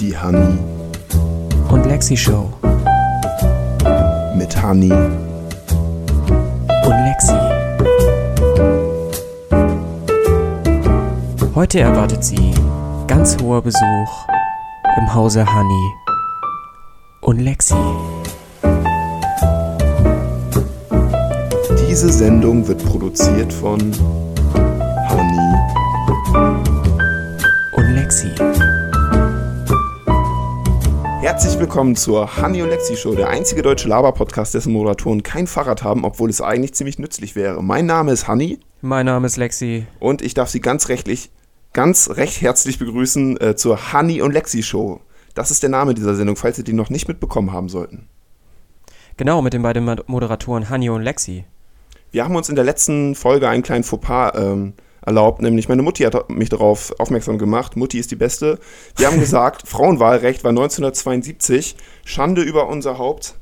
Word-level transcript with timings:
Die 0.00 0.16
Honey 0.18 0.58
und 1.70 1.86
Lexi 1.86 2.16
Show 2.16 2.50
mit 4.36 4.62
Honey 4.62 4.92
und 6.82 7.04
Lexi. 7.04 7.38
Heute 11.54 11.80
erwartet 11.80 12.24
sie 12.24 12.52
ganz 13.06 13.36
hoher 13.40 13.62
Besuch 13.62 14.26
im 14.98 15.14
Hause 15.14 15.46
Honey 15.46 15.92
und 17.20 17.38
Lexi. 17.38 17.74
Diese 21.88 22.12
Sendung 22.12 22.66
wird 22.66 22.84
produziert 22.84 23.52
von 23.52 23.80
Honey 25.08 25.54
und 27.76 27.94
Lexi. 27.94 28.73
Herzlich 31.24 31.58
willkommen 31.58 31.96
zur 31.96 32.36
Honey 32.36 32.60
und 32.60 32.68
Lexi 32.68 32.96
Show, 32.96 33.14
der 33.14 33.28
einzige 33.30 33.62
deutsche 33.62 33.88
Laber-Podcast, 33.88 34.52
dessen 34.52 34.74
Moderatoren 34.74 35.22
kein 35.22 35.46
Fahrrad 35.46 35.82
haben, 35.82 36.04
obwohl 36.04 36.28
es 36.28 36.42
eigentlich 36.42 36.74
ziemlich 36.74 36.98
nützlich 36.98 37.34
wäre. 37.34 37.62
Mein 37.62 37.86
Name 37.86 38.12
ist 38.12 38.28
Honey 38.28 38.60
Mein 38.82 39.06
Name 39.06 39.26
ist 39.26 39.38
Lexi. 39.38 39.86
und 40.00 40.20
ich 40.20 40.34
darf 40.34 40.50
Sie 40.50 40.60
ganz 40.60 40.90
rechtlich, 40.90 41.30
ganz 41.72 42.10
recht 42.10 42.42
herzlich 42.42 42.78
begrüßen 42.78 43.40
äh, 43.40 43.56
zur 43.56 43.94
Honey 43.94 44.20
und 44.20 44.32
Lexi 44.32 44.62
Show. 44.62 45.00
Das 45.34 45.50
ist 45.50 45.62
der 45.62 45.70
Name 45.70 45.94
dieser 45.94 46.14
Sendung, 46.14 46.36
falls 46.36 46.56
Sie 46.56 46.64
die 46.64 46.74
noch 46.74 46.90
nicht 46.90 47.08
mitbekommen 47.08 47.52
haben 47.52 47.70
sollten. 47.70 48.06
Genau, 49.16 49.40
mit 49.40 49.54
den 49.54 49.62
beiden 49.62 49.86
Mod- 49.86 50.06
Moderatoren 50.06 50.68
Honey 50.68 50.90
und 50.90 51.00
Lexi. 51.00 51.46
Wir 52.10 52.24
haben 52.24 52.36
uns 52.36 52.50
in 52.50 52.54
der 52.54 52.64
letzten 52.66 53.14
Folge 53.14 53.48
einen 53.48 53.62
kleinen 53.62 53.82
Fauxpas 53.84 54.32
ähm, 54.36 54.74
erlaubt, 55.06 55.42
nämlich 55.42 55.68
meine 55.68 55.82
Mutti 55.82 56.02
hat 56.04 56.30
mich 56.30 56.48
darauf 56.48 56.94
aufmerksam 56.98 57.38
gemacht. 57.38 57.76
Mutti 57.76 57.98
ist 57.98 58.10
die 58.10 58.16
Beste. 58.16 58.58
Wir 58.96 59.06
haben 59.06 59.20
gesagt, 59.20 59.66
Frauenwahlrecht 59.68 60.44
war 60.44 60.50
1972, 60.50 61.76
Schande 62.04 62.42
über 62.42 62.68
unser 62.68 62.98
Haupt. 62.98 63.34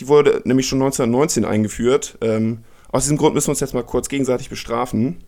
Die 0.00 0.08
wurde 0.08 0.42
nämlich 0.44 0.66
schon 0.68 0.80
1919 0.80 1.44
eingeführt. 1.44 2.18
Ähm, 2.20 2.64
aus 2.90 3.02
diesem 3.04 3.16
Grund 3.16 3.34
müssen 3.34 3.48
wir 3.48 3.52
uns 3.52 3.60
jetzt 3.60 3.74
mal 3.74 3.82
kurz 3.84 4.08
gegenseitig 4.08 4.48
bestrafen. 4.48 5.24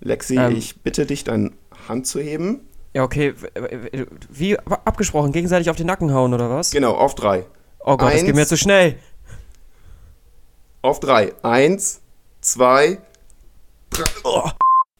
Lexi, 0.00 0.36
Ähm. 0.36 0.54
ich 0.56 0.80
bitte 0.82 1.06
dich, 1.06 1.24
deine 1.24 1.52
Hand 1.88 2.06
zu 2.06 2.20
heben. 2.20 2.60
Ja, 2.94 3.02
okay. 3.04 3.34
Wie 4.30 4.58
ab- 4.58 4.82
abgesprochen, 4.84 5.32
gegenseitig 5.32 5.70
auf 5.70 5.76
den 5.76 5.86
Nacken 5.86 6.12
hauen 6.12 6.34
oder 6.34 6.50
was? 6.50 6.70
Genau, 6.70 6.94
auf 6.94 7.14
drei. 7.14 7.44
Oh 7.80 7.96
Gott, 7.96 8.12
das 8.14 8.24
geht 8.24 8.34
mir 8.34 8.40
Eins. 8.42 8.48
zu 8.48 8.56
schnell. 8.56 8.96
Auf 10.82 11.00
drei. 11.00 11.32
Eins, 11.42 12.00
zwei. 12.40 12.98
Oh. 14.24 14.48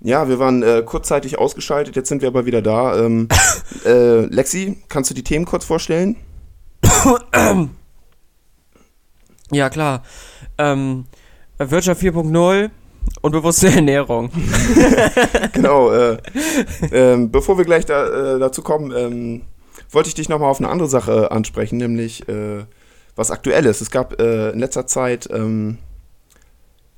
Ja, 0.01 0.29
wir 0.29 0.39
waren 0.39 0.63
äh, 0.63 0.83
kurzzeitig 0.85 1.39
ausgeschaltet, 1.39 1.97
jetzt 1.97 2.09
sind 2.09 2.23
wir 2.23 2.29
aber 2.29 2.47
wieder 2.47 2.63
da. 2.63 3.05
Ähm, 3.05 3.29
äh, 3.85 4.27
Lexi, 4.27 4.79
kannst 4.89 5.11
du 5.11 5.15
die 5.15 5.25
Themen 5.25 5.45
kurz 5.45 5.65
vorstellen? 5.65 6.17
Ja, 9.51 9.71
klar. 9.71 10.03
Ähm, 10.59 11.07
Wirtschaft 11.57 12.03
4.0 12.03 12.71
und 13.23 13.33
bewusste 13.33 13.69
Ernährung. 13.75 14.31
Genau. 15.53 15.91
Äh, 15.91 16.19
ähm, 16.93 17.31
bevor 17.31 17.57
wir 17.57 17.65
gleich 17.65 17.87
da, 17.87 18.35
äh, 18.35 18.39
dazu 18.39 18.63
kommen, 18.63 18.93
ähm, 18.95 19.43
wollte 19.91 20.09
ich 20.09 20.15
dich 20.15 20.29
nochmal 20.29 20.51
auf 20.51 20.59
eine 20.59 20.69
andere 20.69 20.89
Sache 20.89 21.31
ansprechen, 21.31 21.79
nämlich 21.79 22.29
äh, 22.29 22.65
was 23.17 23.31
Aktuelles. 23.31 23.81
Es 23.81 23.91
gab 23.91 24.21
äh, 24.21 24.51
in 24.51 24.59
letzter 24.59 24.87
Zeit, 24.87 25.29
ähm, 25.33 25.79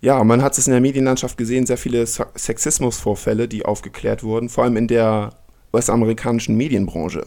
ja, 0.01 0.23
man 0.25 0.43
hat 0.43 0.57
es 0.57 0.67
in 0.67 0.73
der 0.73 0.81
Medienlandschaft 0.81 1.37
gesehen, 1.37 1.67
sehr 1.67 1.77
viele 1.77 2.07
Sexismusvorfälle, 2.07 3.49
die 3.49 3.65
aufgeklärt 3.65 4.23
wurden, 4.23 4.49
vor 4.49 4.65
allem 4.65 4.77
in 4.77 4.89
der 4.89 5.35
US-amerikanischen 5.73 6.57
Medienbranche. 6.57 7.27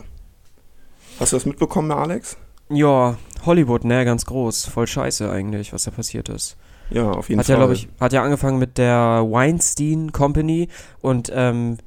Hast 1.19 1.31
du 1.31 1.37
das 1.37 1.45
mitbekommen, 1.45 1.91
Alex? 1.91 2.37
Ja, 2.69 3.17
Hollywood, 3.45 3.83
ne, 3.85 4.03
ganz 4.05 4.25
groß. 4.25 4.65
Voll 4.65 4.87
scheiße 4.87 5.29
eigentlich, 5.29 5.73
was 5.73 5.83
da 5.83 5.91
passiert 5.91 6.29
ist. 6.29 6.57
Ja, 6.89 7.11
auf 7.11 7.29
jeden 7.29 7.39
Hat 7.39 7.45
Fall. 7.45 7.53
ja, 7.53 7.59
glaube 7.59 7.73
ich, 7.73 7.87
hat 7.99 8.13
ja 8.13 8.23
angefangen 8.23 8.59
mit 8.59 8.77
der 8.77 9.25
Weinstein 9.29 10.11
Company 10.11 10.69
und 11.01 11.31
ähm, 11.33 11.77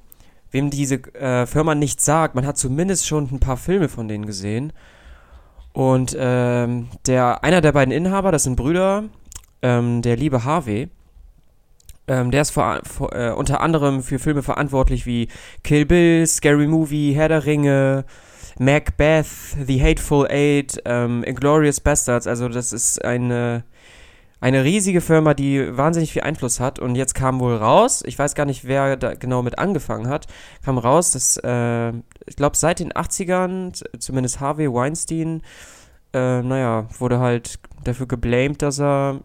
wem 0.51 0.71
diese 0.71 0.97
äh, 1.15 1.47
Firma 1.47 1.75
nichts 1.75 2.05
sagt, 2.05 2.35
man 2.35 2.47
hat 2.47 2.57
zumindest 2.57 3.07
schon 3.07 3.29
ein 3.31 3.41
paar 3.41 3.57
Filme 3.57 3.89
von 3.89 4.09
denen 4.09 4.27
gesehen. 4.27 4.73
Und 5.73 6.17
ähm, 6.19 6.89
der, 7.07 7.45
einer 7.45 7.61
der 7.61 7.73
beiden 7.73 7.93
Inhaber, 7.93 8.33
das 8.33 8.45
sind 8.45 8.57
Brüder, 8.57 9.05
ähm, 9.67 10.03
der 10.03 10.17
liebe 10.17 10.45
Harvey, 10.45 10.89
ähm, 12.09 12.31
der 12.31 12.43
ist 12.43 12.51
vor, 12.51 12.81
vor, 12.85 13.13
äh, 13.13 13.33
unter 13.33 13.61
anderem 13.61 14.03
für 14.03 14.19
Filme 14.19 14.43
verantwortlich 14.43 15.07
wie 15.07 15.29
Kill 15.65 15.85
Bill, 15.87 16.27
Scary 16.27 16.67
Movie, 16.69 17.13
Herr 17.15 17.29
der 17.29 17.45
Ringe, 17.47 18.05
Macbeth, 18.59 19.27
The 19.67 19.83
Hateful 19.83 20.27
Eight, 20.31 20.81
ähm, 20.85 21.25
Inglourious 21.25 21.81
Bastards. 21.81 22.27
Also 22.27 22.49
das 22.49 22.73
ist 22.73 23.05
eine, 23.05 23.65
eine 24.41 24.63
riesige 24.65 25.01
Firma, 25.01 25.35
die 25.35 25.77
wahnsinnig 25.77 26.13
viel 26.13 26.23
Einfluss 26.23 26.61
hat. 26.61 26.79
Und 26.79 26.95
jetzt 26.95 27.15
kam 27.15 27.41
wohl 27.41 27.57
raus, 27.57 28.03
ich 28.07 28.19
weiß 28.19 28.35
gar 28.35 28.47
nicht, 28.47 28.67
wer 28.67 28.97
da 28.97 29.15
genau 29.15 29.43
mit 29.43 29.59
angefangen 29.59 30.09
hat, 30.09 30.27
kam 30.65 30.79
raus, 30.79 31.11
dass, 31.11 31.37
äh, 31.39 31.91
ich 32.27 32.37
glaube, 32.37 32.57
seit 32.57 32.79
den 32.81 32.93
80ern, 32.93 33.73
z- 33.75 33.89
zumindest 33.99 34.41
Harvey 34.41 34.73
Weinstein, 34.73 35.43
äh, 36.15 36.41
naja, 36.43 36.87
wurde 36.99 37.19
halt 37.19 37.59
dafür 37.85 38.07
geblamed, 38.07 38.63
dass 38.63 38.79
er 38.81 39.21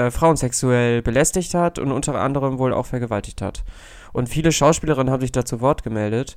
äh, 0.00 0.10
Frauen 0.10 0.36
sexuell 0.36 1.02
belästigt 1.02 1.54
hat 1.54 1.78
und 1.78 1.92
unter 1.92 2.14
anderem 2.20 2.58
wohl 2.58 2.72
auch 2.72 2.86
vergewaltigt 2.86 3.42
hat. 3.42 3.64
Und 4.12 4.28
viele 4.28 4.52
Schauspielerinnen 4.52 5.12
haben 5.12 5.20
sich 5.20 5.32
da 5.32 5.44
zu 5.44 5.60
Wort 5.60 5.82
gemeldet. 5.82 6.36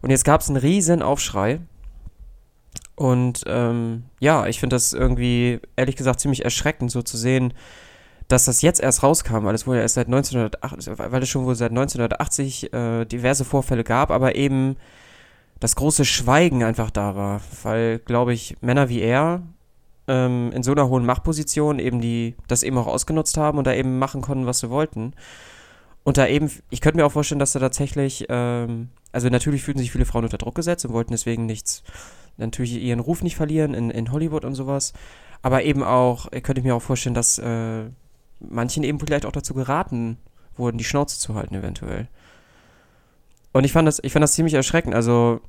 Und 0.00 0.10
jetzt 0.10 0.24
gab 0.24 0.40
es 0.40 0.48
einen 0.48 0.56
riesen 0.56 1.02
Aufschrei. 1.02 1.60
Und 2.94 3.44
ähm, 3.46 4.04
ja, 4.20 4.46
ich 4.46 4.60
finde 4.60 4.76
das 4.76 4.92
irgendwie, 4.92 5.60
ehrlich 5.76 5.96
gesagt, 5.96 6.20
ziemlich 6.20 6.44
erschreckend, 6.44 6.90
so 6.90 7.02
zu 7.02 7.16
sehen, 7.16 7.54
dass 8.28 8.44
das 8.44 8.62
jetzt 8.62 8.80
erst 8.80 9.02
rauskam, 9.02 9.44
weil 9.44 9.54
es 9.54 9.66
wohl 9.66 9.76
erst 9.76 9.94
seit 9.94 10.06
1980, 10.06 10.92
weil 10.96 11.22
es 11.22 11.28
schon 11.28 11.44
wohl 11.44 11.54
seit 11.54 11.70
1980 11.70 12.72
äh, 12.72 13.04
diverse 13.04 13.44
Vorfälle 13.44 13.84
gab, 13.84 14.10
aber 14.10 14.36
eben 14.36 14.76
das 15.60 15.76
große 15.76 16.04
Schweigen 16.04 16.64
einfach 16.64 16.90
da 16.90 17.14
war, 17.14 17.40
weil, 17.62 17.98
glaube 17.98 18.32
ich, 18.32 18.56
Männer 18.60 18.88
wie 18.88 19.00
er 19.00 19.42
ähm, 20.08 20.50
in 20.52 20.62
so 20.62 20.72
einer 20.72 20.88
hohen 20.88 21.06
Machtposition 21.06 21.78
eben 21.78 22.00
die 22.00 22.34
das 22.48 22.62
eben 22.62 22.78
auch 22.78 22.86
ausgenutzt 22.86 23.36
haben 23.36 23.58
und 23.58 23.66
da 23.66 23.74
eben 23.74 23.98
machen 23.98 24.20
konnten, 24.20 24.46
was 24.46 24.60
sie 24.60 24.70
wollten. 24.70 25.14
Und 26.04 26.16
da 26.16 26.26
eben, 26.26 26.50
ich 26.70 26.80
könnte 26.80 26.96
mir 26.98 27.06
auch 27.06 27.12
vorstellen, 27.12 27.38
dass 27.38 27.52
da 27.52 27.60
tatsächlich, 27.60 28.26
ähm, 28.28 28.88
also 29.12 29.28
natürlich 29.28 29.62
fühlten 29.62 29.78
sich 29.80 29.92
viele 29.92 30.04
Frauen 30.04 30.24
unter 30.24 30.38
Druck 30.38 30.54
gesetzt 30.54 30.84
und 30.84 30.92
wollten 30.92 31.12
deswegen 31.12 31.46
nichts, 31.46 31.84
natürlich 32.36 32.74
ihren 32.74 33.00
Ruf 33.00 33.22
nicht 33.22 33.36
verlieren 33.36 33.74
in, 33.74 33.90
in 33.90 34.10
Hollywood 34.10 34.44
und 34.44 34.54
sowas. 34.54 34.92
Aber 35.42 35.62
eben 35.62 35.82
auch, 35.82 36.30
könnte 36.30 36.58
ich 36.58 36.64
mir 36.64 36.74
auch 36.74 36.82
vorstellen, 36.82 37.14
dass 37.14 37.38
äh, 37.38 37.84
manchen 38.40 38.82
eben 38.84 38.98
vielleicht 38.98 39.26
auch 39.26 39.32
dazu 39.32 39.54
geraten 39.54 40.18
wurden, 40.56 40.78
die 40.78 40.84
Schnauze 40.84 41.18
zu 41.18 41.34
halten, 41.34 41.54
eventuell. 41.54 42.08
Und 43.52 43.64
ich 43.64 43.72
fand 43.72 43.86
das, 43.86 44.00
ich 44.02 44.12
fand 44.12 44.22
das 44.22 44.32
ziemlich 44.32 44.54
erschreckend. 44.54 44.94
Also, 44.94 45.40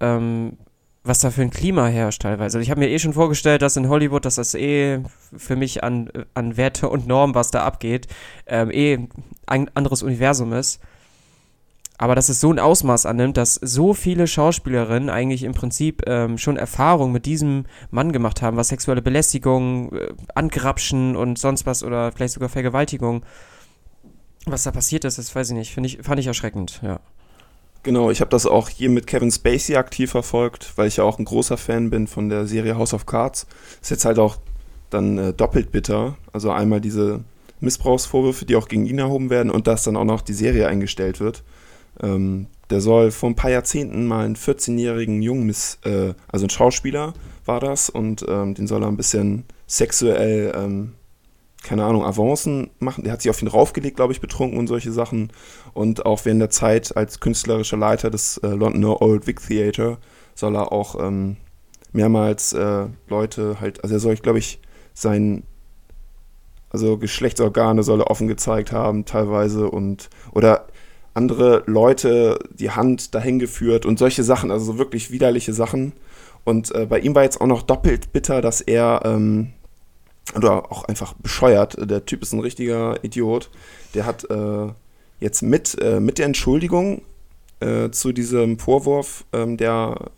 ähm, 0.00 0.56
was 1.04 1.20
da 1.20 1.30
für 1.30 1.42
ein 1.42 1.50
Klima 1.50 1.86
herrscht 1.86 2.22
teilweise. 2.22 2.58
Also 2.58 2.60
ich 2.60 2.70
habe 2.70 2.80
mir 2.80 2.88
eh 2.88 2.98
schon 2.98 3.12
vorgestellt, 3.12 3.62
dass 3.62 3.76
in 3.76 3.88
Hollywood, 3.88 4.24
dass 4.24 4.36
das 4.36 4.54
eh 4.54 5.00
für 5.36 5.56
mich 5.56 5.82
an, 5.82 6.10
an 6.34 6.56
Werte 6.56 6.88
und 6.88 7.06
Normen, 7.06 7.34
was 7.34 7.50
da 7.50 7.64
abgeht, 7.64 8.06
ähm, 8.46 8.70
eh 8.70 9.08
ein 9.46 9.70
anderes 9.74 10.02
Universum 10.02 10.52
ist. 10.52 10.80
Aber 11.98 12.14
dass 12.14 12.28
es 12.28 12.40
so 12.40 12.52
ein 12.52 12.58
Ausmaß 12.58 13.06
annimmt, 13.06 13.36
dass 13.36 13.54
so 13.54 13.94
viele 13.94 14.26
Schauspielerinnen 14.26 15.10
eigentlich 15.10 15.42
im 15.44 15.52
Prinzip 15.52 16.02
ähm, 16.06 16.38
schon 16.38 16.56
Erfahrung 16.56 17.12
mit 17.12 17.26
diesem 17.26 17.66
Mann 17.90 18.12
gemacht 18.12 18.42
haben, 18.42 18.56
was 18.56 18.68
sexuelle 18.68 19.02
Belästigung, 19.02 19.92
äh, 19.92 20.08
Angrapschen 20.34 21.16
und 21.16 21.38
sonst 21.38 21.66
was 21.66 21.82
oder 21.82 22.10
vielleicht 22.12 22.34
sogar 22.34 22.48
Vergewaltigung. 22.48 23.24
Was 24.46 24.64
da 24.64 24.72
passiert 24.72 25.04
ist, 25.04 25.18
das 25.18 25.34
weiß 25.34 25.50
ich 25.50 25.56
nicht. 25.56 25.74
Finde 25.74 25.88
ich, 25.88 25.98
fand 26.02 26.18
ich 26.18 26.26
erschreckend, 26.26 26.80
ja. 26.82 26.98
Genau, 27.82 28.10
ich 28.10 28.20
habe 28.20 28.30
das 28.30 28.46
auch 28.46 28.68
hier 28.68 28.90
mit 28.90 29.08
Kevin 29.08 29.32
Spacey 29.32 29.74
aktiv 29.74 30.10
verfolgt, 30.10 30.72
weil 30.76 30.86
ich 30.86 30.98
ja 30.98 31.04
auch 31.04 31.18
ein 31.18 31.24
großer 31.24 31.56
Fan 31.56 31.90
bin 31.90 32.06
von 32.06 32.28
der 32.28 32.46
Serie 32.46 32.76
House 32.76 32.94
of 32.94 33.06
Cards. 33.06 33.46
Ist 33.80 33.90
jetzt 33.90 34.04
halt 34.04 34.20
auch 34.20 34.36
dann 34.90 35.18
äh, 35.18 35.32
doppelt 35.32 35.72
bitter. 35.72 36.16
Also 36.32 36.52
einmal 36.52 36.80
diese 36.80 37.24
Missbrauchsvorwürfe, 37.60 38.44
die 38.44 38.56
auch 38.56 38.68
gegen 38.68 38.86
ihn 38.86 38.98
erhoben 38.98 39.30
werden 39.30 39.50
und 39.50 39.66
dass 39.66 39.82
dann 39.82 39.96
auch 39.96 40.04
noch 40.04 40.20
die 40.20 40.32
Serie 40.32 40.68
eingestellt 40.68 41.18
wird. 41.18 41.42
Ähm, 42.00 42.46
der 42.70 42.80
soll 42.80 43.10
vor 43.10 43.28
ein 43.28 43.36
paar 43.36 43.50
Jahrzehnten 43.50 44.06
mal 44.06 44.24
einen 44.24 44.36
14-jährigen 44.36 45.20
Jungen, 45.20 45.46
miss, 45.46 45.78
äh, 45.84 46.14
also 46.28 46.46
ein 46.46 46.50
Schauspieler 46.50 47.14
war 47.44 47.60
das, 47.60 47.90
und 47.90 48.24
ähm, 48.28 48.54
den 48.54 48.66
soll 48.66 48.82
er 48.82 48.88
ein 48.88 48.96
bisschen 48.96 49.44
sexuell, 49.66 50.52
ähm, 50.56 50.92
keine 51.62 51.84
Ahnung, 51.84 52.04
Avancen 52.04 52.70
machen. 52.78 53.04
Der 53.04 53.12
hat 53.12 53.22
sich 53.22 53.30
auf 53.30 53.40
ihn 53.40 53.48
raufgelegt, 53.48 53.96
glaube 53.96 54.12
ich, 54.12 54.20
betrunken 54.20 54.58
und 54.58 54.66
solche 54.66 54.92
Sachen. 54.92 55.32
Und 55.74 56.06
auch 56.06 56.24
während 56.24 56.40
der 56.40 56.50
Zeit 56.50 56.96
als 56.96 57.20
künstlerischer 57.20 57.76
Leiter 57.76 58.10
des 58.10 58.38
äh, 58.38 58.48
Londoner 58.48 59.00
Old 59.00 59.26
Vic 59.26 59.40
Theatre 59.46 59.98
soll 60.34 60.56
er 60.56 60.72
auch 60.72 60.98
ähm, 60.98 61.36
mehrmals 61.92 62.52
äh, 62.52 62.86
Leute 63.08 63.60
halt, 63.60 63.82
also 63.82 63.94
er 63.96 64.00
soll, 64.00 64.16
glaube 64.16 64.38
ich, 64.38 64.60
sein, 64.94 65.44
also 66.70 66.98
Geschlechtsorgane 66.98 67.82
soll 67.82 68.00
er 68.00 68.10
offen 68.10 68.28
gezeigt 68.28 68.72
haben, 68.72 69.04
teilweise 69.04 69.70
und, 69.70 70.10
oder 70.32 70.66
andere 71.14 71.62
Leute 71.66 72.38
die 72.50 72.70
Hand 72.70 73.14
dahin 73.14 73.38
geführt 73.38 73.84
und 73.84 73.98
solche 73.98 74.24
Sachen, 74.24 74.50
also 74.50 74.64
so 74.72 74.78
wirklich 74.78 75.10
widerliche 75.10 75.52
Sachen. 75.52 75.92
Und 76.44 76.74
äh, 76.74 76.86
bei 76.86 76.98
ihm 76.98 77.14
war 77.14 77.22
jetzt 77.22 77.40
auch 77.40 77.46
noch 77.46 77.62
doppelt 77.62 78.12
bitter, 78.12 78.40
dass 78.40 78.60
er, 78.60 79.02
ähm, 79.04 79.52
oder 80.34 80.70
auch 80.70 80.84
einfach 80.84 81.14
bescheuert, 81.14 81.76
der 81.78 82.06
Typ 82.06 82.22
ist 82.22 82.32
ein 82.32 82.40
richtiger 82.40 83.02
Idiot, 83.04 83.50
der 83.94 84.06
hat 84.06 84.28
äh, 84.30 84.68
jetzt 85.20 85.42
mit, 85.42 85.76
äh, 85.80 86.00
mit 86.00 86.18
der 86.18 86.26
Entschuldigung 86.26 87.02
äh, 87.60 87.90
zu 87.90 88.12
diesem 88.12 88.58
Vorwurf, 88.58 89.24
ähm, 89.32 89.56
der, 89.56 90.10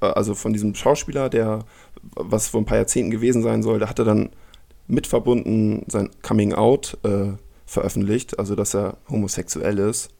also 0.00 0.34
von 0.34 0.52
diesem 0.52 0.74
Schauspieler, 0.74 1.28
der 1.28 1.64
was 2.14 2.48
vor 2.48 2.60
ein 2.60 2.66
paar 2.66 2.78
Jahrzehnten 2.78 3.10
gewesen 3.10 3.42
sein 3.42 3.62
soll, 3.62 3.78
der 3.78 3.88
hatte 3.88 4.04
dann 4.04 4.30
mit 4.86 5.06
verbunden 5.06 5.84
sein 5.88 6.10
Coming 6.22 6.54
Out 6.54 6.96
äh, 7.04 7.32
veröffentlicht, 7.66 8.38
also 8.38 8.54
dass 8.54 8.74
er 8.74 8.96
homosexuell 9.10 9.78
ist. 9.78 10.10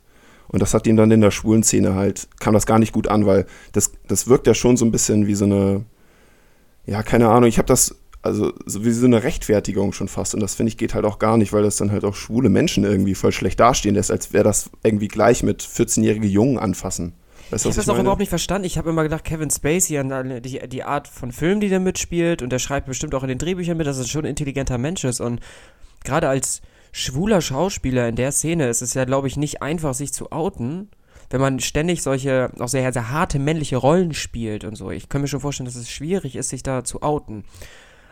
Und 0.48 0.62
das 0.62 0.74
hat 0.74 0.86
ihm 0.86 0.96
dann 0.96 1.10
in 1.10 1.20
der 1.20 1.30
schwulen 1.30 1.62
Szene 1.62 1.94
halt, 1.94 2.28
kam 2.40 2.54
das 2.54 2.66
gar 2.66 2.78
nicht 2.78 2.92
gut 2.92 3.08
an, 3.08 3.26
weil 3.26 3.46
das, 3.72 3.92
das 4.06 4.28
wirkt 4.28 4.46
ja 4.46 4.54
schon 4.54 4.76
so 4.76 4.84
ein 4.84 4.92
bisschen 4.92 5.26
wie 5.26 5.34
so 5.34 5.44
eine, 5.44 5.84
ja, 6.86 7.02
keine 7.02 7.28
Ahnung, 7.28 7.48
ich 7.48 7.58
habe 7.58 7.66
das, 7.66 7.94
also 8.22 8.52
so 8.66 8.84
wie 8.84 8.90
so 8.90 9.06
eine 9.06 9.22
Rechtfertigung 9.22 9.92
schon 9.92 10.08
fast. 10.08 10.34
Und 10.34 10.40
das 10.40 10.54
finde 10.54 10.70
ich 10.70 10.76
geht 10.76 10.94
halt 10.94 11.04
auch 11.04 11.18
gar 11.18 11.36
nicht, 11.36 11.52
weil 11.52 11.62
das 11.62 11.76
dann 11.76 11.92
halt 11.92 12.04
auch 12.04 12.14
schwule 12.14 12.48
Menschen 12.48 12.84
irgendwie 12.84 13.14
voll 13.14 13.32
schlecht 13.32 13.60
dastehen 13.60 13.94
lässt, 13.94 14.10
als 14.10 14.32
wäre 14.32 14.44
das 14.44 14.70
irgendwie 14.82 15.08
gleich 15.08 15.42
mit 15.42 15.62
14-jährige 15.62 16.26
Jungen 16.26 16.58
anfassen. 16.58 17.14
Weißt 17.50 17.64
ich 17.64 17.70
habe 17.70 17.76
das 17.76 17.88
auch 17.88 17.98
überhaupt 17.98 18.20
nicht 18.20 18.28
verstanden. 18.28 18.66
Ich 18.66 18.76
habe 18.76 18.90
immer 18.90 19.02
gedacht, 19.02 19.24
Kevin 19.24 19.50
Spacey, 19.50 20.02
die, 20.42 20.68
die 20.68 20.84
Art 20.84 21.08
von 21.08 21.32
Film, 21.32 21.60
die 21.60 21.68
der 21.68 21.80
mitspielt, 21.80 22.42
und 22.42 22.50
der 22.50 22.58
schreibt 22.58 22.86
bestimmt 22.86 23.14
auch 23.14 23.22
in 23.22 23.28
den 23.28 23.38
Drehbüchern 23.38 23.76
mit, 23.76 23.86
dass 23.86 23.98
er 23.98 24.06
schon 24.06 24.24
ein 24.24 24.30
intelligenter 24.30 24.76
Mensch 24.76 25.04
ist. 25.04 25.20
Und 25.20 25.40
gerade 26.04 26.28
als 26.28 26.60
schwuler 26.92 27.40
Schauspieler 27.40 28.08
in 28.08 28.16
der 28.16 28.32
Szene 28.32 28.68
ist 28.68 28.82
es 28.82 28.94
ja, 28.94 29.04
glaube 29.04 29.28
ich, 29.28 29.36
nicht 29.36 29.62
einfach, 29.62 29.94
sich 29.94 30.12
zu 30.12 30.30
outen, 30.30 30.90
wenn 31.30 31.40
man 31.40 31.60
ständig 31.60 32.02
solche, 32.02 32.50
auch 32.58 32.68
sehr, 32.68 32.92
sehr 32.92 33.10
harte 33.10 33.38
männliche 33.38 33.76
Rollen 33.76 34.12
spielt 34.12 34.64
und 34.64 34.76
so. 34.76 34.90
Ich 34.90 35.08
kann 35.08 35.20
mir 35.22 35.28
schon 35.28 35.40
vorstellen, 35.40 35.66
dass 35.66 35.76
es 35.76 35.90
schwierig 35.90 36.36
ist, 36.36 36.50
sich 36.50 36.62
da 36.62 36.84
zu 36.84 37.02
outen. 37.02 37.44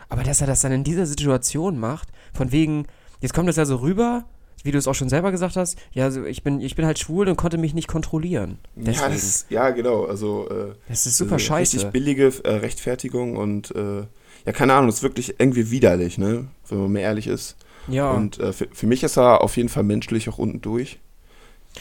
Aber 0.09 0.23
dass 0.23 0.41
er 0.41 0.47
das 0.47 0.61
dann 0.61 0.71
in 0.71 0.83
dieser 0.83 1.05
Situation 1.05 1.79
macht, 1.79 2.09
von 2.33 2.51
wegen, 2.51 2.85
jetzt 3.19 3.33
kommt 3.33 3.49
das 3.49 3.57
ja 3.57 3.65
so 3.65 3.77
rüber, 3.77 4.25
wie 4.63 4.71
du 4.71 4.77
es 4.77 4.87
auch 4.87 4.95
schon 4.95 5.09
selber 5.09 5.31
gesagt 5.31 5.55
hast, 5.55 5.77
ja, 5.91 6.05
also 6.05 6.25
ich 6.25 6.43
bin, 6.43 6.59
ich 6.61 6.75
bin 6.75 6.85
halt 6.85 6.99
schwul 6.99 7.27
und 7.27 7.35
konnte 7.35 7.57
mich 7.57 7.73
nicht 7.73 7.87
kontrollieren. 7.87 8.57
Ja, 8.75 9.07
das, 9.07 9.45
ja, 9.49 9.69
genau. 9.69 10.05
Also, 10.05 10.49
äh, 10.49 10.73
das 10.89 11.05
ist 11.05 11.17
super 11.17 11.39
scheiße. 11.39 11.77
Richtig 11.77 11.91
billige 11.91 12.33
äh, 12.43 12.55
Rechtfertigung 12.55 13.37
und 13.37 13.71
äh, 13.75 14.03
ja, 14.45 14.51
keine 14.53 14.73
Ahnung, 14.73 14.87
das 14.87 14.97
ist 14.97 15.03
wirklich 15.03 15.35
irgendwie 15.39 15.71
widerlich, 15.71 16.17
ne? 16.17 16.47
Wenn 16.69 16.79
man 16.79 16.91
mir 16.91 17.01
ehrlich 17.01 17.27
ist. 17.27 17.55
Ja. 17.87 18.11
Und 18.11 18.39
äh, 18.39 18.53
für, 18.53 18.67
für, 18.71 18.87
mich 18.87 19.03
ist 19.03 19.17
er 19.17 19.41
auf 19.41 19.57
jeden 19.57 19.69
Fall 19.69 19.83
menschlich 19.83 20.29
auch 20.29 20.37
unten 20.37 20.61
durch. 20.61 20.99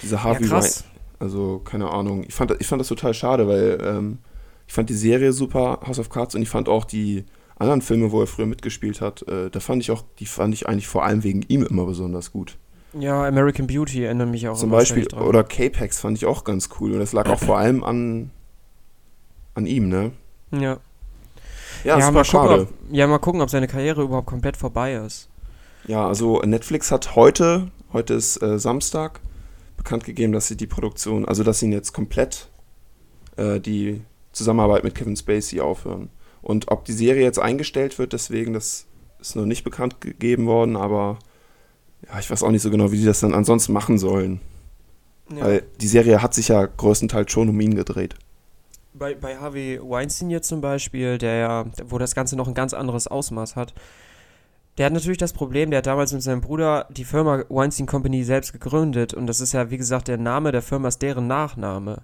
Dieser 0.03 0.23
Harvey 0.23 0.45
ja, 0.45 0.51
krass. 0.51 0.85
Also, 1.19 1.61
keine 1.65 1.91
Ahnung. 1.91 2.25
Ich 2.27 2.35
fand, 2.35 2.55
ich 2.59 2.67
fand 2.67 2.81
das 2.81 2.89
total 2.89 3.15
schade, 3.15 3.49
weil 3.49 3.79
ähm, 3.83 4.19
ich 4.67 4.75
fand 4.75 4.91
die 4.91 4.95
Serie 4.95 5.33
super, 5.33 5.81
House 5.87 5.99
of 5.99 6.11
Cards, 6.11 6.35
und 6.35 6.43
ich 6.43 6.49
fand 6.49 6.69
auch 6.69 6.85
die 6.85 7.25
anderen 7.57 7.83
Filme, 7.83 8.13
wo 8.13 8.21
er 8.21 8.27
früher 8.27 8.47
mitgespielt 8.47 9.01
hat, 9.01 9.27
äh, 9.29 9.51
da 9.51 9.61
fand 9.61 9.83
ich 9.83 9.91
auch, 9.91 10.05
die 10.19 10.27
fand 10.27 10.55
ich 10.55 10.69
eigentlich 10.69 10.89
vor 10.89 11.05
allem 11.05 11.25
wegen 11.25 11.43
ihm 11.49 11.63
immer 11.65 11.87
besonders 11.87 12.33
gut. 12.33 12.59
Ja, 12.93 13.27
American 13.27 13.67
Beauty 13.67 14.05
erinnert 14.05 14.29
mich 14.31 14.49
auch. 14.49 14.57
Zum 14.57 14.71
Beispiel, 14.71 15.07
oder 15.15 15.45
Capex 15.45 16.01
fand 16.01 16.17
ich 16.17 16.27
auch 16.27 16.45
ganz 16.45 16.71
cool. 16.81 16.93
Und 16.93 17.01
das 17.01 17.13
lag 17.13 17.29
auch 17.29 17.39
vor 17.39 17.59
allem 17.59 17.85
an, 17.85 18.31
an 19.55 19.67
ihm, 19.67 19.89
ne? 19.89 20.13
Ja. 20.53 20.79
Ja, 21.85 21.99
ja, 21.99 22.11
mal 22.11 22.25
gucken, 22.25 22.49
ob, 22.49 22.69
ja, 22.91 23.07
mal 23.07 23.19
gucken, 23.19 23.41
ob 23.43 23.51
seine 23.51 23.69
Karriere 23.69 24.03
überhaupt 24.03 24.27
komplett 24.27 24.57
vorbei 24.57 24.95
ist. 24.95 25.29
Ja, 25.87 26.07
also 26.07 26.41
Netflix 26.41 26.91
hat 26.91 27.15
heute, 27.15 27.71
heute 27.93 28.15
ist 28.15 28.43
äh, 28.43 28.59
Samstag, 28.59 29.21
bekannt 29.77 30.05
gegeben, 30.05 30.33
dass 30.33 30.49
sie 30.49 30.57
die 30.57 30.67
Produktion, 30.67 31.27
also 31.27 31.45
dass 31.45 31.61
sie 31.61 31.71
jetzt 31.71 31.93
komplett 31.93 32.49
äh, 33.37 33.61
die 33.61 34.03
Zusammenarbeit 34.33 34.85
mit 34.85 34.95
Kevin 34.95 35.17
Spacey 35.17 35.61
aufhören. 35.61 36.09
Und 36.47 36.71
ob 36.71 36.85
die 36.85 36.93
Serie 36.93 37.25
jetzt 37.25 37.41
eingestellt 37.41 37.99
wird, 37.99 38.13
deswegen, 38.13 38.53
das 38.53 38.87
ist 39.19 39.35
noch 39.35 39.47
nicht 39.47 39.65
bekannt 39.65 40.01
gegeben 40.01 40.47
worden, 40.47 40.77
aber 40.77 41.19
ja, 42.07 42.21
ich 42.21 42.31
weiß 42.31 42.45
auch 42.45 42.53
nicht 42.53 42.63
so 42.63 42.71
genau, 42.71 42.93
wie 42.93 42.99
die 42.99 43.05
das 43.05 43.19
dann 43.19 43.35
ansonsten 43.35 43.73
machen 43.73 43.99
sollen. 43.99 44.41
Ja. 45.29 45.45
Weil 45.45 45.63
die 45.81 45.89
Serie 45.89 46.23
hat 46.23 46.35
sich 46.35 46.47
ja 46.47 46.65
größtenteils 46.65 47.33
schon 47.33 47.49
um 47.49 47.61
ihn 47.61 47.75
gedreht. 47.75 48.15
Bei, 48.95 49.17
bei 49.17 49.37
Harvey 49.37 49.81
Weinstein 49.83 50.31
jetzt 50.31 50.47
zum 50.47 50.61
Beispiel, 50.61 51.19
der 51.19 51.35
ja, 51.35 51.65
wo 51.85 51.99
das 51.99 52.15
Ganze 52.15 52.37
noch 52.37 52.47
ein 52.47 52.55
ganz 52.55 52.75
anderes 52.75 53.09
Ausmaß 53.09 53.57
hat, 53.57 53.75
der 54.79 54.87
hat 54.87 54.93
natürlich 54.93 55.19
das 55.19 55.33
Problem, 55.33 55.73
der 55.73 55.79
hat 55.79 55.87
damals 55.87 56.13
mit 56.13 56.23
seinem 56.23 56.43
Bruder 56.43 56.87
die 56.91 57.05
Firma 57.05 57.43
Weinstein 57.49 57.87
Company 57.87 58.23
selbst 58.23 58.53
gegründet 58.53 59.15
und 59.15 59.27
das 59.27 59.41
ist 59.41 59.53
ja, 59.53 59.73
wie 59.73 59.79
gesagt, 59.79 60.07
der 60.07 60.19
Name 60.19 60.53
der 60.53 60.63
Firma 60.63 60.87
ist 60.87 61.03
deren 61.03 61.27
Nachname. 61.27 62.03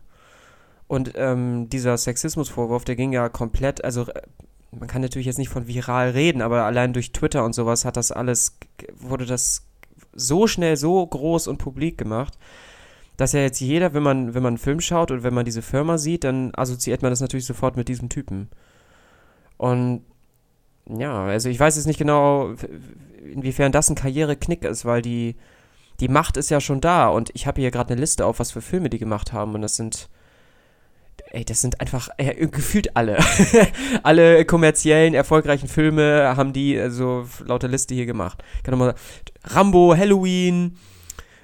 Und 0.93 1.12
ähm, 1.15 1.71
dieser 1.71 1.97
Sexismusvorwurf, 1.97 2.85
der 2.85 2.97
ging 2.97 3.15
ja 3.15 3.31
komplett, 3.31 3.83
also 3.83 4.03
äh, 4.09 4.21
man 4.73 4.89
kann 4.89 5.00
natürlich 5.00 5.25
jetzt 5.27 5.39
nicht 5.39 5.49
von 5.49 5.67
viral 5.67 6.11
reden, 6.11 6.43
aber 6.43 6.65
allein 6.65 6.93
durch 6.93 7.12
Twitter 7.12 7.47
und 7.47 7.55
sowas 7.55 7.87
hat 7.87 7.97
das 7.97 8.12
alles, 8.12 8.59
wurde 8.99 9.25
das 9.25 9.65
so 10.12 10.47
schnell 10.47 10.77
so 10.77 11.06
groß 11.06 11.49
und 11.49 11.56
publik 11.56 11.97
gemacht, 11.97 12.37
dass 13.17 13.33
ja 13.33 13.41
jetzt 13.41 13.61
jeder, 13.61 13.94
wenn 13.94 14.03
man, 14.03 14.35
wenn 14.35 14.43
man 14.43 14.50
einen 14.50 14.59
Film 14.59 14.83
schaut 14.83 15.11
und 15.11 15.23
wenn 15.23 15.33
man 15.33 15.47
diese 15.47 15.62
Firma 15.62 15.97
sieht, 15.97 16.25
dann 16.25 16.53
assoziiert 16.55 17.00
man 17.00 17.11
das 17.11 17.23
natürlich 17.23 17.47
sofort 17.47 17.79
mit 17.79 17.89
diesem 17.89 18.11
Typen. 18.11 18.50
Und 19.56 20.05
ja, 20.94 21.25
also 21.25 21.49
ich 21.49 21.59
weiß 21.59 21.77
jetzt 21.77 21.87
nicht 21.87 21.99
genau, 21.99 22.53
inwiefern 23.33 23.73
das 23.73 23.89
ein 23.89 23.97
Karriereknick 23.97 24.67
ist, 24.67 24.85
weil 24.85 25.00
die, 25.00 25.37
die 26.00 26.09
Macht 26.09 26.37
ist 26.37 26.50
ja 26.50 26.61
schon 26.61 26.83
da 26.83 27.09
und 27.09 27.31
ich 27.33 27.47
habe 27.47 27.62
hier 27.62 27.71
gerade 27.71 27.94
eine 27.94 28.00
Liste 28.03 28.27
auf, 28.27 28.41
was 28.41 28.50
für 28.50 28.61
Filme 28.61 28.91
die 28.91 28.99
gemacht 28.99 29.33
haben 29.33 29.55
und 29.55 29.62
das 29.62 29.77
sind 29.77 30.11
ey, 31.31 31.44
das 31.44 31.61
sind 31.61 31.81
einfach 31.81 32.09
äh, 32.19 32.47
gefühlt 32.47 32.97
alle. 32.97 33.19
alle 34.03 34.44
kommerziellen, 34.44 35.14
erfolgreichen 35.14 35.69
Filme 35.69 36.35
haben 36.37 36.53
die, 36.53 36.79
also 36.79 37.26
lauter 37.44 37.69
Liste 37.69 37.94
hier 37.94 38.06
gemacht. 38.06 38.43
Ich 38.59 38.62
kann 38.62 38.73
nochmal 38.73 38.94
Rambo, 39.44 39.97
Halloween, 39.97 40.76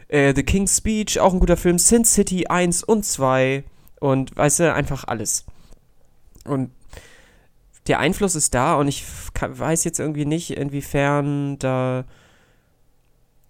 äh, 0.09 0.35
The 0.35 0.43
King's 0.43 0.76
Speech, 0.76 1.20
auch 1.20 1.32
ein 1.32 1.41
guter 1.41 1.56
Film, 1.56 1.79
Sin 1.79 2.05
City 2.05 2.47
1 2.47 2.85
und 2.85 3.05
2 3.05 3.65
und 4.00 4.37
weißt 4.37 4.61
du, 4.61 4.75
einfach 4.75 5.05
alles. 5.05 5.44
Und 6.44 6.71
der 7.87 7.99
Einfluss 7.99 8.35
ist 8.35 8.55
da 8.55 8.75
und 8.76 8.88
ich 8.88 9.05
weiß 9.41 9.85
jetzt 9.85 9.99
irgendwie 9.99 10.26
nicht, 10.26 10.50
inwiefern 10.50 11.59
da 11.59 12.05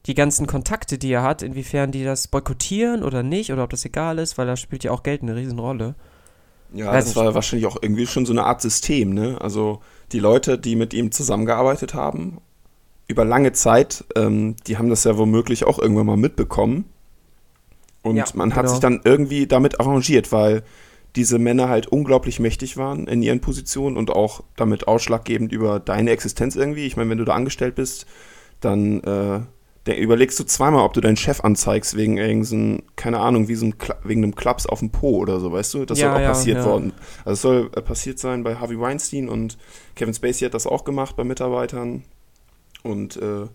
die 0.06 0.14
ganzen 0.14 0.46
Kontakte, 0.46 0.98
die 0.98 1.12
er 1.12 1.22
hat, 1.22 1.42
inwiefern 1.42 1.92
die 1.92 2.04
das 2.04 2.28
boykottieren 2.28 3.02
oder 3.02 3.22
nicht, 3.22 3.52
oder 3.52 3.64
ob 3.64 3.70
das 3.70 3.84
egal 3.84 4.18
ist, 4.18 4.38
weil 4.38 4.46
da 4.46 4.56
spielt 4.56 4.84
ja 4.84 4.90
auch 4.90 5.02
Geld 5.02 5.22
eine 5.22 5.36
Riesenrolle. 5.36 5.94
Ja, 6.72 6.86
Weiß 6.86 7.04
das 7.04 7.06
nicht. 7.06 7.16
war 7.16 7.34
wahrscheinlich 7.34 7.66
auch 7.66 7.78
irgendwie 7.80 8.06
schon 8.06 8.26
so 8.26 8.32
eine 8.32 8.44
Art 8.44 8.60
System, 8.60 9.14
ne? 9.14 9.38
Also 9.40 9.80
die 10.12 10.20
Leute, 10.20 10.58
die 10.58 10.76
mit 10.76 10.94
ihm 10.94 11.12
zusammengearbeitet 11.12 11.94
haben, 11.94 12.38
über 13.06 13.24
lange 13.24 13.52
Zeit, 13.52 14.04
ähm, 14.16 14.56
die 14.66 14.76
haben 14.76 14.90
das 14.90 15.04
ja 15.04 15.16
womöglich 15.16 15.64
auch 15.64 15.78
irgendwann 15.78 16.06
mal 16.06 16.16
mitbekommen. 16.16 16.84
Und 18.02 18.16
ja, 18.16 18.26
man 18.34 18.54
hat 18.54 18.62
genau. 18.62 18.70
sich 18.70 18.80
dann 18.80 19.00
irgendwie 19.04 19.46
damit 19.46 19.80
arrangiert, 19.80 20.30
weil 20.30 20.62
diese 21.16 21.38
Männer 21.38 21.68
halt 21.68 21.86
unglaublich 21.86 22.38
mächtig 22.38 22.76
waren 22.76 23.08
in 23.08 23.22
ihren 23.22 23.40
Positionen 23.40 23.96
und 23.96 24.10
auch 24.10 24.42
damit 24.56 24.86
ausschlaggebend 24.86 25.52
über 25.52 25.80
deine 25.80 26.10
Existenz 26.10 26.54
irgendwie. 26.54 26.86
Ich 26.86 26.96
meine, 26.96 27.10
wenn 27.10 27.18
du 27.18 27.24
da 27.24 27.34
angestellt 27.34 27.74
bist, 27.74 28.06
dann 28.60 29.02
äh, 29.02 29.40
überlegst 29.96 30.38
du 30.38 30.44
zweimal, 30.44 30.84
ob 30.84 30.92
du 30.92 31.00
deinen 31.00 31.16
Chef 31.16 31.40
anzeigst 31.40 31.96
wegen 31.96 32.16
irgendeinem, 32.16 32.82
keine 32.96 33.20
Ahnung, 33.20 33.48
wie 33.48 33.54
so 33.54 33.66
ein 33.66 33.74
wegen 34.04 34.22
einem 34.22 34.34
Klaps 34.34 34.66
auf 34.66 34.80
dem 34.80 34.90
Po 34.90 35.18
oder 35.18 35.40
so, 35.40 35.52
weißt 35.52 35.74
du? 35.74 35.84
Das 35.84 35.98
ja, 35.98 36.08
soll 36.08 36.16
auch 36.16 36.22
ja, 36.22 36.28
passiert 36.28 36.58
ja. 36.58 36.64
worden. 36.64 36.92
Also 37.24 37.32
es 37.32 37.42
soll 37.42 37.70
äh, 37.74 37.80
passiert 37.80 38.18
sein 38.18 38.42
bei 38.42 38.56
Harvey 38.56 38.78
Weinstein 38.78 39.28
und 39.28 39.56
Kevin 39.94 40.14
Spacey 40.14 40.44
hat 40.44 40.54
das 40.54 40.66
auch 40.66 40.84
gemacht 40.84 41.16
bei 41.16 41.24
Mitarbeitern. 41.24 42.02
Und 42.82 43.16
äh, 43.16 43.46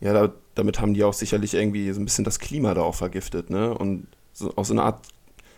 ja, 0.00 0.12
da, 0.12 0.32
damit 0.54 0.80
haben 0.80 0.94
die 0.94 1.04
auch 1.04 1.12
sicherlich 1.12 1.54
irgendwie 1.54 1.90
so 1.92 2.00
ein 2.00 2.04
bisschen 2.04 2.24
das 2.24 2.38
Klima 2.38 2.74
da 2.74 2.82
auch 2.82 2.94
vergiftet, 2.94 3.50
ne? 3.50 3.76
Und 3.76 4.06
so, 4.32 4.52
auch 4.56 4.64
so 4.64 4.72
eine 4.72 4.82
Art, 4.82 5.00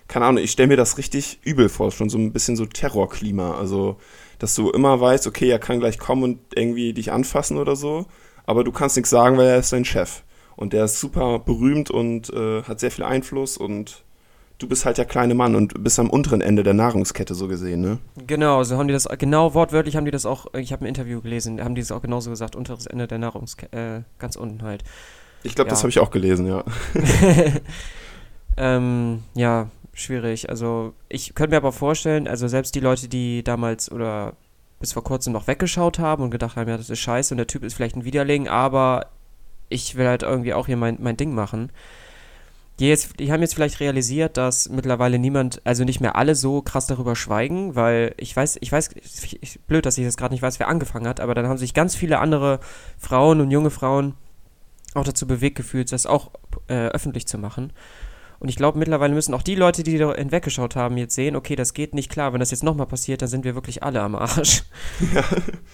keine 0.09 0.26
Ahnung, 0.26 0.42
ich 0.42 0.50
stelle 0.50 0.68
mir 0.68 0.76
das 0.76 0.99
richtig 0.99 1.38
übel 1.44 1.68
vor, 1.68 1.92
schon 1.92 2.11
so 2.11 2.18
ein 2.18 2.32
bisschen 2.32 2.56
so 2.56 2.66
Terrorklima. 2.66 3.56
Also, 3.56 3.99
dass 4.38 4.54
du 4.54 4.71
immer 4.71 5.00
weißt, 5.00 5.26
okay, 5.26 5.49
er 5.49 5.59
kann 5.59 5.80
gleich 5.80 5.99
kommen 5.99 6.23
und 6.25 6.38
irgendwie 6.54 6.92
dich 6.92 7.12
anfassen 7.12 7.56
oder 7.56 7.76
so 7.76 8.06
aber 8.52 8.64
du 8.64 8.71
kannst 8.71 8.97
nichts 8.97 9.09
sagen, 9.09 9.38
weil 9.38 9.47
er 9.47 9.59
ist 9.59 9.73
dein 9.73 9.87
Chef. 9.87 10.23
Und 10.56 10.75
der 10.75 10.85
ist 10.85 11.00
super 11.00 11.38
berühmt 11.38 11.90
und 11.90 12.30
äh, 12.30 12.62
hat 12.62 12.80
sehr 12.80 12.90
viel 12.90 13.04
Einfluss 13.04 13.56
und 13.56 14.04
du 14.59 14.68
bist 14.68 14.85
halt 14.85 14.99
der 14.99 15.06
kleine 15.06 15.35
Mann 15.35 15.56
und 15.56 15.82
bist 15.82 15.99
am 15.99 16.11
unteren 16.11 16.42
Ende 16.42 16.62
der 16.62 16.75
Nahrungskette 16.75 17.35
so 17.35 17.49
gesehen, 17.49 17.80
ne? 17.80 17.99
Genau, 18.26 18.62
so 18.62 18.76
haben 18.76 18.88
die 18.88 18.92
das, 18.92 19.09
genau 19.18 19.54
wortwörtlich 19.54 19.97
haben 19.97 20.04
die 20.04 20.11
das 20.11 20.26
auch, 20.26 20.52
ich 20.54 20.71
habe 20.71 20.85
ein 20.85 20.88
Interview 20.88 21.23
gelesen, 21.23 21.64
haben 21.64 21.75
die 21.75 21.80
das 21.80 21.90
auch 21.90 22.02
genauso 22.02 22.28
gesagt, 22.28 22.54
unteres 22.54 22.87
Ende 22.87 23.09
der 23.09 23.18
Nahrungskette, 23.18 23.76
äh, 23.76 24.21
ganz 24.21 24.37
unten 24.37 24.62
halt. 24.62 24.85
Ich 25.42 25.54
glaube, 25.54 25.68
ja. 25.68 25.71
das 25.71 25.80
habe 25.80 25.88
ich 25.88 25.99
auch 25.99 26.11
gelesen, 26.11 26.47
ja. 26.47 26.62
ähm, 28.59 29.23
ja, 29.35 29.71
schwierig. 29.94 30.50
Also 30.50 30.92
ich 31.09 31.35
könnte 31.35 31.52
mir 31.52 31.56
aber 31.56 31.73
vorstellen, 31.73 32.28
also 32.28 32.47
selbst 32.47 32.75
die 32.75 32.80
Leute, 32.80 33.09
die 33.09 33.42
damals 33.42 33.90
oder 33.90 34.35
bis 34.82 34.92
vor 34.92 35.04
kurzem 35.04 35.32
noch 35.32 35.46
weggeschaut 35.46 35.98
haben 35.98 36.22
und 36.24 36.30
gedacht 36.30 36.56
haben, 36.56 36.68
ja, 36.68 36.76
das 36.76 36.90
ist 36.90 36.98
scheiße 36.98 37.32
und 37.32 37.38
der 37.38 37.46
Typ 37.46 37.62
ist 37.64 37.74
vielleicht 37.74 37.96
ein 37.96 38.04
Widerling, 38.04 38.48
aber 38.48 39.06
ich 39.70 39.96
will 39.96 40.06
halt 40.06 40.22
irgendwie 40.22 40.52
auch 40.52 40.66
hier 40.66 40.76
mein, 40.76 40.98
mein 41.00 41.16
Ding 41.16 41.34
machen. 41.34 41.70
die, 42.78 42.88
jetzt, 42.88 43.20
die 43.20 43.32
haben 43.32 43.40
jetzt 43.42 43.54
vielleicht 43.54 43.80
realisiert, 43.80 44.36
dass 44.36 44.68
mittlerweile 44.68 45.18
niemand, 45.18 45.62
also 45.64 45.84
nicht 45.84 46.00
mehr 46.00 46.16
alle 46.16 46.34
so 46.34 46.62
krass 46.62 46.86
darüber 46.86 47.14
schweigen, 47.16 47.76
weil 47.76 48.12
ich 48.16 48.34
weiß, 48.34 48.58
ich 48.60 48.72
weiß, 48.72 48.90
ich, 49.40 49.60
blöd, 49.68 49.86
dass 49.86 49.98
ich 49.98 50.04
das 50.04 50.16
gerade 50.16 50.34
nicht 50.34 50.42
weiß, 50.42 50.58
wer 50.58 50.68
angefangen 50.68 51.06
hat, 51.06 51.20
aber 51.20 51.34
dann 51.34 51.46
haben 51.46 51.58
sich 51.58 51.74
ganz 51.74 51.94
viele 51.94 52.18
andere 52.18 52.60
Frauen 52.98 53.40
und 53.40 53.50
junge 53.50 53.70
Frauen 53.70 54.14
auch 54.94 55.04
dazu 55.04 55.26
bewegt 55.26 55.56
gefühlt, 55.56 55.92
das 55.92 56.06
auch 56.06 56.32
äh, 56.68 56.88
öffentlich 56.88 57.26
zu 57.26 57.38
machen. 57.38 57.72
Und 58.42 58.49
ich 58.49 58.56
glaube, 58.56 58.76
mittlerweile 58.76 59.14
müssen 59.14 59.34
auch 59.34 59.42
die 59.42 59.54
Leute, 59.54 59.84
die 59.84 59.99
da 59.99 60.12
hinweggeschaut 60.16 60.75
haben, 60.75 60.96
jetzt 60.96 61.14
sehen, 61.14 61.37
okay, 61.37 61.54
das 61.54 61.75
geht 61.75 61.94
nicht 61.94 62.11
klar. 62.11 62.32
Wenn 62.32 62.40
das 62.40 62.50
jetzt 62.50 62.64
nochmal 62.64 62.88
passiert, 62.88 63.22
dann 63.22 63.28
sind 63.28 63.44
wir 63.44 63.54
wirklich 63.54 63.84
alle 63.84 64.00
am 64.00 64.16
Arsch. 64.16 64.64
Ja. 65.14 65.22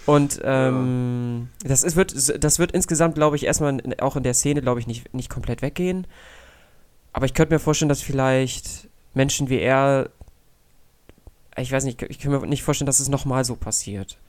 Und 0.05 0.39
ähm, 0.43 1.47
ja. 1.63 1.69
das, 1.69 1.83
ist, 1.83 1.95
wird, 1.95 2.43
das 2.43 2.59
wird 2.59 2.71
insgesamt, 2.71 3.15
glaube 3.15 3.37
ich, 3.37 3.47
erstmal 3.47 3.81
auch 4.01 4.15
in 4.15 4.21
der 4.21 4.35
Szene, 4.35 4.61
glaube 4.61 4.79
ich, 4.79 4.85
nicht, 4.85 5.11
nicht 5.15 5.31
komplett 5.31 5.63
weggehen. 5.63 6.05
Aber 7.11 7.25
ich 7.25 7.33
könnte 7.33 7.55
mir 7.55 7.59
vorstellen, 7.59 7.89
dass 7.89 8.03
vielleicht 8.03 8.87
Menschen 9.15 9.49
wie 9.49 9.57
er, 9.57 10.11
ich 11.57 11.71
weiß 11.71 11.85
nicht, 11.85 11.99
ich 12.03 12.19
kann 12.19 12.31
mir 12.31 12.45
nicht 12.45 12.61
vorstellen, 12.61 12.85
dass 12.85 12.99
es 12.99 13.09
nochmal 13.09 13.45
so 13.45 13.55
passiert. 13.55 14.19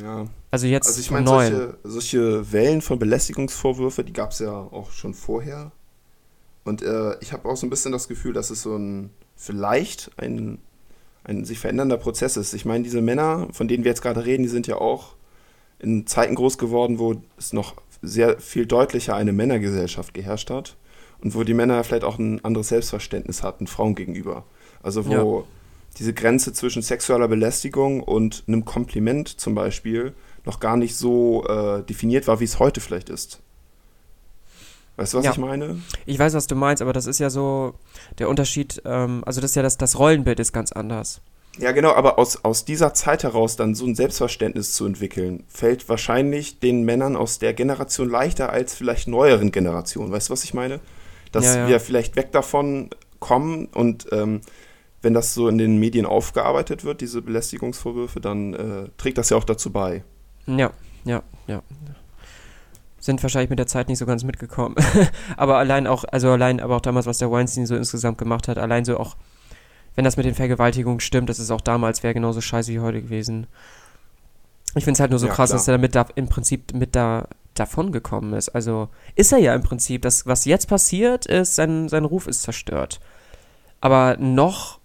Ja. 0.00 0.26
Also 0.50 0.66
jetzt 0.68 0.86
also 0.86 1.00
ich 1.00 1.10
meine, 1.10 1.26
solche, 1.26 1.78
solche 1.84 2.50
Wellen 2.50 2.80
von 2.80 2.98
Belästigungsvorwürfe, 2.98 4.04
die 4.04 4.14
gab 4.14 4.30
es 4.30 4.38
ja 4.38 4.52
auch 4.52 4.90
schon 4.90 5.12
vorher. 5.12 5.70
Und 6.64 6.82
äh, 6.82 7.16
ich 7.20 7.32
habe 7.32 7.48
auch 7.48 7.56
so 7.56 7.66
ein 7.66 7.70
bisschen 7.70 7.92
das 7.92 8.08
Gefühl, 8.08 8.32
dass 8.32 8.50
es 8.50 8.62
so 8.62 8.76
ein, 8.76 9.10
vielleicht 9.36 10.10
ein, 10.16 10.58
ein 11.22 11.44
sich 11.44 11.58
verändernder 11.58 11.98
Prozess 11.98 12.36
ist. 12.36 12.54
Ich 12.54 12.64
meine, 12.64 12.84
diese 12.84 13.02
Männer, 13.02 13.48
von 13.52 13.68
denen 13.68 13.84
wir 13.84 13.90
jetzt 13.90 14.02
gerade 14.02 14.24
reden, 14.24 14.42
die 14.42 14.48
sind 14.48 14.66
ja 14.66 14.76
auch 14.76 15.14
in 15.78 16.06
Zeiten 16.06 16.34
groß 16.34 16.58
geworden, 16.58 16.98
wo 16.98 17.16
es 17.36 17.52
noch 17.52 17.74
sehr 18.00 18.38
viel 18.38 18.66
deutlicher 18.66 19.14
eine 19.14 19.32
Männergesellschaft 19.32 20.14
geherrscht 20.14 20.50
hat 20.50 20.76
und 21.22 21.34
wo 21.34 21.44
die 21.44 21.54
Männer 21.54 21.84
vielleicht 21.84 22.04
auch 22.04 22.18
ein 22.18 22.44
anderes 22.44 22.68
Selbstverständnis 22.68 23.42
hatten 23.42 23.66
Frauen 23.66 23.94
gegenüber. 23.94 24.44
Also 24.82 25.06
wo 25.06 25.40
ja. 25.40 25.44
diese 25.98 26.12
Grenze 26.12 26.52
zwischen 26.52 26.82
sexueller 26.82 27.28
Belästigung 27.28 28.02
und 28.02 28.44
einem 28.46 28.64
Kompliment 28.64 29.28
zum 29.28 29.54
Beispiel 29.54 30.12
noch 30.44 30.60
gar 30.60 30.76
nicht 30.76 30.96
so 30.96 31.46
äh, 31.46 31.82
definiert 31.82 32.26
war, 32.28 32.40
wie 32.40 32.44
es 32.44 32.58
heute 32.58 32.80
vielleicht 32.80 33.08
ist. 33.08 33.40
Weißt 34.96 35.12
du, 35.12 35.18
was 35.18 35.24
ja. 35.24 35.32
ich 35.32 35.38
meine? 35.38 35.80
Ich 36.06 36.18
weiß, 36.18 36.34
was 36.34 36.46
du 36.46 36.54
meinst, 36.54 36.80
aber 36.80 36.92
das 36.92 37.06
ist 37.06 37.18
ja 37.18 37.30
so 37.30 37.74
der 38.18 38.28
Unterschied, 38.28 38.80
ähm, 38.84 39.22
also 39.26 39.40
das 39.40 39.50
ist 39.50 39.56
ja 39.56 39.62
das, 39.62 39.76
das 39.76 39.98
Rollenbild 39.98 40.38
ist 40.38 40.52
ganz 40.52 40.70
anders. 40.72 41.20
Ja, 41.58 41.72
genau, 41.72 41.92
aber 41.92 42.18
aus, 42.18 42.44
aus 42.44 42.64
dieser 42.64 42.94
Zeit 42.94 43.22
heraus 43.22 43.56
dann 43.56 43.74
so 43.74 43.86
ein 43.86 43.94
Selbstverständnis 43.94 44.72
zu 44.74 44.86
entwickeln, 44.86 45.44
fällt 45.48 45.88
wahrscheinlich 45.88 46.58
den 46.58 46.82
Männern 46.84 47.16
aus 47.16 47.38
der 47.38 47.54
Generation 47.54 48.08
leichter 48.08 48.50
als 48.50 48.74
vielleicht 48.74 49.06
neueren 49.06 49.52
Generationen. 49.52 50.10
Weißt 50.10 50.28
du, 50.28 50.32
was 50.32 50.44
ich 50.44 50.54
meine? 50.54 50.80
Dass 51.30 51.44
ja, 51.44 51.62
ja. 51.62 51.68
wir 51.68 51.80
vielleicht 51.80 52.16
weg 52.16 52.32
davon 52.32 52.90
kommen 53.20 53.66
und 53.66 54.06
ähm, 54.12 54.40
wenn 55.02 55.14
das 55.14 55.34
so 55.34 55.48
in 55.48 55.58
den 55.58 55.78
Medien 55.78 56.06
aufgearbeitet 56.06 56.84
wird, 56.84 57.00
diese 57.00 57.22
Belästigungsvorwürfe, 57.22 58.20
dann 58.20 58.54
äh, 58.54 58.88
trägt 58.96 59.18
das 59.18 59.30
ja 59.30 59.36
auch 59.36 59.44
dazu 59.44 59.70
bei. 59.70 60.02
Ja, 60.46 60.72
ja, 61.04 61.22
ja 61.46 61.62
sind 63.04 63.22
wahrscheinlich 63.22 63.50
mit 63.50 63.58
der 63.58 63.66
Zeit 63.66 63.88
nicht 63.88 63.98
so 63.98 64.06
ganz 64.06 64.24
mitgekommen. 64.24 64.76
aber 65.36 65.58
allein 65.58 65.86
auch, 65.86 66.04
also 66.10 66.30
allein, 66.30 66.60
aber 66.60 66.76
auch 66.76 66.80
damals, 66.80 67.06
was 67.06 67.18
der 67.18 67.30
Weinstein 67.30 67.66
so 67.66 67.76
insgesamt 67.76 68.16
gemacht 68.16 68.48
hat, 68.48 68.56
allein 68.56 68.84
so 68.84 68.98
auch, 68.98 69.16
wenn 69.94 70.04
das 70.04 70.16
mit 70.16 70.24
den 70.24 70.34
Vergewaltigungen 70.34 71.00
stimmt, 71.00 71.28
das 71.28 71.38
ist 71.38 71.50
auch 71.50 71.60
damals, 71.60 72.02
wäre 72.02 72.14
genauso 72.14 72.40
scheiße 72.40 72.72
wie 72.72 72.80
heute 72.80 73.02
gewesen. 73.02 73.46
Ich 74.74 74.84
finde 74.84 74.92
es 74.92 75.00
halt 75.00 75.10
nur 75.10 75.20
so 75.20 75.26
ja, 75.26 75.32
krass, 75.32 75.50
klar. 75.50 75.58
dass 75.58 75.68
er 75.68 75.74
damit 75.74 75.94
da 75.94 76.06
im 76.14 76.28
Prinzip 76.28 76.72
mit 76.74 76.96
da 76.96 77.28
davon 77.52 77.92
gekommen 77.92 78.32
ist. 78.32 78.48
Also 78.48 78.88
ist 79.14 79.32
er 79.32 79.38
ja 79.38 79.54
im 79.54 79.62
Prinzip, 79.62 80.02
das, 80.02 80.26
was 80.26 80.46
jetzt 80.46 80.66
passiert, 80.66 81.26
ist, 81.26 81.54
sein, 81.54 81.88
sein 81.88 82.04
Ruf 82.04 82.26
ist 82.26 82.42
zerstört. 82.42 83.00
Aber 83.80 84.16
noch 84.18 84.80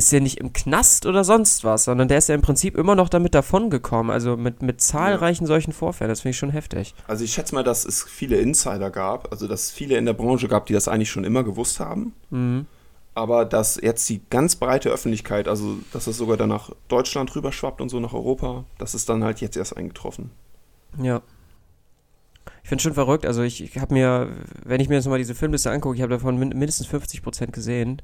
ist 0.00 0.12
er 0.14 0.20
nicht 0.20 0.38
im 0.38 0.54
Knast 0.54 1.04
oder 1.04 1.24
sonst 1.24 1.62
was, 1.62 1.84
sondern 1.84 2.08
der 2.08 2.16
ist 2.16 2.30
ja 2.30 2.34
im 2.34 2.40
Prinzip 2.40 2.74
immer 2.74 2.94
noch 2.94 3.10
damit 3.10 3.34
davongekommen. 3.34 4.10
Also 4.10 4.38
mit, 4.38 4.62
mit 4.62 4.80
zahlreichen 4.80 5.44
ja. 5.44 5.48
solchen 5.48 5.72
Vorfällen. 5.72 6.08
Das 6.08 6.22
finde 6.22 6.30
ich 6.30 6.38
schon 6.38 6.50
heftig. 6.50 6.94
Also 7.06 7.22
ich 7.22 7.34
schätze 7.34 7.54
mal, 7.54 7.62
dass 7.62 7.84
es 7.84 8.02
viele 8.02 8.36
Insider 8.36 8.90
gab, 8.90 9.30
also 9.30 9.46
dass 9.46 9.64
es 9.64 9.70
viele 9.70 9.98
in 9.98 10.06
der 10.06 10.14
Branche 10.14 10.48
gab, 10.48 10.64
die 10.64 10.72
das 10.72 10.88
eigentlich 10.88 11.10
schon 11.10 11.24
immer 11.24 11.44
gewusst 11.44 11.80
haben. 11.80 12.14
Mhm. 12.30 12.64
Aber 13.14 13.44
dass 13.44 13.78
jetzt 13.78 14.08
die 14.08 14.22
ganz 14.30 14.56
breite 14.56 14.88
Öffentlichkeit, 14.88 15.48
also 15.48 15.76
dass 15.92 16.06
es 16.06 16.16
sogar 16.16 16.38
dann 16.38 16.48
nach 16.48 16.70
Deutschland 16.88 17.36
rüberschwappt 17.36 17.82
und 17.82 17.90
so 17.90 18.00
nach 18.00 18.14
Europa, 18.14 18.64
das 18.78 18.94
ist 18.94 19.10
dann 19.10 19.22
halt 19.22 19.42
jetzt 19.42 19.58
erst 19.58 19.76
eingetroffen. 19.76 20.30
Ja. 21.02 21.20
Ich 22.62 22.68
finde 22.70 22.76
es 22.76 22.82
schon 22.84 22.94
verrückt. 22.94 23.26
Also 23.26 23.42
ich, 23.42 23.62
ich 23.62 23.78
habe 23.78 23.92
mir, 23.92 24.28
wenn 24.64 24.80
ich 24.80 24.88
mir 24.88 24.94
jetzt 24.94 25.08
mal 25.08 25.18
diese 25.18 25.34
Filmliste 25.34 25.70
angucke, 25.70 25.96
ich 25.96 26.02
habe 26.02 26.14
davon 26.14 26.38
mindestens 26.38 26.86
50 26.86 27.22
Prozent 27.22 27.52
gesehen. 27.52 28.00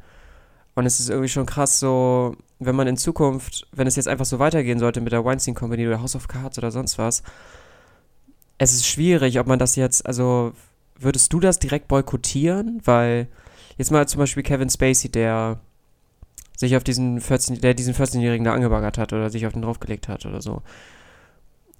Und 0.76 0.85
es 0.85 1.00
ist 1.00 1.09
irgendwie 1.09 1.30
schon 1.30 1.47
krass, 1.47 1.80
so, 1.80 2.37
wenn 2.59 2.76
man 2.76 2.87
in 2.87 2.99
Zukunft, 2.99 3.66
wenn 3.73 3.87
es 3.87 3.97
jetzt 3.97 4.09
einfach 4.09 4.26
so 4.26 4.38
weitergehen 4.38 4.78
sollte 4.78 5.00
mit 5.00 5.11
der 5.11 5.25
Weinstein 5.25 5.54
Company 5.54 5.87
oder 5.87 6.02
House 6.02 6.14
of 6.14 6.28
Cards 6.28 6.59
oder 6.59 6.71
sonst 6.71 6.99
was, 6.99 7.23
es 8.59 8.75
ist 8.75 8.87
schwierig, 8.87 9.40
ob 9.40 9.47
man 9.47 9.59
das 9.59 9.75
jetzt, 9.76 10.06
also 10.06 10.52
würdest 10.99 11.33
du 11.33 11.40
das 11.40 11.59
direkt 11.59 11.88
boykottieren? 11.88 12.83
Weil 12.85 13.26
jetzt 13.78 13.90
mal 13.90 14.06
zum 14.06 14.18
Beispiel 14.18 14.42
Kevin 14.42 14.68
Spacey, 14.68 15.11
der 15.11 15.61
sich 16.56 16.76
auf 16.76 16.85
diesen 16.85 17.23
14, 17.23 17.62
der 17.62 17.73
diesen 17.73 17.95
14-Jährigen 17.95 18.45
da 18.45 18.52
angebaggert 18.52 18.99
hat 18.99 19.14
oder 19.14 19.30
sich 19.30 19.47
auf 19.47 19.54
den 19.54 19.62
draufgelegt 19.62 20.09
hat 20.09 20.26
oder 20.26 20.42
so. 20.42 20.61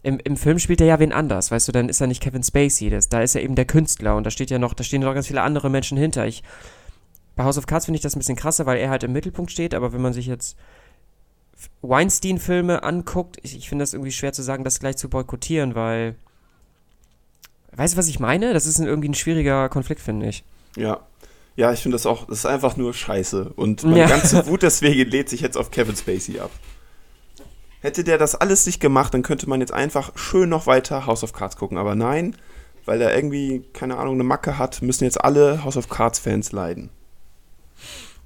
Im, 0.03 0.21
Im 0.21 0.39
Film 0.39 0.59
spielt 0.59 0.81
er 0.81 0.87
ja 0.87 0.99
wen 0.99 1.13
anders, 1.13 1.51
weißt 1.51 1.69
du, 1.69 1.73
dann 1.73 1.91
ist 1.91 2.01
er 2.01 2.07
nicht 2.07 2.23
Kevin 2.23 2.43
Spacey, 2.43 2.89
das, 2.89 3.11
da 3.11 3.21
ist 3.21 3.35
er 3.35 3.43
eben 3.43 3.57
der 3.57 3.65
Künstler 3.67 4.17
und 4.17 4.25
da 4.25 4.31
steht 4.31 4.51
ja 4.51 4.59
noch, 4.59 4.73
da 4.73 4.85
stehen 4.85 5.03
noch 5.03 5.13
ganz 5.13 5.27
viele 5.27 5.43
andere 5.43 5.69
Menschen 5.69 5.99
hinter. 5.99 6.27
Ich 6.27 6.43
bei 7.37 7.45
House 7.45 7.59
of 7.59 7.67
Cards 7.67 7.85
finde 7.85 7.97
ich 7.97 8.03
das 8.03 8.17
ein 8.17 8.19
bisschen 8.19 8.37
krasser, 8.37 8.67
weil 8.67 8.79
er 8.79 8.91
halt 8.91 9.05
im 9.05 9.13
Mittelpunkt 9.13 9.53
steht, 9.53 9.75
aber 9.75 9.93
wenn 9.93 10.01
man 10.01 10.15
sich 10.15 10.27
jetzt 10.27 10.57
Weinstein-Filme 11.83 12.83
anguckt, 12.83 13.39
ich, 13.43 13.57
ich 13.57 13.69
finde 13.69 13.83
das 13.83 13.93
irgendwie 13.93 14.13
schwer 14.13 14.33
zu 14.33 14.43
sagen, 14.43 14.65
das 14.65 14.81
gleich 14.81 14.97
zu 14.97 15.09
boykottieren, 15.09 15.75
weil. 15.75 16.17
Weißt 17.73 17.95
du, 17.95 17.99
was 17.99 18.09
ich 18.09 18.21
meine? 18.21 18.55
Das 18.55 18.65
ist 18.65 18.79
ein, 18.79 18.87
irgendwie 18.87 19.11
ein 19.11 19.15
schwieriger 19.15 19.69
Konflikt, 19.69 20.01
finde 20.01 20.29
ich. 20.29 20.45
Ja. 20.77 21.01
Ja, 21.57 21.73
ich 21.73 21.81
finde 21.81 21.95
das 21.95 22.07
auch, 22.07 22.27
das 22.27 22.39
ist 22.39 22.47
einfach 22.47 22.77
nur 22.77 22.93
scheiße. 22.93 23.53
Und 23.55 23.83
meine 23.85 24.01
ja. 24.01 24.07
ganze 24.07 24.47
Wut 24.49 24.63
deswegen 24.63 25.11
lädt 25.11 25.29
sich 25.29 25.41
jetzt 25.41 25.57
auf 25.57 25.71
Kevin 25.71 25.97
Spacey 25.97 26.41
ab. 26.41 26.51
Hätte 27.81 28.05
der 28.05 28.19
das 28.19 28.35
alles 28.35 28.67
nicht 28.67 28.81
gemacht, 28.81 29.13
dann 29.15 29.23
könnte 29.23 29.49
man 29.49 29.61
jetzt 29.61 29.73
einfach 29.73 30.17
schön 30.17 30.49
noch 30.49 30.67
weiter 30.67 31.07
House 31.07 31.23
of 31.23 31.33
Cards 31.33 31.57
gucken. 31.57 31.77
Aber 31.79 31.95
nein, 31.95 32.37
weil 32.87 33.01
er 33.01 33.15
irgendwie, 33.15 33.63
keine 33.73 33.99
Ahnung, 33.99 34.15
eine 34.15 34.25
Macke 34.25 34.59
hat, 34.59 34.81
müssen 34.83 35.05
jetzt 35.05 35.23
alle 35.23 35.65
House 35.65 35.77
of 35.77 35.89
Cards-Fans 35.89 36.53
leiden. 36.53 36.91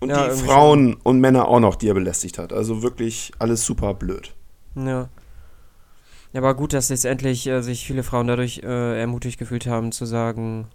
Und 0.00 0.11
ja, 0.11 0.28
die 0.28 0.35
Frauen 0.35 0.92
schon. 0.92 1.00
und 1.02 1.21
Männer 1.21 1.49
auch 1.49 1.61
noch, 1.61 1.76
die 1.76 1.88
er 1.88 1.95
belästigt 1.95 2.38
hat. 2.38 2.52
Also 2.52 2.83
wirklich 2.83 3.33
alles 3.38 3.64
super 3.64 3.95
blöd. 3.95 4.35
Ja. 4.75 5.09
Ja, 6.33 6.40
aber 6.40 6.54
gut, 6.54 6.73
dass 6.73 6.88
letztendlich 6.88 7.47
äh, 7.47 7.61
sich 7.61 7.87
viele 7.87 8.02
Frauen 8.02 8.28
dadurch 8.28 8.61
äh, 8.62 9.00
ermutigt 9.00 9.38
gefühlt 9.38 9.66
haben, 9.66 9.90
zu 9.92 10.07
sagen, 10.07 10.69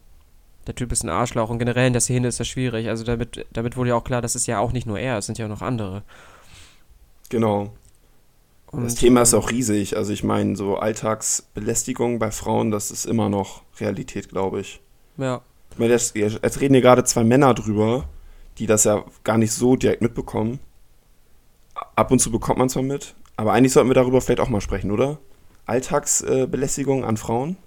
der 0.67 0.75
Typ 0.75 0.91
ist 0.91 1.03
ein 1.03 1.09
Arschloch 1.09 1.49
und 1.49 1.59
generell 1.59 1.87
in 1.87 1.93
der 1.93 2.01
Szene 2.01 2.27
ist 2.27 2.39
das 2.39 2.47
schwierig. 2.47 2.89
Also 2.89 3.03
damit, 3.03 3.45
damit 3.53 3.77
wurde 3.77 3.89
ja 3.89 3.95
auch 3.95 4.03
klar, 4.03 4.21
dass 4.21 4.35
es 4.35 4.47
ja 4.47 4.59
auch 4.59 4.73
nicht 4.73 4.85
nur 4.85 4.99
er, 4.99 5.17
es 5.17 5.27
sind 5.27 5.37
ja 5.37 5.45
auch 5.45 5.49
noch 5.49 5.61
andere. 5.61 6.03
Genau. 7.29 7.71
Und 8.71 8.83
das 8.83 8.95
Thema 8.95 9.21
ist 9.21 9.33
auch 9.33 9.51
riesig. 9.51 9.95
Also 9.95 10.11
ich 10.11 10.23
meine, 10.23 10.55
so 10.57 10.77
Alltagsbelästigung 10.77 12.19
bei 12.19 12.31
Frauen, 12.31 12.71
das 12.71 12.91
ist 12.91 13.05
immer 13.05 13.29
noch 13.29 13.61
Realität, 13.79 14.29
glaube 14.29 14.59
ich. 14.59 14.81
Ja. 15.17 15.41
Ich 15.71 15.79
meine, 15.79 15.93
jetzt, 15.93 16.15
jetzt 16.15 16.61
reden 16.61 16.73
hier 16.73 16.81
gerade 16.81 17.03
zwei 17.05 17.23
Männer 17.23 17.53
drüber 17.53 18.09
die 18.57 18.67
das 18.67 18.83
ja 18.83 19.03
gar 19.23 19.37
nicht 19.37 19.51
so 19.51 19.75
direkt 19.75 20.01
mitbekommen. 20.01 20.59
Ab 21.95 22.11
und 22.11 22.19
zu 22.19 22.31
bekommt 22.31 22.57
man 22.59 22.69
zwar 22.69 22.83
mit, 22.83 23.15
aber 23.37 23.53
eigentlich 23.53 23.73
sollten 23.73 23.89
wir 23.89 23.95
darüber 23.95 24.21
vielleicht 24.21 24.39
auch 24.39 24.49
mal 24.49 24.61
sprechen, 24.61 24.91
oder? 24.91 25.17
Alltagsbelästigung 25.65 27.03
äh, 27.03 27.05
an 27.05 27.17
Frauen? 27.17 27.57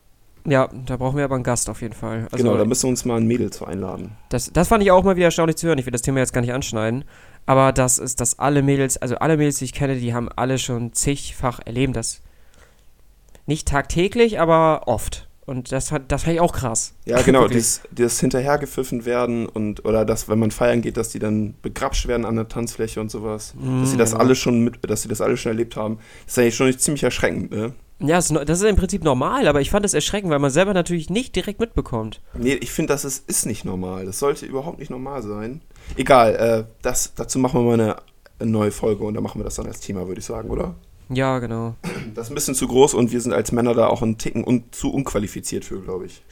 Ja, 0.47 0.69
da 0.87 0.97
brauchen 0.97 1.19
wir 1.19 1.25
aber 1.25 1.35
einen 1.35 1.45
Gast 1.45 1.69
auf 1.69 1.83
jeden 1.83 1.95
Fall. 1.95 2.27
Also, 2.31 2.43
genau, 2.43 2.57
da 2.57 2.65
müssen 2.65 2.85
wir 2.85 2.91
uns 2.91 3.05
mal 3.05 3.17
ein 3.17 3.27
Mädel 3.27 3.51
zu 3.51 3.67
einladen. 3.67 4.17
Das, 4.31 4.51
das 4.51 4.69
fand 4.69 4.83
ich 4.83 4.91
auch 4.91 5.05
mal 5.05 5.17
wieder 5.17 5.27
erstaunlich 5.27 5.57
zu 5.57 5.67
hören. 5.67 5.79
Ich 5.79 5.85
will 5.85 5.93
das 5.93 6.03
Thema 6.03 6.21
jetzt 6.21 6.33
gar 6.33 6.41
nicht 6.41 6.53
anschneiden. 6.53 7.05
Aber 7.45 7.73
das 7.73 7.99
ist, 7.99 8.21
dass 8.21 8.39
alle 8.39 8.63
Mädels, 8.63 8.97
also 8.97 9.17
alle 9.17 9.37
Mädels, 9.37 9.59
die 9.59 9.67
ich 9.67 9.73
kenne, 9.73 9.97
die 9.97 10.15
haben 10.15 10.29
alle 10.37 10.59
schon 10.59 10.93
zigfach 10.93 11.61
erleben 11.65 11.93
das. 11.93 12.23
Nicht 13.47 13.69
tagtäglich, 13.69 14.41
aber 14.41 14.83
oft. 14.87 15.28
Und 15.49 15.73
das, 15.73 15.93
hat, 15.93 16.13
das 16.13 16.25
fand 16.25 16.35
ich 16.35 16.41
auch 16.43 16.53
krass. 16.53 16.93
Ja, 17.07 17.23
genau, 17.23 17.49
das, 17.49 17.81
das 17.91 18.21
hinterhergepfiffen 18.21 19.07
werden 19.07 19.47
und 19.47 19.83
oder 19.87 20.05
dass, 20.05 20.29
wenn 20.29 20.39
man 20.39 20.51
feiern 20.51 20.83
geht, 20.83 20.99
dass 20.99 21.09
die 21.09 21.21
dann 21.21 21.55
begrapscht 21.63 22.07
werden 22.07 22.27
an 22.27 22.37
der 22.37 22.49
Tanzfläche 22.49 23.01
und 23.01 23.11
sowas. 23.11 23.55
Mm, 23.59 23.81
dass 23.81 23.91
sie 23.93 23.97
das 23.97 24.13
ja. 24.13 24.19
alle 24.19 24.35
schon 24.35 24.63
mit, 24.63 24.79
dass 24.83 25.01
sie 25.01 25.09
das 25.09 25.23
alle 25.23 25.39
schon 25.39 25.53
erlebt 25.53 25.75
haben. 25.75 26.01
Das 26.27 26.35
ist 26.35 26.39
eigentlich 26.39 26.55
schon 26.55 26.79
ziemlich 26.79 27.03
erschreckend, 27.03 27.51
ne? 27.51 27.73
Ja, 27.99 28.17
das 28.19 28.31
ist 28.31 28.63
im 28.63 28.77
Prinzip 28.77 29.03
normal, 29.03 29.49
aber 29.49 29.63
ich 29.63 29.71
fand 29.71 29.87
es 29.87 29.95
erschreckend, 29.95 30.31
weil 30.31 30.39
man 30.39 30.51
selber 30.51 30.75
natürlich 30.75 31.09
nicht 31.09 31.35
direkt 31.35 31.61
mitbekommt. 31.61 32.21
Nee, 32.35 32.53
ich 32.53 32.71
finde, 32.71 32.93
das 32.93 33.07
ist, 33.07 33.27
ist 33.27 33.47
nicht 33.47 33.65
normal. 33.65 34.05
Das 34.05 34.19
sollte 34.19 34.45
überhaupt 34.45 34.79
nicht 34.81 34.91
normal 34.91 35.23
sein. 35.23 35.63
Egal, 35.97 36.35
äh, 36.37 36.65
das, 36.83 37.15
dazu 37.15 37.39
machen 37.39 37.59
wir 37.59 37.65
mal 37.65 37.81
eine, 37.81 37.97
eine 38.39 38.51
neue 38.51 38.71
Folge 38.71 39.03
und 39.03 39.15
dann 39.15 39.23
machen 39.23 39.41
wir 39.41 39.45
das 39.45 39.55
dann 39.55 39.67
als 39.67 39.81
Thema, 39.81 40.07
würde 40.09 40.21
ich 40.21 40.27
sagen, 40.27 40.51
oder? 40.51 40.75
Ja, 41.11 41.39
genau. 41.39 41.75
Das 42.15 42.27
ist 42.27 42.33
ein 42.33 42.35
bisschen 42.35 42.55
zu 42.55 42.69
groß 42.69 42.95
und 42.95 43.13
wir 43.13 43.21
sind 43.21 43.33
als 43.33 43.53
Männer 43.53 43.75
da 43.75 43.87
auch 43.89 44.03
einen 44.03 44.19
Ticken 44.19 44.45
un 44.45 44.65
zu 44.71 44.93
unqualifiziert 44.93 45.65
für, 45.65 45.81
glaube 45.81 46.07
ich. 46.07 46.23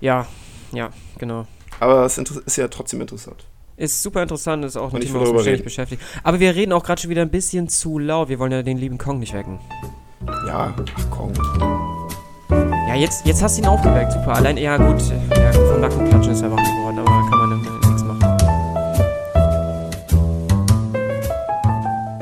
Ja, 0.00 0.26
ja, 0.72 0.90
genau. 1.18 1.46
Aber 1.80 2.04
es 2.04 2.18
ist 2.18 2.56
ja 2.56 2.68
trotzdem 2.68 3.00
interessant. 3.00 3.44
Ist 3.76 4.02
super 4.02 4.22
interessant, 4.22 4.64
ist 4.64 4.76
auch 4.76 4.92
Und 4.92 4.96
ein 4.96 5.02
ich 5.02 5.08
Thema, 5.08 5.22
was 5.22 5.32
mich 5.32 5.40
ständig 5.42 5.64
beschäftigt. 5.64 6.02
Aber 6.22 6.38
wir 6.38 6.54
reden 6.54 6.72
auch 6.72 6.84
gerade 6.84 7.00
schon 7.00 7.10
wieder 7.10 7.22
ein 7.22 7.30
bisschen 7.30 7.68
zu 7.68 7.98
laut. 7.98 8.28
Wir 8.28 8.38
wollen 8.38 8.52
ja 8.52 8.62
den 8.62 8.76
lieben 8.76 8.98
Kong 8.98 9.18
nicht 9.18 9.32
wecken. 9.32 9.58
Ja, 10.46 10.74
ach 10.96 11.06
komm. 11.10 11.32
Ja, 12.88 12.94
jetzt, 12.94 13.24
jetzt 13.24 13.42
hast 13.42 13.56
du 13.56 13.62
ihn 13.62 13.68
aufgeweckt, 13.68 14.12
super. 14.12 14.34
Allein, 14.34 14.58
ja 14.58 14.76
gut, 14.76 15.00
ja, 15.30 15.52
vom 15.52 15.80
Nackenklatschen 15.80 16.32
ist 16.32 16.42
er 16.42 16.50
wach 16.50 16.56
geworden, 16.56 16.98
aber 16.98 17.08
da 17.08 17.30
kann 17.30 17.39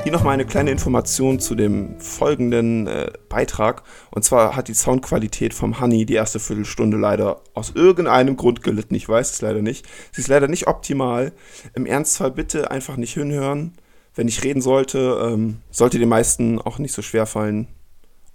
Hier 0.09 0.17
nochmal 0.17 0.33
eine 0.33 0.45
kleine 0.47 0.71
Information 0.71 1.39
zu 1.39 1.53
dem 1.53 1.99
folgenden 1.99 2.87
äh, 2.87 3.11
Beitrag. 3.29 3.83
Und 4.09 4.23
zwar 4.23 4.55
hat 4.55 4.67
die 4.67 4.73
Soundqualität 4.73 5.53
vom 5.53 5.79
Honey 5.79 6.07
die 6.07 6.15
erste 6.15 6.39
Viertelstunde 6.39 6.97
leider 6.97 7.41
aus 7.53 7.73
irgendeinem 7.75 8.35
Grund 8.35 8.63
gelitten. 8.63 8.95
Ich 8.95 9.07
weiß 9.07 9.33
es 9.33 9.41
leider 9.41 9.61
nicht. 9.61 9.85
Sie 10.11 10.21
ist 10.21 10.27
leider 10.27 10.47
nicht 10.47 10.65
optimal. 10.65 11.31
Im 11.75 11.85
Ernstfall 11.85 12.31
bitte 12.31 12.71
einfach 12.71 12.97
nicht 12.97 13.13
hinhören. 13.13 13.73
Wenn 14.15 14.27
ich 14.27 14.43
reden 14.43 14.61
sollte, 14.61 15.29
ähm, 15.31 15.57
sollte 15.69 15.99
den 15.99 16.09
meisten 16.09 16.59
auch 16.59 16.79
nicht 16.79 16.93
so 16.93 17.03
schwer 17.03 17.27
fallen. 17.27 17.67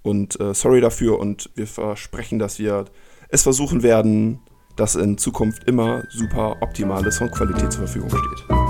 Und 0.03 0.39
äh, 0.39 0.55
sorry 0.55 0.81
dafür 0.81 1.19
und 1.19 1.51
wir 1.57 1.67
versprechen, 1.67 2.39
dass 2.39 2.61
wir 2.61 2.85
es 3.31 3.43
versuchen 3.43 3.83
werden, 3.83 4.39
dass 4.77 4.95
in 4.95 5.19
Zukunft 5.19 5.65
immer 5.65 6.05
super 6.09 6.59
optimale 6.61 7.11
Soundqualität 7.11 7.73
zur 7.73 7.89
Verfügung 7.89 8.11
steht. 8.11 8.64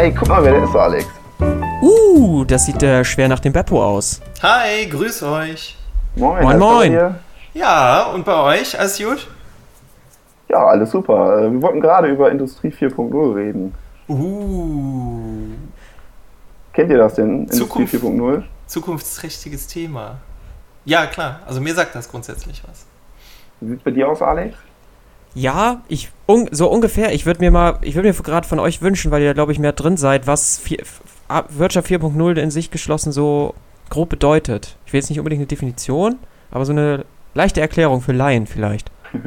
Ey, 0.00 0.14
guck 0.14 0.28
mal, 0.28 0.42
wer 0.42 0.52
der 0.52 0.64
ist, 0.64 0.72
so 0.72 0.78
Alex. 0.78 1.06
Uh, 1.82 2.42
das 2.46 2.64
sieht 2.64 2.82
äh, 2.82 3.04
schwer 3.04 3.28
nach 3.28 3.40
dem 3.40 3.52
Beppo 3.52 3.84
aus. 3.84 4.22
Hi, 4.42 4.86
grüß 4.86 5.22
euch. 5.24 5.76
Moin, 6.16 6.42
Moin, 6.42 6.58
moin. 6.58 7.14
Ja, 7.52 8.04
und 8.04 8.24
bei 8.24 8.60
euch? 8.60 8.78
Alles 8.80 8.96
gut? 8.96 9.28
Ja, 10.48 10.64
alles 10.64 10.90
super. 10.90 11.40
Äh, 11.42 11.52
Wir 11.52 11.60
wollten 11.60 11.82
gerade 11.82 12.08
über 12.08 12.30
Industrie 12.30 12.70
4.0 12.70 13.34
reden. 13.34 13.74
Uh, 14.08 15.52
Kennt 16.72 16.90
ihr 16.90 16.96
das 16.96 17.16
denn? 17.16 17.46
Zukunft. 17.50 17.92
Industrie 17.92 18.22
4.0? 18.22 18.42
zukunftsträchtiges 18.68 19.66
Thema. 19.66 20.16
Ja, 20.86 21.04
klar. 21.08 21.40
Also 21.46 21.60
mir 21.60 21.74
sagt 21.74 21.94
das 21.94 22.10
grundsätzlich 22.10 22.62
was. 22.66 22.86
Wie 23.60 23.68
sieht's 23.68 23.82
bei 23.82 23.90
dir 23.90 24.08
aus, 24.08 24.22
Alex? 24.22 24.56
Ja, 25.34 25.82
ich 25.88 26.10
un 26.26 26.48
so 26.50 26.68
ungefähr. 26.68 27.12
Ich 27.12 27.26
würde 27.26 27.40
mir 27.40 27.50
mal, 27.50 27.78
ich 27.82 27.94
würde 27.94 28.08
mir 28.08 28.14
gerade 28.14 28.46
von 28.46 28.58
euch 28.58 28.82
wünschen, 28.82 29.10
weil 29.10 29.22
ihr 29.22 29.34
glaube 29.34 29.52
ich 29.52 29.58
mehr 29.58 29.72
drin 29.72 29.96
seid, 29.96 30.26
was 30.26 30.58
vier, 30.58 30.78
Wirtschaft 31.50 31.88
4.0 31.88 32.38
in 32.38 32.50
sich 32.50 32.70
geschlossen 32.70 33.12
so 33.12 33.54
grob 33.88 34.08
bedeutet. 34.08 34.76
Ich 34.86 34.92
will 34.92 35.00
jetzt 35.00 35.10
nicht 35.10 35.18
unbedingt 35.18 35.40
eine 35.40 35.46
Definition, 35.46 36.16
aber 36.50 36.64
so 36.64 36.72
eine 36.72 37.04
leichte 37.34 37.60
Erklärung 37.60 38.00
für 38.00 38.12
Laien 38.12 38.46
vielleicht. 38.46 38.90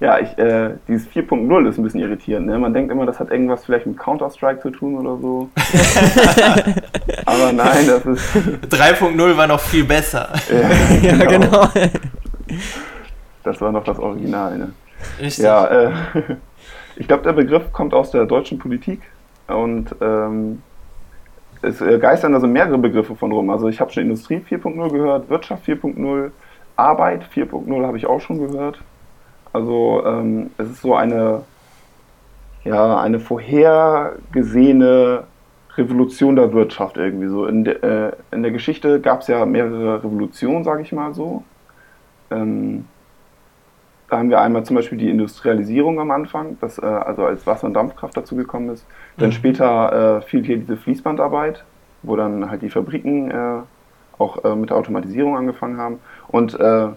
Ja, 0.00 0.20
ich, 0.20 0.38
äh, 0.38 0.76
dieses 0.86 1.08
4.0 1.08 1.68
ist 1.68 1.76
ein 1.76 1.82
bisschen 1.82 1.98
irritierend. 1.98 2.46
Ne? 2.46 2.56
Man 2.56 2.72
denkt 2.72 2.92
immer, 2.92 3.04
das 3.04 3.18
hat 3.18 3.32
irgendwas 3.32 3.64
vielleicht 3.64 3.84
mit 3.84 3.98
Counter-Strike 3.98 4.60
zu 4.60 4.70
tun 4.70 4.96
oder 4.96 5.20
so. 5.20 5.50
Aber 7.26 7.52
nein, 7.52 7.84
das 7.84 8.06
ist. 8.06 8.36
3.0 8.70 9.36
war 9.36 9.48
noch 9.48 9.58
viel 9.58 9.82
besser. 9.82 10.28
ja, 11.02 11.16
Ja, 11.16 11.24
genau. 11.24 11.68
Das 13.42 13.60
war 13.60 13.72
noch 13.72 13.82
das 13.82 13.98
Original. 13.98 14.56
Ne? 14.56 14.72
Richtig. 15.20 15.44
Ja, 15.44 15.66
äh, 15.66 15.92
ich 16.96 17.06
glaube, 17.06 17.22
der 17.22 17.32
Begriff 17.32 17.72
kommt 17.72 17.94
aus 17.94 18.10
der 18.10 18.26
deutschen 18.26 18.58
Politik 18.58 19.00
und 19.46 19.94
ähm, 20.00 20.62
es 21.62 21.80
äh, 21.80 21.98
geistern 21.98 22.34
also 22.34 22.46
mehrere 22.46 22.78
Begriffe 22.78 23.16
von 23.16 23.32
rum. 23.32 23.50
Also 23.50 23.68
ich 23.68 23.80
habe 23.80 23.92
schon 23.92 24.04
Industrie 24.04 24.40
4.0 24.48 24.90
gehört, 24.90 25.28
Wirtschaft 25.28 25.66
4.0, 25.66 26.30
Arbeit 26.76 27.24
4.0 27.34 27.86
habe 27.86 27.96
ich 27.96 28.06
auch 28.06 28.20
schon 28.20 28.38
gehört. 28.38 28.78
Also 29.52 30.04
ähm, 30.06 30.50
es 30.58 30.70
ist 30.70 30.82
so 30.82 30.94
eine, 30.94 31.42
ja, 32.64 33.00
eine 33.00 33.18
vorhergesehene 33.18 35.24
Revolution 35.76 36.36
der 36.36 36.52
Wirtschaft 36.52 36.96
irgendwie 36.96 37.28
so. 37.28 37.46
In, 37.46 37.64
de, 37.64 37.80
äh, 37.80 38.12
in 38.30 38.42
der 38.42 38.52
Geschichte 38.52 39.00
gab 39.00 39.22
es 39.22 39.28
ja 39.28 39.44
mehrere 39.46 40.04
Revolutionen, 40.04 40.64
sage 40.64 40.82
ich 40.82 40.92
mal 40.92 41.14
so. 41.14 41.42
Ähm, 42.30 42.84
da 44.08 44.18
haben 44.18 44.30
wir 44.30 44.40
einmal 44.40 44.64
zum 44.64 44.76
Beispiel 44.76 44.98
die 44.98 45.10
Industrialisierung 45.10 46.00
am 46.00 46.10
Anfang, 46.10 46.56
das, 46.60 46.78
äh, 46.78 46.84
also 46.86 47.24
als 47.24 47.46
Wasser- 47.46 47.66
und 47.66 47.74
Dampfkraft 47.74 48.16
dazu 48.16 48.36
gekommen 48.36 48.70
ist. 48.70 48.84
Dann 49.18 49.28
Mhm. 49.28 49.32
später 49.32 50.18
äh, 50.18 50.22
fiel 50.22 50.44
hier 50.44 50.56
diese 50.58 50.76
Fließbandarbeit, 50.76 51.64
wo 52.02 52.16
dann 52.16 52.50
halt 52.50 52.62
die 52.62 52.70
Fabriken 52.70 53.30
äh, 53.30 53.60
auch 54.18 54.44
äh, 54.44 54.54
mit 54.54 54.70
der 54.70 54.76
Automatisierung 54.76 55.36
angefangen 55.36 55.78
haben. 55.78 55.98
Und 56.28 56.58
äh, 56.58 56.88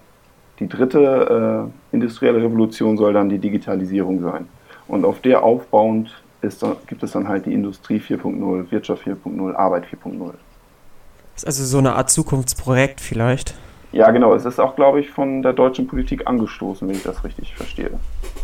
die 0.60 0.68
dritte 0.70 1.70
äh, 1.92 1.96
industrielle 1.96 2.42
Revolution 2.42 2.98
soll 2.98 3.14
dann 3.14 3.30
die 3.30 3.40
Digitalisierung 3.40 4.22
sein. 4.22 4.48
Und 4.88 5.06
auf 5.06 5.20
der 5.20 5.44
aufbauend 5.44 6.22
ist, 6.42 6.66
gibt 6.88 7.04
es 7.04 7.12
dann 7.12 7.28
halt 7.28 7.46
die 7.46 7.54
Industrie 7.54 8.00
4.0, 8.00 8.72
Wirtschaft 8.72 9.06
4.0, 9.06 9.54
Arbeit 9.56 9.86
4.0. 9.86 10.32
Ist 11.36 11.46
also 11.46 11.64
so 11.64 11.78
eine 11.78 11.94
Art 11.96 12.10
Zukunftsprojekt 12.10 13.00
vielleicht. 13.02 13.56
Ja, 13.92 14.12
genau. 14.12 14.34
Es 14.34 14.46
ist 14.46 14.60
auch, 14.60 14.76
glaube 14.76 15.02
ich, 15.02 15.10
von 15.10 15.42
der 15.42 15.54
deutschen 15.54 15.88
Politik 15.88 16.28
angestoßen, 16.28 16.88
wenn 16.88 16.96
ich 16.96 17.04
das 17.04 17.24
richtig 17.24 17.56
verstehe. 17.56 17.92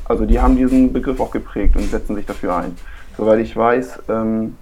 Also 0.06 0.26
die 0.26 0.40
haben 0.40 0.58
diesen 0.58 0.92
Begriff 0.92 1.20
auch 1.20 1.32
geprägt 1.32 1.76
und 1.76 1.90
setzen 1.90 2.16
sich 2.16 2.26
dafür 2.26 2.58
ein. 2.58 2.76
Soweit 3.18 3.40
ich 3.40 3.56
weiß, 3.56 4.04
ähm, 4.10 4.58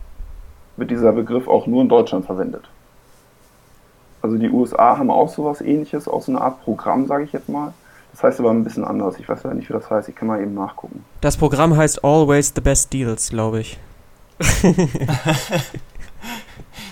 wird 0.77 0.91
dieser 0.91 1.11
Begriff 1.11 1.47
auch 1.47 1.67
nur 1.67 1.81
in 1.81 1.89
Deutschland 1.89 2.25
verwendet. 2.25 2.63
Also 4.21 4.37
die 4.37 4.49
USA 4.49 4.97
haben 4.97 5.11
auch 5.11 5.29
sowas 5.29 5.61
ähnliches, 5.61 6.07
auch 6.07 6.21
so 6.21 6.31
eine 6.31 6.41
Art 6.41 6.63
Programm, 6.63 7.07
sage 7.07 7.23
ich 7.23 7.33
jetzt 7.33 7.49
mal. 7.49 7.73
Das 8.11 8.23
heißt 8.23 8.39
aber 8.39 8.51
ein 8.51 8.63
bisschen 8.63 8.85
anders. 8.85 9.19
Ich 9.19 9.27
weiß 9.27 9.43
ja 9.43 9.53
nicht, 9.53 9.69
wie 9.69 9.73
das 9.73 9.89
heißt. 9.89 10.07
Ich 10.07 10.15
kann 10.15 10.27
mal 10.27 10.41
eben 10.41 10.53
nachgucken. 10.53 11.03
Das 11.21 11.35
Programm 11.35 11.75
heißt 11.75 12.03
Always 12.03 12.53
the 12.55 12.61
Best 12.61 12.93
Deals, 12.93 13.29
glaube 13.29 13.59
ich. 13.59 13.77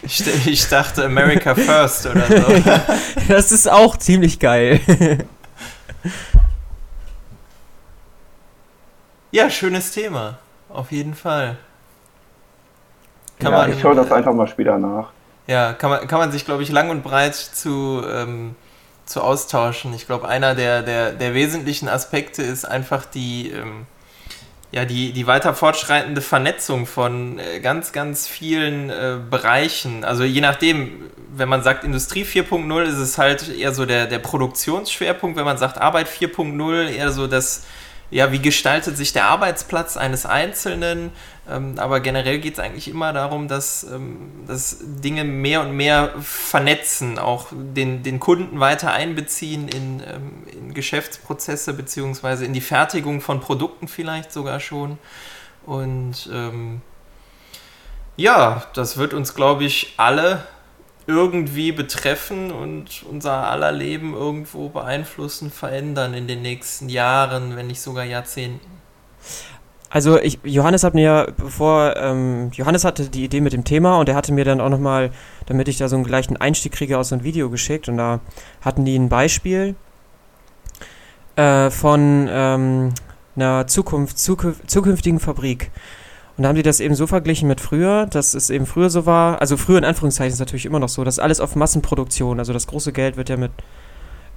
Ich, 0.04 0.48
ich 0.48 0.68
dachte 0.68 1.06
America 1.06 1.56
First 1.56 2.06
oder 2.08 2.28
so. 2.28 2.74
Das 3.28 3.52
ist 3.52 3.70
auch 3.70 3.98
ziemlich 3.98 4.40
geil. 4.40 4.80
Ja, 9.32 9.50
schönes 9.50 9.90
Thema. 9.90 10.38
Auf 10.70 10.92
jeden 10.92 11.16
Fall. 11.16 11.58
Kann 13.40 13.52
ja, 13.52 13.58
man, 13.58 13.74
ich 13.74 13.82
schaue 13.82 13.96
das 13.96 14.12
einfach 14.12 14.32
mal 14.32 14.48
später 14.48 14.78
nach. 14.78 15.10
Ja, 15.48 15.74
kann 15.74 15.90
man, 15.90 16.08
kann 16.08 16.20
man 16.20 16.32
sich, 16.32 16.46
glaube 16.46 16.62
ich, 16.62 16.72
lang 16.72 16.92
und 16.92 17.04
breit 17.04 17.34
zu, 17.34 18.04
ähm, 18.08 18.56
zu 19.08 19.22
austauschen. 19.22 19.92
Ich 19.96 20.06
glaube, 20.06 20.28
einer 20.28 20.54
der, 20.54 20.84
der, 20.84 21.14
der 21.14 21.34
wesentlichen 21.34 21.90
Aspekte 21.90 22.44
ist 22.44 22.64
einfach 22.64 23.06
die, 23.06 23.50
ähm, 23.50 23.88
ja, 24.74 24.86
die, 24.86 25.12
die 25.12 25.28
weiter 25.28 25.54
fortschreitende 25.54 26.20
Vernetzung 26.20 26.88
von 26.88 27.38
äh, 27.38 27.60
ganz, 27.60 27.92
ganz 27.92 28.28
vielen 28.28 28.90
äh, 28.90 29.18
Bereichen. 29.30 30.04
Also 30.04 30.24
je 30.24 30.42
nachdem, 30.42 31.12
wenn 31.32 31.48
man 31.48 31.62
sagt 31.62 31.84
Industrie 31.84 32.24
4.0, 32.24 32.82
ist 32.82 32.98
es 32.98 33.20
halt 33.20 33.56
eher 33.56 33.72
so 33.72 33.86
der, 33.86 34.08
der 34.08 34.18
Produktionsschwerpunkt. 34.18 35.38
Wenn 35.38 35.46
man 35.46 35.60
sagt 35.60 35.78
Arbeit 35.78 36.08
4.0, 36.08 36.88
eher 36.90 37.12
so 37.12 37.28
das, 37.28 37.66
ja, 38.14 38.32
wie 38.32 38.40
gestaltet 38.40 38.96
sich 38.96 39.12
der 39.12 39.26
Arbeitsplatz 39.26 39.98
eines 39.98 40.28
Einzelnen. 40.28 41.10
Ähm, 41.50 41.74
aber 41.78 42.00
generell 42.00 42.38
geht 42.38 42.54
es 42.54 42.60
eigentlich 42.60 42.88
immer 42.88 43.12
darum, 43.12 43.48
dass, 43.48 43.84
ähm, 43.84 44.46
dass 44.46 44.78
Dinge 44.82 45.24
mehr 45.24 45.62
und 45.62 45.72
mehr 45.72 46.14
vernetzen, 46.22 47.18
auch 47.18 47.48
den, 47.52 48.04
den 48.04 48.20
Kunden 48.20 48.60
weiter 48.60 48.94
einbeziehen 48.94 49.68
in, 49.68 50.02
ähm, 50.02 50.44
in 50.52 50.74
Geschäftsprozesse 50.76 51.74
beziehungsweise 51.74 52.46
in 52.46 52.54
die 52.54 52.62
Fertigung 52.62 53.20
von 53.20 53.40
Produkten 53.40 53.88
vielleicht 53.88 54.32
sogar 54.32 54.60
schon. 54.60 55.00
Und 55.66 56.30
ähm, 56.32 56.82
ja, 58.16 58.64
das 58.76 58.98
wird 58.98 59.16
uns, 59.16 59.34
glaube 59.34 59.64
ich, 59.64 59.96
alle 59.98 60.44
irgendwie 61.08 61.72
betreffen 61.72 62.52
und 62.52 63.04
unser 63.10 63.48
aller 63.50 63.72
Leben 63.72 64.14
irgendwo 64.14 64.70
beeinflussen, 64.70 65.52
verändern 65.52 66.14
in 66.14 66.28
den 66.28 66.42
nächsten 66.42 66.90
Jahren, 66.90 67.56
wenn 67.56 67.68
nicht 67.68 67.82
sogar 67.82 68.06
Jahrzehnten. 68.06 68.72
Also 69.90 70.20
ich, 70.20 70.40
Johannes 70.44 70.84
hat 70.84 70.96
mir, 70.96 71.34
bevor, 71.38 71.96
ähm, 71.98 72.50
Johannes 72.54 72.84
hatte 72.84 73.10
die 73.10 73.26
Idee 73.26 73.42
mit 73.42 73.54
dem 73.54 73.64
Thema 73.64 74.00
und 74.00 74.10
er 74.10 74.16
hatte 74.16 74.34
mir 74.34 74.44
dann 74.44 74.60
auch 74.60 74.70
nochmal, 74.70 75.12
damit 75.46 75.68
ich 75.68 75.78
da 75.78 75.88
so 75.88 75.96
einen 75.96 76.04
gleichen 76.04 76.36
Einstieg 76.36 76.72
kriege, 76.72 76.98
aus 76.98 77.10
so 77.10 77.16
ein 77.16 77.24
Video 77.24 77.52
geschickt 77.52 77.88
und 77.88 77.98
da 77.98 78.20
hatten 78.62 78.86
die 78.86 78.98
ein 78.98 79.10
Beispiel 79.10 79.76
äh, 81.36 81.70
von 81.70 82.28
ähm, 82.28 82.94
einer 83.36 83.68
Zukunft, 83.68 84.18
zukünf 84.18 84.66
zukünftigen 84.66 85.20
Fabrik. 85.20 85.70
Und 86.36 86.44
da 86.44 86.50
haben 86.50 86.56
die 86.56 86.64
das 86.64 86.80
eben 86.80 86.96
so 86.96 87.06
verglichen 87.06 87.48
mit 87.48 87.62
früher, 87.62 88.08
dass 88.08 88.34
es 88.34 88.50
eben 88.50 88.66
früher 88.66 88.90
so 88.90 89.06
war, 89.06 89.40
also 89.40 89.56
früher 89.56 89.78
in 89.78 89.86
Anführungszeichen 89.86 90.30
ist 90.30 90.36
es 90.36 90.40
natürlich 90.40 90.66
immer 90.66 90.80
noch 90.80 90.90
so, 90.90 91.04
dass 91.04 91.20
alles 91.20 91.40
auf 91.40 91.56
Massenproduktion, 91.56 92.40
also 92.40 92.54
das 92.54 92.66
große 92.66 92.92
Geld 92.92 93.18
wird 93.18 93.30
ja 93.30 93.38
mit 93.38 93.52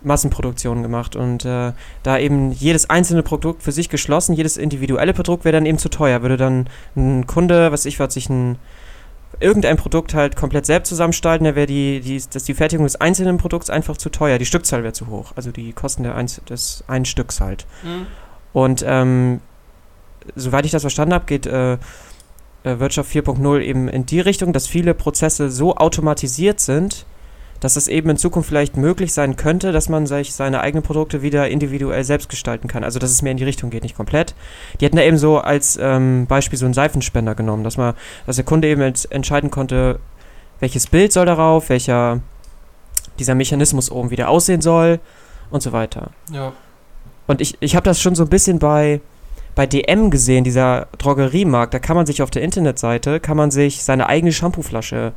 Massenproduktion 0.03 0.83
gemacht 0.83 1.17
und 1.17 1.45
äh, 1.47 1.73
da 2.03 2.19
eben 2.19 2.53
jedes 2.53 2.91
einzelne 2.91 3.23
Produkt 3.23 3.63
für 3.63 3.73
sich 3.73 3.89
geschlossen, 3.89 4.35
jedes 4.35 4.59
individuelle 4.59 5.15
Produkt 5.15 5.45
wäre 5.45 5.55
dann 5.55 5.65
eben 5.65 5.79
zu 5.79 5.89
teuer, 5.89 6.21
würde 6.21 6.37
dann 6.37 6.69
ein 6.97 7.27
Kunde, 7.27 7.73
was 7.73 7.87
ich, 7.87 7.99
was 7.99 8.15
sich 8.15 8.29
ein 8.29 8.59
irgendein 9.41 9.77
Produkt 9.77 10.15
halt 10.15 10.37
komplett 10.37 10.67
selbst 10.67 10.89
zusammengestalten, 10.89 11.45
da 11.45 11.55
wäre 11.55 11.67
die, 11.67 12.01
die, 12.01 12.23
das 12.33 12.45
die 12.45 12.55
Fertigung 12.55 12.87
des 12.87 12.97
einzelnen 12.97 13.39
Produkts 13.39 13.71
einfach 13.71 13.97
zu 13.97 14.09
teuer. 14.09 14.39
Die 14.39 14.47
Stückzahl 14.47 14.83
wäre 14.83 14.93
zu 14.93 15.09
hoch. 15.09 15.33
Also 15.37 15.51
die 15.51 15.73
Kosten 15.73 16.05
der 16.05 16.15
Einz 16.15 16.41
des 16.49 16.85
einen 16.87 17.05
Stücks 17.05 17.41
halt. 17.41 17.67
Mhm. 17.83 18.07
Und 18.53 18.85
ähm, 18.87 19.41
soweit 20.35 20.65
ich 20.65 20.73
das 20.73 20.83
verstanden 20.83 21.15
habe, 21.15 21.27
geht 21.27 21.47
äh, 21.47 21.75
äh 21.75 21.79
Wirtschaft 22.79 23.11
4.0 23.15 23.61
eben 23.61 23.89
in 23.89 24.07
die 24.07 24.21
Richtung, 24.21 24.53
dass 24.53 24.67
viele 24.67 24.95
Prozesse 24.95 25.51
so 25.51 25.77
automatisiert 25.77 26.61
sind, 26.61 27.07
dass 27.61 27.77
es 27.77 27.89
eben 27.89 28.11
in 28.11 28.17
Zukunft 28.17 28.49
vielleicht 28.49 28.77
möglich 28.77 29.13
sein 29.13 29.37
könnte, 29.37 29.73
dass 29.73 29.89
man 29.89 30.07
sich 30.07 30.35
seine 30.35 30.61
eigenen 30.61 30.83
Produkte 30.83 31.23
wieder 31.23 31.49
individuell 31.49 32.05
selbst 32.05 32.29
gestalten 32.29 32.69
kann. 32.69 32.85
Also 32.85 32.99
dass 32.99 33.11
es 33.11 33.23
mehr 33.23 33.33
in 33.33 33.39
die 33.39 33.45
Richtung 33.45 33.71
geht, 33.71 33.83
nicht 33.83 33.97
komplett. 33.97 34.35
Die 34.81 34.85
hätten 34.85 34.97
da 34.97 35.03
eben 35.03 35.19
so 35.19 35.39
als 35.39 35.79
ähm, 35.81 36.27
Beispiel 36.27 36.59
so 36.59 36.65
einen 36.65 36.75
Seifenspender 36.75 37.35
genommen, 37.35 37.65
dass 37.65 37.77
man, 37.77 37.95
dass 38.27 38.37
der 38.37 38.45
Kunde 38.45 38.69
eben 38.69 38.83
entscheiden 39.11 39.51
konnte, 39.51 39.99
welches 40.61 40.87
Bild 40.87 41.13
soll 41.13 41.27
darauf, 41.27 41.69
welcher 41.69 42.21
dieser 43.19 43.35
Mechanismus 43.35 43.91
oben 43.91 44.11
wieder 44.11 44.29
aussehen 44.29 44.61
soll 44.61 45.01
und 45.51 45.63
so 45.63 45.73
weiter. 45.73 46.11
Ja. 46.31 46.53
Und 47.27 47.41
ich, 47.41 47.57
ich 47.61 47.75
habe 47.75 47.85
das 47.85 48.01
schon 48.01 48.15
so 48.15 48.25
ein 48.25 48.29
bisschen 48.29 48.59
bei, 48.59 49.01
bei 49.57 49.67
DM 49.67 50.11
gesehen, 50.11 50.45
dieser 50.45 50.87
Drogeriemarkt. 50.99 51.75
Da 51.75 51.81
kann 51.81 51.97
man 51.97 52.07
sich 52.07 52.23
auf 52.23 52.31
der 52.31 52.43
Internetseite, 52.43 53.19
kann 53.19 53.37
man 53.37 53.51
sich 53.51 53.83
seine 53.83 54.09
eigene 54.09 54.31
Shampooflasche, 54.31 55.13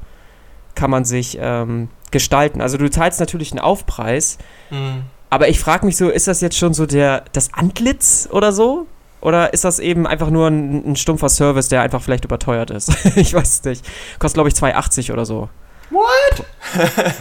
kann 0.73 0.89
man 0.89 1.06
sich 1.06 1.38
ähm, 1.39 1.89
gestalten. 2.10 2.62
Also 2.62 2.78
du 2.78 2.89
zahlst 2.89 3.19
natürlich 3.19 3.52
einen 3.52 3.60
Aufpreis, 3.60 4.39
Mhm. 4.71 5.04
aber 5.30 5.49
ich 5.49 5.60
frage 5.60 5.86
mich 5.86 5.97
so, 5.97 6.10
ist 6.10 6.28
das 6.28 6.41
jetzt 6.41 6.58
schon 6.58 6.73
so 6.73 6.86
der 6.88 7.23
das 7.34 7.54
Antlitz 7.54 8.28
oder 8.32 8.52
so? 8.52 8.88
Oder 9.21 9.52
ist 9.54 9.65
das 9.65 9.80
eben 9.80 10.08
einfach 10.08 10.30
nur 10.30 10.47
ein, 10.47 10.91
ein 10.91 10.95
stumpfer 10.95 11.28
Service, 11.28 11.67
der 11.67 11.82
einfach 11.82 12.02
vielleicht 12.02 12.23
überteuert 12.23 12.71
ist? 12.71 12.89
ich 13.17 13.34
weiß 13.34 13.49
es 13.60 13.63
nicht. 13.65 13.86
Kostet, 14.17 14.36
glaube 14.36 14.47
ich, 14.49 14.56
2,80 14.56 15.12
oder 15.12 15.25
so. 15.25 15.49
What? 15.89 16.45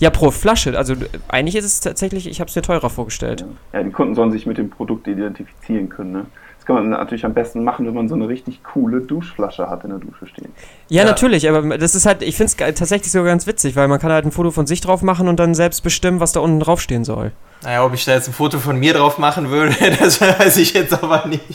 Ja, 0.00 0.10
pro 0.10 0.30
Flasche. 0.30 0.76
Also 0.76 0.94
eigentlich 1.28 1.56
ist 1.56 1.64
es 1.64 1.80
tatsächlich, 1.80 2.26
ich 2.28 2.40
habe 2.40 2.48
es 2.48 2.56
mir 2.56 2.62
teurer 2.62 2.90
vorgestellt. 2.90 3.44
Ja, 3.72 3.82
die 3.82 3.90
Kunden 3.90 4.14
sollen 4.14 4.32
sich 4.32 4.46
mit 4.46 4.58
dem 4.58 4.70
Produkt 4.70 5.06
identifizieren 5.06 5.88
können. 5.88 6.12
Ne? 6.12 6.26
Das 6.58 6.66
kann 6.66 6.76
man 6.76 6.88
natürlich 6.90 7.26
am 7.26 7.34
besten 7.34 7.62
machen, 7.62 7.86
wenn 7.86 7.92
man 7.94 8.08
so 8.08 8.14
eine 8.14 8.26
richtig 8.28 8.62
coole 8.64 9.00
Duschflasche 9.02 9.68
hat 9.68 9.84
in 9.84 9.90
der 9.90 9.98
Dusche 9.98 10.26
stehen. 10.26 10.50
Ja, 10.88 11.02
Ja. 11.02 11.08
natürlich, 11.10 11.48
aber 11.48 11.76
das 11.76 11.94
ist 11.94 12.06
halt, 12.06 12.22
ich 12.22 12.36
finde 12.36 12.52
es 12.56 12.56
tatsächlich 12.78 13.12
sogar 13.12 13.28
ganz 13.28 13.46
witzig, 13.46 13.76
weil 13.76 13.86
man 13.88 13.98
kann 14.00 14.10
halt 14.10 14.24
ein 14.24 14.32
Foto 14.32 14.50
von 14.50 14.66
sich 14.66 14.80
drauf 14.80 15.02
machen 15.02 15.28
und 15.28 15.38
dann 15.38 15.54
selbst 15.54 15.82
bestimmen, 15.82 16.20
was 16.20 16.32
da 16.32 16.40
unten 16.40 16.60
draufstehen 16.60 17.04
soll. 17.04 17.32
Naja, 17.62 17.84
ob 17.84 17.92
ich 17.94 18.04
da 18.06 18.12
jetzt 18.14 18.28
ein 18.28 18.32
Foto 18.34 18.58
von 18.58 18.78
mir 18.78 18.94
drauf 18.94 19.18
machen 19.18 19.50
würde, 19.50 19.74
das 20.00 20.20
weiß 20.20 20.56
ich 20.56 20.72
jetzt 20.74 21.02
aber 21.02 21.26
nicht. 21.26 21.44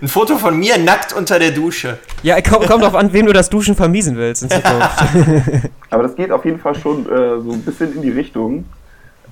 Ein 0.00 0.08
Foto 0.08 0.36
von 0.36 0.58
mir 0.58 0.78
nackt 0.78 1.12
unter 1.12 1.38
der 1.38 1.50
Dusche. 1.50 1.98
Ja, 2.22 2.40
komm, 2.40 2.64
kommt 2.66 2.82
drauf 2.82 2.94
an, 2.94 3.12
wem 3.12 3.26
du 3.26 3.32
das 3.32 3.50
Duschen 3.50 3.74
vermiesen 3.74 4.16
willst 4.16 4.44
in 4.44 4.50
Zukunft. 4.50 5.70
Aber 5.90 6.02
das 6.02 6.14
geht 6.14 6.30
auf 6.30 6.44
jeden 6.44 6.58
Fall 6.58 6.74
schon 6.74 7.04
äh, 7.06 7.40
so 7.40 7.52
ein 7.52 7.62
bisschen 7.62 7.94
in 7.94 8.02
die 8.02 8.10
Richtung. 8.10 8.64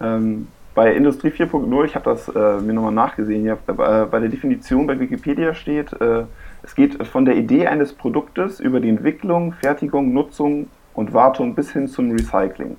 Ähm, 0.03 0.49
bei 0.75 0.94
Industrie 0.94 1.29
4.0, 1.29 1.85
ich 1.85 1.94
habe 1.94 2.05
das 2.05 2.29
äh, 2.29 2.61
mir 2.61 2.73
nochmal 2.73 2.92
nachgesehen, 2.92 3.44
ja, 3.44 3.57
bei, 3.66 4.05
bei 4.05 4.20
der 4.20 4.29
Definition 4.29 4.87
bei 4.87 4.99
Wikipedia 4.99 5.55
steht, 5.55 5.92
äh, 6.01 6.25
es 6.62 6.75
geht 6.75 7.07
von 7.07 7.25
der 7.25 7.37
Idee 7.37 7.66
eines 7.66 7.92
Produktes 7.92 8.61
über 8.61 8.81
die 8.81 8.88
Entwicklung, 8.88 9.55
Fertigung, 9.55 10.12
Nutzung 10.12 10.68
und 10.94 11.12
Wartung 11.12 11.55
bis 11.55 11.73
hin 11.73 11.88
zum 11.88 12.12
Recycling. 12.12 12.77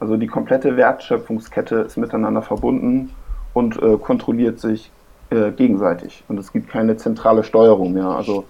Also 0.00 0.16
die 0.16 0.26
komplette 0.26 0.76
Wertschöpfungskette 0.76 1.76
ist 1.76 1.96
miteinander 1.96 2.42
verbunden 2.42 3.10
und 3.52 3.80
äh, 3.82 3.96
kontrolliert 3.96 4.60
sich 4.60 4.90
äh, 5.30 5.52
gegenseitig. 5.52 6.24
Und 6.28 6.38
es 6.38 6.52
gibt 6.52 6.68
keine 6.68 6.96
zentrale 6.96 7.44
Steuerung 7.44 7.92
mehr. 7.92 8.08
Also 8.08 8.44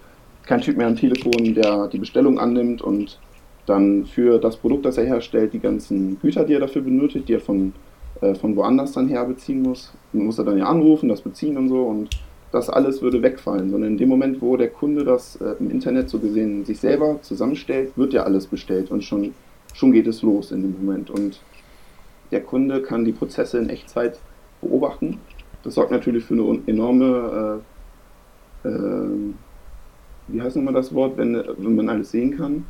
kein 0.45 0.61
Typ 0.61 0.77
mehr 0.77 0.87
am 0.87 0.95
Telefon, 0.95 1.53
der 1.53 1.87
die 1.87 1.99
Bestellung 1.99 2.39
annimmt 2.39 2.81
und 2.81 3.19
dann 3.65 4.05
für 4.05 4.39
das 4.39 4.57
Produkt, 4.57 4.85
das 4.85 4.97
er 4.97 5.05
herstellt, 5.05 5.53
die 5.53 5.59
ganzen 5.59 6.19
Güter, 6.19 6.43
die 6.43 6.53
er 6.53 6.59
dafür 6.59 6.81
benötigt, 6.81 7.29
die 7.29 7.33
er 7.33 7.39
von, 7.39 7.73
äh, 8.21 8.33
von 8.33 8.55
woanders 8.55 8.93
dann 8.93 9.07
her 9.07 9.23
beziehen 9.25 9.61
muss, 9.61 9.93
muss 10.11 10.39
er 10.39 10.45
dann 10.45 10.57
ja 10.57 10.65
anrufen, 10.65 11.07
das 11.07 11.21
beziehen 11.21 11.57
und 11.57 11.69
so 11.69 11.83
und 11.83 12.09
das 12.51 12.67
alles 12.67 13.01
würde 13.03 13.21
wegfallen, 13.21 13.69
sondern 13.69 13.91
in 13.91 13.97
dem 13.97 14.09
Moment, 14.09 14.41
wo 14.41 14.57
der 14.57 14.69
Kunde 14.69 15.03
das 15.03 15.35
äh, 15.35 15.53
im 15.59 15.69
Internet 15.69 16.09
so 16.09 16.17
gesehen 16.17 16.65
sich 16.65 16.79
selber 16.79 17.21
zusammenstellt, 17.21 17.95
wird 17.95 18.13
ja 18.13 18.23
alles 18.23 18.47
bestellt 18.47 18.89
und 18.89 19.03
schon, 19.03 19.35
schon 19.73 19.91
geht 19.91 20.07
es 20.07 20.23
los 20.23 20.51
in 20.51 20.63
dem 20.63 20.83
Moment 20.83 21.11
und 21.11 21.39
der 22.31 22.41
Kunde 22.41 22.81
kann 22.81 23.05
die 23.05 23.11
Prozesse 23.11 23.59
in 23.59 23.69
Echtzeit 23.69 24.19
beobachten. 24.61 25.19
Das 25.63 25.75
sorgt 25.75 25.91
natürlich 25.91 26.23
für 26.23 26.33
eine 26.33 26.61
enorme, 26.67 27.61
äh, 28.63 28.67
äh, 28.67 29.33
wie 30.27 30.41
heißt 30.41 30.55
nochmal 30.55 30.73
das 30.73 30.93
Wort, 30.93 31.17
wenn, 31.17 31.33
wenn 31.57 31.75
man 31.75 31.89
alles 31.89 32.11
sehen 32.11 32.37
kann? 32.37 32.65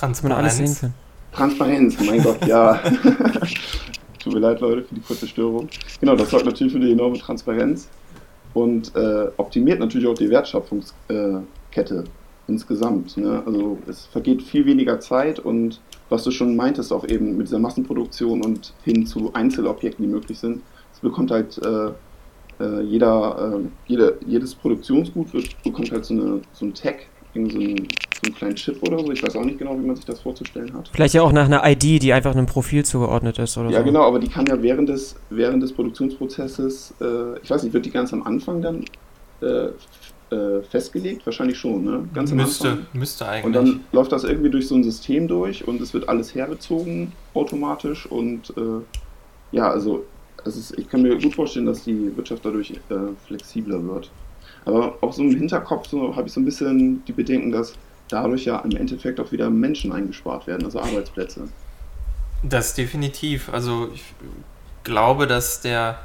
Dass 0.00 0.22
man 0.22 0.32
alles 0.32 0.56
sehen 0.56 0.66
Transparenz. 0.66 0.80
kann. 0.80 0.94
Transparenz, 1.32 1.96
mein 2.04 2.22
Gott, 2.22 2.46
ja. 2.46 2.74
Tut 4.18 4.32
mir 4.34 4.40
leid, 4.40 4.60
Leute, 4.60 4.82
für 4.82 4.94
die 4.94 5.00
kurze 5.00 5.26
Störung. 5.28 5.68
Genau, 6.00 6.16
das 6.16 6.30
sorgt 6.30 6.46
natürlich 6.46 6.72
für 6.72 6.80
die 6.80 6.92
enorme 6.92 7.18
Transparenz 7.18 7.88
und 8.54 8.94
äh, 8.96 9.28
optimiert 9.36 9.78
natürlich 9.78 10.06
auch 10.06 10.14
die 10.14 10.30
Wertschöpfungskette 10.30 11.44
äh, 11.44 11.72
Kette 11.72 12.04
insgesamt. 12.48 13.16
Ne? 13.16 13.42
Also 13.46 13.78
es 13.86 14.06
vergeht 14.06 14.42
viel 14.42 14.66
weniger 14.66 14.98
Zeit 15.00 15.38
und 15.38 15.80
was 16.08 16.24
du 16.24 16.30
schon 16.30 16.56
meintest, 16.56 16.92
auch 16.92 17.06
eben 17.06 17.36
mit 17.36 17.48
dieser 17.48 17.58
Massenproduktion 17.58 18.42
und 18.42 18.72
hin 18.84 19.06
zu 19.06 19.32
Einzelobjekten, 19.34 20.04
die 20.04 20.10
möglich 20.10 20.38
sind, 20.38 20.62
es 20.98 21.02
bekommt 21.02 21.30
halt 21.30 21.56
äh, 21.58 21.90
äh, 22.60 22.80
jeder, 22.82 23.54
äh, 23.60 23.68
jede, 23.86 24.18
jedes 24.26 24.52
Produktionsgut 24.52 25.32
wird, 25.32 25.62
bekommt 25.62 25.92
halt 25.92 26.04
so, 26.04 26.14
eine, 26.14 26.40
so 26.52 26.66
ein 26.66 26.74
Tag, 26.74 27.06
irgendwie 27.34 27.52
so 27.52 27.60
einen, 27.60 27.76
so 27.78 28.20
einen 28.26 28.34
kleinen 28.34 28.56
Chip 28.56 28.82
oder 28.82 28.98
so. 28.98 29.12
Ich 29.12 29.22
weiß 29.22 29.36
auch 29.36 29.44
nicht 29.44 29.60
genau, 29.60 29.78
wie 29.78 29.86
man 29.86 29.94
sich 29.94 30.04
das 30.04 30.18
vorzustellen 30.20 30.74
hat. 30.74 30.88
Vielleicht 30.92 31.14
ja 31.14 31.22
auch 31.22 31.30
nach 31.30 31.44
einer 31.44 31.62
ID, 31.64 32.02
die 32.02 32.12
einfach 32.12 32.32
einem 32.32 32.46
Profil 32.46 32.84
zugeordnet 32.84 33.38
ist 33.38 33.56
oder 33.56 33.70
Ja, 33.70 33.78
so. 33.78 33.84
genau, 33.84 34.02
aber 34.02 34.18
die 34.18 34.26
kann 34.26 34.46
ja 34.46 34.60
während 34.60 34.88
des, 34.88 35.14
während 35.30 35.62
des 35.62 35.72
Produktionsprozesses, 35.72 36.94
äh, 37.00 37.38
ich 37.44 37.48
weiß 37.48 37.62
nicht, 37.62 37.72
wird 37.72 37.86
die 37.86 37.90
ganz 37.92 38.12
am 38.12 38.24
Anfang 38.24 38.60
dann 38.60 38.84
äh, 39.40 39.68
äh, 40.34 40.62
festgelegt? 40.68 41.24
Wahrscheinlich 41.26 41.58
schon, 41.58 41.84
ne? 41.84 42.08
Ganz 42.12 42.32
am 42.32 42.38
Müsste, 42.38 42.70
Anfang. 42.70 42.86
müsste 42.92 43.28
eigentlich. 43.28 43.44
Und 43.44 43.52
dann 43.52 43.80
läuft 43.92 44.10
das 44.10 44.24
irgendwie 44.24 44.50
durch 44.50 44.66
so 44.66 44.74
ein 44.74 44.82
System 44.82 45.28
durch 45.28 45.66
und 45.68 45.80
es 45.80 45.94
wird 45.94 46.08
alles 46.08 46.34
hergezogen 46.34 47.12
automatisch 47.34 48.04
und 48.06 48.52
äh, 48.56 48.82
ja, 49.52 49.70
also 49.70 50.04
ist, 50.46 50.78
ich 50.78 50.88
kann 50.88 51.02
mir 51.02 51.18
gut 51.18 51.34
vorstellen, 51.34 51.66
dass 51.66 51.84
die 51.84 52.16
Wirtschaft 52.16 52.44
dadurch 52.44 52.70
äh, 52.70 52.94
flexibler 53.26 53.82
wird. 53.84 54.10
Aber 54.64 54.98
auch 55.00 55.12
so 55.12 55.22
im 55.22 55.34
Hinterkopf 55.34 55.88
so, 55.88 56.14
habe 56.14 56.28
ich 56.28 56.32
so 56.32 56.40
ein 56.40 56.44
bisschen 56.44 57.04
die 57.06 57.12
Bedenken, 57.12 57.52
dass 57.52 57.74
dadurch 58.08 58.44
ja 58.44 58.58
im 58.60 58.76
Endeffekt 58.76 59.20
auch 59.20 59.32
wieder 59.32 59.50
Menschen 59.50 59.92
eingespart 59.92 60.46
werden, 60.46 60.64
also 60.64 60.80
Arbeitsplätze. 60.80 61.48
Das 62.42 62.74
definitiv. 62.74 63.52
Also 63.52 63.90
ich 63.94 64.04
glaube, 64.84 65.26
dass 65.26 65.60
der 65.60 65.98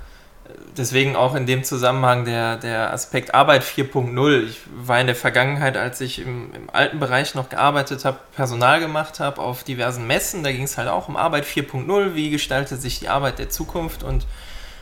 deswegen 0.77 1.15
auch 1.15 1.35
in 1.35 1.45
dem 1.45 1.63
Zusammenhang 1.63 2.25
der, 2.25 2.57
der 2.57 2.93
Aspekt 2.93 3.33
Arbeit 3.33 3.63
4.0. 3.63 4.43
Ich 4.43 4.61
war 4.75 4.99
in 4.99 5.07
der 5.07 5.15
Vergangenheit, 5.15 5.77
als 5.77 6.01
ich 6.01 6.19
im, 6.19 6.53
im 6.53 6.69
alten 6.71 6.99
Bereich 6.99 7.35
noch 7.35 7.49
gearbeitet 7.49 8.05
habe, 8.05 8.19
Personal 8.35 8.79
gemacht 8.79 9.19
habe 9.19 9.41
auf 9.41 9.63
diversen 9.63 10.07
Messen, 10.07 10.43
da 10.43 10.51
ging 10.51 10.63
es 10.63 10.77
halt 10.77 10.89
auch 10.89 11.07
um 11.07 11.17
Arbeit 11.17 11.45
4.0, 11.45 12.15
wie 12.15 12.29
gestaltet 12.29 12.81
sich 12.81 12.99
die 12.99 13.09
Arbeit 13.09 13.39
der 13.39 13.49
Zukunft? 13.49 14.03
Und 14.03 14.25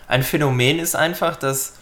ein 0.08 0.24
Phänomen 0.24 0.80
ist 0.80 0.96
einfach, 0.96 1.36
dass 1.36 1.74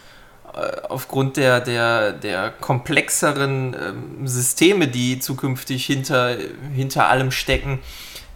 äh, 0.54 0.82
aufgrund 0.88 1.38
der, 1.38 1.62
der, 1.62 2.12
der 2.14 2.52
komplexeren 2.52 3.76
ähm, 3.80 4.28
Systeme, 4.28 4.88
die 4.88 5.20
zukünftig 5.20 5.86
hinter, 5.86 6.38
hinter 6.74 7.08
allem 7.08 7.32
stecken, 7.32 7.80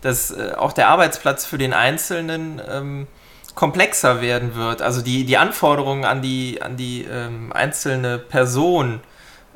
dass 0.02 0.32
äh, 0.32 0.54
auch 0.58 0.74
der 0.74 0.90
Arbeitsplatz 0.90 1.46
für 1.46 1.58
den 1.58 1.74
Einzelnen 1.74 2.62
ähm, 2.68 3.08
komplexer 3.56 4.22
werden 4.22 4.56
wird. 4.56 4.82
Also 4.82 5.02
die, 5.02 5.26
die 5.26 5.38
Anforderungen 5.38 6.06
an 6.06 6.22
die, 6.22 6.62
an 6.62 6.78
die 6.78 7.04
ähm, 7.04 7.54
einzelne 7.54 8.18
Person 8.18 9.02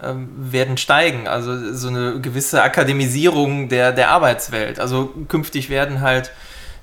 ähm, 0.01 0.29
werden 0.37 0.77
steigen. 0.77 1.27
Also 1.27 1.73
so 1.73 1.87
eine 1.87 2.21
gewisse 2.21 2.61
Akademisierung 2.61 3.69
der, 3.69 3.91
der 3.91 4.09
Arbeitswelt. 4.09 4.79
Also 4.79 5.13
künftig 5.27 5.69
werden 5.69 6.01
halt, 6.01 6.31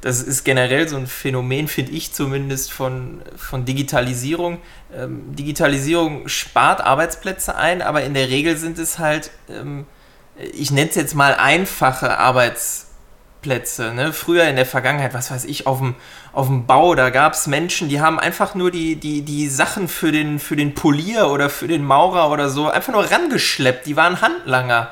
das 0.00 0.22
ist 0.22 0.44
generell 0.44 0.88
so 0.88 0.96
ein 0.96 1.06
Phänomen, 1.06 1.68
finde 1.68 1.92
ich 1.92 2.12
zumindest, 2.12 2.72
von, 2.72 3.22
von 3.36 3.64
Digitalisierung. 3.64 4.58
Ähm, 4.94 5.34
Digitalisierung 5.36 6.28
spart 6.28 6.80
Arbeitsplätze 6.80 7.54
ein, 7.54 7.82
aber 7.82 8.02
in 8.02 8.14
der 8.14 8.28
Regel 8.28 8.56
sind 8.56 8.78
es 8.78 8.98
halt, 8.98 9.30
ähm, 9.48 9.86
ich 10.36 10.72
nenne 10.72 10.90
es 10.90 10.96
jetzt 10.96 11.14
mal 11.14 11.34
einfache 11.34 12.18
Arbeitsplätze. 12.18 12.93
Ne? 13.46 14.12
Früher 14.12 14.44
in 14.44 14.56
der 14.56 14.66
Vergangenheit, 14.66 15.14
was 15.14 15.30
weiß 15.30 15.44
ich, 15.44 15.66
auf 15.66 15.78
dem, 15.78 15.94
auf 16.32 16.46
dem 16.46 16.66
Bau, 16.66 16.94
da 16.94 17.10
gab 17.10 17.34
es 17.34 17.46
Menschen, 17.46 17.88
die 17.88 18.00
haben 18.00 18.18
einfach 18.18 18.54
nur 18.54 18.70
die, 18.70 18.96
die, 18.96 19.22
die 19.22 19.48
Sachen 19.48 19.88
für 19.88 20.12
den, 20.12 20.38
für 20.38 20.56
den 20.56 20.74
Polier 20.74 21.28
oder 21.28 21.50
für 21.50 21.68
den 21.68 21.84
Maurer 21.84 22.30
oder 22.30 22.48
so 22.48 22.68
einfach 22.68 22.92
nur 22.92 23.10
rangeschleppt. 23.10 23.86
Die 23.86 23.96
waren 23.96 24.20
Handlanger. 24.20 24.90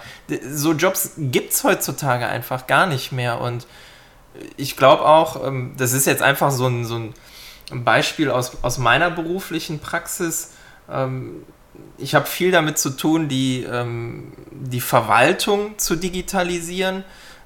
So 0.51 0.73
Jobs 0.73 1.13
gibt 1.17 1.53
es 1.53 1.65
heutzutage 1.65 2.27
einfach 2.27 2.67
gar 2.67 2.87
nicht 2.87 3.13
mehr. 3.13 3.41
Und 3.41 3.67
ich 4.57 4.77
glaube 4.77 5.05
auch, 5.05 5.47
ähm, 5.47 5.75
das 5.77 5.93
ist 5.93 6.07
jetzt 6.07 6.23
einfach 6.23 6.51
so 6.51 6.67
ein, 6.67 6.85
so 6.85 6.97
ein 6.97 7.85
Beispiel 7.85 8.31
aus, 8.31 8.59
aus 8.63 8.79
meiner 8.79 9.11
beruflichen 9.11 9.79
Praxis. 9.79 10.53
Ähm, 10.91 11.45
ich 11.99 12.15
habe 12.15 12.27
viel 12.27 12.51
damit 12.51 12.79
zu 12.79 12.91
tun, 12.91 13.29
die, 13.29 13.63
ähm, 13.63 14.33
die 14.51 14.81
Verwaltung 14.81 15.79
zu 15.79 15.97
digitalisieren. 15.97 17.05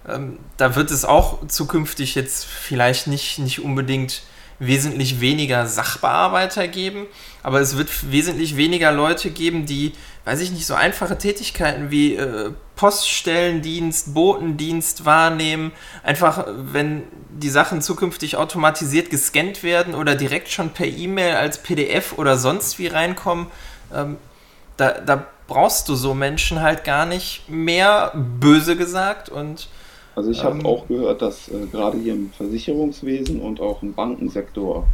Ähm, 0.09 0.39
da 0.57 0.77
wird 0.77 0.91
es 0.91 1.05
auch 1.05 1.47
zukünftig 1.49 2.15
jetzt 2.15 2.45
vielleicht 2.45 3.07
nicht, 3.07 3.39
nicht 3.39 3.63
unbedingt 3.63 4.23
wesentlich 4.59 5.21
weniger 5.21 5.67
Sachbearbeiter 5.67 6.67
geben, 6.69 7.07
aber 7.43 7.61
es 7.61 7.77
wird 7.77 8.11
wesentlich 8.11 8.57
weniger 8.57 8.91
Leute 8.91 9.31
geben, 9.31 9.67
die, 9.67 9.93
weiß 10.25 10.41
ich 10.41 10.51
nicht, 10.51 10.67
so 10.67 10.75
einfache 10.75 11.19
Tätigkeiten 11.19 11.91
wie 11.91 12.15
äh, 12.15 12.53
Poststellendienst, 12.75 14.15
Botendienst 14.15 15.05
wahrnehmen. 15.05 15.73
Einfach, 16.03 16.47
wenn 16.49 17.03
die 17.31 17.49
Sachen 17.49 17.83
zukünftig 17.83 18.37
automatisiert 18.37 19.11
gescannt 19.11 19.63
werden 19.63 19.95
oder 19.95 20.15
direkt 20.15 20.51
schon 20.51 20.71
per 20.71 20.87
E-Mail 20.87 21.37
als 21.37 21.63
PDF 21.63 22.15
oder 22.17 22.39
sonst 22.39 22.79
wie 22.79 22.87
reinkommen, 22.87 23.47
ähm, 23.95 24.17
da, 24.77 24.93
da 24.93 25.27
brauchst 25.49 25.89
du 25.89 25.95
so 25.95 26.15
Menschen 26.15 26.61
halt 26.61 26.85
gar 26.85 27.07
nicht 27.07 27.49
mehr, 27.49 28.13
böse 28.15 28.77
gesagt. 28.77 29.29
Und, 29.29 29.69
also 30.17 30.31
ich 30.31 30.43
habe 30.43 30.59
ähm, 30.59 30.67
auch 30.67 30.89
gehört, 30.89 31.21
dass 31.21 31.49
äh, 31.49 31.67
gerade 31.71 31.99
hier 31.99 32.15
im 32.15 32.33
Versicherungswesen 32.33 33.39
und 33.41 33.61
auch 33.61 33.83
im 33.83 33.93
Bankensektor, 33.93 34.87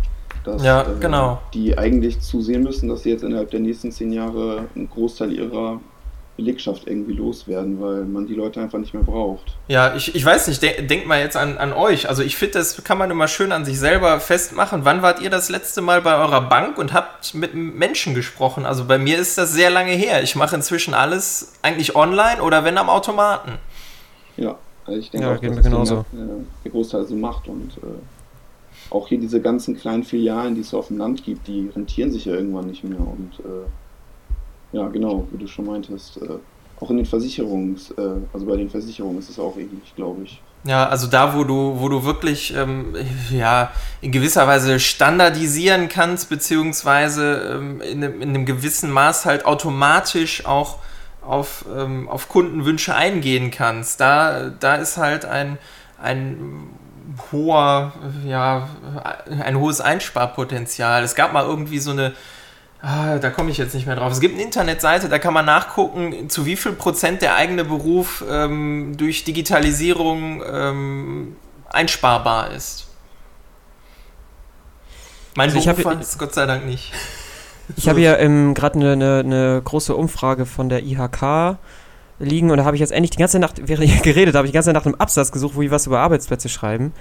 dass 0.45 0.65
ja, 0.65 0.83
äh, 0.83 0.87
genau. 0.99 1.41
die 1.55 1.79
eigentlich 1.79 2.21
zusehen 2.21 2.65
müssen, 2.65 2.89
dass 2.89 3.05
sie 3.05 3.11
jetzt 3.11 3.23
innerhalb 3.23 3.53
der 3.53 3.61
nächsten 3.61 3.93
zehn 3.93 4.13
Jahre 4.13 4.65
einen 4.75 4.91
Großteil 4.91 5.33
ihrer 5.33 5.81
Belegschaft 6.37 6.89
irgendwie 6.89 7.13
loswerden, 7.13 7.81
weil 7.81 8.05
man 8.05 8.27
die 8.27 8.35
Leute 8.35 8.61
einfach 8.61 8.81
nicht 8.81 8.95
mehr 8.95 9.05
braucht. 9.05 9.57
Ja, 9.69 9.95
ich, 9.95 10.13
ich 10.13 10.25
weiß 10.25 10.49
nicht, 10.49 10.61
denk, 10.61 10.89
denk 10.89 11.07
mal 11.07 11.21
jetzt 11.21 11.37
an, 11.37 11.57
an 11.57 11.73
euch. 11.73 12.09
Also 12.09 12.25
ich 12.25 12.35
finde, 12.35 12.55
das 12.55 12.83
kann 12.83 12.99
man 12.99 13.09
immer 13.13 13.29
schön 13.29 13.53
an 13.53 13.65
sich 13.65 13.79
selber 13.79 14.19
festmachen. 14.19 14.85
Wann 14.85 15.03
wart 15.03 15.21
ihr 15.21 15.31
das 15.31 15.51
letzte 15.51 15.83
Mal 15.83 16.03
bei 16.03 16.17
eurer 16.17 16.41
Bank 16.41 16.79
und 16.79 16.93
habt 16.93 17.35
mit 17.35 17.55
Menschen 17.55 18.15
gesprochen? 18.15 18.67
Also 18.67 18.87
bei 18.87 18.99
mir 18.99 19.19
ist 19.19 19.39
das 19.39 19.53
sehr 19.53 19.71
lange 19.71 19.93
her. 19.93 20.25
Ich 20.25 20.35
mache 20.35 20.57
inzwischen 20.57 20.95
alles 20.95 21.53
eigentlich 21.63 21.95
online 21.95 22.43
oder 22.43 22.65
wenn 22.65 22.77
am 22.77 22.89
Automaten. 22.89 23.53
Ja, 24.37 24.57
also 24.87 24.99
ich 24.99 25.11
denke 25.11 25.27
ja, 25.27 25.35
auch, 25.35 25.41
dass 25.41 25.57
das 25.57 25.65
genauso. 25.65 26.05
Der, 26.13 26.27
der 26.65 26.71
Großteil 26.71 27.07
so 27.07 27.15
macht 27.15 27.49
und 27.49 27.73
äh, 27.79 28.91
auch 28.91 29.09
hier 29.09 29.19
diese 29.19 29.41
ganzen 29.41 29.77
kleinen 29.77 30.05
Filialen, 30.05 30.55
die 30.55 30.61
es 30.61 30.75
auf 30.75 30.89
dem 30.89 30.99
Land 30.99 31.25
gibt, 31.25 31.47
die 31.47 31.71
rentieren 31.75 32.11
sich 32.11 32.25
ja 32.25 32.35
irgendwann 32.35 32.67
nicht 32.67 32.85
mehr 32.85 33.01
und 33.01 33.33
äh, 33.41 34.77
ja, 34.77 34.89
genau, 34.89 35.27
wie 35.31 35.39
du 35.39 35.47
schon 35.47 35.67
meintest. 35.67 36.21
Äh, 36.23 36.39
auch 36.81 36.91
in 36.91 36.97
den 36.97 37.07
Versicherungs, 37.07 37.93
äh, 37.93 38.03
also 38.33 38.47
bei 38.47 38.57
den 38.57 38.69
Versicherungen 38.69 39.19
ist 39.19 39.31
es 39.31 39.39
auch 39.39 39.57
ähnlich, 39.57 39.95
glaube 39.95 40.23
ich. 40.25 40.41
Ja, 40.65 40.89
also 40.89 41.09
da, 41.09 41.37
wo 41.37 41.43
du, 41.43 41.75
wo 41.79 41.89
du 41.89 42.05
wirklich 42.05 42.55
ähm, 42.57 42.95
ja, 43.31 43.73
in 44.01 44.13
gewisser 44.13 44.47
Weise 44.47 44.79
standardisieren 44.79 45.89
kannst, 45.89 46.29
beziehungsweise 46.29 47.57
ähm, 47.57 47.81
in, 47.81 48.03
in, 48.03 48.23
einem 48.23 48.47
gewissen 48.47 48.91
Maß 48.91 49.25
halt 49.25 49.45
automatisch 49.45 50.47
auch 50.47 50.79
auf, 51.23 51.65
ähm, 51.75 52.09
auf 52.09 52.29
Kundenwünsche 52.29 52.95
eingehen 52.95 53.51
kannst. 53.51 54.01
Da, 54.01 54.51
da 54.51 54.77
ist 54.77 54.97
halt 54.97 55.25
ein, 55.25 55.59
ein 56.01 56.69
hoher, 57.31 57.93
ja, 58.27 58.69
ein 59.43 59.59
hohes 59.59 59.81
Einsparpotenzial. 59.81 61.03
Es 61.03 61.15
gab 61.15 61.33
mal 61.33 61.45
irgendwie 61.45 61.79
so 61.79 61.91
eine 61.91 62.13
Ah, 62.85 63.19
da 63.19 63.31
komme 63.31 63.53
ich 63.53 63.59
jetzt 63.59 63.75
nicht 63.75 63.87
mehr 63.87 63.95
drauf. 63.95 64.13
Es 64.13 64.19
gibt 64.19 64.35
eine 64.35 64.43
Internetseite, 64.43 65.09
da 65.09 65.21
kann 65.21 65.33
man 65.33 65.47
nachgucken, 65.47 66.29
zu 66.29 66.47
wie 66.47 66.57
viel 66.57 66.73
Prozent 66.73 67.23
der 67.23 67.37
eigene 67.37 67.65
Beruf 67.65 68.25
ähm, 68.29 68.97
durch 68.97 69.23
Digitalisierung 69.23 70.43
ähm, 70.45 71.37
einsparbar 71.71 72.51
ist. 72.51 72.89
Mein 75.37 75.51
also 75.51 75.63
Beruf 75.63 75.85
war 75.85 76.01
es 76.01 76.19
Gott 76.19 76.35
sei 76.35 76.45
Dank 76.45 76.67
nicht. 76.67 76.93
Ich 77.77 77.89
habe 77.89 78.01
ja 78.01 78.17
ähm, 78.19 78.55
gerade 78.55 78.77
eine, 78.77 78.93
eine, 78.93 79.19
eine, 79.21 79.63
große 79.65 79.95
Umfrage 79.95 80.47
von 80.47 80.69
der 80.69 80.85
IHK 80.85 81.59
liegen 82.19 82.51
und 82.51 82.59
da 82.59 82.65
habe 82.65 82.77
ich 82.77 82.81
jetzt 82.81 82.93
endlich 82.93 83.11
die 83.11 83.19
ganze 83.19 83.39
Nacht, 83.39 83.61
während 83.67 83.85
ich 83.85 84.03
geredet 84.03 84.35
habe, 84.35 84.47
ich 84.47 84.53
die 84.53 84.55
ganze 84.55 84.73
Nacht 84.73 84.87
einen 84.87 85.01
Absatz 85.01 85.33
gesucht, 85.33 85.57
wo 85.57 85.63
die 85.63 85.71
was 85.71 85.87
über 85.87 86.01
Arbeitsplätze 86.01 86.49
schreiben. 86.49 86.93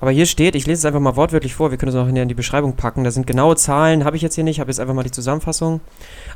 Aber 0.00 0.12
hier 0.12 0.26
steht, 0.26 0.54
ich 0.54 0.66
lese 0.66 0.78
es 0.78 0.84
einfach 0.84 1.00
mal 1.00 1.16
wortwörtlich 1.16 1.54
vor, 1.54 1.70
wir 1.70 1.78
können 1.78 1.90
es 1.90 1.96
auch 1.96 2.06
in 2.06 2.28
die 2.28 2.34
Beschreibung 2.34 2.76
packen. 2.76 3.02
Da 3.02 3.10
sind 3.10 3.26
genaue 3.26 3.56
Zahlen, 3.56 4.04
habe 4.04 4.14
ich 4.16 4.22
jetzt 4.22 4.36
hier 4.36 4.44
nicht, 4.44 4.60
habe 4.60 4.70
jetzt 4.70 4.78
einfach 4.78 4.94
mal 4.94 5.02
die 5.02 5.10
Zusammenfassung. 5.10 5.80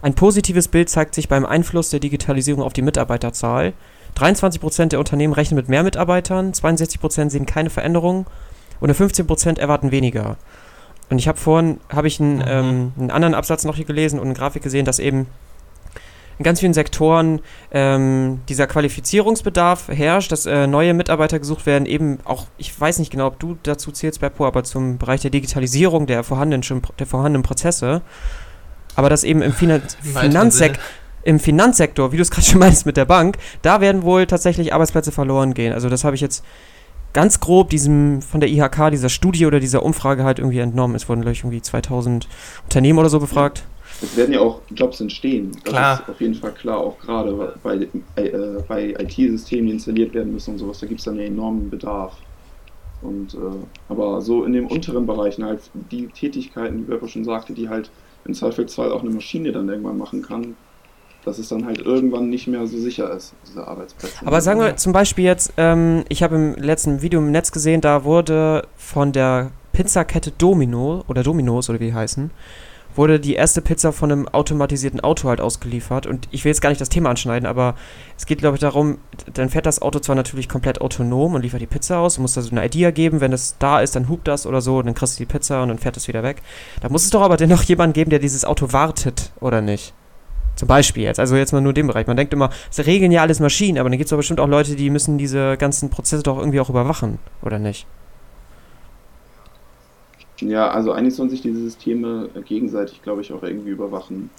Ein 0.03 0.15
positives 0.15 0.67
Bild 0.67 0.89
zeigt 0.89 1.15
sich 1.15 1.29
beim 1.29 1.47
Einfluss 1.47 1.91
der 1.91 2.01
Digitalisierung 2.01 2.63
auf 2.63 2.73
die 2.73 2.83
Mitarbeiterzahl. 2.83 3.73
23% 4.19 4.87
der 4.87 4.99
Unternehmen 4.99 5.33
rechnen 5.33 5.57
mit 5.57 5.69
mehr 5.69 5.85
Mitarbeitern, 5.85 6.53
62% 6.53 7.31
sehen 7.31 7.47
keine 7.47 7.71
Veränderung 7.71 8.27
und 8.81 8.93
15% 8.93 9.59
erwarten 9.59 9.93
weniger. 9.93 10.37
Und 11.13 11.19
ich 11.19 11.29
habe 11.29 11.39
vorhin 11.39 11.79
habe 11.91 12.09
ich 12.09 12.21
einen, 12.21 12.37
mhm. 12.37 12.45
ähm, 12.47 12.93
einen 12.99 13.11
anderen 13.11 13.35
Absatz 13.35 13.65
noch 13.67 13.77
hier 13.77 13.85
gelesen 13.85 14.19
und 14.19 14.29
eine 14.29 14.35
Grafik 14.35 14.63
gesehen, 14.63 14.87
dass 14.87 14.99
eben 14.99 15.27
in 16.39 16.43
ganz 16.43 16.61
vielen 16.61 16.73
Sektoren 16.73 17.41
ähm, 17.71 18.41
dieser 18.49 18.67
Qualifizierungsbedarf 18.67 19.89
herrscht, 19.89 20.33
dass 20.33 20.47
äh, 20.47 20.67
neue 20.67 20.95
Mitarbeiter 20.95 21.39
gesucht 21.39 21.67
werden, 21.67 21.85
eben 21.85 22.17
auch, 22.25 22.47
ich 22.57 22.81
weiß 22.81 22.99
nicht 22.99 23.13
genau, 23.13 23.27
ob 23.27 23.39
du 23.39 23.59
dazu 23.63 23.93
zählst, 23.93 24.21
Beppo, 24.21 24.47
aber 24.47 24.65
zum 24.65 24.97
Bereich 24.97 25.21
der 25.21 25.31
Digitalisierung 25.31 26.07
der 26.07 26.25
vorhandenen, 26.25 26.81
der 26.99 27.07
vorhandenen 27.07 27.43
Prozesse. 27.43 28.01
Aber 28.97 29.11
dass 29.11 29.23
eben 29.23 29.43
im, 29.43 29.53
Finan 29.53 29.83
Finanzsek 30.03 30.79
im 31.25 31.39
Finanzsektor, 31.41 32.13
wie 32.13 32.17
du 32.17 32.23
es 32.23 32.31
gerade 32.31 32.47
schon 32.47 32.59
meinst 32.59 32.87
mit 32.87 32.97
der 32.97 33.05
Bank, 33.05 33.37
da 33.61 33.83
werden 33.83 34.03
wohl 34.03 34.27
tatsächlich 34.27 34.73
Arbeitsplätze 34.73 35.13
verloren 35.13 35.53
gehen. 35.53 35.75
Also 35.75 35.91
das 35.91 36.05
habe 36.05 36.17
ich 36.17 36.23
jetzt 36.23 36.43
ganz 37.13 37.41
grob 37.41 37.71
diesem 37.71 38.23
von 38.23 38.41
der 38.41 38.49
IHK, 38.49 38.91
dieser 38.91 39.09
Studie 39.09 39.47
oder 39.47 39.61
dieser 39.61 39.83
Umfrage 39.83 40.25
halt 40.25 40.39
irgendwie 40.39 40.59
entnommen. 40.59 40.97
Es 40.97 41.09
wurden, 41.09 41.21
glaube 41.21 41.33
ich, 41.33 41.41
irgendwie 41.41 41.63
2000 41.63 42.29
Unternehmen 42.65 42.99
oder 42.99 43.09
so 43.09 43.21
befragt 43.21 43.65
es 44.03 44.17
werden 44.17 44.35
ja 44.35 44.41
auch 44.41 44.61
Jobs 44.71 45.01
entstehen. 45.01 45.53
Das 45.53 45.73
klar. 45.73 46.01
ist 46.01 46.09
auf 46.09 46.21
jeden 46.21 46.35
Fall 46.35 46.53
klar, 46.53 46.79
auch 46.79 46.99
gerade 46.99 47.55
bei, 47.63 47.89
äh, 48.17 48.63
bei 48.67 48.95
IT-Systemen, 48.99 49.67
die 49.67 49.73
installiert 49.73 50.15
werden 50.15 50.33
müssen 50.33 50.53
und 50.53 50.59
sowas, 50.59 50.81
da 50.81 50.87
gibt 50.87 51.01
es 51.01 51.05
dann 51.05 51.17
ja 51.17 51.25
enormen 51.25 51.71
Bedarf. 51.71 52.17
Und, 53.01 53.35
äh, 53.35 53.39
aber 53.89 54.21
so 54.21 54.45
in 54.45 54.53
den 54.53 54.67
unteren 54.67 55.07
Bereichen 55.07 55.45
halt 55.45 55.61
die 55.91 56.07
Tätigkeiten, 56.09 56.81
wie 56.81 56.91
Beppo 56.91 57.09
schon 57.09 57.25
sagte, 57.25 57.53
die 57.53 57.69
halt 57.69 57.91
im 58.25 58.35
Zweifelsfall 58.35 58.93
auch 58.93 59.03
eine 59.03 59.11
Maschine 59.11 59.53
dann 59.53 59.69
irgendwann 59.69 59.99
machen 59.99 60.23
kann, 60.23 60.57
dass 61.25 61.39
es 61.39 61.49
dann 61.49 61.67
halt 61.67 61.79
irgendwann 61.79 62.31
nicht 62.31 62.47
mehr 62.49 62.67
so 62.67 62.79
sicher 62.79 63.11
ist, 63.15 63.35
diese 63.49 63.67
Arbeitsplätze. 63.67 64.27
Aber 64.27 64.41
sagen 64.41 64.61
wir 64.61 64.77
zum 64.77 64.93
Beispiel 64.93 65.25
jetzt, 65.25 65.53
ähm, 65.57 66.05
ich 66.09 66.23
habe 66.23 66.37
im 66.37 66.55
letzten 66.55 67.03
Video 67.03 67.21
im 67.21 67.31
Netz 67.31 67.53
gesehen, 67.53 67.81
da 67.81 68.05
wurde 68.05 68.67
von 68.77 69.13
der 69.13 69.51
Pizzakette 69.73 70.33
Domino 70.33 71.05
oder 71.09 71.23
Dominos 71.23 71.71
oder 71.71 71.81
wie 71.81 71.87
die 71.87 71.95
heißen, 71.95 72.31
wurde 72.95 73.19
die 73.19 73.35
erste 73.35 73.63
Pizza 73.63 73.93
von 73.93 74.13
einem 74.13 74.29
automatisierten 74.29 75.01
Auto 75.01 75.29
halt 75.29 75.41
ausgeliefert. 75.41 76.07
Und 76.07 76.29
ich 76.31 76.45
will 76.45 76.51
jetzt 76.51 76.61
gar 76.61 76.69
nicht 76.69 76.81
das 76.81 76.91
Thema 76.91 77.11
anschneiden, 77.11 77.47
aber 77.47 77.75
es 78.19 78.27
geht, 78.27 78.39
glaube 78.39 78.57
ich, 78.57 78.61
darum, 78.61 78.99
dann 79.33 79.49
fährt 79.49 79.65
das 79.65 79.81
Auto 79.81 79.99
zwar 79.99 80.17
natürlich 80.17 80.49
komplett 80.49 80.81
autonom 80.81 81.35
und 81.35 81.43
liefert 81.43 81.63
die 81.63 81.67
Pizza 81.67 81.99
aus, 81.99 82.17
du 82.17 82.21
musst 82.21 82.37
da 82.37 82.43
so 82.43 82.51
eine 82.51 82.67
Idee 82.67 82.93
geben, 82.93 83.21
wenn 83.21 83.33
es 83.33 83.57
da 83.59 83.81
ist, 83.81 83.97
dann 83.97 84.09
hupt 84.09 84.29
das 84.29 84.47
oder 84.47 84.61
so, 84.61 84.79
und 84.79 84.87
dann 84.87 84.95
kriegst 84.95 85.19
du 85.19 85.25
die 85.25 85.33
Pizza 85.33 85.63
und 85.63 85.69
dann 85.69 85.79
fährt 85.79 85.97
es 85.97 86.09
wieder 86.09 86.23
weg. 86.23 86.43
Da 86.81 86.89
muss 86.91 87.05
es 87.05 87.11
doch 87.11 87.23
aber 87.23 87.37
dennoch 87.37 87.63
jemanden 87.63 87.95
geben, 87.95 88.11
der 88.11 88.19
dieses 88.19 88.45
Auto 88.45 88.73
wartet, 88.73 89.33
oder 89.41 89.63
nicht? 89.63 89.95
Zum 90.55 90.69
Beispiel 90.69 91.05
jetzt, 91.05 91.19
also 91.19 91.35
jetzt 91.37 91.53
mal 91.53 91.61
nur 91.61 91.73
den 91.73 91.87
Bereich. 91.87 92.07
Man 92.07 92.17
denkt 92.17 92.33
immer, 92.33 92.51
es 92.71 92.87
regeln 92.87 93.11
ja 93.11 93.23
alles 93.23 93.41
Maschinen, 93.41 93.79
aber 93.79 93.89
dann 93.89 93.99
gibt 93.99 94.07
es 94.07 94.11
doch 94.11 94.19
bestimmt 94.19 94.41
auch 94.41 94.49
Leute, 94.49 94.77
die 94.77 94.91
müssen 94.91 95.19
diese 95.19 95.57
ganzen 95.57 95.91
Prozesse 95.91 96.23
doch 96.23 96.39
irgendwie 96.39 96.61
auch 96.61 96.69
überwachen, 96.69 97.19
oder 97.43 97.59
nicht? 97.59 97.87
Ja, 100.41 100.71
also 100.71 100.93
eigentlich 100.93 101.15
sollen 101.15 101.31
sich 101.31 101.43
diese 101.43 101.61
Systeme 101.61 102.29
gegenseitig, 102.45 103.03
glaube 103.03 103.23
ich, 103.23 103.33
auch 103.33 103.43
irgendwie 103.43 103.71
überwachen. 103.71 104.31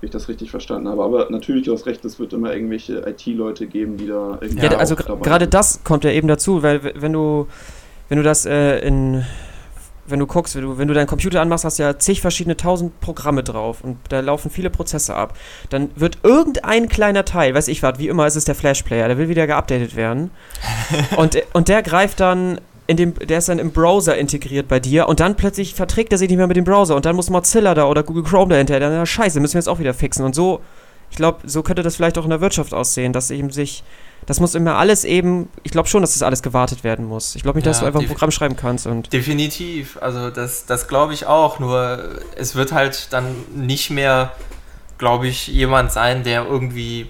Wenn 0.00 0.08
ich 0.08 0.12
das 0.12 0.28
richtig 0.28 0.50
verstanden 0.50 0.88
habe. 0.88 1.02
Aber 1.02 1.30
natürlich, 1.30 1.64
du 1.64 1.72
hast 1.72 1.86
recht, 1.86 2.04
es 2.04 2.18
wird 2.18 2.32
immer 2.34 2.52
irgendwelche 2.52 3.06
IT-Leute 3.06 3.66
geben, 3.66 3.96
die 3.96 4.06
da 4.06 4.38
irgendwie. 4.40 4.66
Ja, 4.66 4.76
also 4.76 4.94
gerade 4.94 5.48
das 5.48 5.82
kommt 5.84 6.04
ja 6.04 6.10
eben 6.10 6.28
dazu, 6.28 6.62
weil 6.62 6.92
wenn 7.00 7.12
du, 7.14 7.46
wenn 8.08 8.18
du 8.18 8.22
das 8.22 8.44
äh, 8.44 8.78
in 8.80 9.24
wenn 10.08 10.18
du 10.18 10.26
guckst, 10.26 10.54
wenn 10.54 10.62
du, 10.62 10.78
wenn 10.78 10.88
du 10.88 10.94
deinen 10.94 11.06
Computer 11.06 11.40
anmachst, 11.40 11.64
hast 11.64 11.78
du 11.78 11.82
ja 11.82 11.98
zig 11.98 12.20
verschiedene 12.20 12.56
tausend 12.56 13.00
Programme 13.00 13.42
drauf 13.42 13.82
und 13.82 13.98
da 14.08 14.20
laufen 14.20 14.50
viele 14.50 14.70
Prozesse 14.70 15.14
ab. 15.14 15.36
Dann 15.70 15.90
wird 15.96 16.18
irgendein 16.22 16.88
kleiner 16.88 17.24
Teil, 17.24 17.54
weiß 17.54 17.68
ich 17.68 17.82
was, 17.82 17.98
wie 17.98 18.08
immer 18.08 18.26
ist 18.26 18.36
es 18.36 18.44
der 18.44 18.54
Flash-Player, 18.54 19.08
der 19.08 19.18
will 19.18 19.28
wieder 19.28 19.46
geupdatet 19.46 19.96
werden. 19.96 20.30
und, 21.16 21.36
und 21.52 21.68
der 21.68 21.82
greift 21.82 22.20
dann 22.20 22.60
in 22.86 22.96
dem, 22.96 23.14
der 23.14 23.38
ist 23.38 23.48
dann 23.48 23.58
im 23.58 23.72
Browser 23.72 24.16
integriert 24.16 24.68
bei 24.68 24.78
dir 24.78 25.08
und 25.08 25.20
dann 25.20 25.36
plötzlich 25.36 25.74
verträgt 25.74 26.12
er 26.12 26.18
sich 26.18 26.28
nicht 26.28 26.38
mehr 26.38 26.46
mit 26.46 26.56
dem 26.56 26.64
Browser 26.64 26.94
und 26.94 27.04
dann 27.04 27.16
muss 27.16 27.30
Mozilla 27.30 27.74
da 27.74 27.86
oder 27.86 28.02
Google 28.02 28.22
Chrome 28.22 28.50
dahinter. 28.50 28.78
Dann, 28.78 28.92
na, 28.92 29.04
scheiße, 29.04 29.40
müssen 29.40 29.54
wir 29.54 29.58
jetzt 29.58 29.68
auch 29.68 29.80
wieder 29.80 29.94
fixen. 29.94 30.24
Und 30.24 30.34
so, 30.34 30.60
ich 31.10 31.16
glaube, 31.16 31.40
so 31.44 31.62
könnte 31.62 31.82
das 31.82 31.96
vielleicht 31.96 32.18
auch 32.18 32.24
in 32.24 32.30
der 32.30 32.40
Wirtschaft 32.40 32.74
aussehen, 32.74 33.12
dass 33.12 33.30
eben 33.30 33.50
sich, 33.50 33.82
das 34.24 34.40
muss 34.40 34.54
immer 34.54 34.76
alles 34.76 35.04
eben, 35.04 35.48
ich 35.62 35.70
glaube 35.70 35.88
schon, 35.88 36.02
dass 36.02 36.14
das 36.14 36.22
alles 36.22 36.42
gewartet 36.42 36.82
werden 36.82 37.06
muss. 37.06 37.36
Ich 37.36 37.42
glaube 37.42 37.58
nicht, 37.58 37.66
dass 37.66 37.78
ja, 37.78 37.82
du 37.82 37.86
einfach 37.86 38.00
ein 38.00 38.08
Programm 38.08 38.30
schreiben 38.30 38.56
kannst. 38.56 38.86
Und 38.86 39.12
definitiv, 39.12 39.98
also 40.00 40.30
das, 40.30 40.66
das 40.66 40.88
glaube 40.88 41.14
ich 41.14 41.26
auch, 41.26 41.58
nur 41.58 42.18
es 42.34 42.54
wird 42.54 42.72
halt 42.72 43.12
dann 43.12 43.36
nicht 43.54 43.90
mehr, 43.90 44.32
glaube 44.98 45.28
ich, 45.28 45.46
jemand 45.46 45.92
sein, 45.92 46.24
der 46.24 46.44
irgendwie 46.44 47.08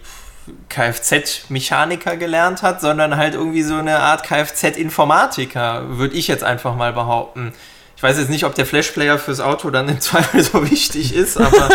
Kfz-Mechaniker 0.69 2.17
gelernt 2.17 2.63
hat, 2.63 2.81
sondern 2.81 3.17
halt 3.17 3.35
irgendwie 3.35 3.63
so 3.63 3.77
eine 3.77 3.99
Art 4.01 4.23
Kfz-Informatiker, 4.25 5.99
würde 5.99 6.15
ich 6.15 6.29
jetzt 6.29 6.45
einfach 6.45 6.77
mal 6.77 6.93
behaupten. 6.93 7.53
Ich 8.07 8.11
weiß 8.11 8.21
jetzt 8.21 8.31
nicht, 8.31 8.45
ob 8.45 8.55
der 8.55 8.67
Flashplayer 8.67 9.19
fürs 9.19 9.41
Auto 9.41 9.69
dann 9.71 9.89
im 9.89 10.01
Zweifel 10.01 10.41
so 10.41 10.71
wichtig 10.71 11.13
ist, 11.13 11.37
aber 11.39 11.69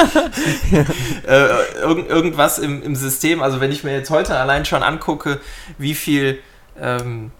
äh, 1.28 1.82
irgend, 1.82 2.10
irgendwas 2.10 2.58
im, 2.58 2.82
im 2.82 2.96
System, 2.96 3.41
also 3.41 3.60
wenn 3.60 3.70
ich 3.70 3.84
mir 3.84 3.91
jetzt 3.91 4.10
heute 4.12 4.38
allein 4.38 4.63
schon 4.63 4.82
angucke, 4.82 5.41
wie 5.78 5.94
viel 5.94 6.39
ähm, 6.80 7.32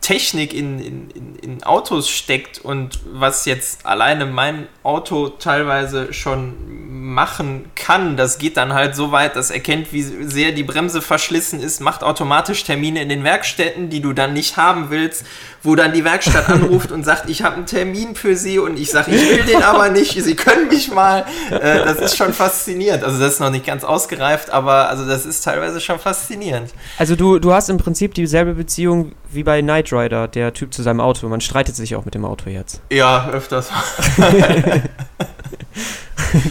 Technik 0.00 0.52
in, 0.52 0.80
in, 0.80 1.36
in, 1.40 1.62
Autos 1.62 2.08
steckt 2.08 2.58
und 2.58 2.98
was 3.12 3.44
jetzt 3.44 3.86
alleine 3.86 4.26
mein 4.26 4.66
Auto 4.82 5.28
teilweise 5.28 6.12
schon 6.12 6.54
machen 6.90 7.70
kann, 7.76 8.16
das 8.16 8.38
geht 8.38 8.56
dann 8.56 8.74
halt 8.74 8.96
so 8.96 9.12
weit, 9.12 9.36
das 9.36 9.50
erkennt, 9.50 9.92
wie 9.92 10.02
sehr 10.02 10.50
die 10.52 10.64
Bremse 10.64 11.02
verschlissen 11.02 11.60
ist, 11.60 11.80
macht 11.80 12.02
automatisch 12.02 12.64
Termine 12.64 13.02
in 13.02 13.08
den 13.08 13.22
Werkstätten, 13.22 13.90
die 13.90 14.00
du 14.00 14.12
dann 14.12 14.32
nicht 14.32 14.56
haben 14.56 14.90
willst, 14.90 15.24
wo 15.62 15.76
dann 15.76 15.92
die 15.92 16.04
Werkstatt 16.04 16.48
anruft 16.48 16.90
und 16.90 17.04
sagt, 17.04 17.28
ich 17.28 17.42
habe 17.42 17.56
einen 17.56 17.66
Termin 17.66 18.16
für 18.16 18.36
Sie 18.36 18.58
und 18.58 18.78
ich 18.78 18.90
sage, 18.90 19.12
ich 19.12 19.30
will 19.30 19.44
den 19.44 19.62
aber 19.62 19.88
nicht, 19.90 20.20
Sie 20.20 20.34
können 20.34 20.68
mich 20.68 20.90
mal. 20.90 21.24
Äh, 21.50 21.84
das 21.84 21.98
ist 21.98 22.16
schon 22.16 22.32
faszinierend. 22.32 23.04
Also 23.04 23.20
das 23.20 23.34
ist 23.34 23.40
noch 23.40 23.50
nicht 23.50 23.66
ganz 23.66 23.84
ausgereift, 23.84 24.50
aber 24.50 24.88
also 24.88 25.06
das 25.06 25.26
ist 25.26 25.42
teilweise 25.44 25.80
schon 25.80 26.00
faszinierend. 26.00 26.70
Also 26.98 27.14
du, 27.14 27.38
du 27.38 27.52
hast 27.52 27.68
im 27.68 27.78
Prinzip 27.78 28.14
dieselbe 28.14 28.54
Beziehung 28.54 29.12
wie 29.30 29.42
bei 29.42 29.51
Knight 29.60 29.92
Rider, 29.92 30.28
der 30.28 30.54
Typ 30.54 30.72
zu 30.72 30.82
seinem 30.82 31.00
Auto. 31.00 31.28
Man 31.28 31.40
streitet 31.40 31.76
sich 31.76 31.94
auch 31.96 32.04
mit 32.04 32.14
dem 32.14 32.24
Auto 32.24 32.48
jetzt. 32.48 32.80
Ja, 32.90 33.28
öfters. 33.28 33.70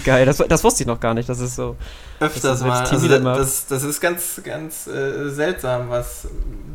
Geil, 0.04 0.26
das, 0.26 0.38
das 0.38 0.64
wusste 0.64 0.84
ich 0.84 0.88
noch 0.88 1.00
gar 1.00 1.14
nicht. 1.14 1.28
Das 1.28 1.40
ist 1.40 1.56
so. 1.56 1.76
Öfters 2.20 2.62
mal. 2.62 2.86
Also 2.86 3.08
das, 3.08 3.24
das, 3.24 3.66
das, 3.68 3.84
ist 3.84 4.00
ganz, 4.00 4.42
ganz 4.44 4.86
äh, 4.86 5.30
seltsam, 5.30 5.90
was 5.90 6.28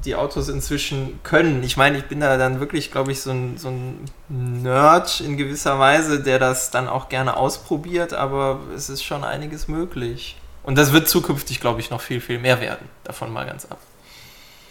die 0.04 0.16
Autos 0.16 0.48
inzwischen 0.48 1.20
können. 1.22 1.62
Ich 1.62 1.76
meine, 1.76 1.98
ich 1.98 2.04
bin 2.06 2.18
da 2.18 2.36
dann 2.36 2.58
wirklich, 2.58 2.90
glaube 2.90 3.12
ich, 3.12 3.20
so 3.20 3.30
ein, 3.30 3.56
so 3.56 3.68
ein 3.68 4.04
Nerd 4.28 5.20
in 5.20 5.36
gewisser 5.36 5.78
Weise, 5.78 6.20
der 6.20 6.40
das 6.40 6.72
dann 6.72 6.88
auch 6.88 7.08
gerne 7.08 7.36
ausprobiert, 7.36 8.12
aber 8.12 8.58
es 8.74 8.88
ist 8.88 9.04
schon 9.04 9.22
einiges 9.22 9.68
möglich. 9.68 10.36
Und 10.64 10.76
das 10.76 10.92
wird 10.92 11.08
zukünftig, 11.08 11.60
glaube 11.60 11.78
ich, 11.78 11.90
noch 11.90 12.00
viel, 12.00 12.20
viel 12.20 12.40
mehr 12.40 12.60
werden. 12.60 12.88
Davon 13.04 13.32
mal 13.32 13.46
ganz 13.46 13.66
ab. 13.66 13.78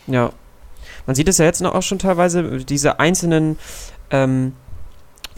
Ja. 0.07 0.31
Man 1.05 1.15
sieht 1.15 1.27
es 1.27 1.37
ja 1.37 1.45
jetzt 1.45 1.61
noch 1.61 1.73
auch 1.73 1.83
schon 1.83 1.99
teilweise, 1.99 2.65
diese 2.65 2.99
einzelnen 2.99 3.57
ähm, 4.09 4.53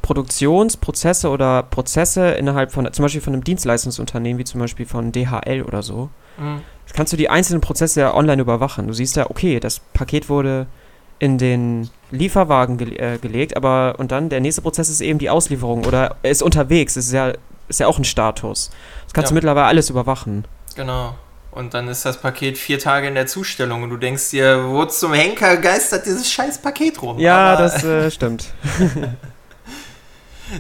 Produktionsprozesse 0.02 1.30
oder 1.30 1.64
Prozesse 1.64 2.30
innerhalb 2.32 2.72
von, 2.72 2.92
zum 2.94 3.04
Beispiel 3.04 3.22
von 3.22 3.34
einem 3.34 3.44
Dienstleistungsunternehmen, 3.44 4.40
wie 4.40 4.46
zum 4.46 4.62
Beispiel 4.62 4.86
von 4.86 5.12
DHL 5.12 5.64
oder 5.64 5.84
so, 5.84 6.10
mhm. 6.38 6.62
kannst 6.94 7.12
du 7.12 7.18
die 7.18 7.30
einzelnen 7.30 7.62
Prozesse 7.62 8.00
ja 8.00 8.14
online 8.14 8.42
überwachen. 8.42 8.88
Du 8.88 8.94
siehst 8.94 9.18
ja, 9.18 9.30
okay, 9.30 9.60
das 9.60 9.80
Paket 9.80 10.30
wurde 10.30 10.68
in 11.20 11.38
den 11.38 11.90
Lieferwagen 12.12 12.78
ge 12.78 12.96
äh, 12.96 13.18
gelegt, 13.18 13.58
aber 13.58 13.96
und 13.98 14.12
dann 14.12 14.30
der 14.30 14.40
nächste 14.40 14.62
Prozess 14.62 14.88
ist 14.90 15.02
eben 15.02 15.20
die 15.20 15.30
Auslieferung 15.30 15.86
oder 15.86 16.16
ist 16.24 16.44
unterwegs, 16.44 16.96
ist 16.96 17.12
ja, 17.12 17.34
ist 17.68 17.80
ja 17.80 17.88
auch 17.88 17.98
ein 17.98 18.06
Status. 18.06 18.70
Das 19.06 19.14
kannst 19.14 19.30
ja. 19.30 19.34
du 19.34 19.36
mittlerweile 19.36 19.66
alles 19.66 19.90
überwachen. 19.90 20.46
Genau. 20.76 21.16
Und 21.58 21.74
dann 21.74 21.88
ist 21.88 22.06
das 22.06 22.22
Paket 22.22 22.56
vier 22.56 22.78
Tage 22.78 23.08
in 23.08 23.16
der 23.16 23.26
Zustellung 23.26 23.82
und 23.82 23.90
du 23.90 23.98
denkst 23.98 24.30
dir, 24.30 24.64
wo 24.68 24.86
zum 24.86 25.14
Henker 25.14 25.58
geistert 25.58 26.06
dieses 26.06 26.32
scheiß 26.32 26.62
Paket 26.62 27.02
rum? 27.02 27.18
Ja, 27.18 27.54
aber 27.54 27.64
das 27.64 27.84
äh, 27.84 28.12
stimmt. 28.12 28.54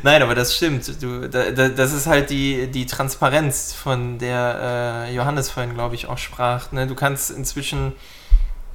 Nein, 0.02 0.24
aber 0.24 0.34
das 0.34 0.56
stimmt. 0.56 1.00
Du, 1.00 1.30
da, 1.30 1.52
da, 1.52 1.70
das 1.70 1.94
ist 1.94 2.08
halt 2.08 2.32
die, 2.32 2.66
die 2.66 2.88
Transparenz, 2.88 3.74
von 3.74 4.18
der 4.18 5.06
äh, 5.08 5.16
Johannes 5.16 5.52
vorhin, 5.52 5.76
glaube 5.76 5.94
ich, 5.94 6.08
auch 6.08 6.18
sprach. 6.18 6.72
Ne? 6.72 6.88
Du 6.88 6.96
kannst 6.96 7.30
inzwischen 7.30 7.94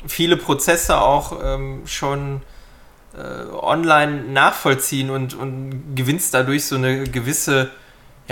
viele 0.06 0.36
Prozesse 0.36 1.00
auch 1.00 1.40
ähm, 1.42 1.82
schon 1.86 2.42
äh, 3.16 3.52
online 3.52 4.22
nachvollziehen 4.32 5.10
und, 5.10 5.34
und 5.34 5.96
gewinnst 5.96 6.32
dadurch 6.34 6.66
so 6.66 6.76
eine 6.76 7.02
gewisse 7.02 7.72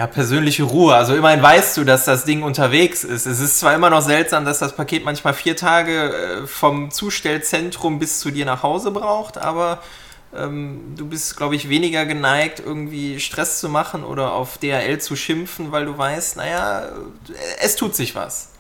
ja, 0.00 0.06
persönliche 0.06 0.62
Ruhe. 0.62 0.94
Also 0.94 1.14
immerhin 1.14 1.42
weißt 1.42 1.76
du, 1.76 1.84
dass 1.84 2.06
das 2.06 2.24
Ding 2.24 2.42
unterwegs 2.42 3.04
ist. 3.04 3.26
Es 3.26 3.38
ist 3.38 3.60
zwar 3.60 3.74
immer 3.74 3.90
noch 3.90 4.00
seltsam, 4.00 4.46
dass 4.46 4.58
das 4.58 4.74
Paket 4.74 5.04
manchmal 5.04 5.34
vier 5.34 5.56
Tage 5.56 6.14
äh, 6.14 6.46
vom 6.46 6.90
Zustellzentrum 6.90 7.98
bis 7.98 8.18
zu 8.18 8.30
dir 8.30 8.46
nach 8.46 8.62
Hause 8.62 8.92
braucht, 8.92 9.36
aber 9.36 9.82
ähm, 10.34 10.94
du 10.96 11.06
bist, 11.06 11.36
glaube 11.36 11.54
ich, 11.54 11.68
weniger 11.68 12.06
geneigt, 12.06 12.62
irgendwie 12.64 13.20
Stress 13.20 13.60
zu 13.60 13.68
machen 13.68 14.02
oder 14.02 14.32
auf 14.32 14.56
DHL 14.56 15.00
zu 15.00 15.16
schimpfen, 15.16 15.70
weil 15.70 15.84
du 15.84 15.98
weißt, 15.98 16.38
naja, 16.38 16.88
es 17.60 17.76
tut 17.76 17.94
sich 17.94 18.14
was. 18.14 18.52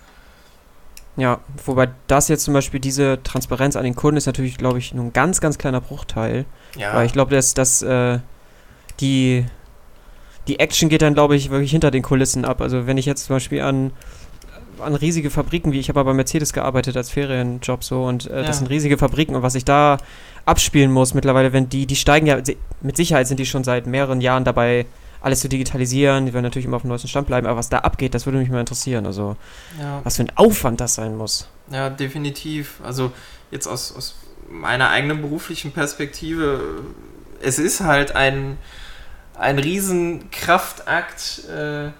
Ja, 1.16 1.40
wobei 1.64 1.88
das 2.06 2.28
jetzt 2.28 2.44
zum 2.44 2.52
Beispiel 2.52 2.80
diese 2.80 3.22
Transparenz 3.22 3.76
an 3.76 3.84
den 3.84 3.96
Kunden 3.96 4.18
ist 4.18 4.26
natürlich, 4.26 4.58
glaube 4.58 4.78
ich, 4.78 4.92
nur 4.92 5.06
ein 5.06 5.14
ganz, 5.14 5.40
ganz 5.40 5.56
kleiner 5.56 5.80
Bruchteil. 5.80 6.44
Ja. 6.76 6.94
Weil 6.94 7.06
ich 7.06 7.14
glaube, 7.14 7.34
dass, 7.34 7.54
dass 7.54 7.80
äh, 7.80 8.18
die, 9.00 9.46
die 10.48 10.58
Action 10.58 10.88
geht 10.88 11.02
dann, 11.02 11.14
glaube 11.14 11.36
ich, 11.36 11.50
wirklich 11.50 11.70
hinter 11.70 11.90
den 11.90 12.02
Kulissen 12.02 12.44
ab. 12.44 12.60
Also 12.60 12.86
wenn 12.86 12.98
ich 12.98 13.06
jetzt 13.06 13.26
zum 13.26 13.36
Beispiel 13.36 13.60
an 13.60 13.92
an 14.80 14.94
riesige 14.94 15.30
Fabriken, 15.30 15.72
wie 15.72 15.78
ich 15.78 15.88
habe 15.88 16.02
bei 16.04 16.14
Mercedes 16.14 16.52
gearbeitet 16.52 16.96
als 16.96 17.10
Ferienjob 17.10 17.84
so 17.84 18.04
und 18.04 18.28
äh, 18.30 18.36
ja. 18.36 18.42
das 18.42 18.58
sind 18.58 18.70
riesige 18.70 18.98
Fabriken 18.98 19.34
und 19.36 19.42
was 19.42 19.54
ich 19.54 19.64
da 19.64 19.98
abspielen 20.46 20.90
muss 20.90 21.14
mittlerweile, 21.14 21.52
wenn 21.52 21.68
die, 21.68 21.86
die 21.86 21.96
steigen 21.96 22.26
ja, 22.26 22.38
mit 22.80 22.96
Sicherheit 22.96 23.26
sind 23.26 23.38
die 23.38 23.46
schon 23.46 23.64
seit 23.64 23.86
mehreren 23.86 24.20
Jahren 24.20 24.44
dabei, 24.44 24.86
alles 25.20 25.40
zu 25.40 25.48
digitalisieren, 25.48 26.26
die 26.26 26.32
werden 26.32 26.44
natürlich 26.44 26.64
immer 26.64 26.76
auf 26.76 26.82
dem 26.82 26.88
neuesten 26.88 27.08
Stand 27.08 27.26
bleiben, 27.26 27.46
aber 27.46 27.58
was 27.58 27.68
da 27.68 27.78
abgeht, 27.80 28.14
das 28.14 28.26
würde 28.26 28.38
mich 28.38 28.48
mal 28.48 28.60
interessieren, 28.60 29.04
also 29.06 29.36
ja. 29.78 30.00
was 30.02 30.16
für 30.16 30.22
ein 30.22 30.32
Aufwand 30.34 30.80
das 30.80 30.94
sein 30.94 31.16
muss. 31.16 31.46
Ja, 31.70 31.90
definitiv, 31.90 32.80
also 32.82 33.12
jetzt 33.50 33.66
aus, 33.66 33.94
aus 33.94 34.16
meiner 34.48 34.88
eigenen 34.88 35.20
beruflichen 35.20 35.72
Perspektive, 35.72 36.82
es 37.42 37.58
ist 37.58 37.80
halt 37.80 38.16
ein, 38.16 38.56
ein 39.40 39.58
Riesenkraftakt, 39.58 41.48
äh, 41.48 41.90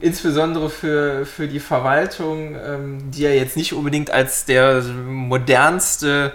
insbesondere 0.00 0.70
für, 0.70 1.26
für 1.26 1.48
die 1.48 1.58
Verwaltung, 1.58 2.54
ähm, 2.54 3.10
die 3.10 3.22
ja 3.22 3.30
jetzt 3.30 3.56
nicht 3.56 3.72
unbedingt 3.72 4.10
als 4.10 4.44
der 4.44 4.82
modernste 4.82 6.32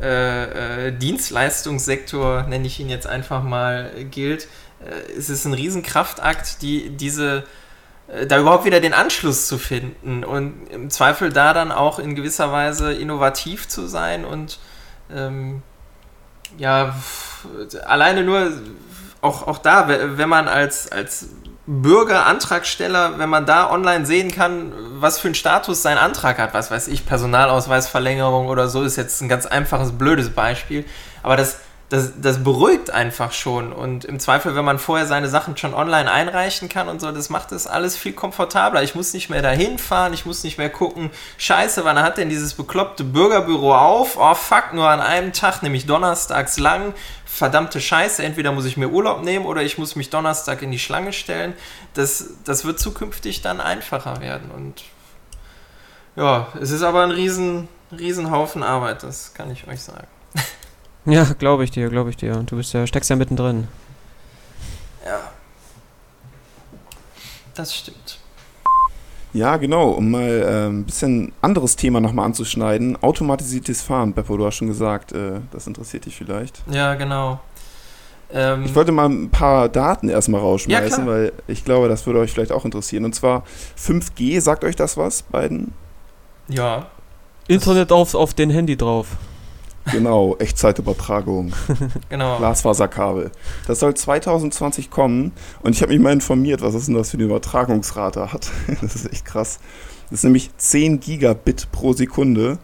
äh, 0.00 0.86
äh, 0.86 0.92
Dienstleistungssektor, 0.92 2.44
nenne 2.44 2.66
ich 2.66 2.80
ihn 2.80 2.88
jetzt 2.88 3.06
einfach 3.06 3.42
mal, 3.42 3.90
gilt. 4.10 4.48
Äh, 4.80 5.12
es 5.18 5.28
ist 5.28 5.44
ein 5.44 5.52
Riesenkraftakt, 5.52 6.62
die 6.62 6.88
diese 6.90 7.44
äh, 8.06 8.26
da 8.26 8.38
überhaupt 8.38 8.64
wieder 8.64 8.80
den 8.80 8.94
Anschluss 8.94 9.48
zu 9.48 9.58
finden 9.58 10.24
und 10.24 10.66
im 10.70 10.88
Zweifel 10.88 11.30
da 11.30 11.52
dann 11.52 11.72
auch 11.72 11.98
in 11.98 12.14
gewisser 12.14 12.52
Weise 12.52 12.94
innovativ 12.94 13.68
zu 13.68 13.86
sein 13.86 14.24
und 14.24 14.60
ähm, 15.14 15.62
ja, 16.56 16.96
alleine 17.84 18.24
nur 18.24 18.50
auch, 19.20 19.46
auch 19.46 19.58
da, 19.58 19.88
wenn 19.88 20.28
man 20.28 20.48
als, 20.48 20.90
als 20.90 21.28
Bürger, 21.66 22.24
Antragsteller, 22.26 23.18
wenn 23.18 23.28
man 23.28 23.44
da 23.44 23.70
online 23.70 24.06
sehen 24.06 24.30
kann, 24.30 24.72
was 25.00 25.18
für 25.18 25.28
einen 25.28 25.34
Status 25.34 25.82
sein 25.82 25.98
Antrag 25.98 26.38
hat, 26.38 26.54
was 26.54 26.70
weiß 26.70 26.88
ich, 26.88 27.04
Personalausweisverlängerung 27.04 28.46
oder 28.46 28.68
so, 28.68 28.82
ist 28.82 28.96
jetzt 28.96 29.20
ein 29.20 29.28
ganz 29.28 29.44
einfaches, 29.44 29.92
blödes 29.92 30.30
Beispiel. 30.30 30.86
Aber 31.22 31.36
das, 31.36 31.58
das, 31.90 32.20
das 32.20 32.44
beruhigt 32.44 32.90
einfach 32.90 33.32
schon. 33.32 33.72
Und 33.72 34.04
im 34.04 34.20
Zweifel, 34.20 34.54
wenn 34.54 34.64
man 34.64 34.78
vorher 34.78 35.06
seine 35.06 35.28
Sachen 35.28 35.56
schon 35.56 35.72
online 35.72 36.10
einreichen 36.10 36.68
kann 36.68 36.88
und 36.88 37.00
so, 37.00 37.10
das 37.12 37.30
macht 37.30 37.50
das 37.50 37.66
alles 37.66 37.96
viel 37.96 38.12
komfortabler. 38.12 38.82
Ich 38.82 38.94
muss 38.94 39.14
nicht 39.14 39.30
mehr 39.30 39.40
dahin 39.40 39.78
fahren, 39.78 40.12
ich 40.12 40.26
muss 40.26 40.44
nicht 40.44 40.58
mehr 40.58 40.68
gucken, 40.68 41.10
scheiße, 41.38 41.84
wann 41.84 42.00
hat 42.02 42.18
denn 42.18 42.28
dieses 42.28 42.54
bekloppte 42.54 43.04
Bürgerbüro 43.04 43.74
auf? 43.74 44.18
Oh 44.18 44.34
fuck, 44.34 44.74
nur 44.74 44.88
an 44.88 45.00
einem 45.00 45.32
Tag, 45.32 45.62
nämlich 45.62 45.86
donnerstags 45.86 46.58
lang 46.58 46.92
verdammte 47.24 47.80
Scheiße, 47.80 48.22
entweder 48.22 48.52
muss 48.52 48.64
ich 48.64 48.76
mir 48.76 48.88
Urlaub 48.88 49.22
nehmen 49.22 49.46
oder 49.46 49.62
ich 49.62 49.78
muss 49.78 49.96
mich 49.96 50.10
Donnerstag 50.10 50.60
in 50.62 50.70
die 50.70 50.78
Schlange 50.78 51.12
stellen. 51.12 51.54
Das, 51.94 52.30
das 52.44 52.64
wird 52.64 52.80
zukünftig 52.80 53.42
dann 53.42 53.60
einfacher 53.60 54.20
werden. 54.20 54.50
Und 54.50 54.82
ja, 56.16 56.48
es 56.60 56.70
ist 56.70 56.82
aber 56.82 57.02
ein 57.04 57.12
riesen, 57.12 57.68
riesen 57.96 58.30
Haufen 58.30 58.62
Arbeit, 58.62 59.02
das 59.04 59.32
kann 59.34 59.50
ich 59.50 59.68
euch 59.68 59.82
sagen. 59.82 60.08
Ja, 61.08 61.24
glaube 61.38 61.64
ich 61.64 61.70
dir, 61.70 61.88
glaube 61.88 62.10
ich 62.10 62.16
dir. 62.16 62.34
Du 62.46 62.56
bist 62.56 62.72
ja, 62.74 62.86
steckst 62.86 63.08
ja 63.08 63.16
mittendrin. 63.16 63.66
Ja. 65.06 65.20
Das 67.54 67.74
stimmt. 67.74 68.18
Ja, 69.32 69.56
genau, 69.56 69.90
um 69.90 70.10
mal 70.10 70.28
äh, 70.28 70.66
ein 70.68 70.84
bisschen 70.84 71.32
anderes 71.42 71.76
Thema 71.76 72.00
nochmal 72.00 72.26
anzuschneiden. 72.26 73.02
Automatisiertes 73.02 73.82
Fahren, 73.82 74.12
Beppo, 74.12 74.36
du 74.36 74.46
hast 74.46 74.56
schon 74.56 74.68
gesagt, 74.68 75.12
äh, 75.12 75.40
das 75.50 75.66
interessiert 75.66 76.06
dich 76.06 76.16
vielleicht. 76.16 76.62
Ja, 76.70 76.94
genau. 76.94 77.40
Ähm, 78.30 78.64
ich 78.64 78.74
wollte 78.74 78.92
mal 78.92 79.08
ein 79.08 79.30
paar 79.30 79.68
Daten 79.68 80.08
erstmal 80.08 80.40
rausschmeißen, 80.40 81.06
ja, 81.06 81.10
weil 81.10 81.32
ich 81.46 81.64
glaube, 81.64 81.88
das 81.88 82.06
würde 82.06 82.20
euch 82.20 82.32
vielleicht 82.32 82.52
auch 82.52 82.64
interessieren. 82.64 83.04
Und 83.04 83.14
zwar 83.14 83.44
5G, 83.78 84.40
sagt 84.40 84.64
euch 84.64 84.76
das 84.76 84.96
was, 84.96 85.22
beiden? 85.22 85.72
Ja. 86.48 86.86
Internet 87.46 87.92
auf, 87.92 88.14
auf 88.14 88.34
den 88.34 88.50
Handy 88.50 88.76
drauf. 88.76 89.16
Genau, 89.92 90.36
Echtzeitübertragung. 90.38 91.52
genau. 92.08 92.38
Glasfaserkabel. 92.38 93.30
Das 93.66 93.80
soll 93.80 93.94
2020 93.94 94.90
kommen 94.90 95.32
und 95.62 95.74
ich 95.74 95.82
habe 95.82 95.92
mich 95.92 96.00
mal 96.00 96.12
informiert, 96.12 96.60
was 96.60 96.74
ist 96.74 96.88
denn 96.88 96.94
das 96.94 97.10
für 97.10 97.16
eine 97.16 97.24
Übertragungsrate 97.24 98.32
hat. 98.32 98.50
Das 98.80 98.94
ist 98.94 99.12
echt 99.12 99.24
krass. 99.24 99.58
Das 100.10 100.20
ist 100.20 100.24
nämlich 100.24 100.50
10 100.56 101.00
Gigabit 101.00 101.70
pro 101.72 101.92
Sekunde 101.92 102.58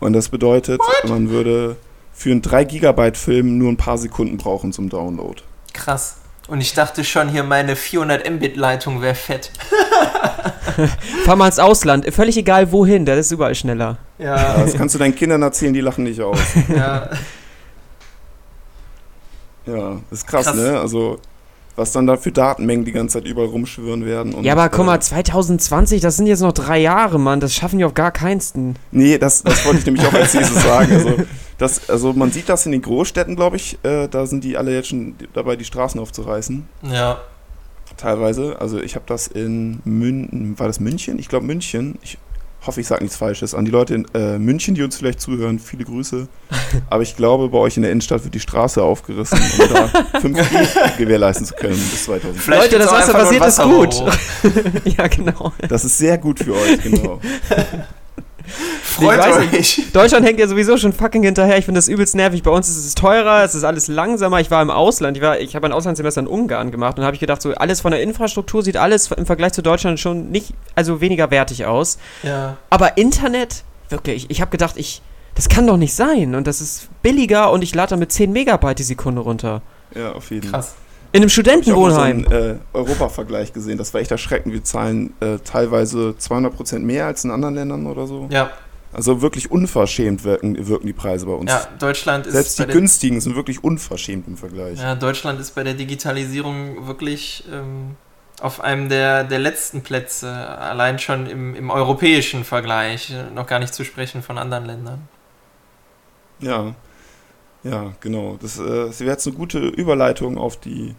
und 0.00 0.12
das 0.12 0.28
bedeutet, 0.28 0.80
What? 0.80 1.10
man 1.10 1.30
würde 1.30 1.76
für 2.12 2.30
einen 2.30 2.42
3 2.42 2.64
Gigabyte 2.64 3.16
Film 3.16 3.58
nur 3.58 3.70
ein 3.70 3.76
paar 3.76 3.98
Sekunden 3.98 4.36
brauchen 4.36 4.72
zum 4.72 4.88
Download. 4.88 5.42
Krass. 5.72 6.16
Und 6.48 6.60
ich 6.62 6.72
dachte 6.74 7.04
schon, 7.04 7.28
hier 7.28 7.44
meine 7.44 7.76
400 7.76 8.28
Mbit 8.30 8.56
Leitung 8.56 9.00
wäre 9.02 9.14
fett. 9.14 9.50
Fahr 11.24 11.36
mal 11.36 11.46
ins 11.46 11.58
Ausland, 11.58 12.12
völlig 12.14 12.36
egal 12.38 12.72
wohin, 12.72 13.04
das 13.04 13.18
ist 13.18 13.32
überall 13.32 13.54
schneller. 13.54 13.98
Ja, 14.18 14.36
Ja, 14.36 14.64
das 14.64 14.74
kannst 14.74 14.94
du 14.94 14.98
deinen 14.98 15.14
Kindern 15.14 15.42
erzählen, 15.42 15.74
die 15.74 15.80
lachen 15.80 16.04
nicht 16.04 16.20
aus. 16.20 16.38
ja. 16.74 17.10
Ja, 19.66 20.00
das 20.08 20.20
ist 20.20 20.26
krass, 20.26 20.46
Krass. 20.46 20.56
ne? 20.56 20.80
Also, 20.80 21.20
was 21.78 21.92
dann 21.92 22.06
da 22.06 22.16
für 22.16 22.32
Datenmengen 22.32 22.84
die 22.84 22.92
ganze 22.92 23.18
Zeit 23.18 23.28
überall 23.28 23.48
rumschwirren 23.48 24.04
werden. 24.04 24.34
Und, 24.34 24.44
ja, 24.44 24.52
aber 24.52 24.68
guck 24.68 24.80
äh, 24.80 24.86
mal, 24.86 25.00
2020, 25.00 26.00
das 26.00 26.16
sind 26.16 26.26
jetzt 26.26 26.40
noch 26.40 26.52
drei 26.52 26.78
Jahre, 26.78 27.18
Mann, 27.18 27.40
das 27.40 27.54
schaffen 27.54 27.78
die 27.78 27.84
auf 27.84 27.94
gar 27.94 28.10
keinsten. 28.10 28.74
Nee, 28.90 29.18
das, 29.18 29.42
das 29.42 29.64
wollte 29.64 29.78
ich 29.78 29.86
nämlich 29.86 30.06
auch 30.06 30.12
als 30.12 30.34
nächstes 30.34 30.62
sagen. 30.62 30.92
Also, 30.92 31.16
das, 31.58 31.88
also 31.88 32.12
man 32.12 32.32
sieht 32.32 32.48
das 32.48 32.66
in 32.66 32.72
den 32.72 32.82
Großstädten, 32.82 33.36
glaube 33.36 33.56
ich. 33.56 33.78
Äh, 33.84 34.08
da 34.08 34.26
sind 34.26 34.44
die 34.44 34.56
alle 34.56 34.74
jetzt 34.74 34.88
schon 34.88 35.14
dabei, 35.32 35.56
die 35.56 35.64
Straßen 35.64 36.00
aufzureißen. 36.00 36.66
ja. 36.82 37.18
Teilweise. 37.96 38.60
Also 38.60 38.80
ich 38.80 38.94
habe 38.94 39.06
das 39.08 39.26
in 39.26 39.80
München, 39.84 40.56
war 40.56 40.68
das 40.68 40.78
München? 40.78 41.18
Ich 41.18 41.28
glaube 41.28 41.46
München. 41.46 41.98
Ich 42.02 42.16
hoffe, 42.66 42.80
ich 42.80 42.86
sage 42.86 43.02
nichts 43.02 43.16
Falsches. 43.16 43.54
An 43.54 43.64
die 43.64 43.70
Leute 43.70 43.94
in 43.94 44.06
äh, 44.14 44.38
München, 44.38 44.74
die 44.74 44.82
uns 44.82 44.96
vielleicht 44.96 45.20
zuhören, 45.20 45.58
viele 45.58 45.84
Grüße. 45.84 46.28
Aber 46.90 47.02
ich 47.02 47.16
glaube, 47.16 47.48
bei 47.48 47.58
euch 47.58 47.76
in 47.76 47.82
der 47.82 47.92
Innenstadt 47.92 48.24
wird 48.24 48.34
die 48.34 48.40
Straße 48.40 48.82
aufgerissen, 48.82 49.38
um 49.58 49.68
da 49.68 49.84
5G 50.18 50.96
gewährleisten 50.98 51.46
zu 51.46 51.54
können 51.54 51.74
bis 51.74 52.04
2000. 52.04 52.36
Vielleicht 52.40 52.72
Leute, 52.72 52.78
das, 52.78 52.88
auch 52.88 52.92
was 52.92 53.06
da 53.06 53.18
einfach 53.18 53.66
nur 53.66 53.86
passiert, 53.86 53.94
ist 53.94 54.84
gut. 54.84 54.96
ja, 54.98 55.06
genau. 55.06 55.52
Das 55.68 55.84
ist 55.84 55.98
sehr 55.98 56.18
gut 56.18 56.40
für 56.40 56.54
euch, 56.54 56.82
genau. 56.82 57.20
Freut 58.82 59.20
Ich 59.52 59.78
euch. 59.80 59.92
Deutschland 59.92 60.24
hängt 60.26 60.38
ja 60.40 60.48
sowieso 60.48 60.76
schon 60.76 60.92
fucking 60.92 61.22
hinterher. 61.22 61.58
Ich 61.58 61.64
finde 61.64 61.78
das 61.78 61.88
übelst 61.88 62.14
nervig. 62.14 62.42
Bei 62.42 62.50
uns 62.50 62.68
ist 62.68 62.76
es 62.84 62.94
teurer, 62.94 63.44
es 63.44 63.54
ist 63.54 63.64
alles 63.64 63.88
langsamer. 63.88 64.40
Ich 64.40 64.50
war 64.50 64.62
im 64.62 64.70
Ausland. 64.70 65.16
Ich, 65.16 65.22
war- 65.22 65.38
ich 65.40 65.54
habe 65.56 65.66
ein 65.66 65.72
Auslandssemester 65.72 66.20
in 66.20 66.26
Ungarn 66.26 66.70
gemacht 66.70 66.98
und 66.98 67.04
habe 67.04 67.14
ich 67.14 67.20
gedacht, 67.20 67.42
so 67.42 67.52
alles 67.54 67.80
von 67.80 67.90
der 67.92 68.02
Infrastruktur 68.02 68.62
sieht 68.62 68.76
alles 68.76 69.10
im 69.12 69.26
Vergleich 69.26 69.52
zu 69.52 69.62
Deutschland 69.62 70.00
schon 70.00 70.30
nicht, 70.30 70.52
also 70.74 71.00
weniger 71.00 71.30
wertig 71.30 71.66
aus. 71.66 71.98
Ja. 72.22 72.56
Aber 72.70 72.96
Internet, 72.96 73.64
wirklich, 73.88 74.26
ich 74.30 74.40
habe 74.40 74.50
gedacht, 74.50 74.74
ich, 74.76 75.02
das 75.34 75.48
kann 75.48 75.66
doch 75.66 75.76
nicht 75.76 75.94
sein. 75.94 76.34
Und 76.34 76.46
das 76.46 76.60
ist 76.60 76.88
billiger 77.02 77.50
und 77.52 77.62
ich 77.62 77.74
lade 77.74 77.90
damit 77.90 78.12
10 78.12 78.32
Megabyte 78.32 78.78
die 78.78 78.82
Sekunde 78.84 79.20
runter. 79.20 79.62
Ja, 79.94 80.12
auf 80.12 80.30
jeden 80.30 80.48
Fall. 80.48 80.60
Krass. 80.60 80.74
In 81.18 81.22
einem 81.24 81.28
Ich 81.30 81.36
habe 81.36 81.46
so 81.46 81.50
Studentenwohnheim. 81.50 82.26
einen 82.30 82.32
äh, 82.32 82.58
Europa-Vergleich 82.72 83.52
gesehen. 83.52 83.76
Das 83.76 83.92
war 83.92 84.00
echt 84.00 84.12
erschreckend. 84.12 84.54
Wir 84.54 84.62
zahlen 84.62 85.12
äh, 85.18 85.38
teilweise 85.38 86.14
200% 86.18 86.78
mehr 86.78 87.06
als 87.06 87.24
in 87.24 87.32
anderen 87.32 87.56
Ländern 87.56 87.86
oder 87.88 88.06
so. 88.06 88.28
Ja, 88.30 88.52
Also 88.92 89.20
wirklich 89.20 89.50
unverschämt 89.50 90.22
wirken, 90.22 90.68
wirken 90.68 90.86
die 90.86 90.92
Preise 90.92 91.26
bei 91.26 91.32
uns. 91.32 91.50
ja, 91.50 91.66
Deutschland 91.80 92.26
ist 92.28 92.34
Selbst 92.34 92.58
die 92.60 92.66
günstigen 92.66 93.20
sind 93.20 93.34
wirklich 93.34 93.64
unverschämt 93.64 94.28
im 94.28 94.36
Vergleich. 94.36 94.78
ja, 94.78 94.94
Deutschland 94.94 95.40
ist 95.40 95.56
bei 95.56 95.64
der 95.64 95.74
Digitalisierung 95.74 96.86
wirklich 96.86 97.42
ähm, 97.52 97.96
auf 98.40 98.60
einem 98.60 98.88
der, 98.88 99.24
der 99.24 99.40
letzten 99.40 99.82
Plätze, 99.82 100.30
allein 100.30 101.00
schon 101.00 101.26
im, 101.26 101.56
im 101.56 101.70
europäischen 101.70 102.44
Vergleich, 102.44 103.10
äh, 103.10 103.34
noch 103.34 103.48
gar 103.48 103.58
nicht 103.58 103.74
zu 103.74 103.84
sprechen 103.84 104.22
von 104.22 104.38
anderen 104.38 104.66
Ländern. 104.66 105.08
Ja, 106.38 106.76
ja, 107.64 107.92
genau. 108.00 108.38
Das, 108.40 108.56
äh, 108.60 108.86
das 108.86 109.00
wäre 109.00 109.10
jetzt 109.10 109.26
eine 109.26 109.34
gute 109.34 109.58
Überleitung 109.58 110.38
auf 110.38 110.56
die 110.60 110.94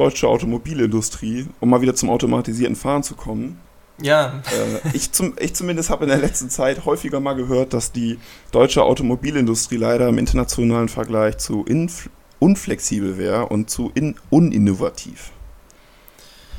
deutsche 0.00 0.28
Automobilindustrie, 0.28 1.46
um 1.60 1.68
mal 1.68 1.82
wieder 1.82 1.94
zum 1.94 2.08
automatisierten 2.08 2.74
Fahren 2.74 3.02
zu 3.02 3.14
kommen. 3.14 3.60
Ja, 4.00 4.42
Äh, 4.50 4.96
ich, 4.96 5.12
zum, 5.12 5.34
ich 5.38 5.54
zumindest 5.54 5.90
habe 5.90 6.04
in 6.04 6.08
der 6.08 6.18
letzten 6.18 6.48
Zeit 6.48 6.86
häufiger 6.86 7.20
mal 7.20 7.34
gehört, 7.34 7.74
dass 7.74 7.92
die 7.92 8.18
deutsche 8.50 8.82
Automobilindustrie 8.82 9.76
leider 9.76 10.08
im 10.08 10.16
internationalen 10.16 10.88
Vergleich 10.88 11.36
zu 11.36 11.64
inf 11.64 12.08
unflexibel 12.38 13.18
wäre 13.18 13.48
und 13.48 13.68
zu 13.68 13.90
in 13.94 14.14
uninnovativ. 14.30 15.32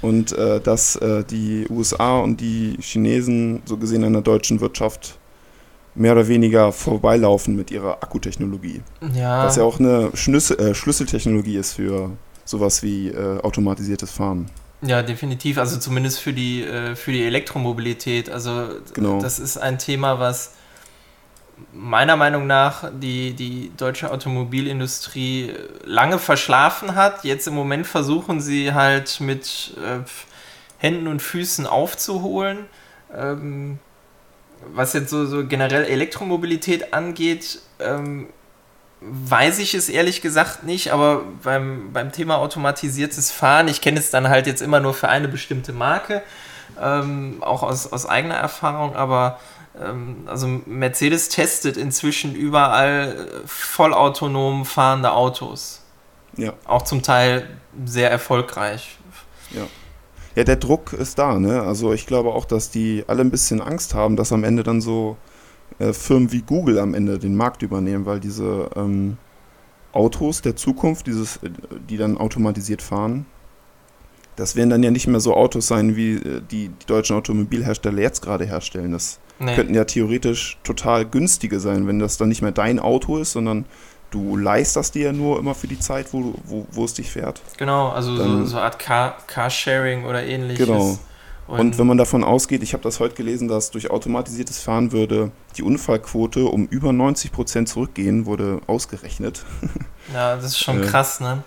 Und 0.04 0.32
äh, 0.34 0.60
dass 0.60 0.96
äh, 0.98 1.24
die 1.24 1.66
USA 1.72 2.20
und 2.20 2.40
die 2.40 2.78
Chinesen 2.80 3.64
so 3.66 3.78
gesehen 3.78 4.04
an 4.04 4.14
der 4.14 4.22
deutschen 4.22 4.62
Wirtschaft 4.62 5.18
mehr 5.96 6.12
oder 6.12 6.28
weniger 6.28 6.72
vorbeilaufen 6.72 7.56
mit 7.56 7.72
ihrer 7.72 8.04
Akkutechnologie. 8.04 8.82
ja. 9.16 9.46
Was 9.46 9.56
ja 9.56 9.64
auch 9.64 9.80
eine 9.80 10.12
Schlüssel, 10.14 10.60
äh, 10.60 10.76
Schlüsseltechnologie 10.76 11.58
ist 11.58 11.74
für 11.74 12.12
sowas 12.46 12.84
wie 12.84 13.10
äh, 13.10 13.40
automatisiertes 13.42 14.12
Fahren. 14.12 14.50
Ja, 14.82 15.04
definitiv. 15.04 15.58
Also 15.58 15.78
zumindest 15.78 16.20
für 16.20 16.34
die, 16.34 16.64
äh, 16.64 16.96
für 16.96 17.12
die 17.12 17.24
Elektromobilität. 17.24 18.30
Also 18.30 18.70
Genau. 18.94 19.22
das 19.22 19.38
ist 19.40 19.58
ein 19.58 19.78
Thema, 19.78 20.20
was 20.20 20.54
meiner 21.74 22.16
Meinung 22.18 22.48
nach 22.48 22.90
die, 22.92 23.34
die 23.34 23.72
deutsche 23.78 24.12
Automobilindustrie 24.12 25.54
lange 25.84 26.18
verschlafen 26.18 26.96
hat. 26.96 27.24
Jetzt 27.24 27.48
im 27.48 27.54
Moment 27.54 27.86
versuchen 27.86 28.42
sie 28.42 28.74
halt 28.74 29.20
mit 29.20 29.76
äh, 29.78 30.00
Händen 30.80 31.08
und 31.08 31.22
Füßen 31.22 31.68
aufzuholen. 31.68 32.66
Ähm, 33.16 33.78
was 34.74 34.94
jetzt 34.94 35.10
so, 35.10 35.26
so 35.26 35.46
generell 35.46 35.84
Elektromobilität 35.86 36.94
angeht, 36.94 37.60
ähm, 37.80 38.28
weiß 39.02 39.60
ich 39.60 39.74
es 39.74 39.90
ehrlich 39.90 40.22
gesagt 40.22 40.64
nicht, 40.64 40.94
aber 40.94 41.24
beim, 41.44 41.92
beim 41.92 42.12
Thema 42.12 42.38
automatisiertes 42.38 43.32
Fahren, 43.32 43.68
ich 43.68 43.82
kenne 43.82 44.00
es 44.00 44.12
dann 44.12 44.30
halt 44.30 44.46
jetzt 44.48 44.62
immer 44.62 44.80
nur 44.80 44.94
für 44.94 45.10
eine 45.10 45.28
bestimmte 45.28 45.74
Marke, 45.74 46.22
ähm, 46.80 47.38
auch 47.42 47.64
aus, 47.64 47.92
aus 47.92 48.06
eigener 48.06 48.36
Erfahrung, 48.36 48.96
aber 48.96 49.40
ähm, 49.80 50.28
also 50.28 50.48
Mercedes 50.66 51.30
testet 51.30 51.78
inzwischen 51.78 52.36
überall 52.36 53.28
äh, 53.44 53.48
vollautonom 53.48 54.66
fahrende 54.66 55.12
Autos. 55.12 55.82
Ja. 56.38 56.54
Auch 56.66 56.84
zum 56.84 57.02
Teil 57.02 57.48
sehr 57.86 58.12
erfolgreich. 58.12 58.98
Ja, 60.36 60.44
der 60.46 60.56
Druck 60.56 60.94
ist 60.94 61.20
da, 61.20 61.40
ne? 61.40 61.62
Also 61.62 61.92
ich 61.92 62.06
glaube 62.06 62.30
auch, 62.30 62.46
dass 62.46 62.70
die 62.70 63.04
alle 63.08 63.22
ein 63.22 63.32
bisschen 63.32 63.62
Angst 63.62 63.94
haben, 63.94 64.16
dass 64.16 64.32
am 64.32 64.46
Ende 64.46 64.64
dann 64.64 64.80
so 64.80 65.18
äh, 65.82 65.94
Firmen 65.94 66.32
wie 66.32 66.42
Google 66.42 66.80
am 66.80 66.94
Ende 66.94 67.18
den 67.20 67.36
Markt 67.36 67.62
übernehmen, 67.62 68.06
weil 68.06 68.20
diese 68.20 68.70
ähm, 68.76 69.18
Autos 69.94 70.42
der 70.42 70.56
Zukunft, 70.56 71.08
dieses, 71.08 71.38
äh, 71.38 71.50
die 71.90 71.98
dann 71.98 72.18
automatisiert 72.18 72.82
fahren, 72.82 73.26
das 74.38 74.56
werden 74.56 74.70
dann 74.70 74.82
ja 74.84 74.92
nicht 74.92 75.08
mehr 75.08 75.20
so 75.20 75.36
Autos 75.36 75.68
sein, 75.68 75.96
wie 75.96 76.14
äh, 76.14 76.42
die, 76.50 76.70
die 76.70 76.86
deutschen 76.86 77.16
Automobilhersteller 77.18 78.02
jetzt 78.02 78.22
gerade 78.22 78.46
herstellen. 78.46 78.92
Das 78.92 79.20
Nee. 79.44 79.56
könnten 79.56 79.74
ja 79.74 79.86
theoretisch 79.86 80.60
total 80.64 81.04
günstige 81.04 81.60
sein, 81.60 81.88
wenn 81.88 81.98
das 81.98 82.18
dann 82.18 82.30
nicht 82.30 82.44
mehr 82.44 82.52
dein 82.52 82.78
Auto 82.80 83.18
ist, 83.18 83.32
sondern 83.32 83.66
du 84.12 84.38
leihst 84.38 84.76
das 84.76 84.92
dir 84.92 85.06
ja 85.06 85.14
nur 85.14 85.40
immer 85.40 85.56
für 85.56 85.66
die 85.66 85.80
Zeit, 85.80 86.14
wo, 86.14 86.22
du- 86.22 86.36
wo, 86.46 86.68
wo 86.72 86.86
es 86.86 86.94
dich 86.94 87.10
fährt. 87.10 87.42
Genau, 87.58 87.90
also 87.90 88.16
so, 88.16 88.22
Dann- 88.24 88.46
so 88.46 88.58
eine 88.58 88.66
Art 88.66 88.78
Car 88.78 89.18
Carsharing 89.26 90.06
oder 90.06 90.24
ähnliches. 90.24 90.68
Genau. 90.68 91.00
Und, 91.60 91.78
wenn 91.78 91.88
man 91.88 91.98
davon 91.98 92.24
ausgeht, 92.24 92.64
ich 92.64 92.74
habe 92.74 92.84
das 92.84 93.00
heute 93.00 93.16
gelesen, 93.16 93.48
dass 93.48 93.72
durch 93.72 93.92
automatisiertes 93.92 94.60
Fahren 94.60 94.92
würde 94.92 95.32
die 95.58 95.64
Unfallquote 95.64 96.46
um 96.46 96.66
über 96.68 96.94
90 96.94 97.32
Prozent 97.32 97.70
zurückgehen, 97.70 98.26
wurde 98.26 98.62
ausgerechnet. 98.68 99.46
ja, 100.14 100.36
das 100.36 100.46
ist 100.46 100.60
schon 100.60 100.82
Äh, 100.84 100.86
krass, 100.86 101.20
ne? 101.20 101.44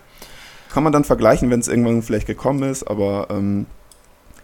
Kann 0.71 0.83
man 0.83 0.93
dann 0.93 1.05
vergleichen, 1.05 1.51
wenn 1.51 1.61
es 1.61 1.69
irgendwann 1.69 2.03
vielleicht 2.03 2.27
gekommen 2.27 2.69
ist, 2.69 2.83
aber 2.85 3.29
ähm, 3.31 3.67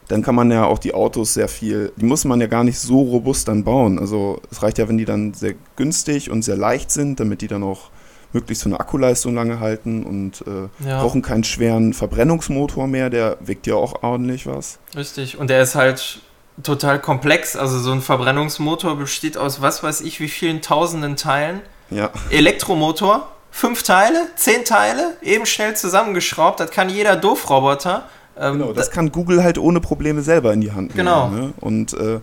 dann 0.09 0.23
kann 0.23 0.35
man 0.35 0.51
ja 0.51 0.65
auch 0.65 0.79
die 0.79 0.95
Autos 0.95 1.35
sehr 1.35 1.49
viel, 1.49 1.93
die 1.97 2.05
muss 2.05 2.25
man 2.25 2.41
ja 2.41 2.47
gar 2.47 2.65
nicht 2.65 2.79
so 2.79 3.01
robust 3.01 3.47
dann 3.49 3.65
bauen. 3.65 3.99
Also 3.99 4.41
es 4.51 4.63
reicht 4.63 4.79
ja, 4.79 4.89
wenn 4.89 4.99
die 4.99 5.05
dann 5.05 5.35
sehr 5.35 5.55
günstig 5.77 6.31
und 6.31 6.43
sehr 6.43 6.57
leicht 6.57 6.91
sind, 6.91 7.21
damit 7.21 7.43
die 7.43 7.49
dann 7.49 7.63
auch 7.63 7.91
möglichst 8.33 8.63
so 8.65 8.69
eine 8.69 8.79
Akkuleistung 8.81 9.35
lange 9.35 9.61
halten 9.61 10.05
und 10.05 10.45
äh, 10.47 10.89
Ja. 10.89 11.03
brauchen 11.03 11.23
keinen 11.23 11.45
schweren 11.45 11.93
Verbrennungsmotor 11.95 12.87
mehr, 12.87 13.11
der 13.11 13.37
wiegt 13.41 13.67
ja 13.67 13.75
auch 13.75 14.03
ordentlich 14.03 14.47
was. 14.47 14.79
Richtig. 14.97 15.39
Und 15.39 15.51
der 15.51 15.63
ist 15.63 15.75
halt 15.75 16.21
total 16.63 17.01
komplex. 17.01 17.57
Also 17.57 17.79
so 17.79 17.93
ein 17.93 18.03
Verbrennungsmotor 18.03 18.97
besteht 18.97 19.37
aus 19.39 19.61
was 19.63 19.83
weiß 19.83 20.01
ich 20.03 20.21
wie 20.21 20.29
vielen 20.29 20.63
tausenden 20.63 21.17
Teilen. 21.17 21.61
Ja, 21.91 22.11
Elektromotor, 22.31 23.29
fünf 23.51 23.83
Teile, 23.83 24.19
zehn 24.37 24.65
Teile, 24.65 25.17
eben 25.23 25.47
schnell 25.47 25.75
zusammengeschraubt. 25.75 26.61
Das 26.61 26.71
kann 26.71 26.89
jeder 26.89 27.17
Doofroboter. 27.17 28.05
Ähm, 28.39 28.59
Genau, 28.59 28.73
das 28.73 28.91
kann 28.91 29.11
Google 29.13 29.43
halt 29.43 29.59
ohne 29.59 29.81
Probleme 29.81 30.23
selber 30.23 30.53
in 30.53 30.61
die 30.61 30.71
Hand 30.73 30.95
nehmen. 30.95 31.07
Genau. 31.07 31.29
Ne? 31.31 31.53
Und 31.61 31.93
äh, 31.95 32.21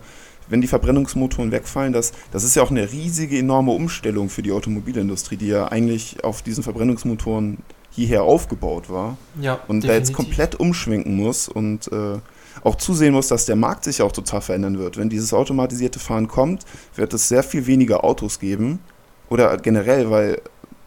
wenn 0.48 0.60
die 0.60 0.66
Verbrennungsmotoren 0.66 1.52
wegfallen, 1.52 1.92
das, 1.92 2.12
das 2.32 2.44
ist 2.44 2.56
ja 2.56 2.62
auch 2.62 2.70
eine 2.70 2.90
riesige, 2.92 3.38
enorme 3.38 3.72
Umstellung 3.72 4.28
für 4.28 4.42
die 4.42 4.52
Automobilindustrie, 4.52 5.36
die 5.36 5.48
ja 5.48 5.68
eigentlich 5.68 6.24
auf 6.24 6.42
diesen 6.42 6.62
Verbrennungsmotoren 6.62 7.58
hierher 7.90 8.22
aufgebaut 8.22 8.90
war 8.90 9.16
ja, 9.40 9.60
und 9.66 9.84
da 9.84 9.88
jetzt 9.88 10.10
definitiv. 10.10 10.16
komplett 10.16 10.54
umschwenken 10.60 11.16
muss 11.16 11.48
und 11.48 11.90
äh, 11.90 12.18
auch 12.64 12.76
zusehen 12.76 13.12
muss, 13.12 13.28
dass 13.28 13.46
der 13.46 13.56
Markt 13.56 13.84
sich 13.84 14.02
auch 14.02 14.12
total 14.12 14.40
verändern 14.40 14.78
wird. 14.78 14.96
Wenn 14.96 15.08
dieses 15.08 15.32
automatisierte 15.32 15.98
Fahren 15.98 16.28
kommt, 16.28 16.64
wird 16.94 17.14
es 17.14 17.28
sehr 17.28 17.42
viel 17.42 17.66
weniger 17.66 18.04
Autos 18.04 18.38
geben 18.38 18.80
oder 19.28 19.56
generell, 19.58 20.10
weil 20.10 20.40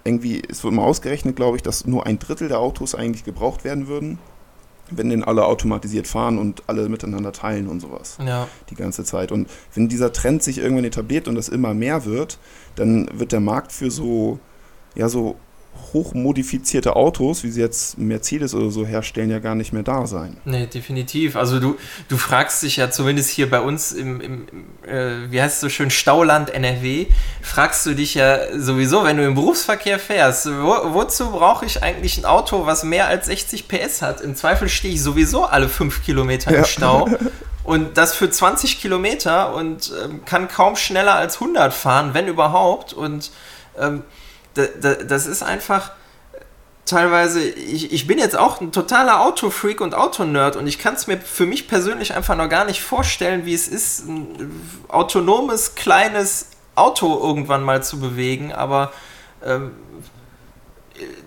irgendwie, 0.04 0.42
es 0.50 0.64
wird 0.64 0.74
mal 0.74 0.84
ausgerechnet, 0.84 1.36
glaube 1.36 1.58
ich, 1.58 1.64
dass 1.64 1.86
nur 1.86 2.06
ein 2.06 2.18
Drittel 2.20 2.48
der 2.48 2.60
Autos 2.60 2.96
eigentlich 2.96 3.24
gebraucht 3.24 3.64
werden 3.64 3.88
würden, 3.88 4.20
wenn 4.92 5.10
denn 5.10 5.24
alle 5.24 5.46
automatisiert 5.46 6.08
fahren 6.08 6.38
und 6.38 6.64
alle 6.68 6.90
miteinander 6.90 7.32
teilen 7.32 7.68
und 7.68 7.80
sowas 7.80 8.18
Ja, 8.26 8.48
die 8.70 8.76
ganze 8.76 9.04
Zeit. 9.04 9.32
Und 9.32 9.50
wenn 9.74 9.88
dieser 9.88 10.14
Trend 10.14 10.44
sich 10.44 10.60
irgendwann 10.60 10.86
etabliert 10.86 11.28
und 11.28 11.36
das 11.36 11.50
immer 11.50 11.74
mehr 11.74 12.06
wird, 12.06 12.38
dann 12.76 13.08
wird 13.14 13.32
der 13.32 13.40
Markt 13.40 13.72
für 13.72 13.90
so 13.90 14.40
ja 14.96 15.10
so 15.10 15.36
hochmodifizierte 15.94 16.96
Autos, 16.96 17.44
wie 17.44 17.52
sie 17.52 17.62
jetzt 17.62 17.98
Mercedes 17.98 18.54
oder 18.54 18.72
so 18.72 18.86
herstellen, 18.86 19.30
ja 19.30 19.40
gar 19.40 19.56
nicht 19.56 19.74
mehr 19.74 19.84
da 19.84 20.08
sein. 20.08 20.38
Nee, 20.46 20.68
definitiv. 20.68 21.36
Also 21.36 21.60
du, 21.60 21.78
du 22.08 22.18
fragst 22.18 22.64
dich 22.64 22.78
ja 22.78 22.90
zumindest 22.90 23.30
hier 23.30 23.50
bei 23.50 23.60
uns 23.60 23.92
im, 23.92 24.22
im 24.22 24.48
äh, 24.88 25.32
wie 25.32 25.42
heißt 25.42 25.56
es 25.56 25.62
so 25.62 25.70
schön, 25.70 25.90
Stauland 25.90 26.50
NRW, 26.50 27.08
fragst 27.42 27.86
du 27.86 27.94
dich 27.94 28.16
ja 28.16 28.58
sowieso, 28.58 29.04
wenn 29.04 29.18
du 29.18 29.26
im 29.26 29.36
Berufsverkehr 29.36 30.00
fährst, 30.00 30.48
wo, 30.48 30.94
wozu 30.94 31.32
brauche 31.32 31.66
ich 31.66 31.84
eigentlich 31.84 32.18
ein 32.18 32.26
Auto, 32.26 32.66
was 32.66 32.84
mehr 32.84 33.08
als 33.08 33.26
60 33.28 33.68
PS 33.68 34.02
hat? 34.02 34.22
Im 34.22 34.36
Zweifel 34.36 34.70
stehe 34.70 34.94
ich 34.94 35.02
sowieso 35.02 35.46
alle 35.46 35.70
fünf 35.70 36.04
Kilometer 36.04 36.52
im 36.52 36.58
ja. 36.58 36.66
Stau. 36.66 37.10
Und 37.64 37.98
das 37.98 38.16
für 38.16 38.30
20 38.30 38.82
Kilometer 38.82 39.54
und 39.54 39.94
ähm, 40.04 40.26
kann 40.26 40.48
kaum 40.48 40.76
schneller 40.76 41.14
als 41.14 41.36
100 41.36 41.72
fahren, 41.72 42.16
wenn 42.16 42.28
überhaupt. 42.28 42.92
Und 42.92 43.32
ähm, 43.80 44.02
das 44.56 45.28
ist 45.28 45.44
einfach 45.44 45.92
teilweise, 46.86 47.42
ich, 47.42 47.94
ich 47.94 48.08
bin 48.08 48.18
jetzt 48.18 48.38
auch 48.38 48.60
ein 48.60 48.72
totaler 48.72 49.22
Autofreak 49.22 49.82
und 49.82 49.96
Autonerd 49.96 50.56
und 50.56 50.68
ich 50.68 50.78
kann 50.78 50.96
es 50.96 51.08
mir 51.08 51.18
für 51.18 51.46
mich 51.46 51.68
persönlich 51.68 52.14
einfach 52.16 52.36
noch 52.36 52.50
gar 52.50 52.66
nicht 52.66 52.82
vorstellen, 52.82 53.46
wie 53.46 53.54
es 53.54 53.68
ist, 53.68 54.08
ein 54.08 54.62
autonomes, 54.90 55.76
kleines 55.76 56.48
Auto 56.76 57.20
irgendwann 57.22 57.64
mal 57.64 57.84
zu 57.84 58.00
bewegen, 58.00 58.52
aber 58.52 58.92
ähm, 59.46 59.72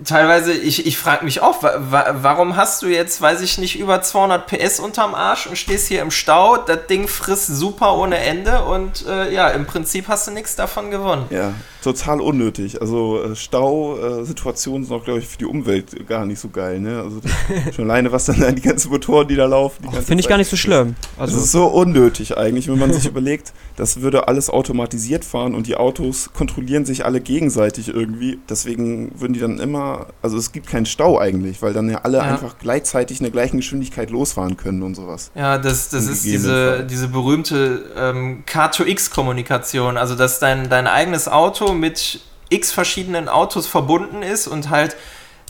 teilweise, 0.05 0.53
ich, 0.53 0.87
ich 0.87 0.99
frage 0.99 1.25
mich 1.25 1.41
auch, 1.41 1.63
wa 1.63 2.17
warum 2.23 2.57
hast 2.57 2.83
du 2.83 2.87
jetzt, 2.87 3.21
weiß 3.21 3.41
ich 3.41 3.59
nicht, 3.59 3.79
über 3.79 4.03
200 4.03 4.47
PS 4.47 4.81
unterm 4.81 5.15
Arsch 5.15 5.47
und 5.47 5.57
stehst 5.57 5.89
hier 5.89 6.03
im 6.03 6.11
Stau, 6.11 6.57
das 6.57 6.87
Ding 6.89 7.09
frisst 7.09 7.47
super 7.47 7.97
ohne 7.97 8.17
Ende 8.19 8.65
und 8.65 9.07
äh, 9.07 9.33
ja, 9.33 9.49
im 9.49 9.67
Prinzip 9.67 10.09
hast 10.09 10.27
du 10.27 10.31
nichts 10.31 10.57
davon 10.57 10.91
gewonnen. 10.91 11.27
Ja, 11.31 11.55
total 11.83 12.21
unnötig. 12.21 12.81
Also 12.81 13.23
äh, 13.23 13.37
Stausituationen 13.37 14.85
sind 14.85 14.95
auch, 14.95 15.05
glaube 15.05 15.21
ich, 15.21 15.27
für 15.27 15.39
die 15.39 15.47
Umwelt 15.47 16.07
gar 16.07 16.27
nicht 16.27 16.41
so 16.41 16.49
geil. 16.49 16.81
Ne? 16.81 17.03
Also 17.03 17.21
schon 17.75 17.91
alleine, 17.91 18.13
was 18.13 18.27
dann 18.27 18.55
die 18.55 18.63
ganzen 18.63 18.91
Motoren, 18.91 19.29
die 19.29 19.37
da 19.37 19.47
laufen. 19.47 19.91
Finde 20.03 20.21
ich 20.21 20.29
gar 20.29 20.39
nicht 20.39 20.51
so 20.51 20.57
schlimm. 20.57 20.97
Also 21.19 21.37
das 21.37 21.47
ist 21.47 21.53
so 21.53 21.67
unnötig 21.67 22.37
eigentlich, 22.37 22.69
wenn 22.69 22.79
man 22.79 22.93
sich 22.93 23.07
überlegt, 23.15 23.53
das 23.77 24.01
würde 24.01 24.29
alles 24.29 24.51
automatisiert 24.51 25.25
fahren 25.25 25.55
und 25.55 25.67
die 25.67 25.77
Autos 25.77 26.31
kontrollieren 26.33 26.85
sich 26.85 27.05
alle 27.05 27.21
gegenseitig 27.21 27.89
irgendwie. 27.89 28.39
Deswegen 28.49 29.13
würden 29.21 29.33
die 29.33 29.41
dann 29.41 29.59
immer, 29.65 30.07
also 30.23 30.39
es 30.39 30.53
gibt 30.53 30.69
keinen 30.69 30.87
Stau 30.87 31.19
eigentlich, 31.19 31.61
weil 31.61 31.73
dann 31.73 31.91
ja 31.91 31.99
alle 32.03 32.19
ja. 32.19 32.25
einfach 32.25 32.57
gleichzeitig 32.59 33.19
in 33.19 33.25
der 33.25 33.33
gleichen 33.33 33.57
Geschwindigkeit 33.57 34.11
losfahren 34.11 34.57
können 34.57 34.83
und 34.83 34.95
sowas. 34.95 35.31
Ja, 35.35 35.59
das, 35.59 35.89
das 35.89 36.07
ist 36.07 36.25
diese, 36.25 36.85
diese 36.85 37.09
berühmte 37.09 37.83
ähm, 37.97 38.45
K2X-Kommunikation, 38.47 39.97
also 39.97 40.15
dass 40.15 40.39
dein, 40.39 40.69
dein 40.69 40.87
eigenes 40.87 41.27
Auto 41.27 41.73
mit 41.73 42.21
x 42.51 42.73
verschiedenen 42.73 43.29
Autos 43.29 43.67
verbunden 43.67 44.23
ist 44.23 44.47
und 44.47 44.71
halt 44.71 44.97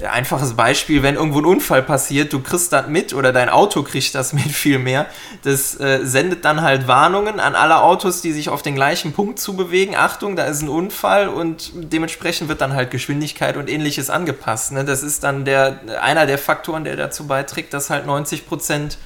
einfaches 0.03 0.55
Beispiel, 0.55 1.05
wenn 1.05 1.15
irgendwo 1.15 1.39
ein 1.39 1.45
Unfall 1.45 1.83
passiert, 1.83 2.33
du 2.33 2.41
kriegst 2.41 2.73
das 2.73 2.89
mit 2.89 3.15
oder 3.15 3.33
dein 3.33 3.49
Auto 3.49 3.85
kriegt 3.85 4.15
das 4.15 4.33
mit 4.33 4.51
viel 4.51 4.79
mehr. 4.79 5.07
Das 5.43 5.79
äh, 5.79 6.01
sendet 6.05 6.45
dann 6.45 6.63
halt 6.63 6.89
Warnungen 6.89 7.39
an 7.39 7.55
alle 7.55 7.81
Autos, 7.81 8.21
die 8.21 8.33
sich 8.33 8.49
auf 8.49 8.63
den 8.63 8.75
gleichen 8.75 9.13
Punkt 9.13 9.39
zu 9.39 9.57
bewegen. 9.57 9.95
Achtung, 9.95 10.35
da 10.35 10.45
ist 10.47 10.63
ein 10.63 10.69
Unfall 10.69 11.29
und 11.29 11.71
dementsprechend 11.75 12.49
wird 12.49 12.61
dann 12.61 12.75
halt 12.75 12.91
Geschwindigkeit 12.91 13.57
und 13.57 13.71
ähnliches 13.71 14.11
angepasst. 14.11 14.73
Ne? 14.73 14.85
Das 14.85 15.03
ist 15.03 15.23
dann 15.23 15.45
der, 15.45 15.81
einer 16.03 16.27
der 16.27 16.39
Faktoren, 16.39 16.83
der 16.85 16.97
dazu 16.97 17.29
beiträgt, 17.29 17.73
dass 17.73 17.91
halt 17.91 18.07
90% 18.07 18.97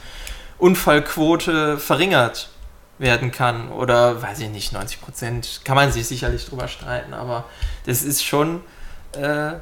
Unfallquote 0.56 1.78
verringert 1.78 2.48
werden 2.98 3.30
kann. 3.30 3.70
Oder 3.70 4.22
weiß 4.22 4.40
ich 4.40 4.48
nicht, 4.48 4.74
90% 4.74 5.64
kann 5.64 5.76
man 5.76 5.92
sich 5.92 6.08
sicherlich 6.08 6.46
drüber 6.46 6.66
streiten, 6.66 7.12
aber 7.12 7.44
das 7.84 8.02
ist 8.02 8.24
schon. 8.24 8.62
Äh, 9.12 9.56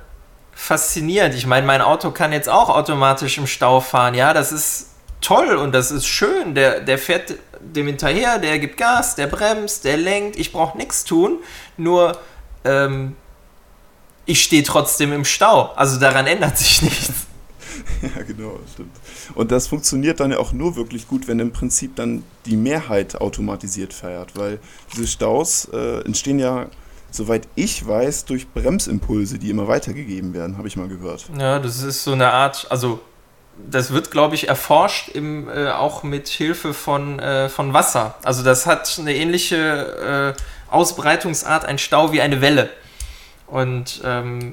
faszinierend. 0.57 1.35
Ich 1.35 1.47
meine, 1.47 1.67
mein 1.67 1.83
Auto 1.83 2.11
kann 2.11 2.33
jetzt 2.33 2.49
auch 2.49 2.71
automatisch 2.71 3.39
im 3.39 3.47
Stau 3.47 3.81
fahren. 3.81 4.15
Ja, 4.15 4.33
das 4.33 4.51
ist 4.51 4.89
toll 5.21 5.55
und 5.55 5.73
das 5.73 5.91
ist 5.91 6.07
schön. 6.07 6.55
Der, 6.55 6.81
der 6.81 6.99
fährt 6.99 7.35
dem 7.61 7.87
hinterher, 7.87 8.39
der 8.39 8.59
gibt 8.59 8.79
Gas, 8.79 9.15
der 9.15 9.27
bremst, 9.27 9.85
der 9.85 9.99
lenkt. 9.99 10.37
Ich 10.37 10.53
brauche 10.53 10.77
nichts 10.79 11.05
tun. 11.05 11.39
Nur 11.77 12.19
ähm, 12.65 13.17
ich 14.25 14.43
stehe 14.43 14.63
trotzdem 14.63 15.13
im 15.13 15.27
Stau. 15.27 15.73
Also 15.77 16.01
daran 16.01 16.27
ändert 16.27 16.57
sich 16.57 16.83
nichts. 16.83 17.13
Ja, 18.01 18.23
genau, 18.23 18.59
stimmt. 18.73 18.97
Und 19.35 19.53
das 19.53 19.69
funktioniert 19.69 20.21
dann 20.21 20.31
ja 20.31 20.39
auch 20.39 20.53
nur 20.53 20.75
wirklich 20.75 21.07
gut, 21.07 21.29
wenn 21.29 21.39
im 21.39 21.53
Prinzip 21.53 21.97
dann 21.97 22.25
die 22.47 22.57
Mehrheit 22.57 23.21
automatisiert 23.21 23.93
fährt, 23.93 24.37
weil 24.37 24.59
diese 24.95 25.07
Staus 25.07 25.69
äh, 25.73 26.01
entstehen 26.01 26.39
ja 26.39 26.67
soweit 27.17 27.49
ich 27.55 27.87
weiß, 27.87 28.25
durch 28.27 28.49
Bremsimpulse, 28.49 29.39
die 29.39 29.51
immer 29.51 29.69
weitergegeben 29.69 30.35
werden, 30.35 30.59
habe 30.59 30.69
ich 30.69 30.77
mal 30.77 30.89
gehört. 30.89 31.27
Ja, 31.39 31.59
das 31.59 31.83
ist 31.83 32.05
so 32.05 32.13
eine 32.13 32.33
Art, 32.33 32.67
also 32.71 33.01
das 33.71 33.93
wird, 33.93 34.11
glaube 34.11 34.35
ich, 34.35 34.49
erforscht, 34.49 35.09
im, 35.09 35.49
äh, 35.49 35.71
auch 35.71 36.03
mit 36.03 36.29
Hilfe 36.29 36.75
von, 36.75 37.19
äh, 37.19 37.49
von 37.49 37.73
Wasser. 37.73 38.17
Also 38.23 38.43
das 38.43 38.67
hat 38.67 38.99
eine 38.99 39.15
ähnliche 39.15 40.35
äh, 40.37 40.73
Ausbreitungsart, 40.73 41.65
ein 41.65 41.79
Stau 41.79 42.13
wie 42.13 42.21
eine 42.21 42.41
Welle. 42.41 42.71
Und 43.47 44.03
ähm, 44.05 44.53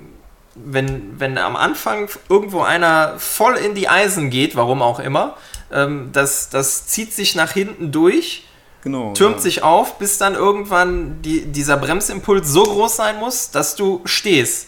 wenn, 0.56 1.20
wenn 1.20 1.38
am 1.38 1.56
Anfang 1.56 2.10
irgendwo 2.30 2.62
einer 2.62 3.16
voll 3.18 3.56
in 3.56 3.76
die 3.76 3.90
Eisen 3.90 4.30
geht, 4.30 4.56
warum 4.56 4.82
auch 4.82 5.00
immer, 5.00 5.36
ähm, 5.72 6.10
das, 6.14 6.50
das 6.50 6.88
zieht 6.88 7.14
sich 7.14 7.36
nach 7.36 7.52
hinten 7.52 7.92
durch 7.92 8.46
Genau, 8.84 9.14
türmt 9.14 9.38
ja. 9.38 9.42
sich 9.42 9.64
auf, 9.64 9.98
bis 9.98 10.18
dann 10.18 10.36
irgendwann 10.36 11.22
die, 11.22 11.46
dieser 11.46 11.78
Bremsimpuls 11.78 12.50
so 12.50 12.64
groß 12.64 12.98
sein 12.98 13.18
muss, 13.18 13.50
dass 13.50 13.78
du 13.78 14.02
stehst. 14.04 14.68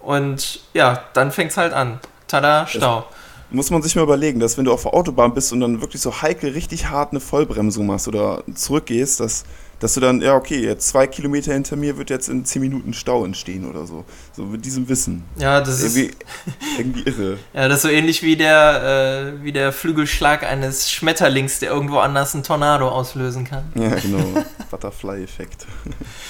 Und 0.00 0.64
ja, 0.74 1.04
dann 1.12 1.30
fängt 1.30 1.52
es 1.52 1.56
halt 1.56 1.72
an. 1.72 2.00
Tada, 2.26 2.66
Stau. 2.66 3.06
Das 3.06 3.56
muss 3.56 3.70
man 3.70 3.80
sich 3.80 3.94
mal 3.94 4.02
überlegen, 4.02 4.40
dass 4.40 4.58
wenn 4.58 4.64
du 4.64 4.72
auf 4.72 4.82
der 4.82 4.94
Autobahn 4.94 5.32
bist 5.32 5.52
und 5.52 5.60
dann 5.60 5.80
wirklich 5.80 6.02
so 6.02 6.22
heikel 6.22 6.50
richtig 6.50 6.88
hart 6.88 7.12
eine 7.12 7.20
Vollbremsung 7.20 7.86
machst 7.86 8.08
oder 8.08 8.42
zurückgehst, 8.52 9.20
dass 9.20 9.44
dass 9.82 9.94
du 9.94 10.00
dann, 10.00 10.20
ja, 10.20 10.36
okay, 10.36 10.64
jetzt 10.64 10.86
zwei 10.86 11.08
Kilometer 11.08 11.52
hinter 11.52 11.74
mir 11.74 11.98
wird 11.98 12.08
jetzt 12.08 12.28
in 12.28 12.44
zehn 12.44 12.62
Minuten 12.62 12.94
Stau 12.94 13.24
entstehen 13.24 13.68
oder 13.68 13.84
so. 13.84 14.04
So 14.32 14.44
mit 14.44 14.64
diesem 14.64 14.88
Wissen. 14.88 15.24
Ja, 15.36 15.60
das 15.60 15.82
irgendwie, 15.82 16.04
ist. 16.04 16.78
irgendwie 16.78 17.02
irre. 17.02 17.38
Ja, 17.52 17.66
das 17.66 17.78
ist 17.78 17.82
so 17.82 17.88
ähnlich 17.88 18.22
wie 18.22 18.36
der, 18.36 19.34
äh, 19.40 19.44
wie 19.44 19.50
der 19.50 19.72
Flügelschlag 19.72 20.44
eines 20.44 20.88
Schmetterlings, 20.88 21.58
der 21.58 21.72
irgendwo 21.72 21.98
anders 21.98 22.32
einen 22.32 22.44
Tornado 22.44 22.88
auslösen 22.88 23.44
kann. 23.44 23.64
Ja, 23.74 23.96
genau. 23.96 24.44
Butterfly-Effekt. 24.70 25.66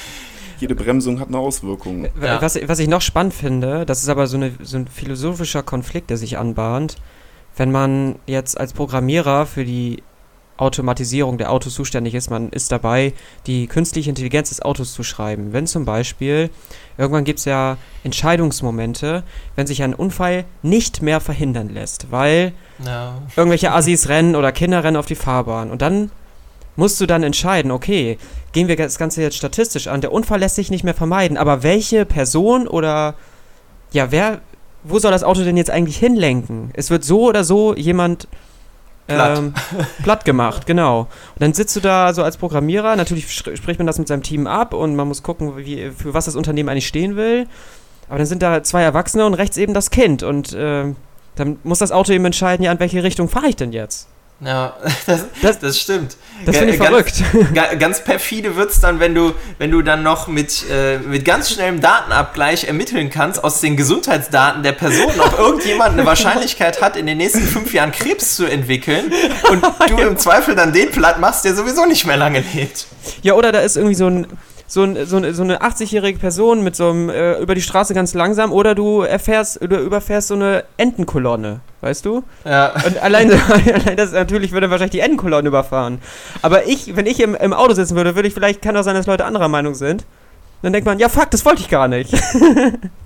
Jede 0.59 0.75
Bremsung 0.75 1.21
hat 1.21 1.29
eine 1.29 1.39
Auswirkung. 1.39 2.09
Ja. 2.23 2.41
Was, 2.41 2.59
was 2.67 2.79
ich 2.79 2.89
noch 2.89 3.03
spannend 3.03 3.35
finde, 3.35 3.85
das 3.85 4.03
ist 4.03 4.09
aber 4.09 4.29
so, 4.29 4.39
eine, 4.39 4.53
so 4.63 4.79
ein 4.79 4.89
philosophischer 4.89 5.63
Konflikt, 5.63 6.09
der 6.09 6.17
sich 6.17 6.39
anbahnt. 6.39 6.97
Wenn 7.55 7.71
man 7.71 8.15
jetzt 8.27 8.59
als 8.59 8.73
Programmierer 8.73 9.45
für 9.45 9.67
die 9.67 10.03
Automatisierung 10.57 11.39
der 11.39 11.51
Autos 11.51 11.75
zuständig 11.75 12.15
ist. 12.15 12.31
Man 12.31 12.51
ist 12.51 12.71
dabei, 12.73 13.15
die 13.47 13.67
künstliche 13.67 14.11
Intelligenz 14.11 14.51
des 14.51 14.63
Autos 14.63 14.93
zu 14.93 15.03
schreiben. 15.03 15.53
Wenn 15.53 15.67
zum 15.67 15.85
Beispiel, 15.85 16.51
irgendwann 16.99 17.25
gibt 17.25 17.39
es 17.41 17.45
ja 17.47 17.79
Entscheidungsmomente, 18.05 19.25
wenn 19.57 19.67
sich 19.67 19.83
ein 19.83 19.95
Unfall 19.95 20.45
nicht 20.63 21.03
mehr 21.03 21.21
verhindern 21.21 21.69
lässt, 21.69 22.11
weil 22.11 22.53
no. 22.79 23.23
irgendwelche 23.37 23.73
Assis 23.73 24.09
rennen 24.09 24.37
oder 24.37 24.53
Kinder 24.53 24.85
rennen 24.85 24.97
auf 24.97 25.07
die 25.07 25.15
Fahrbahn. 25.15 25.71
Und 25.71 25.83
dann 25.83 26.11
musst 26.77 27.01
du 27.01 27.07
dann 27.07 27.23
entscheiden, 27.23 27.71
okay, 27.71 28.19
gehen 28.53 28.69
wir 28.69 28.77
das 28.77 28.99
Ganze 28.99 29.23
jetzt 29.23 29.37
statistisch 29.37 29.89
an, 29.89 30.01
der 30.01 30.13
Unfall 30.13 30.41
lässt 30.41 30.57
sich 30.57 30.71
nicht 30.71 30.85
mehr 30.85 30.95
vermeiden, 30.95 31.37
aber 31.37 31.63
welche 31.63 32.05
Person 32.05 32.67
oder 32.67 33.15
ja, 33.93 34.11
wer, 34.11 34.41
wo 34.85 34.99
soll 34.99 35.11
das 35.11 35.25
Auto 35.25 35.45
denn 35.45 35.57
jetzt 35.57 35.71
eigentlich 35.71 35.99
hinlenken? 35.99 36.71
Es 36.75 36.91
wird 36.91 37.05
so 37.05 37.29
oder 37.29 37.45
so 37.45 37.75
jemand 37.75 38.27
Platt. 39.15 39.39
Ähm, 39.39 39.55
platt 40.03 40.25
gemacht, 40.25 40.67
genau. 40.67 41.01
Und 41.01 41.09
dann 41.41 41.53
sitzt 41.53 41.77
du 41.77 41.81
da 41.81 42.13
so 42.15 42.23
als 42.23 42.37
Programmierer, 42.37 42.97
natürlich 42.97 43.31
spricht 43.31 43.79
man 43.79 43.87
das 43.87 43.99
mit 43.99 44.09
seinem 44.09 44.23
Team 44.23 44.47
ab 44.47 44.75
und 44.75 44.97
man 44.97 45.09
muss 45.09 45.23
gucken, 45.23 45.57
wie, 45.57 45.91
für 45.91 46.15
was 46.15 46.27
das 46.27 46.37
Unternehmen 46.37 46.69
eigentlich 46.69 46.87
stehen 46.87 47.17
will. 47.17 47.47
Aber 48.09 48.19
dann 48.19 48.27
sind 48.27 48.43
da 48.43 48.63
zwei 48.63 48.83
Erwachsene 48.83 49.25
und 49.25 49.35
rechts 49.35 49.57
eben 49.57 49.75
das 49.75 49.91
Kind 49.91 50.23
und 50.23 50.53
äh, 50.53 50.95
dann 51.35 51.59
muss 51.65 51.79
das 51.79 51.93
Auto 51.93 52.13
eben 52.13 52.25
entscheiden, 52.25 52.65
ja, 52.65 52.73
in 52.73 52.81
welche 52.81 53.03
Richtung 53.03 53.29
fahre 53.29 53.49
ich 53.49 53.57
denn 53.57 53.73
jetzt? 53.73 54.09
Ja, 54.45 54.77
das, 55.07 55.27
das, 55.41 55.59
das 55.61 55.79
stimmt. 55.79 56.17
Das 56.45 56.57
finde 56.57 56.75
ich 56.75 56.81
ganz, 56.81 56.91
verrückt. 56.91 57.23
Ganz 57.79 58.03
perfide 58.03 58.57
wird 58.57 58.71
es 58.71 58.81
dann, 58.81 58.99
wenn 58.99 59.15
du, 59.15 59.33
wenn 59.59 59.71
du 59.71 59.83
dann 59.83 60.03
noch 60.03 60.27
mit, 60.27 60.65
äh, 60.69 60.99
mit 60.99 61.25
ganz 61.25 61.51
schnellem 61.51 61.81
Datenabgleich 61.81 62.65
ermitteln 62.65 63.11
kannst 63.11 63.45
aus 63.45 63.61
den 63.61 63.77
Gesundheitsdaten 63.77 64.65
der 64.65 64.73
Person, 64.73 65.13
ob 65.21 65.39
irgendjemand 65.39 65.93
eine 65.93 66.05
Wahrscheinlichkeit 66.05 66.83
hat, 66.83 66.97
in 66.97 67.07
den 67.07 67.19
nächsten 67.19 67.43
fünf 67.43 67.73
Jahren 67.73 67.93
Krebs 67.93 68.35
zu 68.35 68.47
entwickeln 68.47 69.13
und 69.51 69.63
du 69.89 69.97
im 70.03 70.17
Zweifel 70.19 70.57
dann 70.57 70.73
den 70.73 70.91
platt 70.91 71.21
machst, 71.21 71.45
der 71.45 71.55
sowieso 71.55 71.87
nicht 71.87 72.07
mehr 72.07 72.17
lange 72.17 72.43
lebt. 72.53 72.87
Ja, 73.23 73.35
oder 73.35 73.53
da 73.53 73.61
ist 73.61 73.77
irgendwie 73.77 73.95
so 73.95 74.09
ein 74.09 74.27
so, 74.73 74.85
ein, 74.85 75.05
so, 75.05 75.19
eine, 75.19 75.35
so 75.35 75.43
eine 75.43 75.61
80-jährige 75.61 76.19
Person 76.19 76.65
mit 76.65 76.75
so 76.75 76.89
einem 76.89 77.11
äh, 77.11 77.35
über 77.35 77.55
die 77.55 77.61
Straße 77.61 77.93
ganz 77.93 78.15
langsam 78.15 78.53
oder 78.53 78.75
du 78.75 79.03
erfährst 79.03 79.61
oder 79.61 79.79
überfährst 79.81 80.29
so 80.29 80.35
eine 80.35 80.65
Entenkolonne, 80.79 81.61
weißt 81.83 82.07
du? 82.07 82.25
Ja. 82.47 82.73
Und 82.87 82.97
allein, 83.03 83.31
allein 83.75 83.99
das 83.99 84.13
natürlich 84.13 84.53
würde 84.53 84.71
wahrscheinlich 84.71 84.93
die 84.93 85.01
Entenkolonne 85.01 85.47
überfahren. 85.47 86.01
Aber 86.41 86.67
ich, 86.67 86.97
wenn 86.97 87.05
ich 87.05 87.21
im, 87.21 87.35
im 87.35 87.53
Auto 87.53 87.75
sitzen 87.75 87.97
würde, 87.97 88.15
würde 88.15 88.29
ich 88.29 88.33
vielleicht, 88.33 88.63
kann 88.63 88.75
auch 88.75 88.83
sein, 88.83 88.95
dass 88.95 89.05
Leute 89.05 89.27
anderer 89.27 89.49
Meinung 89.49 89.75
sind. 89.75 90.07
Dann 90.63 90.73
denkt 90.73 90.87
man, 90.87 90.99
ja 90.99 91.11
fuck, 91.11 91.31
das 91.31 91.45
wollte 91.45 91.61
ich 91.61 91.69
gar 91.69 91.89
nicht. 91.89 92.15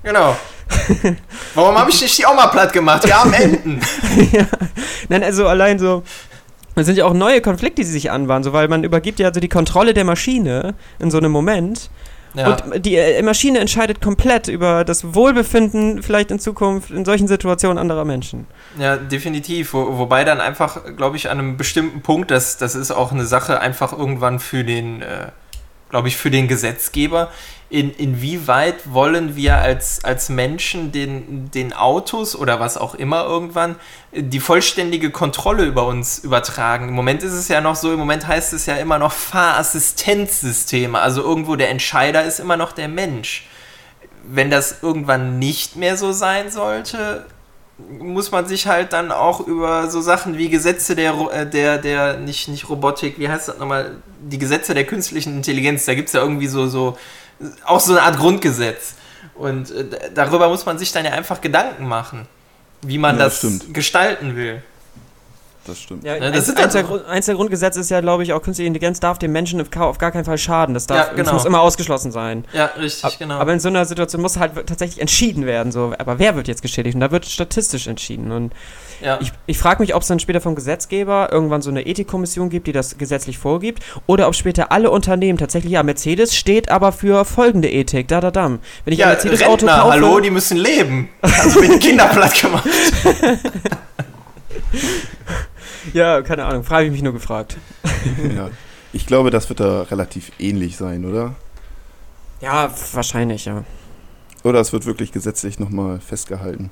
Genau. 0.05 0.37
Warum 1.57 1.77
habe 1.77 1.91
ich 1.91 2.01
nicht 2.01 2.17
die 2.17 2.27
Oma 2.27 2.47
platt 2.47 2.73
gemacht? 2.73 3.05
Wir 3.05 3.21
haben 3.21 3.33
Enten. 3.33 3.81
ja. 4.33 4.47
Nein, 5.09 5.25
also 5.25 5.49
allein 5.49 5.81
so. 5.81 6.05
Es 6.79 6.87
sind 6.87 6.99
ja 6.99 7.07
auch 7.07 7.15
neue 7.15 7.41
Konflikte, 7.41 7.83
die 7.83 7.89
sich 7.89 8.11
anbahnen, 8.11 8.45
so, 8.45 8.53
weil 8.53 8.69
man 8.69 8.85
übergibt 8.85 9.19
ja 9.19 9.29
also 9.29 9.41
die 9.41 9.49
Kontrolle 9.49 9.95
der 9.95 10.05
Maschine 10.05 10.75
in 10.99 11.11
so 11.11 11.17
einem 11.19 11.33
Moment. 11.33 11.91
Ja. 12.35 12.55
Und 12.55 12.85
die 12.85 12.97
äh, 12.97 13.23
Maschine 13.23 13.61
entscheidet 13.61 14.03
komplett 14.03 14.49
über 14.49 14.85
das 14.85 15.15
Wohlbefinden 15.15 16.03
vielleicht 16.03 16.31
in 16.31 16.39
Zukunft 16.39 16.91
in 16.91 17.07
solchen 17.07 17.29
Situationen 17.29 17.79
anderer 17.79 18.05
Menschen. 18.05 18.47
Ja, 18.79 18.97
definitiv. 18.97 19.73
Wo, 19.73 19.97
wobei 19.97 20.25
dann 20.25 20.41
einfach, 20.41 20.97
glaube 20.97 21.17
ich, 21.17 21.31
an 21.31 21.39
einem 21.39 21.57
bestimmten 21.57 22.03
Punkt, 22.03 22.31
das, 22.31 22.59
das 22.59 22.75
ist 22.75 22.91
auch 22.91 23.11
eine 23.11 23.25
Sache 23.25 23.61
einfach 23.61 23.97
irgendwann 23.97 24.39
für 24.39 24.65
den, 24.65 25.01
äh, 25.01 25.29
glaube 25.91 26.09
ich, 26.09 26.17
für 26.17 26.31
den 26.31 26.49
Gesetzgeber, 26.49 27.31
in, 27.69 27.93
inwieweit 27.93 28.93
wollen 28.93 29.35
wir 29.35 29.57
als, 29.57 30.05
als 30.05 30.29
Menschen 30.29 30.93
den, 30.93 31.51
den 31.51 31.73
Autos 31.73 32.37
oder 32.37 32.61
was 32.61 32.77
auch 32.77 32.95
immer 32.95 33.25
irgendwann 33.25 33.75
die 34.13 34.39
vollständige 34.39 35.11
Kontrolle 35.11 35.65
über 35.65 35.87
uns 35.87 36.21
übertragen. 36.21 36.89
Im 36.89 36.95
Moment 36.95 37.25
ist 37.25 37.33
es 37.33 37.49
ja 37.49 37.61
noch 37.61 37.75
so, 37.75 37.93
im 37.93 37.99
Moment 37.99 38.27
heißt 38.27 38.53
es 38.53 38.67
ja 38.67 38.77
immer 38.77 38.99
noch 38.99 39.13
Fahrassistenzsysteme, 39.13 40.99
also 40.99 41.23
irgendwo 41.23 41.57
der 41.57 41.71
Entscheider 41.71 42.23
ist 42.25 42.39
immer 42.39 42.57
noch 42.57 42.71
der 42.71 42.89
Mensch. 42.89 43.49
Wenn 44.29 44.51
das 44.51 44.83
irgendwann 44.83 45.41
nicht 45.41 45.75
mehr 45.75 45.97
so 45.97 46.13
sein 46.13 46.51
sollte, 46.51 47.27
muss 47.79 48.31
man 48.31 48.47
sich 48.47 48.67
halt 48.67 48.93
dann 48.93 49.13
auch 49.13 49.41
über 49.47 49.91
so 49.91 50.01
Sachen 50.01 50.39
wie 50.39 50.49
Gesetze 50.49 50.97
der, 50.97 51.13
äh, 51.33 51.47
der, 51.47 51.79
der 51.79 52.17
nicht, 52.17 52.49
nicht 52.49 52.69
Robotik, 52.69 53.19
wie 53.19 53.29
heißt 53.29 53.49
das 53.49 53.59
nochmal, 53.59 53.97
die 54.21 54.39
Gesetze 54.39 54.73
der 54.75 54.85
künstlichen 54.85 55.37
Intelligenz, 55.37 55.85
da 55.85 55.95
gibt 55.95 56.09
es 56.09 56.15
ja 56.15 56.21
irgendwie 56.23 56.47
so, 56.47 56.69
so, 56.69 56.97
auch 57.65 57.81
so 57.81 57.93
eine 57.93 58.03
Art 58.03 58.17
Grundgesetz. 58.17 58.95
Und 59.35 59.71
äh, 59.71 59.85
darüber 60.15 60.49
muss 60.49 60.65
man 60.65 60.79
sich 60.79 60.93
dann 60.93 61.05
ja 61.05 61.13
einfach 61.13 61.41
Gedanken 61.41 61.87
machen, 61.87 62.27
wie 62.83 62.97
man 62.97 63.19
Ja, 63.19 63.25
das 63.25 63.39
stimmt. 63.39 63.75
gestalten 63.75 64.37
will. 64.37 64.63
Das 65.67 65.81
stimmt. 65.81 66.05
Ja, 66.05 66.15
Ja, 66.17 66.31
das 66.31 66.49
eins, 66.49 66.59
eins, 66.61 66.73
der, 66.75 66.83
Grund- 66.85 67.07
eins 67.07 67.27
der 67.27 67.35
Grundgesetze 67.35 67.81
ist 67.81 67.91
ja, 67.91 68.01
glaube 68.01 68.23
ich, 68.23 68.33
auch 68.33 68.41
künstliche 68.43 68.67
Intelligenz 68.69 69.01
darf 69.01 69.19
dem 69.19 69.33
Menschen 69.33 69.61
auf 69.79 69.99
gar 69.99 70.13
keinen 70.13 70.25
Fall 70.25 70.39
schaden. 70.39 70.75
Das, 70.75 70.87
darf, 70.87 70.99
Ja, 71.09 71.13
genau. 71.13 71.25
das 71.25 71.33
muss 71.33 71.45
immer 71.45 71.61
ausgeschlossen 71.61 72.13
sein. 72.13 72.45
Ja, 72.53 72.67
richtig, 72.79 73.05
Ab- 73.05 73.15
genau. 73.19 73.35
Aber 73.39 73.53
in 73.53 73.61
so 73.61 73.69
einer 73.69 73.85
Situation 73.85 74.23
muss 74.23 74.37
halt 74.39 74.53
tatsächlich 74.67 75.01
entschieden 75.01 75.45
werden. 75.47 75.73
So. 75.73 75.93
Aber 75.99 76.19
wer 76.19 76.37
wird 76.37 76.47
jetzt 76.49 76.63
geschädigt? 76.63 76.95
Und 76.95 77.01
da 77.01 77.11
wird 77.11 77.27
statistisch 77.27 77.87
entschieden. 77.87 78.31
Und 78.33 78.53
ja. 79.03 79.19
ich, 79.21 79.33
ich 79.47 79.59
frage 79.59 79.83
mich, 79.83 79.95
ob 79.95 80.03
es 80.03 80.09
dann 80.09 80.21
später 80.21 80.41
vom 80.41 80.55
Gesetzgeber 80.55 81.31
irgendwann 81.33 81.63
so 81.63 81.71
eine 81.71 81.85
Ethikkommission 81.87 82.49
gibt, 82.49 82.67
die 82.67 82.73
das 82.73 82.97
gesetzlich 82.99 83.39
vorgibt, 83.39 83.83
oder 84.07 84.29
ob 84.29 84.35
später 84.35 84.73
alle 84.73 84.91
Unternehmen 84.91 85.39
tatsächlich, 85.39 85.73
ja, 85.73 85.83
Mercedes 85.83 86.35
steht 86.37 86.71
aber 86.71 86.93
für 86.93 87.25
folgende 87.25 87.71
Ethik, 87.71 88.09
da, 88.09 88.21
da, 88.21 88.31
dam. 88.31 88.61
Wenn 88.85 88.93
ich 88.93 89.01
ja, 89.01 89.07
ein 89.07 89.13
Mercedes-Auto 89.13 89.67
Rentner, 89.67 89.83
kaufe, 89.83 89.93
hallo, 89.93 90.21
die 90.21 90.31
müssen 90.31 90.57
leben. 90.57 91.09
Also 91.21 91.61
bin 91.61 91.73
die 91.73 91.79
Kinder 91.79 92.07
platt 92.07 92.41
gemacht. 92.41 92.69
ja, 95.93 96.23
keine 96.23 96.45
Ahnung, 96.45 96.65
frage 96.65 96.87
ich 96.87 96.93
mich 96.93 97.03
nur 97.03 97.13
gefragt. 97.13 97.57
ja. 98.37 98.51
Ich 98.93 99.07
glaube, 99.07 99.31
das 99.31 99.49
wird 99.49 99.61
da 99.61 99.83
relativ 99.83 100.33
ähnlich 100.39 100.77
sein, 100.77 101.05
oder? 101.05 101.35
Ja, 102.41 102.73
wahrscheinlich, 102.93 103.45
ja. 103.45 103.65
Oder 104.45 104.61
es 104.61 104.73
wird 104.73 104.87
wirklich 104.87 105.13
gesetzlich 105.13 105.59
nochmal 105.59 106.01
festgehalten. 106.01 106.71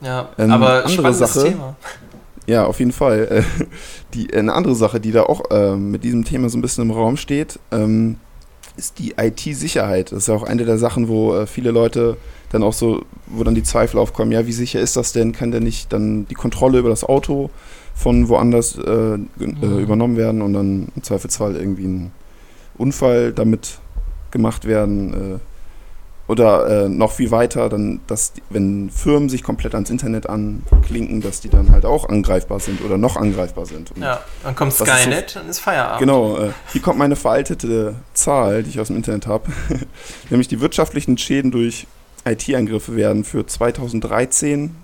Ja, 0.00 0.28
Ähm, 0.38 0.50
aber 0.50 0.84
andere 0.84 0.88
spannendes 0.90 1.18
Sache. 1.18 1.48
Thema. 1.48 1.76
Ja, 2.46 2.64
auf 2.66 2.78
jeden 2.78 2.92
Fall. 2.92 3.44
Äh, 3.60 3.66
Die, 4.14 4.32
eine 4.32 4.52
andere 4.52 4.74
Sache, 4.74 5.00
die 5.00 5.12
da 5.12 5.24
auch 5.24 5.42
ähm, 5.50 5.90
mit 5.90 6.04
diesem 6.04 6.24
Thema 6.24 6.48
so 6.48 6.56
ein 6.56 6.62
bisschen 6.62 6.84
im 6.84 6.90
Raum 6.90 7.16
steht, 7.16 7.58
ähm, 7.72 8.18
ist 8.76 8.98
die 8.98 9.14
IT-Sicherheit. 9.18 10.12
Das 10.12 10.18
ist 10.18 10.28
ja 10.28 10.34
auch 10.34 10.42
eine 10.42 10.64
der 10.64 10.78
Sachen, 10.78 11.08
wo 11.08 11.34
äh, 11.34 11.46
viele 11.46 11.70
Leute 11.70 12.16
dann 12.52 12.62
auch 12.62 12.72
so, 12.74 13.04
wo 13.26 13.42
dann 13.42 13.54
die 13.54 13.62
Zweifel 13.62 13.98
aufkommen, 13.98 14.32
ja, 14.32 14.46
wie 14.46 14.52
sicher 14.52 14.80
ist 14.80 14.96
das 14.96 15.12
denn? 15.12 15.32
Kann 15.32 15.50
der 15.50 15.60
nicht 15.60 15.92
dann 15.92 16.26
die 16.28 16.34
Kontrolle 16.34 16.78
über 16.78 16.90
das 16.90 17.02
Auto 17.04 17.50
von 17.96 18.28
woanders 18.28 18.76
äh, 18.78 19.14
äh, 19.14 19.18
Mhm. 19.38 19.78
übernommen 19.78 20.16
werden 20.16 20.42
und 20.42 20.52
dann 20.52 20.88
im 20.94 21.02
Zweifelsfall 21.02 21.56
irgendwie 21.56 21.86
ein 21.86 22.12
Unfall 22.78 23.32
damit 23.32 23.78
gemacht 24.30 24.64
werden? 24.66 25.14
Äh, 25.14 25.38
oder 26.28 26.86
äh, 26.86 26.88
noch 26.88 27.12
viel 27.12 27.30
weiter, 27.30 27.68
dann, 27.68 28.00
dass 28.08 28.32
die, 28.32 28.42
wenn 28.50 28.90
Firmen 28.90 29.28
sich 29.28 29.44
komplett 29.44 29.74
ans 29.76 29.90
Internet 29.90 30.28
anklinken, 30.28 31.20
dass 31.20 31.40
die 31.40 31.48
dann 31.48 31.70
halt 31.70 31.84
auch 31.84 32.08
angreifbar 32.08 32.58
sind 32.58 32.84
oder 32.84 32.98
noch 32.98 33.16
angreifbar 33.16 33.64
sind. 33.64 33.92
Und 33.92 34.02
Ja, 34.02 34.18
dann 34.42 34.56
kommt 34.56 34.72
ist 34.72 34.78
so- 34.78 34.84
Skynet, 34.86 35.36
dann 35.36 35.48
ist 35.48 35.60
Feierabend. 35.60 36.00
Genau, 36.00 36.36
hier 36.72 36.82
kommt 36.82 36.98
meine 36.98 37.14
veraltete 37.14 37.94
Zahl, 38.12 38.64
die 38.64 38.70
ich 38.70 38.80
aus 38.80 38.88
dem 38.88 38.96
Internet 38.96 39.28
habe. 39.28 39.44
Nämlich 40.30 40.48
die 40.48 40.60
wirtschaftlichen 40.60 41.16
Schäden 41.16 41.52
durch 41.52 41.86
IT-Angriffe 42.24 42.96
werden 42.96 43.22
für 43.22 43.46
2013, 43.46 44.74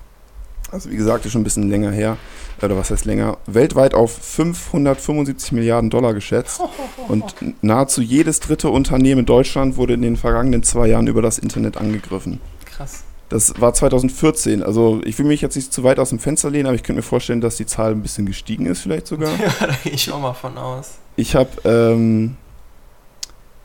also 0.73 0.91
wie 0.91 0.97
gesagt, 0.97 1.27
ist 1.27 1.33
schon 1.33 1.43
ein 1.43 1.45
bisschen 1.45 1.69
länger 1.69 1.91
her, 1.91 2.17
oder 2.63 2.77
was 2.77 2.91
heißt 2.91 3.05
länger, 3.05 3.37
weltweit 3.47 3.95
auf 3.95 4.13
575 4.13 5.53
Milliarden 5.53 5.91
Dollar 5.91 6.15
geschätzt. 6.15 6.61
Und 7.09 7.35
nahezu 7.61 8.01
jedes 8.01 8.41
dritte 8.41 8.71
Unternehmen 8.71 9.21
in 9.21 9.27
Deutschland 9.27 9.77
wurde 9.77 9.95
in 9.95 10.03
den 10.03 10.17
vergangenen 10.17 10.63
zwei 10.63 10.89
Jahren 10.89 11.07
über 11.07 11.23
das 11.23 11.39
Internet 11.39 11.77
angegriffen. 11.77 12.41
Krass. 12.65 13.05
Das 13.29 13.61
war 13.61 13.73
2014. 13.73 14.63
Also 14.63 15.01
ich 15.05 15.19
will 15.19 15.27
mich 15.27 15.41
jetzt 15.41 15.57
nicht 15.57 15.73
zu 15.73 15.85
weit 15.85 15.99
aus 15.99 16.11
dem 16.11 16.19
Fenster 16.19 16.51
lehnen, 16.51 16.67
aber 16.67 16.75
ich 16.75 16.83
könnte 16.83 16.99
mir 16.99 17.03
vorstellen, 17.03 17.41
dass 17.41 17.57
die 17.57 17.67
Zahl 17.67 17.93
ein 17.93 18.03
bisschen 18.03 18.27
gestiegen 18.27 18.67
ist, 18.67 18.81
vielleicht 18.81 19.07
sogar. 19.07 19.31
Ja, 19.39 19.67
da 19.67 19.75
gehe 19.83 19.93
ich 19.93 20.11
auch 20.11 20.21
mal 20.21 20.35
von 20.35 20.57
aus. 20.59 20.99
Ich 21.17 21.35
habe 21.35 21.51
ähm, 21.65 22.37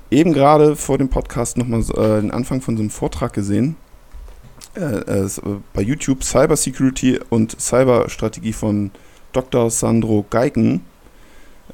eben 0.09 0.33
gerade 0.33 0.75
vor 0.75 0.97
dem 0.97 1.09
Podcast 1.09 1.57
nochmal 1.57 1.81
so, 1.81 1.93
äh, 1.95 2.21
den 2.21 2.31
Anfang 2.31 2.61
von 2.61 2.77
so 2.77 2.81
einem 2.81 2.89
Vortrag 2.89 3.33
gesehen. 3.33 3.75
Äh, 4.77 4.99
äh, 5.09 5.25
äh, 5.25 5.29
bei 5.73 5.81
YouTube 5.81 6.23
Cyber 6.23 6.55
Security 6.55 7.19
und 7.29 7.59
Cyberstrategie 7.59 8.53
von 8.53 8.91
Dr. 9.33 9.71
Sandro 9.71 10.23
Geigen. 10.29 10.85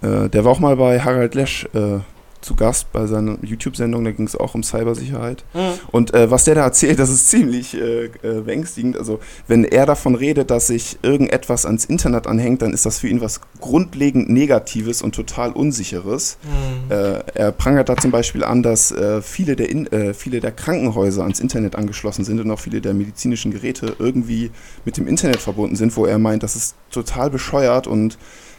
Äh, 0.02 0.30
der 0.30 0.46
war 0.46 0.54
auch 0.54 0.60
mal 0.60 0.78
bei 0.78 1.02
Harald 1.02 1.36
Lesch 1.36 1.68
äh, 1.74 2.00
zu 2.44 2.56
Gast 2.56 2.92
bei 2.92 3.08
seiner 3.08 3.38
YouTube-Sendung, 3.42 4.04
da 4.04 4.12
ging 4.12 4.28
es 4.28 4.36
auch 4.36 4.54
um 4.54 4.64
Cybersicherheit. 4.64 5.46
Und 5.92 6.14
äh, 6.14 6.30
was 6.30 6.44
der 6.44 6.56
da 6.56 6.62
erzählt, 6.62 7.00
das 7.00 7.10
ist 7.10 7.30
ziemlich 7.30 7.74
äh, 7.76 8.06
äh, 8.06 8.42
beängstigend. 8.42 8.98
Also, 8.98 9.20
wenn 9.48 9.64
er 9.64 9.86
davon 9.86 10.16
redet, 10.16 10.52
dass 10.52 10.68
sich 10.68 11.00
irgendetwas 11.02 11.66
ans 11.66 11.86
Internet 11.86 12.28
anhängt, 12.28 12.62
dann 12.62 12.74
ist 12.74 12.86
das 12.86 13.00
für 13.00 13.08
ihn 13.08 13.22
was 13.22 13.42
grundlegend 13.60 14.30
Negatives 14.30 15.02
und 15.02 15.16
total 15.16 15.52
Unsicheres. 15.52 16.38
Hm. 16.44 16.92
Äh, 16.92 17.24
er 17.34 17.52
prangert 17.52 17.90
da 17.90 17.96
zum 17.96 18.12
Beispiel 18.12 18.44
an, 18.44 18.64
dass 18.64 18.92
äh, 18.92 19.22
viele, 19.22 19.56
der 19.56 19.70
In 19.70 19.88
viele 20.14 20.40
der 20.40 20.52
Krankenhäuser 20.52 21.24
ans 21.24 21.40
Internet 21.40 21.76
angeschlossen 21.76 22.26
sind 22.26 22.40
und 22.40 22.50
auch 22.52 22.60
viele 22.60 22.82
der 22.82 22.94
medizinischen 22.94 23.52
Geräte 23.52 23.96
irgendwie 24.00 24.52
mit 24.86 24.98
dem 24.98 25.08
Internet 25.08 25.38
verbunden 25.38 25.76
sind, 25.76 25.96
wo 25.96 26.06
er 26.06 26.18
meint, 26.20 26.44
das 26.44 26.56
ist 26.56 26.76
total 26.92 27.30
bescheuert 27.30 27.88
und 27.88 28.18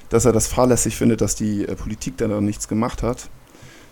dass 0.09 0.25
er 0.25 0.33
das 0.33 0.47
fahrlässig 0.47 0.97
findet, 0.97 1.21
dass 1.21 1.35
die 1.35 1.67
Politik 1.77 2.17
da 2.19 2.29
noch 2.29 2.41
nichts 2.41 2.69
gemacht 2.69 3.03
hat. 3.03 3.29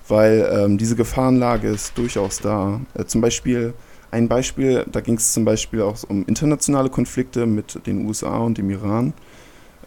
Weil 0.09 0.48
ähm, 0.53 0.78
diese 0.78 0.96
Gefahrenlage 0.96 1.68
ist 1.68 1.96
durchaus 1.96 2.38
da. 2.38 2.80
Äh, 2.94 3.05
zum 3.05 3.20
Beispiel, 3.20 3.74
ein 4.11 4.28
Beispiel, 4.28 4.84
da 4.90 5.00
ging 5.00 5.16
es 5.16 5.32
zum 5.32 5.44
Beispiel 5.44 5.82
auch 5.82 5.96
um 6.09 6.24
internationale 6.26 6.90
Konflikte 6.90 7.46
mit 7.46 7.86
den 7.86 8.07
USA 8.07 8.38
und 8.38 8.59
dem 8.59 8.68
Iran. 8.70 9.14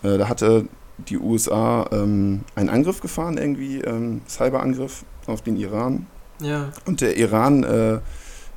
Äh, 0.04 0.18
da 0.18 0.30
hatte 0.30 0.68
die 0.98 1.18
USA 1.18 1.88
ähm, 1.92 2.42
einen 2.56 2.70
Angriff 2.70 3.02
gefahren, 3.02 3.38
irgendwie, 3.38 3.82
ähm, 3.82 4.22
Cyberangriff 4.28 5.04
auf 5.28 5.42
den 5.42 5.58
Iran. 5.58 6.08
Ja. 6.42 6.70
Und 6.86 7.02
der 7.02 7.18
Iran, 7.18 7.64
äh, 7.64 7.96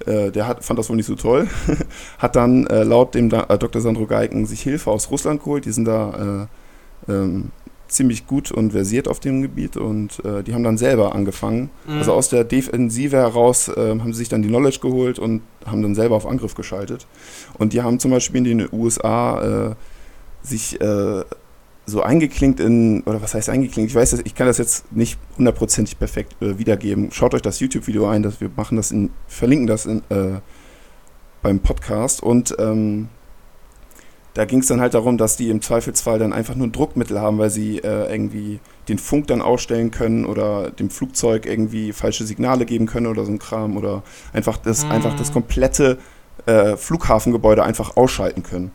äh, 0.07 0.31
der 0.31 0.47
hat, 0.47 0.65
fand 0.65 0.79
das 0.79 0.89
wohl 0.89 0.97
nicht 0.97 1.07
so 1.07 1.17
toll, 1.17 1.49
hat 2.19 2.37
dann 2.37 2.67
äh, 2.67 2.85
laut 2.85 3.15
dem 3.15 3.29
da, 3.29 3.45
äh, 3.49 3.59
Dr. 3.59 3.83
Sandro 3.83 4.07
Geigen 4.07 4.47
sich 4.47 4.63
Hilfe 4.63 4.91
aus 4.91 5.11
Russland 5.11 5.41
geholt. 5.43 5.65
Die 5.65 5.73
sind 5.73 5.87
da 5.87 6.49
äh, 7.09 7.13
ähm, 7.13 7.51
ziemlich 7.89 8.27
gut 8.27 8.53
und 8.53 8.73
versiert 8.73 9.09
auf 9.09 9.21
dem 9.21 9.43
Gebiet 9.43 9.77
und 9.77 10.25
äh, 10.25 10.43
die 10.43 10.55
haben 10.55 10.63
dann 10.63 10.79
selber 10.79 11.15
angefangen. 11.15 11.71
Mhm. 11.87 11.99
Also 11.99 12.13
aus 12.13 12.29
der 12.29 12.45
Defensive 12.45 13.17
heraus 13.17 13.69
äh, 13.69 13.99
haben 13.99 14.13
sie 14.13 14.21
sich 14.21 14.29
dann 14.29 14.43
die 14.43 14.49
Knowledge 14.49 14.79
geholt 14.81 15.19
und 15.19 15.43
haben 15.67 15.83
dann 15.83 15.95
selber 15.95 16.17
auf 16.17 16.27
Angriff 16.27 16.55
geschaltet. 16.55 17.07
Und 17.59 17.73
die 17.73 17.83
haben 17.83 17.99
zum 17.99 18.11
Beispiel 18.11 18.47
in 18.47 18.59
den 18.59 18.69
USA 18.73 19.71
äh, 19.71 19.75
sich 20.43 20.81
äh, 20.81 21.25
so 21.87 22.03
eingeklinkt 22.03 22.61
in, 22.61 23.03
oder 23.05 23.23
was 23.23 23.35
heißt 23.35 23.49
eingeklinkt? 23.49 23.91
Ich 23.91 23.97
weiß, 23.97 24.21
ich 24.25 24.35
kann 24.35 24.47
das 24.47 24.59
jetzt 24.59 24.93
nicht 24.93 25.19
hundertprozentig 25.37 25.99
perfekt 25.99 26.37
äh, 26.43 26.59
wiedergeben. 26.59 27.11
Schaut 27.13 27.35
euch 27.35 27.43
das 27.43 27.61
YouTube-Video 27.61 28.07
ein, 28.07 28.23
dass 28.23 28.41
wir 28.41 28.51
machen 28.55 28.77
das 28.77 28.91
in, 28.91 29.11
verlinken 29.27 29.67
das 29.67 29.87
in, 29.87 30.03
äh, 30.11 30.41
beim 31.43 31.61
Podcast 31.61 32.23
und 32.23 32.55
ähm, 32.59 33.09
da 34.35 34.45
ging 34.45 34.61
es 34.61 34.67
dann 34.69 34.81
halt 34.81 34.95
darum, 34.95 35.19
dass 35.19 35.37
die 35.37 35.49
im 35.51 35.61
Zweifelsfall 35.63 36.19
dann 36.19 36.33
einfach 36.33 36.55
nur 36.55 36.69
Druckmittel 36.69 37.21
haben, 37.21 37.39
weil 37.39 37.51
sie 37.51 37.79
äh, 37.79 38.11
irgendwie 38.13 38.61
den 38.89 38.99
Funk 38.99 39.27
dann 39.27 39.43
ausstellen 39.43 39.91
können 39.91 40.25
oder 40.27 40.71
dem 40.71 40.91
Flugzeug 40.91 41.45
irgendwie 41.47 41.93
falsche 41.93 42.25
Signale 42.25 42.65
geben 42.65 42.87
können 42.87 43.07
oder 43.07 43.25
so 43.25 43.33
ein 43.33 43.39
Kram 43.39 43.77
oder 43.77 44.03
einfach 44.33 44.57
das, 44.59 44.85
Mhm. 44.85 44.93
einfach 44.93 45.15
das 45.15 45.33
komplette 45.33 45.99
äh, 46.47 46.77
Flughafengebäude 46.77 47.63
einfach 47.65 47.97
ausschalten 47.97 48.43
können. 48.43 48.71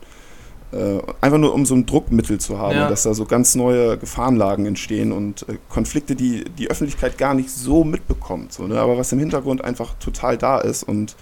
äh, 0.74 0.99
einfach 1.22 1.38
nur 1.38 1.54
um 1.54 1.68
so 1.68 1.76
ein 1.76 1.86
Druckmittel 1.86 2.39
zu 2.39 2.58
haben, 2.58 2.76
Ja. 2.76 2.89
dass 2.89 3.04
da 3.04 3.14
so 3.14 3.26
ganz 3.26 3.54
neue 3.54 3.95
Gefahrenlagen 3.95 4.66
entstehen 4.66 5.12
und 5.12 5.47
äh, 5.47 5.58
Konflikte, 5.70 6.16
die 6.16 6.45
die 6.58 6.68
Öffentlichkeit 6.72 7.20
gar 7.20 7.36
nicht 7.36 7.51
so 7.51 7.84
mitbekommt, 7.84 8.54
so, 8.54 8.66
ne? 8.66 8.80
aber 8.80 8.97
was 8.97 9.12
im 9.12 9.20
Hintergrund 9.20 9.64
einfach 9.64 9.93
total 9.99 10.36
da 10.36 10.58
ist 10.60 10.82
und 10.82 11.16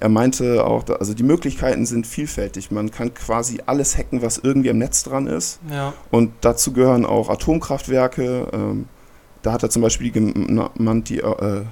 er 0.00 0.08
meinte 0.08 0.64
auch, 0.64 0.88
also 0.98 1.12
die 1.12 1.22
Möglichkeiten 1.22 1.84
sind 1.84 2.06
vielfältig. 2.06 2.70
Man 2.70 2.90
kann 2.90 3.12
quasi 3.12 3.60
alles 3.66 3.96
hacken, 3.98 4.22
was 4.22 4.38
irgendwie 4.38 4.70
am 4.70 4.78
Netz 4.78 5.04
dran 5.04 5.26
ist. 5.26 5.60
Ja. 5.70 5.92
Und 6.10 6.32
dazu 6.40 6.72
gehören 6.72 7.04
auch 7.04 7.28
Atomkraftwerke. 7.28 8.48
Ähm, 8.52 8.86
da 9.42 9.52
hat 9.52 9.62
er 9.62 9.68
zum 9.68 9.82
Beispiel 9.82 10.10
die 10.10 10.12
genannt, 10.12 11.08
die, 11.10 11.18
äh, 11.18 11.64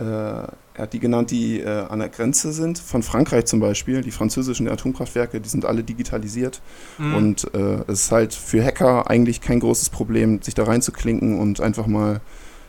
äh, 0.00 0.02
er 0.02 0.52
hat 0.76 0.92
die 0.92 0.98
genannt, 0.98 1.30
die 1.30 1.60
äh, 1.60 1.86
an 1.88 2.00
der 2.00 2.08
Grenze 2.08 2.52
sind, 2.52 2.80
von 2.80 3.04
Frankreich 3.04 3.44
zum 3.44 3.60
Beispiel. 3.60 4.00
Die 4.00 4.10
französischen 4.10 4.68
Atomkraftwerke, 4.68 5.40
die 5.40 5.48
sind 5.48 5.64
alle 5.64 5.84
digitalisiert. 5.84 6.60
Mhm. 6.98 7.14
Und 7.14 7.54
äh, 7.54 7.84
es 7.86 8.04
ist 8.04 8.12
halt 8.12 8.34
für 8.34 8.64
Hacker 8.64 9.08
eigentlich 9.08 9.40
kein 9.40 9.60
großes 9.60 9.90
Problem, 9.90 10.42
sich 10.42 10.54
da 10.54 10.64
reinzuklinken 10.64 11.38
und 11.38 11.60
einfach 11.60 11.86
mal 11.86 12.20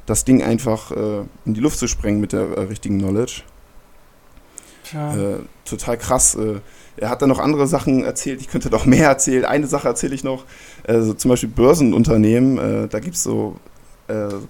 das 0.06 0.24
Ding 0.24 0.44
einfach 0.44 0.92
äh, 0.92 1.22
in 1.46 1.56
die 1.56 1.62
Luft 1.62 1.80
zu 1.80 1.88
sprengen 1.88 2.22
mit 2.22 2.34
der 2.34 2.42
äh, 2.42 2.62
richtigen 2.62 3.00
Knowledge. 3.00 3.44
Äh, 4.94 5.40
total 5.66 5.98
krass. 5.98 6.36
Äh, 6.36 6.60
er 6.98 7.10
hat 7.10 7.22
dann 7.22 7.30
noch 7.30 7.40
andere 7.40 7.68
Sachen 7.68 8.04
erzählt, 8.04 8.42
ich 8.42 8.48
könnte 8.48 8.70
noch 8.70 8.86
mehr 8.88 9.08
erzählen. 9.08 9.46
Eine 9.46 9.68
Sache 9.68 9.88
erzähle 9.88 10.16
ich 10.16 10.24
noch, 10.24 10.46
also 10.88 11.14
zum 11.14 11.30
Beispiel 11.30 11.50
Börsenunternehmen, 11.50 12.58
äh, 12.58 12.88
da 12.88 13.00
gibt 13.00 13.16
es 13.16 13.24
so 13.24 13.58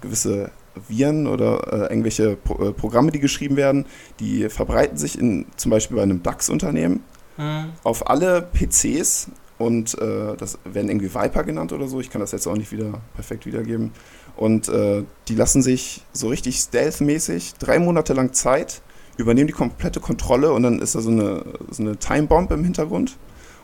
gewisse 0.01 0.49
Viren 0.87 1.27
oder 1.27 1.71
äh, 1.71 1.93
irgendwelche 1.93 2.35
Pro 2.35 2.69
äh, 2.69 2.71
Programme, 2.71 3.11
die 3.11 3.19
geschrieben 3.19 3.57
werden, 3.57 3.85
die 4.19 4.49
verbreiten 4.49 4.97
sich 4.97 5.19
in, 5.19 5.45
zum 5.57 5.71
Beispiel 5.71 5.97
bei 5.97 6.03
einem 6.03 6.23
DAX-Unternehmen 6.23 7.01
Mhm. 7.37 7.71
auf 7.83 8.09
alle 8.09 8.41
PCs 8.41 9.27
und 9.57 9.97
äh, 9.99 10.35
das 10.35 10.59
werden 10.65 10.89
irgendwie 10.89 11.13
Viper 11.15 11.43
genannt 11.43 11.71
oder 11.71 11.87
so. 11.87 12.01
Ich 12.01 12.09
kann 12.09 12.19
das 12.19 12.33
jetzt 12.33 12.45
auch 12.45 12.57
nicht 12.57 12.73
wieder 12.73 12.99
perfekt 13.15 13.45
wiedergeben. 13.45 13.91
Und 14.35 14.69
die 15.27 15.35
lassen 15.35 15.61
sich 15.61 16.03
so 16.13 16.27
richtig 16.27 16.57
stealth-mäßig 16.57 17.53
drei 17.59 17.79
Monate 17.79 18.13
lang 18.13 18.33
Zeit, 18.33 18.81
übernehmen 19.21 19.47
die 19.47 19.53
komplette 19.53 19.99
Kontrolle 19.99 20.51
und 20.51 20.63
dann 20.63 20.79
ist 20.79 20.95
da 20.95 21.01
so 21.01 21.09
eine, 21.09 21.45
so 21.69 21.83
eine 21.83 21.97
Timebomb 21.97 22.51
im 22.51 22.63
Hintergrund 22.63 23.17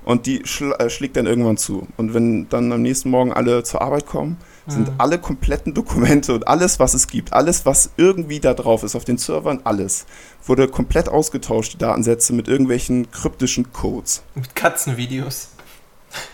und 0.05 0.25
die 0.25 0.41
schl 0.45 0.73
äh, 0.79 0.89
schlägt 0.89 1.17
dann 1.17 1.25
irgendwann 1.25 1.57
zu. 1.57 1.85
Und 1.97 2.13
wenn 2.13 2.47
dann 2.49 2.71
am 2.71 2.81
nächsten 2.81 3.09
Morgen 3.09 3.33
alle 3.33 3.63
zur 3.63 3.81
Arbeit 3.81 4.05
kommen, 4.05 4.37
sind 4.65 4.87
Mhm. 4.89 4.95
alle 4.97 5.17
kompletten 5.19 5.73
Dokumente 5.73 6.33
und 6.33 6.47
alles, 6.47 6.79
was 6.79 6.93
es 6.93 7.07
gibt, 7.07 7.33
alles, 7.33 7.65
was 7.65 7.89
irgendwie 7.97 8.39
da 8.39 8.53
drauf 8.53 8.83
ist, 8.83 8.95
auf 8.95 9.05
den 9.05 9.17
Servern, 9.17 9.61
alles, 9.63 10.05
wurde 10.45 10.67
komplett 10.67 11.09
ausgetauscht, 11.09 11.73
die 11.73 11.77
Datensätze 11.77 12.33
mit 12.33 12.47
irgendwelchen 12.47 13.11
kryptischen 13.11 13.71
Codes. 13.73 14.23
Mit 14.35 14.55
Katzenvideos. 14.55 15.49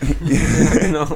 genau. 0.80 1.06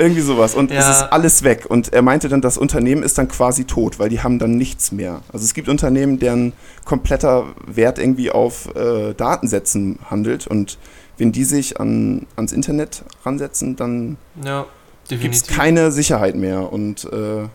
Irgendwie 0.00 0.22
sowas. 0.22 0.54
Und 0.54 0.70
es 0.70 0.78
Ja. 0.78 0.90
ist 0.90 1.12
alles 1.12 1.42
weg. 1.42 1.66
Und 1.68 1.92
er 1.92 2.00
meinte 2.02 2.28
dann, 2.30 2.40
das 2.40 2.56
Unternehmen 2.56 3.02
ist 3.02 3.18
dann 3.18 3.28
quasi 3.28 3.64
tot, 3.64 3.98
weil 3.98 4.08
die 4.08 4.20
haben 4.22 4.38
dann 4.38 4.56
nichts 4.56 4.92
mehr. 4.92 5.20
Also 5.32 5.44
es 5.44 5.52
gibt 5.52 5.68
Unternehmen, 5.68 6.18
deren 6.18 6.54
kompletter 6.86 7.44
Wert 7.66 7.98
irgendwie 7.98 8.30
auf 8.30 8.74
äh, 8.74 9.12
Datensätzen 9.14 9.98
handelt. 10.10 10.46
Und 10.46 10.78
wenn 11.18 11.32
die 11.32 11.44
sich 11.44 11.78
an, 11.78 12.26
ans 12.36 12.52
Internet 12.52 13.04
ransetzen, 13.26 13.76
dann 13.76 14.16
Ja, 14.42 14.64
gibt 15.08 15.34
es 15.34 15.46
keine 15.46 15.92
Sicherheit 15.92 16.34
mehr. 16.34 16.72
Und 16.72 17.04
äh, 17.12 17.48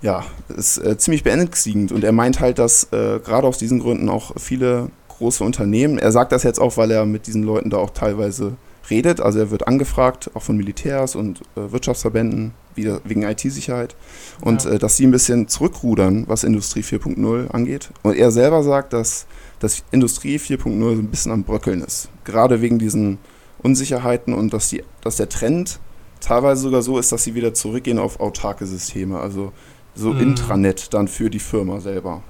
ja, 0.00 0.24
ist 0.56 0.78
äh, 0.78 0.96
ziemlich 0.96 1.24
beängstigend. 1.24 1.92
Und 1.92 2.04
er 2.04 2.12
meint 2.12 2.40
halt, 2.40 2.58
dass 2.58 2.84
äh, 2.84 3.18
gerade 3.22 3.46
aus 3.46 3.58
diesen 3.58 3.80
Gründen 3.80 4.08
auch 4.08 4.32
viele 4.38 4.88
große 5.08 5.44
Unternehmen, 5.44 5.98
er 5.98 6.10
sagt 6.12 6.32
das 6.32 6.42
jetzt 6.42 6.58
auch, 6.58 6.78
weil 6.78 6.90
er 6.90 7.04
mit 7.04 7.26
diesen 7.26 7.42
Leuten 7.42 7.68
da 7.68 7.76
auch 7.76 7.90
teilweise 7.90 8.52
redet. 8.88 9.20
Also 9.20 9.38
er 9.38 9.50
wird 9.50 9.66
angefragt, 9.68 10.30
auch 10.34 10.42
von 10.42 10.56
Militärs 10.56 11.14
und 11.14 11.40
äh, 11.56 11.70
Wirtschaftsverbänden, 11.72 12.52
wieder 12.74 13.00
wegen 13.04 13.22
IT-Sicherheit. 13.22 13.96
Und 14.40 14.64
Ja. 14.64 14.72
äh, 14.72 14.78
dass 14.78 14.96
sie 14.96 15.06
ein 15.06 15.10
bisschen 15.10 15.48
zurückrudern, 15.48 16.24
was 16.28 16.44
Industrie 16.44 16.82
4.0 16.82 17.48
angeht. 17.50 17.90
Und 18.02 18.16
er 18.16 18.30
selber 18.30 18.62
sagt, 18.62 18.92
dass, 18.92 19.26
dass 19.58 19.82
Industrie 19.90 20.36
4.0 20.38 20.78
so 20.96 21.02
ein 21.02 21.08
bisschen 21.08 21.32
am 21.32 21.44
Bröckeln 21.44 21.82
ist. 21.82 22.08
Gerade 22.24 22.60
wegen 22.62 22.78
diesen 22.78 23.18
Unsicherheiten 23.62 24.32
und 24.32 24.52
dass, 24.54 24.70
die, 24.70 24.82
dass 25.02 25.16
der 25.16 25.28
Trend 25.28 25.80
teilweise 26.20 26.62
sogar 26.62 26.82
so 26.82 26.98
ist, 26.98 27.12
dass 27.12 27.24
sie 27.24 27.34
wieder 27.34 27.52
zurückgehen 27.54 27.98
auf 27.98 28.20
autarke 28.20 28.66
Systeme, 28.66 29.18
also 29.18 29.52
so 29.94 30.10
Mhm. 30.10 30.20
Intranet 30.20 30.94
dann 30.94 31.08
für 31.08 31.28
die 31.30 31.38
Firma 31.38 31.80
selber. 31.80 32.22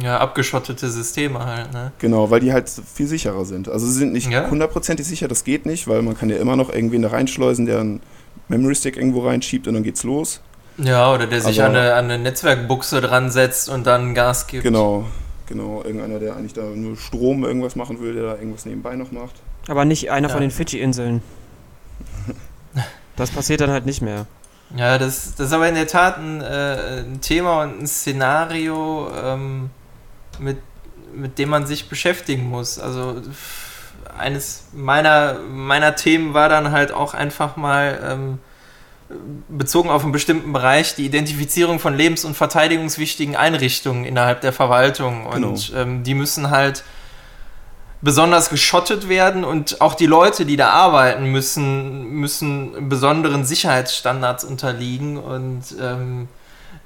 Ja, 0.00 0.18
abgeschottete 0.18 0.88
Systeme 0.90 1.44
halt, 1.44 1.72
ne? 1.72 1.92
Genau, 1.98 2.30
weil 2.30 2.40
die 2.40 2.52
halt 2.52 2.70
viel 2.94 3.06
sicherer 3.06 3.44
sind. 3.44 3.68
Also 3.68 3.86
sie 3.86 3.92
sind 3.94 4.12
nicht 4.12 4.30
Ja. 4.30 4.48
hundertprozentig 4.48 5.06
sicher, 5.06 5.28
das 5.28 5.44
geht 5.44 5.66
nicht, 5.66 5.88
weil 5.88 6.02
man 6.02 6.16
kann 6.16 6.28
ja 6.30 6.36
immer 6.36 6.56
noch 6.56 6.70
irgendwen 6.72 7.02
da 7.02 7.08
reinschleusen, 7.08 7.66
der 7.66 7.80
einen 7.80 8.00
Memory 8.48 8.74
Stick 8.74 8.96
irgendwo 8.96 9.26
reinschiebt 9.26 9.66
und 9.66 9.74
dann 9.74 9.82
geht's 9.82 10.04
los. 10.04 10.40
Ja, 10.76 11.12
oder 11.12 11.26
der 11.26 11.40
sich 11.40 11.60
Aber- 11.60 11.70
an 11.70 11.76
eine, 11.76 11.94
an 11.94 12.04
eine 12.04 12.18
Netzwerkbuchse 12.22 13.00
dran 13.00 13.30
setzt 13.30 13.68
und 13.68 13.86
dann 13.86 14.14
Gas 14.14 14.46
gibt. 14.46 14.62
Genau, 14.62 15.06
genau. 15.46 15.82
Irgendeiner, 15.84 16.18
der 16.20 16.36
eigentlich 16.36 16.52
da 16.52 16.62
nur 16.62 16.96
Strom 16.96 17.44
irgendwas 17.44 17.74
machen 17.74 18.00
will, 18.00 18.14
der 18.14 18.22
da 18.24 18.34
irgendwas 18.36 18.66
nebenbei 18.66 18.94
noch 18.94 19.10
macht. 19.10 19.34
Aber 19.68 19.84
nicht 19.84 20.10
einer 20.10 20.28
Ja. 20.28 20.32
von 20.32 20.42
den 20.42 20.50
Fidschi-Inseln. 20.52 21.22
Das 23.16 23.30
passiert 23.30 23.60
dann 23.60 23.70
halt 23.70 23.86
nicht 23.86 24.00
mehr. 24.02 24.26
Ja, 24.76 24.98
das, 24.98 25.34
das 25.34 25.48
ist 25.48 25.52
aber 25.52 25.68
in 25.68 25.74
der 25.74 25.86
Tat 25.88 26.18
ein, 26.18 26.40
äh, 26.42 27.00
ein 27.00 27.20
Thema 27.20 27.62
und 27.62 27.80
ein 27.82 27.86
Szenario, 27.86 29.08
ähm, 29.24 29.70
mit, 30.40 30.58
mit 31.14 31.38
dem 31.38 31.48
man 31.50 31.66
sich 31.66 31.88
beschäftigen 31.88 32.48
muss. 32.48 32.78
Also 32.78 33.22
eines 34.16 34.64
meiner, 34.72 35.38
meiner 35.40 35.96
Themen 35.96 36.34
war 36.34 36.48
dann 36.48 36.72
halt 36.72 36.92
auch 36.92 37.14
einfach 37.14 37.56
mal 37.56 38.00
ähm, 38.04 38.38
bezogen 39.48 39.88
auf 39.88 40.02
einen 40.02 40.12
bestimmten 40.12 40.52
Bereich 40.52 40.94
die 40.94 41.06
Identifizierung 41.06 41.78
von 41.78 41.96
lebens- 41.96 42.24
und 42.24 42.36
verteidigungswichtigen 42.36 43.36
Einrichtungen 43.36 44.04
innerhalb 44.04 44.42
der 44.42 44.52
Verwaltung. 44.52 45.26
Und 45.26 45.72
ähm, 45.74 46.02
die 46.04 46.14
müssen 46.14 46.50
halt 46.50 46.84
besonders 48.00 48.50
geschottet 48.50 49.08
werden 49.08 49.44
und 49.44 49.80
auch 49.80 49.94
die 49.94 50.06
Leute, 50.06 50.46
die 50.46 50.56
da 50.56 50.70
arbeiten, 50.70 51.32
müssen, 51.32 52.10
müssen 52.10 52.88
besonderen 52.88 53.44
Sicherheitsstandards 53.44 54.44
unterliegen 54.44 55.16
und 55.16 55.64
ähm, 55.80 56.28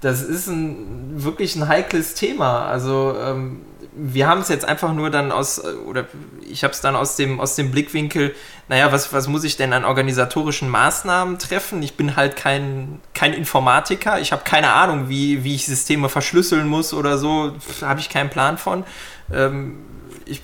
das 0.02 0.20
ist 0.20 0.48
ein, 0.48 1.12
wirklich 1.14 1.56
ein 1.56 1.68
heikles 1.68 2.14
Thema. 2.14 2.66
Also 2.66 3.16
ähm, 3.18 3.62
wir 3.94 4.26
haben 4.26 4.40
es 4.40 4.48
jetzt 4.48 4.64
einfach 4.64 4.92
nur 4.92 5.10
dann 5.10 5.30
aus, 5.30 5.58
äh, 5.58 5.74
oder 5.86 6.06
ich 6.48 6.64
habe 6.64 6.74
es 6.74 6.80
dann 6.80 6.96
aus 6.96 7.14
dem, 7.16 7.40
aus 7.40 7.54
dem 7.54 7.70
Blickwinkel, 7.70 8.34
naja, 8.68 8.90
was, 8.90 9.12
was 9.12 9.28
muss 9.28 9.44
ich 9.44 9.56
denn 9.56 9.72
an 9.72 9.84
organisatorischen 9.84 10.68
Maßnahmen 10.68 11.38
treffen? 11.38 11.82
Ich 11.82 11.96
bin 11.96 12.16
halt 12.16 12.36
kein, 12.36 13.00
kein 13.14 13.32
Informatiker, 13.32 14.20
ich 14.20 14.32
habe 14.32 14.42
keine 14.44 14.72
Ahnung, 14.72 15.08
wie, 15.08 15.44
wie 15.44 15.54
ich 15.54 15.66
Systeme 15.66 16.08
verschlüsseln 16.08 16.66
muss 16.66 16.92
oder 16.92 17.16
so, 17.16 17.52
habe 17.82 18.00
ich 18.00 18.08
keinen 18.08 18.28
Plan 18.28 18.58
von. 18.58 18.84
Ähm, 19.32 19.78
ich 20.24 20.42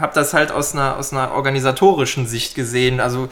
habe 0.00 0.14
das 0.14 0.32
halt 0.32 0.50
aus 0.50 0.72
einer, 0.72 0.96
aus 0.96 1.12
einer 1.12 1.32
organisatorischen 1.32 2.26
Sicht 2.26 2.54
gesehen. 2.54 3.00
Also 3.00 3.28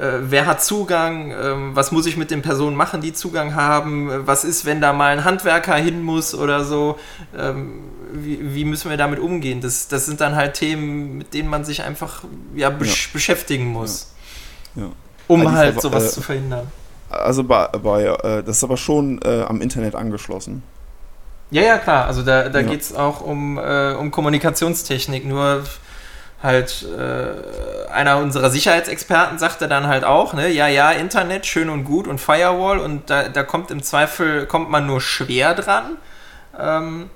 wer 0.00 0.46
hat 0.46 0.62
Zugang? 0.62 1.32
Ähm, 1.32 1.70
was 1.74 1.90
muss 1.92 2.06
ich 2.06 2.16
mit 2.16 2.30
den 2.30 2.42
Personen 2.42 2.76
machen, 2.76 3.00
die 3.00 3.12
Zugang 3.12 3.54
haben? 3.54 4.10
Äh, 4.10 4.26
Was 4.26 4.44
ist, 4.44 4.64
wenn 4.64 4.80
da 4.80 4.92
mal 4.92 5.10
ein 5.12 5.24
Handwerker 5.24 5.74
hin 5.74 6.02
muss 6.02 6.34
oder 6.34 6.64
so? 6.64 6.98
Ähm, 7.36 7.80
wie, 8.12 8.54
wie 8.54 8.64
müssen 8.64 8.90
wir 8.90 8.96
damit 8.96 9.18
umgehen? 9.18 9.60
Das, 9.60 9.88
das 9.88 10.06
sind 10.06 10.20
dann 10.20 10.36
halt 10.36 10.54
Themen, 10.54 11.18
mit 11.18 11.34
denen 11.34 11.48
man 11.48 11.64
sich 11.64 11.82
einfach 11.82 12.22
ja, 12.54 12.70
besch 12.70 13.12
beschäftigen 13.12 13.66
muss. 13.66 14.12
Ja. 14.76 14.84
Um 15.26 15.40
Also 15.40 15.50
die 15.52 15.56
halt 15.56 15.80
sowas 15.80 16.04
äh, 16.04 16.08
zu 16.10 16.22
verhindern. 16.22 16.66
Also 17.10 17.42
bei, 17.44 17.66
bei 17.68 18.04
äh, 18.04 18.42
das 18.42 18.58
ist 18.58 18.64
aber 18.64 18.76
schon 18.76 19.20
äh, 19.22 19.42
am 19.42 19.60
Internet 19.60 19.94
angeschlossen. 19.94 20.62
Ja, 21.50 21.62
ja, 21.62 21.78
klar. 21.78 22.06
Also 22.06 22.22
da, 22.22 22.48
da 22.48 22.60
Ja. 22.60 22.68
geht 22.68 22.82
es 22.82 22.94
auch 22.94 23.20
um, 23.20 23.58
äh, 23.58 23.94
um 23.94 24.10
Kommunikationstechnik. 24.10 25.26
Nur 25.26 25.64
halt 26.42 26.86
äh, 26.96 27.90
einer 27.90 28.18
unserer 28.18 28.50
Sicherheitsexperten 28.50 29.38
sagte 29.38 29.66
dann 29.66 29.88
halt 29.88 30.04
auch, 30.04 30.34
ne, 30.34 30.48
ja, 30.48 30.68
ja, 30.68 30.92
Internet, 30.92 31.46
schön 31.46 31.68
und 31.68 31.84
gut 31.84 32.06
und 32.06 32.20
Firewall 32.20 32.78
und 32.78 33.10
da, 33.10 33.28
da 33.28 33.42
kommt 33.42 33.70
im 33.70 33.82
Zweifel, 33.82 34.46
kommt 34.46 34.70
man 34.70 34.86
nur 34.86 35.00
schwer 35.00 35.54
dran. 35.54 35.96
Ähm, 36.58 37.10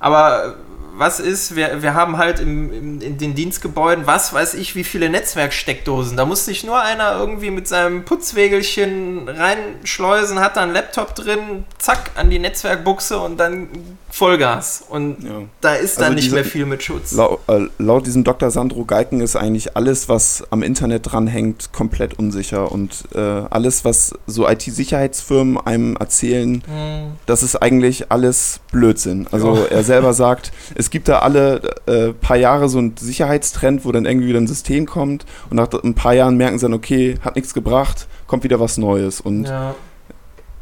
aber 0.00 0.54
was 0.98 1.20
ist, 1.20 1.54
wir, 1.56 1.82
wir 1.82 1.94
haben 1.94 2.16
halt 2.18 2.40
im, 2.40 2.72
im, 2.72 3.00
in 3.00 3.18
den 3.18 3.34
Dienstgebäuden, 3.34 4.06
was 4.06 4.32
weiß 4.32 4.54
ich, 4.54 4.74
wie 4.74 4.84
viele 4.84 5.08
Netzwerksteckdosen. 5.08 6.16
Da 6.16 6.26
muss 6.26 6.44
sich 6.44 6.64
nur 6.64 6.80
einer 6.80 7.18
irgendwie 7.18 7.50
mit 7.50 7.68
seinem 7.68 8.04
Putzwägelchen 8.04 9.28
reinschleusen, 9.28 10.40
hat 10.40 10.56
da 10.56 10.62
einen 10.62 10.72
Laptop 10.72 11.14
drin, 11.14 11.64
zack, 11.78 12.10
an 12.16 12.30
die 12.30 12.38
Netzwerkbuchse 12.38 13.18
und 13.18 13.38
dann 13.38 13.68
Vollgas. 14.10 14.84
Und 14.88 15.22
Ja. 15.22 15.42
da 15.60 15.74
ist 15.74 15.98
dann 15.98 16.04
Also 16.06 16.14
nicht 16.14 16.24
diese- 16.26 16.34
mehr 16.36 16.44
viel 16.44 16.66
mit 16.66 16.82
Schutz. 16.82 17.12
Lau 17.12 17.38
äh, 17.48 17.66
laut 17.78 18.06
diesem 18.06 18.24
Dr. 18.24 18.50
Sandro 18.50 18.84
Geiken 18.84 19.20
ist 19.20 19.36
eigentlich 19.36 19.76
alles, 19.76 20.08
was 20.08 20.44
am 20.50 20.62
Internet 20.62 21.12
dranhängt, 21.12 21.72
komplett 21.72 22.18
unsicher. 22.18 22.72
Und 22.72 23.04
äh, 23.14 23.18
alles, 23.20 23.84
was 23.84 24.14
so 24.26 24.48
IT-Sicherheitsfirmen 24.48 25.58
einem 25.58 25.96
erzählen, 25.96 26.62
Hm. 26.66 27.12
das 27.26 27.42
ist 27.42 27.56
eigentlich 27.56 28.10
alles 28.10 28.60
Blödsinn. 28.72 29.26
Also 29.30 29.54
Ja. 29.54 29.64
er 29.66 29.84
selber 29.84 30.14
sagt, 30.14 30.52
es 30.74 30.87
es 30.88 30.90
gibt 30.90 31.08
da 31.08 31.18
alle 31.18 31.60
äh, 31.84 32.14
paar 32.14 32.38
Jahre 32.38 32.70
so 32.70 32.78
einen 32.78 32.96
Sicherheitstrend, 32.96 33.84
wo 33.84 33.92
dann 33.92 34.06
irgendwie 34.06 34.28
wieder 34.28 34.40
ein 34.40 34.46
System 34.46 34.86
kommt 34.86 35.26
und 35.50 35.56
nach 35.58 35.68
ein 35.84 35.92
paar 35.92 36.14
Jahren 36.14 36.38
merken 36.38 36.58
sie 36.58 36.62
dann, 36.64 36.72
okay, 36.72 37.16
hat 37.20 37.36
nichts 37.36 37.52
gebracht, 37.52 38.08
kommt 38.26 38.42
wieder 38.42 38.58
was 38.58 38.78
Neues. 38.78 39.20
Und 39.20 39.48
Ja. 39.48 39.74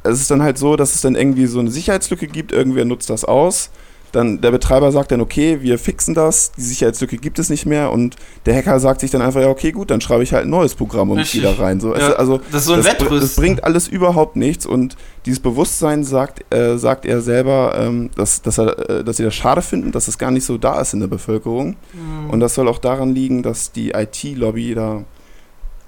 es 0.03 0.21
ist 0.21 0.29
dann 0.29 0.43
halt 0.43 0.59
so, 0.59 0.75
dass 0.75 0.97
es 0.97 1.01
dann 1.01 1.15
irgendwie 1.15 1.47
so 1.47 1.61
eine 1.61 1.71
Sicherheitslücke 1.71 2.27
gibt, 2.27 2.51
irgendwer 2.51 2.85
nutzt 2.85 3.09
das 3.09 3.25
aus. 3.25 3.71
Dann 4.17 4.41
der 4.41 4.51
Betreiber 4.51 4.91
sagt 4.93 5.13
dann, 5.13 5.21
okay, 5.21 5.59
wir 5.61 5.79
fixen 5.79 6.15
das, 6.15 6.53
die 6.53 6.63
Sicherheitslücke 6.63 7.19
gibt 7.19 7.39
es 7.39 7.51
nicht 7.51 7.67
mehr 7.67 7.93
und 7.93 8.17
der 8.47 8.57
Hacker 8.57 8.81
sagt 8.81 9.01
sich 9.03 9.11
dann 9.11 9.23
einfach, 9.23 9.41
ja, 9.41 9.49
okay, 9.49 9.73
gut, 9.73 9.91
dann 9.91 10.01
schreibe 10.01 10.23
ich 10.23 10.33
halt 10.33 10.45
ein 10.47 10.51
neues 10.51 10.75
Programm 10.75 11.11
und 11.11 11.19
gehe 11.31 11.43
da 11.43 11.53
rein. 11.53 11.81
So, 11.81 11.95
Ja, 11.95 12.13
also 12.15 12.39
das 12.51 12.63
ist 12.63 12.67
so 12.67 12.73
ein 12.73 12.79
das, 12.83 12.87
br- 12.99 13.21
das 13.21 13.35
bringt 13.37 13.65
alles 13.65 13.89
überhaupt 13.89 14.37
nichts 14.37 14.65
und 14.67 14.97
dieses 15.27 15.41
Bewusstsein 15.41 16.03
sagt, 16.05 16.53
äh, 16.55 16.79
sagt 16.79 17.05
er 17.05 17.21
selber, 17.21 17.77
ähm, 17.79 18.11
dass, 18.17 18.43
dass, 18.43 18.59
er, 18.59 18.89
äh, 18.91 19.05
dass 19.05 19.19
sie 19.19 19.25
das 19.25 19.35
schade 19.35 19.61
finden, 19.63 19.93
dass 19.93 20.09
es 20.09 20.19
gar 20.19 20.31
nicht 20.31 20.45
so 20.47 20.57
da 20.59 20.81
ist 20.81 20.95
in 20.95 21.01
der 21.01 21.09
Bevölkerung. 21.09 21.77
Mhm. 21.93 22.31
Und 22.31 22.41
das 22.41 22.55
soll 22.55 22.69
auch 22.69 22.79
daran 22.79 23.15
liegen, 23.15 23.43
dass 23.43 23.71
die 23.73 23.91
IT-Lobby 23.91 24.75
da, 24.75 25.03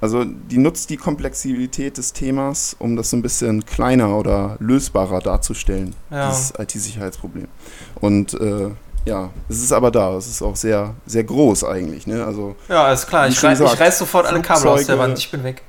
also 0.01 0.25
die 0.25 0.59
nutzt 0.59 0.91
die 0.91 0.97
Komplexität 0.97 1.97
des 1.99 2.13
Themas, 2.13 2.77
um 2.79 2.97
das 2.97 3.11
so 3.11 3.17
ein 3.17 3.23
bisschen 3.23 3.65
kleiner 3.67 4.17
oder 4.17 4.57
lösbarer 4.61 5.21
darzustellen, 5.21 5.95
Ja. 6.11 6.29
dieses 6.31 6.53
IT-Sicherheitsproblem. 6.59 7.49
Und 7.97 8.35
äh, 8.35 8.71
ja, 9.05 9.31
es 9.49 9.63
ist 9.63 9.73
aber 9.73 9.91
da, 9.91 10.17
es 10.17 10.27
ist 10.27 10.43
auch 10.43 10.57
sehr, 10.57 10.95
sehr 11.07 11.25
groß 11.25 11.65
eigentlich. 11.65 12.07
Ne? 12.07 12.25
Also 12.25 12.57
ja, 12.69 12.85
alles 12.85 13.07
klar. 13.07 13.27
Ich, 13.29 13.43
rei 13.43 13.53
ich 13.53 13.59
gesagt, 13.59 13.81
reiß 13.81 13.99
sofort 13.99 14.27
alle 14.27 14.43
Kabel 14.43 14.69
aus 14.69 14.87
der 14.87 14.99
Wand. 14.99 15.19
Ich 15.19 15.31
bin 15.31 15.43
weg. 15.45 15.63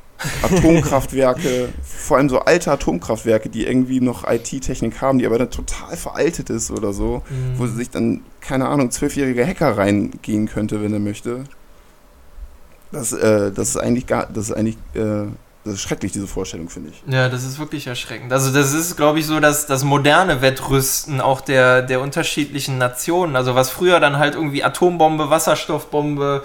Atomkraftwerke, 0.43 1.69
vor 1.81 2.17
allem 2.17 2.27
so 2.27 2.39
alte 2.39 2.71
Atomkraftwerke, 2.71 3.49
die 3.49 3.65
irgendwie 3.65 4.01
noch 4.01 4.27
IT-Technik 4.29 5.01
haben, 5.01 5.19
die 5.19 5.25
aber 5.25 5.37
dann 5.37 5.49
total 5.49 5.95
veraltet 5.95 6.49
ist 6.49 6.71
oder 6.71 6.91
so, 6.93 7.21
wo 7.55 7.63
Mhm. 7.63 7.75
sich 7.77 7.89
dann, 7.89 8.21
keine 8.41 8.67
Ahnung, 8.67 8.91
zwölfjähriger 8.91 9.45
Hacker 9.45 9.77
reingehen 9.77 10.47
könnte, 10.47 10.81
wenn 10.81 10.93
er 10.93 10.99
möchte. 10.99 11.45
Das, 12.91 13.13
äh, 13.13 13.51
das 13.51 13.69
ist 13.69 13.77
eigentlich 13.77 14.07
gar, 14.07 14.25
das 14.27 14.49
ist 14.49 14.51
eigentlich, 14.53 14.77
äh, 14.93 15.27
das 15.63 15.75
ist 15.75 15.81
schrecklich, 15.81 16.11
diese 16.11 16.27
Vorstellung, 16.27 16.69
finde 16.69 16.89
ich. 16.89 17.03
Ja, 17.11 17.29
das 17.29 17.43
ist 17.43 17.59
wirklich 17.59 17.85
erschreckend. 17.85 18.33
Also 18.33 18.51
das 18.51 18.73
ist, 18.73 18.95
glaube 18.95 19.19
ich, 19.19 19.27
so 19.27 19.39
dass 19.39 19.67
das 19.67 19.83
moderne 19.83 20.41
Wettrüsten 20.41 21.21
auch 21.21 21.41
der, 21.41 21.81
der 21.81 22.01
unterschiedlichen 22.01 22.77
Nationen. 22.77 23.35
Also 23.35 23.55
was 23.55 23.69
früher 23.69 23.99
dann 23.99 24.17
halt 24.17 24.35
irgendwie 24.35 24.63
Atombombe, 24.63 25.29
Wasserstoffbombe, 25.29 26.43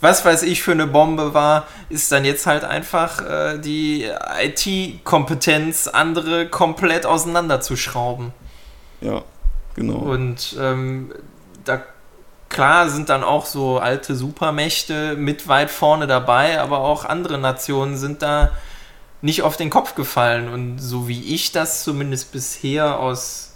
was 0.00 0.24
weiß 0.24 0.42
ich 0.42 0.62
für 0.62 0.72
eine 0.72 0.86
Bombe 0.86 1.34
war, 1.34 1.66
ist 1.88 2.10
dann 2.10 2.24
jetzt 2.24 2.46
halt 2.46 2.64
einfach 2.64 3.24
äh, 3.24 3.58
die 3.58 4.06
IT-Kompetenz, 4.42 5.86
andere 5.86 6.48
komplett 6.48 7.06
auseinanderzuschrauben. 7.06 8.32
Ja, 9.00 9.22
genau. 9.76 9.98
Und 9.98 10.56
ähm, 10.58 11.12
da 11.64 11.82
klar 12.54 12.88
sind 12.88 13.08
dann 13.08 13.24
auch 13.24 13.46
so 13.46 13.78
alte 13.78 14.14
Supermächte 14.14 15.16
mit 15.16 15.48
weit 15.48 15.70
vorne 15.70 16.06
dabei, 16.06 16.60
aber 16.60 16.78
auch 16.78 17.04
andere 17.04 17.36
Nationen 17.36 17.96
sind 17.96 18.22
da 18.22 18.52
nicht 19.22 19.42
auf 19.42 19.56
den 19.56 19.70
Kopf 19.70 19.96
gefallen. 19.96 20.48
Und 20.48 20.78
so 20.78 21.08
wie 21.08 21.34
ich 21.34 21.50
das 21.50 21.82
zumindest 21.82 22.30
bisher 22.30 23.00
aus 23.00 23.54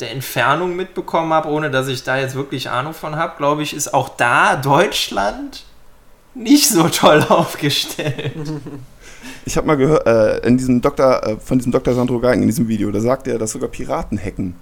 der 0.00 0.10
Entfernung 0.10 0.74
mitbekommen 0.74 1.32
habe, 1.32 1.48
ohne 1.48 1.70
dass 1.70 1.86
ich 1.86 2.02
da 2.02 2.18
jetzt 2.18 2.34
wirklich 2.34 2.68
Ahnung 2.70 2.92
von 2.92 3.14
habe, 3.14 3.36
glaube 3.36 3.62
ich, 3.62 3.72
ist 3.72 3.94
auch 3.94 4.08
da 4.08 4.56
Deutschland 4.56 5.64
nicht 6.34 6.68
so 6.68 6.88
toll 6.88 7.22
aufgestellt. 7.28 8.34
Ich 9.46 9.56
habe 9.56 9.66
mal 9.66 9.76
gehört, 9.76 10.06
äh, 10.06 10.46
in 10.46 10.58
diesem 10.58 10.80
Doktor, 10.82 11.26
äh, 11.26 11.36
von 11.38 11.58
diesem 11.58 11.72
Dr. 11.72 11.94
Sandro 11.94 12.18
Geigen 12.18 12.42
in 12.42 12.48
diesem 12.48 12.68
Video, 12.68 12.90
da 12.90 13.00
sagt 13.00 13.26
er, 13.26 13.38
dass 13.38 13.52
sogar 13.52 13.70
Piraten 13.70 14.18
hacken. 14.18 14.54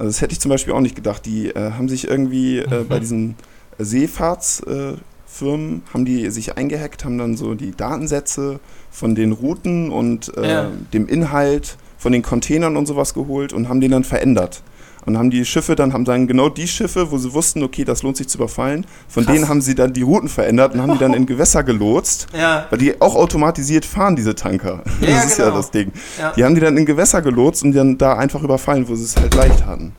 Also 0.00 0.08
das 0.12 0.22
hätte 0.22 0.32
ich 0.32 0.40
zum 0.40 0.48
Beispiel 0.48 0.72
auch 0.72 0.80
nicht 0.80 0.96
gedacht. 0.96 1.26
Die 1.26 1.48
äh, 1.50 1.72
haben 1.72 1.90
sich 1.90 2.08
irgendwie 2.08 2.58
äh, 2.60 2.84
Mhm. 2.84 2.88
bei 2.88 2.98
diesen 3.00 3.34
Seefahrtsfirmen, 3.78 4.96
äh, 5.86 5.92
haben 5.92 6.04
die 6.04 6.30
sich 6.30 6.56
eingehackt, 6.56 7.04
haben 7.04 7.18
dann 7.18 7.36
so 7.36 7.54
die 7.54 7.72
Datensätze 7.72 8.60
von 8.90 9.14
den 9.14 9.32
Routen 9.32 9.90
und 9.90 10.36
äh, 10.36 10.48
Ja. 10.50 10.70
dem 10.94 11.06
Inhalt 11.06 11.76
von 11.98 12.12
den 12.12 12.22
Containern 12.22 12.76
und 12.76 12.86
sowas 12.86 13.12
geholt 13.14 13.52
und 13.52 13.68
haben 13.68 13.80
den 13.82 13.90
dann 13.90 14.04
verändert. 14.04 14.62
Und 15.06 15.16
haben 15.16 15.30
die 15.30 15.44
Schiffe 15.44 15.76
dann, 15.76 15.92
haben 15.92 16.04
dann 16.04 16.26
genau 16.26 16.48
die 16.48 16.68
Schiffe, 16.68 17.10
wo 17.10 17.18
sie 17.18 17.32
wussten, 17.32 17.62
okay, 17.62 17.84
das 17.84 18.02
lohnt 18.02 18.16
sich 18.18 18.28
zu 18.28 18.38
überfallen, 18.38 18.86
von 19.08 19.24
Krass. 19.24 19.34
denen 19.34 19.48
haben 19.48 19.60
sie 19.62 19.74
dann 19.74 19.92
die 19.92 20.02
Routen 20.02 20.28
verändert 20.28 20.74
und 20.74 20.82
haben 20.82 20.92
die 20.92 20.98
dann 20.98 21.14
in 21.14 21.26
Gewässer 21.30 21.62
gelotst. 21.62 22.26
Ja, 22.36 22.66
Weil 22.68 22.78
die 22.78 23.00
auch 23.00 23.16
automatisiert 23.16 23.84
fahren, 23.86 24.14
diese 24.16 24.34
Tanker. 24.34 24.82
Ja, 25.00 25.06
das 25.14 25.24
ist 25.26 25.38
ja 25.38 25.46
genau. 25.46 25.56
das 25.56 25.70
Ding. 25.70 25.92
ja. 26.18 26.32
Die 26.32 26.44
haben 26.44 26.54
die 26.54 26.60
dann 26.60 26.76
in 26.76 26.84
Gewässer 26.84 27.22
gelotst 27.22 27.62
und 27.62 27.72
dann 27.72 27.96
da 27.96 28.16
einfach 28.16 28.42
überfallen, 28.42 28.88
wo 28.88 28.94
sie 28.94 29.04
es 29.04 29.16
halt 29.16 29.34
leicht 29.34 29.64
hatten. 29.64 29.92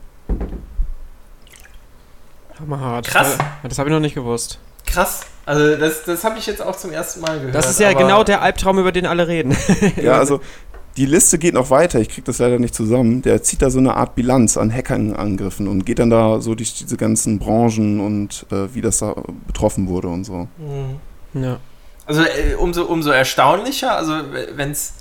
Hammerhart. 2.60 3.06
Krass. 3.06 3.38
Das, 3.62 3.78
habe 3.78 3.88
ich 3.88 3.92
noch 3.92 4.00
nicht 4.00 4.14
gewusst. 4.14 4.58
krass. 4.86 5.22
Also 5.44 5.76
das, 5.76 6.04
das 6.04 6.22
habe 6.22 6.38
ich 6.38 6.46
jetzt 6.46 6.62
auch 6.62 6.76
zum 6.76 6.92
ersten 6.92 7.20
Mal 7.20 7.38
gehört. 7.38 7.54
Das 7.56 7.68
ist 7.68 7.80
ja 7.80 7.92
genau 7.92 8.22
der 8.22 8.42
Albtraum, 8.42 8.78
über 8.78 8.92
den 8.92 9.06
alle 9.06 9.26
reden. 9.26 9.56
Ja, 10.00 10.18
also 10.18 10.40
die 10.96 11.06
Liste 11.06 11.38
geht 11.38 11.54
noch 11.54 11.70
weiter. 11.70 12.00
Ich 12.00 12.10
krieg 12.10 12.24
das 12.24 12.38
leider 12.38 12.58
nicht 12.58 12.74
zusammen. 12.74 13.22
Der 13.22 13.42
zieht 13.42 13.62
da 13.62 13.70
so 13.70 13.78
eine 13.78 13.96
Art 13.96 14.14
Bilanz 14.14 14.56
an 14.56 14.72
Hackerangriffen 14.72 15.66
und 15.66 15.86
geht 15.86 15.98
dann 15.98 16.10
da 16.10 16.40
so 16.40 16.54
durch 16.54 16.74
diese 16.74 16.96
ganzen 16.96 17.38
Branchen 17.38 18.00
und 18.00 18.46
äh, 18.50 18.74
wie 18.74 18.82
das 18.82 18.98
da 18.98 19.14
betroffen 19.46 19.88
wurde 19.88 20.08
und 20.08 20.24
so. 20.24 20.48
Mhm. 20.58 21.42
Ja. 21.42 21.60
Also 22.04 22.22
äh, 22.22 22.54
umso, 22.58 22.84
umso 22.84 23.10
erstaunlicher, 23.10 23.96
also 23.96 24.12
wenn 24.54 24.72
es 24.72 24.94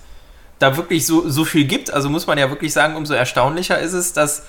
da 0.60 0.78
wirklich 0.78 1.06
so, 1.06 1.28
so 1.28 1.44
viel 1.44 1.66
gibt, 1.66 1.92
also 1.92 2.10
muss 2.10 2.28
man 2.28 2.38
ja 2.38 2.50
wirklich 2.50 2.72
sagen, 2.72 2.96
umso 2.96 3.14
erstaunlicher 3.14 3.80
ist 3.80 3.94
es, 3.94 4.14
dass 4.14 4.40
äh, 4.40 4.44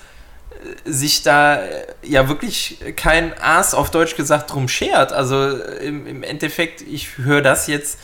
sich 0.85 1.23
da 1.23 1.55
äh, 1.55 1.85
ja 2.03 2.29
wirklich 2.29 2.77
kein 2.95 3.33
Aas 3.41 3.73
auf 3.73 3.91
Deutsch 3.91 4.15
gesagt 4.15 4.53
drum 4.53 4.69
schert. 4.69 5.11
Also 5.11 5.35
äh, 5.35 5.85
im, 5.85 6.07
im 6.07 6.23
Endeffekt, 6.23 6.81
ich 6.81 7.17
höre 7.17 7.41
das 7.41 7.67
jetzt 7.67 7.99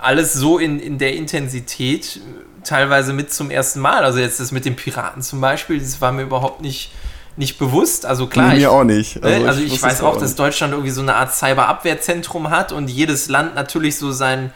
alles 0.00 0.32
so 0.32 0.58
in, 0.58 0.78
in 0.80 0.98
der 0.98 1.14
Intensität 1.14 2.20
teilweise 2.64 3.12
mit 3.12 3.32
zum 3.32 3.50
ersten 3.50 3.80
Mal. 3.80 4.04
Also 4.04 4.18
jetzt 4.18 4.40
das 4.40 4.52
mit 4.52 4.64
den 4.64 4.76
Piraten 4.76 5.22
zum 5.22 5.40
Beispiel, 5.40 5.78
das 5.78 6.00
war 6.00 6.12
mir 6.12 6.22
überhaupt 6.22 6.60
nicht, 6.60 6.92
nicht 7.36 7.58
bewusst. 7.58 8.06
Also 8.06 8.26
klar, 8.26 8.48
Nee, 8.48 8.54
ich, 8.54 8.60
mir 8.60 8.70
auch 8.70 8.84
nicht. 8.84 9.22
also, 9.22 9.46
also 9.46 9.60
ich, 9.60 9.72
wusste 9.72 9.86
weiß 9.86 9.94
es 9.94 10.02
auch, 10.02 10.16
dass. 10.16 10.34
Deutschland 10.34 10.72
irgendwie 10.72 10.90
so 10.90 11.02
eine 11.02 11.14
Art 11.14 11.34
Cyberabwehrzentrum 11.34 12.50
hat 12.50 12.72
und 12.72 12.88
jedes 12.88 13.28
Land 13.28 13.54
natürlich 13.54 13.98
so 13.98 14.12
sein, 14.12 14.52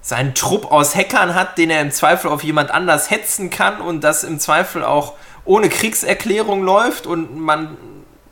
seinen 0.00 0.34
Trupp 0.34 0.70
aus 0.70 0.94
Hackern 0.94 1.34
hat, 1.34 1.56
den 1.56 1.70
er 1.70 1.80
im 1.80 1.90
Zweifel 1.90 2.30
auf 2.30 2.44
jemand 2.44 2.70
anders 2.70 3.10
hetzen 3.10 3.50
kann 3.50 3.80
und 3.80 4.02
das 4.02 4.22
im 4.24 4.38
Zweifel 4.38 4.84
auch 4.84 5.14
ohne 5.44 5.68
Kriegserklärung 5.68 6.62
läuft 6.62 7.06
und 7.06 7.38
man, 7.38 7.76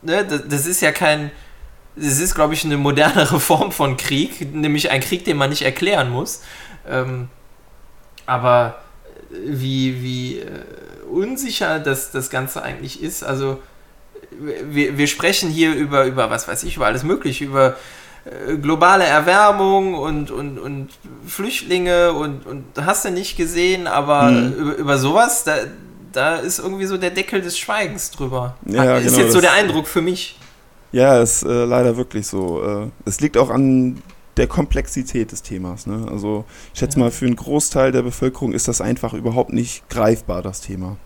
ne, 0.01 0.25
das, 0.25 0.43
das 0.47 0.65
ist 0.65 0.81
ja 0.81 0.91
kein, 0.91 1.31
das 1.95 2.19
ist, 2.19 2.35
glaube 2.35 2.53
ich, 2.53 2.63
eine 2.65 2.77
modernere 2.77 3.39
Form 3.39 3.71
von 3.71 3.97
Krieg, 3.97 4.53
nämlich 4.53 4.91
ein 4.91 5.01
Krieg, 5.01 5.25
den 5.25 5.37
man 5.37 5.49
nicht 5.49 5.63
erklären 5.63 6.09
muss. 6.11 6.41
Ähm, 6.87 7.29
aber 8.25 8.81
äh, 9.31 9.35
wie, 9.45 10.01
wie 10.03 10.39
äh, 10.39 10.45
unsicher 11.11 11.79
das, 11.79 12.11
das 12.11 12.29
Ganze 12.29 12.63
eigentlich 12.63 13.01
ist, 13.03 13.23
also 13.23 13.59
wir, 14.39 14.97
wir 14.97 15.07
sprechen 15.07 15.49
hier 15.49 15.73
über, 15.75 16.05
über, 16.05 16.29
was 16.29 16.47
weiß 16.47 16.63
ich, 16.63 16.77
über 16.77 16.87
alles 16.87 17.03
Mögliche, 17.03 17.45
über 17.45 17.75
äh, 18.25 18.55
globale 18.57 19.03
Erwärmung 19.03 19.93
und, 19.93 20.31
und, 20.31 20.57
und 20.57 20.89
Flüchtlinge 21.27 22.13
und, 22.13 22.45
und 22.45 22.65
hast 22.83 23.05
du 23.05 23.11
nicht 23.11 23.37
gesehen, 23.37 23.85
aber 23.85 24.31
Mhm. 24.31 24.53
über, 24.53 24.75
über 24.75 24.97
sowas, 24.97 25.43
da, 25.43 25.55
da 26.11 26.37
ist 26.37 26.59
irgendwie 26.59 26.85
so 26.85 26.97
der 26.97 27.11
Deckel 27.11 27.41
des 27.41 27.57
Schweigens 27.59 28.11
drüber. 28.11 28.55
Ja, 28.65 28.97
ist 28.97 29.07
genau, 29.07 29.17
jetzt 29.19 29.33
so 29.33 29.41
der 29.41 29.53
Eindruck 29.53 29.87
für 29.87 30.01
mich. 30.01 30.39
Ja, 30.91 31.21
ist 31.21 31.43
äh, 31.43 31.65
leider 31.65 31.97
wirklich 31.97 32.27
so. 32.27 32.63
Äh, 32.63 32.87
es 33.05 33.19
liegt 33.19 33.35
auch 33.37 33.49
an 33.49 34.01
der 34.37 34.47
Komplexität 34.47 35.31
des 35.31 35.41
Themas. 35.43 35.85
Ne? 35.85 36.07
Also 36.11 36.45
ich 36.73 36.79
schätze 36.79 36.97
Ja. 36.97 37.05
mal, 37.05 37.11
für 37.11 37.25
einen 37.25 37.35
Großteil 37.35 37.91
der 37.91 38.01
Bevölkerung 38.01 38.53
ist 38.53 38.67
das 38.67 38.81
einfach 38.81 39.13
überhaupt 39.13 39.53
nicht 39.53 39.87
greifbar, 39.89 40.41
das 40.41 40.61
Thema. 40.61 40.97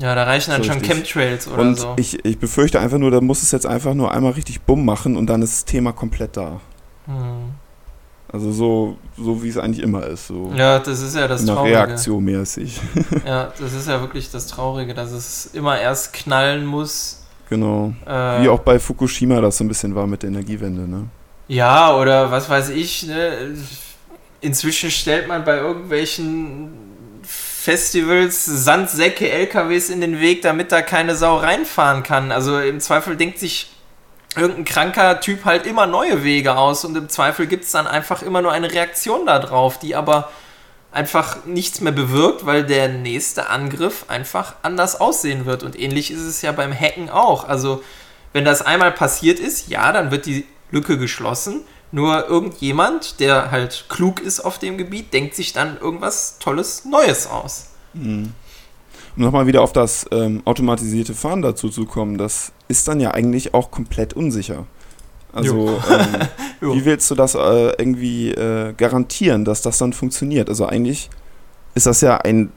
Ja, 0.00 0.14
da 0.14 0.22
reichen 0.24 0.52
dann 0.52 0.62
So 0.62 0.68
schon 0.70 0.78
richtig. 0.78 1.12
Chemtrails 1.12 1.48
oder 1.48 1.58
und 1.62 1.76
so. 1.76 1.94
ich, 1.96 2.24
ich 2.24 2.38
befürchte 2.38 2.78
einfach 2.78 2.98
nur, 2.98 3.10
da 3.10 3.20
muss 3.20 3.42
es 3.42 3.50
jetzt 3.50 3.66
einfach 3.66 3.94
nur 3.94 4.12
einmal 4.12 4.32
richtig 4.32 4.60
bumm 4.62 4.84
machen 4.84 5.16
und 5.16 5.26
dann 5.26 5.42
ist 5.42 5.52
das 5.52 5.64
Thema 5.64 5.92
komplett 5.92 6.36
da. 6.36 6.60
Hm. 7.06 7.50
Also 8.30 8.52
so, 8.52 8.98
so 9.16 9.42
wie 9.42 9.48
es 9.48 9.56
eigentlich 9.56 9.82
immer 9.82 10.06
ist. 10.06 10.26
So 10.28 10.52
Ja, 10.54 10.78
das 10.78 11.00
ist 11.00 11.16
ja 11.16 11.26
das 11.26 11.44
Traurige. 11.46 11.74
Reaktion 11.76 12.22
mäßig. 12.24 12.78
Ja, 13.26 13.52
das 13.58 13.72
ist 13.72 13.88
ja 13.88 14.00
wirklich 14.02 14.30
das 14.30 14.46
Traurige, 14.46 14.92
dass 14.94 15.10
es 15.12 15.46
immer 15.54 15.80
erst 15.80 16.12
knallen 16.12 16.64
muss. 16.66 17.24
genau. 17.48 17.94
Äh, 18.06 18.42
Wie 18.42 18.48
auch 18.50 18.60
bei 18.60 18.78
Fukushima 18.78 19.40
das 19.40 19.56
so 19.56 19.64
ein 19.64 19.68
bisschen 19.68 19.94
war 19.94 20.06
mit 20.06 20.22
der 20.22 20.28
Energiewende. 20.28 20.82
Ne? 20.86 21.06
Ja, 21.48 21.96
oder 21.96 22.30
was 22.30 22.48
weiß 22.50 22.68
ich, 22.70 23.04
ne? 23.04 23.56
Inzwischen 24.40 24.90
stellt 24.90 25.26
man 25.26 25.44
bei 25.44 25.56
irgendwelchen 25.56 26.88
Festivals 27.22 28.44
Sandsäcke, 28.44 29.30
LKWs 29.30 29.88
in 29.88 30.00
den 30.00 30.20
Weg, 30.20 30.42
damit 30.42 30.70
da 30.70 30.82
keine 30.82 31.16
Sau 31.16 31.36
reinfahren 31.36 32.02
kann. 32.02 32.30
Also 32.30 32.60
im 32.60 32.80
Zweifel 32.80 33.16
denkt 33.16 33.38
sich 33.38 33.70
irgendein 34.36 34.64
kranker 34.64 35.20
Typ 35.20 35.44
halt 35.44 35.66
immer 35.66 35.86
neue 35.86 36.22
Wege 36.22 36.56
aus 36.56 36.84
und 36.84 36.96
im 36.96 37.08
Zweifel 37.08 37.46
gibt 37.46 37.64
es 37.64 37.72
dann 37.72 37.86
einfach 37.86 38.22
immer 38.22 38.42
nur 38.42 38.52
eine 38.52 38.72
Reaktion 38.72 39.26
darauf, 39.26 39.78
die 39.78 39.96
aber 39.96 40.30
einfach 40.92 41.44
nichts 41.46 41.80
mehr 41.80 41.92
bewirkt, 41.92 42.46
weil 42.46 42.64
der 42.64 42.88
nächste 42.88 43.48
Angriff 43.48 44.04
einfach 44.08 44.54
anders 44.62 45.00
aussehen 45.00 45.46
wird. 45.46 45.62
Und 45.62 45.78
ähnlich 45.78 46.10
ist 46.10 46.22
es 46.22 46.42
ja 46.42 46.52
beim 46.52 46.72
Hacken 46.72 47.10
auch. 47.10 47.48
Also 47.48 47.82
wenn 48.32 48.44
das 48.44 48.62
einmal 48.62 48.92
passiert 48.92 49.38
ist, 49.38 49.68
ja, 49.68 49.92
dann 49.92 50.10
wird 50.10 50.26
die 50.26 50.46
Lücke 50.70 50.98
geschlossen. 50.98 51.62
Nur 51.90 52.28
irgendjemand, 52.28 53.20
der 53.20 53.50
halt 53.50 53.86
klug 53.88 54.20
ist 54.20 54.40
auf 54.40 54.58
dem 54.58 54.76
Gebiet, 54.76 55.12
denkt 55.12 55.34
sich 55.34 55.52
dann 55.52 55.78
irgendwas 55.78 56.38
Tolles 56.38 56.84
Neues 56.84 57.26
aus. 57.26 57.68
Mhm. 57.94 58.34
Um 59.16 59.22
nochmal 59.22 59.46
wieder 59.46 59.62
auf 59.62 59.72
das 59.72 60.06
ähm, 60.12 60.42
automatisierte 60.44 61.14
Fahren 61.14 61.42
dazu 61.42 61.70
zu 61.70 61.86
kommen, 61.86 62.18
das 62.18 62.52
ist 62.68 62.86
dann 62.86 63.00
ja 63.00 63.12
eigentlich 63.12 63.54
auch 63.54 63.70
komplett 63.70 64.12
unsicher. 64.12 64.66
Also, 65.32 65.80
ähm, 65.90 66.28
wie 66.74 66.84
willst 66.84 67.10
du 67.10 67.14
das 67.14 67.34
äh, 67.34 67.72
irgendwie 67.78 68.30
äh, 68.30 68.72
garantieren, 68.74 69.44
dass 69.44 69.62
das 69.62 69.78
dann 69.78 69.92
funktioniert? 69.92 70.48
Also, 70.48 70.66
eigentlich 70.66 71.10
ist 71.74 71.86
das 71.86 72.00
ja 72.00 72.18
ein. 72.18 72.52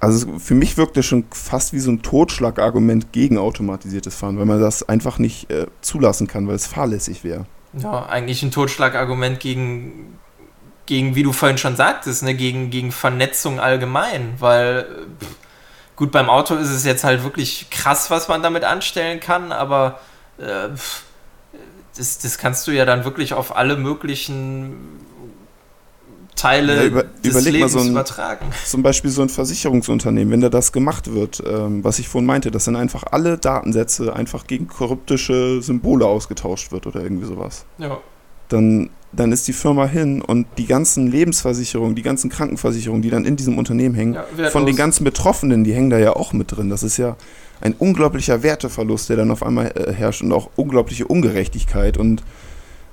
Also, 0.00 0.38
für 0.38 0.54
mich 0.54 0.76
wirkt 0.76 0.96
das 0.96 1.06
schon 1.06 1.24
fast 1.30 1.72
wie 1.72 1.78
so 1.78 1.90
ein 1.90 2.02
Totschlagargument 2.02 3.12
gegen 3.12 3.38
automatisiertes 3.38 4.14
Fahren, 4.14 4.38
weil 4.38 4.44
man 4.44 4.60
das 4.60 4.86
einfach 4.88 5.18
nicht 5.18 5.50
äh, 5.50 5.66
zulassen 5.80 6.26
kann, 6.26 6.46
weil 6.46 6.56
es 6.56 6.66
fahrlässig 6.66 7.24
wäre. 7.24 7.46
Ja, 7.72 8.06
eigentlich 8.06 8.42
ein 8.42 8.50
Totschlagargument 8.50 9.40
gegen, 9.40 10.18
gegen, 10.86 11.14
wie 11.14 11.22
du 11.22 11.32
vorhin 11.32 11.58
schon 11.58 11.76
sagtest, 11.76 12.22
ne, 12.22 12.34
gegen, 12.34 12.70
gegen 12.70 12.92
Vernetzung 12.92 13.60
allgemein, 13.60 14.34
weil. 14.38 14.86
Pff, 15.20 15.28
gut, 15.96 16.12
beim 16.12 16.28
Auto 16.28 16.54
ist 16.56 16.70
es 16.70 16.84
jetzt 16.84 17.04
halt 17.04 17.22
wirklich 17.24 17.70
krass, 17.70 18.10
was 18.10 18.28
man 18.28 18.42
damit 18.42 18.64
anstellen 18.64 19.20
kann, 19.20 19.52
aber. 19.52 20.00
Äh, 20.38 20.70
das, 21.96 22.18
das 22.18 22.38
kannst 22.38 22.66
du 22.66 22.72
ja 22.72 22.84
dann 22.84 23.04
wirklich 23.04 23.34
auf 23.34 23.56
alle 23.56 23.76
möglichen 23.76 24.74
Teile 26.36 26.76
ja, 26.76 26.84
über, 26.84 27.02
des 27.02 27.44
Lebens 27.44 27.72
so 27.72 27.80
ein, 27.80 27.90
übertragen. 27.90 28.46
Zum 28.64 28.82
Beispiel 28.82 29.10
so 29.10 29.22
ein 29.22 29.28
Versicherungsunternehmen, 29.28 30.32
wenn 30.32 30.40
da 30.40 30.48
das 30.48 30.72
gemacht 30.72 31.12
wird, 31.12 31.42
ähm, 31.46 31.84
was 31.84 31.98
ich 31.98 32.08
vorhin 32.08 32.26
meinte, 32.26 32.50
dass 32.50 32.64
dann 32.64 32.76
einfach 32.76 33.04
alle 33.10 33.38
Datensätze 33.38 34.14
einfach 34.14 34.46
gegen 34.46 34.66
korruptische 34.66 35.62
Symbole 35.62 36.06
ausgetauscht 36.06 36.72
wird 36.72 36.86
oder 36.86 37.02
irgendwie 37.02 37.26
sowas. 37.26 37.64
Ja. 37.78 37.98
Dann, 38.48 38.90
dann 39.12 39.32
ist 39.32 39.48
die 39.48 39.52
Firma 39.52 39.86
hin 39.86 40.20
und 40.20 40.46
die 40.58 40.66
ganzen 40.66 41.06
Lebensversicherungen, 41.06 41.94
die 41.94 42.02
ganzen 42.02 42.30
Krankenversicherungen, 42.30 43.02
die 43.02 43.10
dann 43.10 43.24
in 43.24 43.36
diesem 43.36 43.56
Unternehmen 43.56 43.94
hängen, 43.94 44.14
ja, 44.36 44.50
von 44.50 44.66
den 44.66 44.76
ganzen 44.76 45.04
Betroffenen, 45.04 45.64
die 45.64 45.72
hängen 45.72 45.90
da 45.90 45.98
ja 45.98 46.14
auch 46.14 46.32
mit 46.32 46.54
drin. 46.54 46.68
Das 46.68 46.82
ist 46.82 46.98
ja, 46.98 47.16
ein 47.60 47.74
unglaublicher 47.74 48.42
Werteverlust, 48.42 49.08
der 49.08 49.16
dann 49.16 49.30
auf 49.30 49.42
einmal 49.42 49.72
äh, 49.74 49.92
herrscht 49.92 50.22
und 50.22 50.32
auch 50.32 50.50
unglaubliche 50.56 51.06
Ungerechtigkeit 51.06 51.96
und 51.96 52.22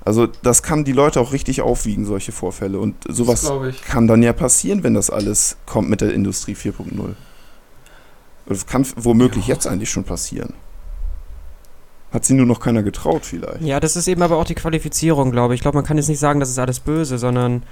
also 0.04 0.26
das 0.26 0.62
kann 0.62 0.84
die 0.84 0.92
Leute 0.92 1.20
auch 1.20 1.32
richtig 1.32 1.62
aufwiegen, 1.62 2.04
solche 2.04 2.32
Vorfälle. 2.32 2.78
Und 2.78 2.96
sowas 3.08 3.50
kann 3.86 4.06
dann 4.06 4.22
ja 4.22 4.32
passieren, 4.32 4.82
wenn 4.82 4.94
das 4.94 5.10
alles 5.10 5.56
kommt 5.66 5.88
mit 5.88 6.00
der 6.00 6.12
Industrie 6.12 6.54
4.0. 6.54 7.14
Das 8.46 8.66
kann 8.66 8.86
womöglich 8.96 9.46
ja. 9.46 9.54
jetzt 9.54 9.66
eigentlich 9.66 9.90
schon 9.90 10.04
passieren. 10.04 10.54
Hat 12.12 12.24
sie 12.24 12.34
nur 12.34 12.46
noch 12.46 12.60
keiner 12.60 12.82
getraut 12.82 13.24
vielleicht. 13.24 13.62
Ja, 13.62 13.80
das 13.80 13.96
ist 13.96 14.08
eben 14.08 14.22
aber 14.22 14.36
auch 14.36 14.44
die 14.44 14.54
Qualifizierung, 14.54 15.30
glaube 15.30 15.54
ich. 15.54 15.58
Ich 15.58 15.62
glaube, 15.62 15.78
man 15.78 15.84
kann 15.84 15.96
jetzt 15.96 16.08
nicht 16.08 16.18
sagen, 16.18 16.40
das 16.40 16.50
ist 16.50 16.58
alles 16.58 16.80
böse, 16.80 17.16
sondern 17.16 17.62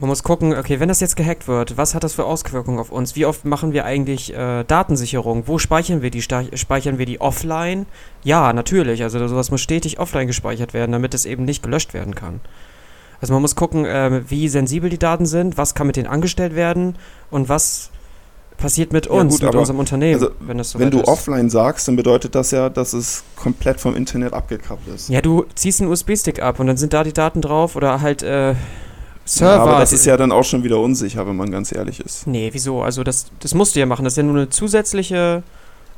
man 0.00 0.08
muss 0.08 0.22
gucken, 0.22 0.54
okay, 0.54 0.80
wenn 0.80 0.88
das 0.88 1.00
jetzt 1.00 1.16
gehackt 1.16 1.46
wird, 1.46 1.76
was 1.76 1.94
hat 1.94 2.04
das 2.04 2.14
für 2.14 2.24
Auswirkungen 2.24 2.78
auf 2.78 2.90
uns? 2.90 3.14
Wie 3.16 3.26
oft 3.26 3.44
machen 3.44 3.72
wir 3.72 3.84
eigentlich 3.84 4.34
äh, 4.34 4.64
Datensicherung? 4.64 5.46
Wo 5.46 5.58
speichern 5.58 6.02
wir 6.02 6.10
die? 6.10 6.22
Speichern 6.22 6.98
wir 6.98 7.06
die 7.06 7.20
offline? 7.20 7.86
Ja, 8.22 8.52
natürlich. 8.52 9.02
Also 9.02 9.24
sowas 9.26 9.50
muss 9.50 9.60
stetig 9.60 10.00
offline 10.00 10.26
gespeichert 10.26 10.74
werden, 10.74 10.92
damit 10.92 11.14
es 11.14 11.26
eben 11.26 11.44
nicht 11.44 11.62
gelöscht 11.62 11.94
werden 11.94 12.14
kann. 12.14 12.40
Also 13.20 13.32
man 13.32 13.42
muss 13.42 13.54
gucken, 13.56 13.86
äh, 13.86 14.22
wie 14.28 14.48
sensibel 14.48 14.90
die 14.90 14.98
Daten 14.98 15.26
sind, 15.26 15.56
was 15.56 15.74
kann 15.74 15.86
mit 15.86 15.96
denen 15.96 16.08
angestellt 16.08 16.54
werden 16.54 16.96
und 17.30 17.48
was 17.48 17.90
passiert 18.56 18.92
mit 18.92 19.06
uns, 19.06 19.40
ja, 19.40 19.46
gut, 19.46 19.54
mit 19.54 19.60
unserem 19.60 19.78
Unternehmen, 19.78 20.22
also, 20.22 20.34
wenn 20.40 20.58
das 20.58 20.70
so 20.70 20.78
Wenn 20.78 20.90
du 20.90 21.00
ist. 21.00 21.08
offline 21.08 21.50
sagst, 21.50 21.88
dann 21.88 21.96
bedeutet 21.96 22.34
das 22.34 22.50
ja, 22.50 22.68
dass 22.68 22.92
es 22.92 23.24
komplett 23.36 23.80
vom 23.80 23.96
Internet 23.96 24.32
abgekappt 24.32 24.86
ist. 24.88 25.08
Ja, 25.08 25.20
du 25.20 25.46
ziehst 25.54 25.80
einen 25.80 25.90
USB-Stick 25.90 26.40
ab 26.42 26.60
und 26.60 26.66
dann 26.66 26.76
sind 26.76 26.92
da 26.92 27.02
die 27.04 27.12
Daten 27.12 27.40
drauf 27.40 27.76
oder 27.76 28.00
halt 28.00 28.22
äh, 28.22 28.54
Server. 29.24 29.54
Ja, 29.54 29.62
aber 29.62 29.80
das 29.80 29.92
ist 29.92 30.04
ja 30.04 30.16
dann 30.16 30.32
auch 30.32 30.44
schon 30.44 30.64
wieder 30.64 30.78
unsicher, 30.78 31.26
wenn 31.26 31.36
man 31.36 31.50
ganz 31.50 31.72
ehrlich 31.72 32.00
ist. 32.00 32.26
Nee, 32.26 32.50
wieso? 32.52 32.82
Also 32.82 33.02
das, 33.04 33.26
das 33.40 33.54
musst 33.54 33.74
du 33.74 33.80
ja 33.80 33.86
machen. 33.86 34.04
Das 34.04 34.14
ist 34.14 34.16
ja 34.18 34.22
nur 34.22 34.36
eine 34.36 34.50
zusätzliche. 34.50 35.42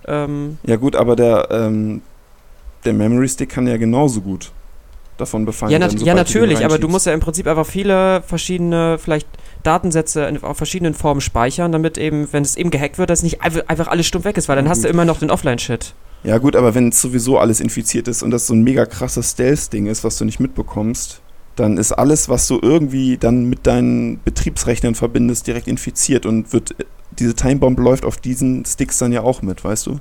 Ähm 0.06 0.58
ja 0.64 0.76
gut, 0.76 0.94
aber 0.94 1.16
der, 1.16 1.48
ähm, 1.50 2.02
der 2.84 2.92
Memory 2.92 3.28
Stick 3.28 3.50
kann 3.50 3.66
ja 3.66 3.76
genauso 3.76 4.20
gut 4.20 4.52
davon 5.16 5.44
befallen 5.44 5.72
ja, 5.72 5.80
werden. 5.80 5.98
Ja, 6.00 6.14
natürlich, 6.14 6.64
aber 6.64 6.78
du 6.78 6.88
musst 6.88 7.06
ja 7.06 7.12
im 7.12 7.20
Prinzip 7.20 7.46
einfach 7.46 7.66
viele 7.66 8.22
verschiedene, 8.22 8.98
vielleicht 8.98 9.26
Datensätze 9.62 10.26
in, 10.26 10.42
auf 10.42 10.56
verschiedenen 10.56 10.94
Formen 10.94 11.20
speichern, 11.20 11.72
damit 11.72 11.98
eben, 11.98 12.28
wenn 12.32 12.42
es 12.42 12.56
eben 12.56 12.70
gehackt 12.70 12.98
wird, 12.98 13.10
dass 13.10 13.22
nicht 13.22 13.40
einfach 13.42 13.88
alles 13.88 14.06
stumpf 14.06 14.24
weg 14.24 14.36
ist, 14.36 14.48
weil 14.48 14.56
dann 14.56 14.66
ja, 14.66 14.70
hast 14.70 14.84
du 14.84 14.88
immer 14.88 15.04
noch 15.04 15.18
den 15.18 15.30
Offline-Shit. 15.30 15.94
Ja 16.22 16.38
gut, 16.38 16.56
aber 16.56 16.74
wenn 16.74 16.92
sowieso 16.92 17.38
alles 17.38 17.60
infiziert 17.60 18.08
ist 18.08 18.22
und 18.22 18.30
das 18.30 18.46
so 18.46 18.54
ein 18.54 18.62
mega 18.62 18.84
krasses 18.86 19.32
Stealth-Ding 19.32 19.86
ist, 19.86 20.04
was 20.04 20.18
du 20.18 20.24
nicht 20.24 20.40
mitbekommst, 20.40 21.20
dann 21.56 21.78
ist 21.78 21.92
alles, 21.92 22.28
was 22.28 22.46
du 22.48 22.58
irgendwie 22.60 23.16
dann 23.16 23.46
mit 23.46 23.66
deinen 23.66 24.20
Betriebsrechnern 24.24 24.94
verbindest, 24.94 25.46
direkt 25.46 25.68
infiziert 25.68 26.26
und 26.26 26.52
wird 26.52 26.74
diese 27.18 27.34
Timebomb 27.34 27.78
läuft 27.78 28.04
auf 28.04 28.18
diesen 28.18 28.64
Sticks 28.64 28.98
dann 28.98 29.12
ja 29.12 29.22
auch 29.22 29.42
mit, 29.42 29.64
weißt 29.64 29.86
du? 29.86 30.00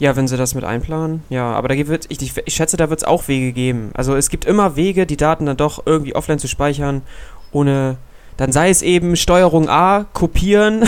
Ja, 0.00 0.16
wenn 0.16 0.26
sie 0.26 0.36
das 0.36 0.54
mit 0.54 0.64
einplanen. 0.64 1.22
Ja, 1.28 1.52
aber 1.52 1.68
da 1.68 1.86
wird, 1.86 2.06
ich, 2.08 2.36
ich 2.44 2.54
schätze, 2.54 2.76
da 2.76 2.90
wird 2.90 3.00
es 3.00 3.04
auch 3.06 3.28
Wege 3.28 3.52
geben. 3.52 3.90
Also 3.94 4.16
es 4.16 4.28
gibt 4.28 4.44
immer 4.44 4.76
Wege, 4.76 5.06
die 5.06 5.16
Daten 5.16 5.46
dann 5.46 5.56
doch 5.56 5.86
irgendwie 5.86 6.14
offline 6.14 6.38
zu 6.38 6.48
speichern, 6.48 7.02
ohne 7.52 7.96
dann 8.36 8.50
sei 8.50 8.70
es 8.70 8.82
eben 8.82 9.14
Steuerung 9.14 9.68
A, 9.68 10.06
kopieren. 10.12 10.82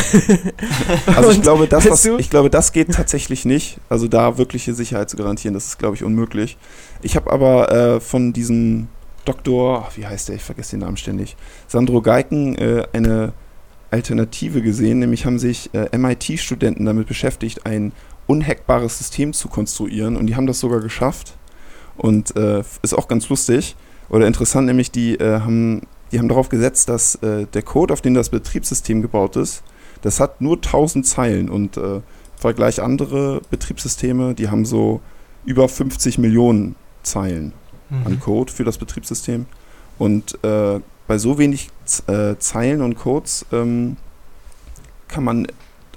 also 1.14 1.30
ich 1.30 1.40
glaube, 1.40 1.68
das, 1.68 1.88
was, 1.88 2.04
ich 2.04 2.30
glaube, 2.30 2.50
das 2.50 2.72
geht 2.72 2.92
tatsächlich 2.92 3.44
nicht. 3.44 3.78
Also 3.88 4.08
da 4.08 4.36
wirkliche 4.38 4.74
Sicherheit 4.74 5.08
zu 5.08 5.16
garantieren, 5.16 5.54
das 5.54 5.66
ist, 5.68 5.78
glaube 5.78 5.94
ich, 5.94 6.02
unmöglich. 6.02 6.56
Ich 7.02 7.14
habe 7.14 7.30
aber 7.30 7.70
äh, 7.70 8.00
von 8.00 8.32
diesem 8.32 8.88
Doktor, 9.26 9.88
wie 9.94 10.06
heißt 10.06 10.28
der, 10.28 10.36
ich 10.36 10.42
vergesse 10.42 10.72
den 10.72 10.80
Namen 10.80 10.96
ständig, 10.96 11.36
Sandro 11.66 12.00
Geiken 12.00 12.56
äh, 12.56 12.84
eine 12.92 13.32
Alternative 13.90 14.62
gesehen, 14.62 14.98
nämlich 14.98 15.26
haben 15.26 15.38
sich 15.38 15.70
äh, 15.74 15.96
MIT-Studenten 15.96 16.84
damit 16.84 17.06
beschäftigt, 17.06 17.66
ein 17.66 17.92
unhackbares 18.26 18.98
System 18.98 19.32
zu 19.32 19.48
konstruieren. 19.48 20.16
Und 20.16 20.26
die 20.26 20.34
haben 20.34 20.46
das 20.46 20.60
sogar 20.60 20.80
geschafft. 20.80 21.34
Und 21.96 22.36
äh, 22.36 22.62
ist 22.82 22.94
auch 22.94 23.08
ganz 23.08 23.28
lustig 23.28 23.76
oder 24.08 24.26
interessant, 24.26 24.66
nämlich 24.66 24.90
die 24.90 25.14
äh, 25.14 25.40
haben 25.40 25.82
die 26.12 26.18
haben 26.18 26.28
darauf 26.28 26.48
gesetzt, 26.48 26.88
dass 26.88 27.16
äh, 27.16 27.46
der 27.46 27.62
Code, 27.62 27.92
auf 27.92 28.00
den 28.00 28.14
das 28.14 28.28
Betriebssystem 28.28 29.02
gebaut 29.02 29.34
ist, 29.36 29.64
das 30.02 30.20
hat 30.20 30.40
nur 30.40 30.56
1000 30.56 31.04
Zeilen. 31.04 31.48
Und 31.48 31.76
äh, 31.76 32.00
Vergleich 32.36 32.82
andere 32.82 33.40
Betriebssysteme, 33.50 34.34
die 34.34 34.50
haben 34.50 34.66
so 34.66 35.00
über 35.46 35.68
50 35.68 36.18
Millionen 36.18 36.76
Zeilen 37.02 37.52
mhm. 37.90 38.06
an 38.06 38.20
Code 38.20 38.52
für 38.52 38.64
das 38.64 38.78
Betriebssystem. 38.78 39.46
Und 39.98 40.38
äh, 40.44 40.80
bei 41.06 41.18
so 41.18 41.38
wenig 41.38 41.70
äh, 42.06 42.36
Zeilen 42.38 42.82
und 42.82 42.96
Codes 42.96 43.46
ähm, 43.52 43.96
kann 45.08 45.24
man 45.24 45.46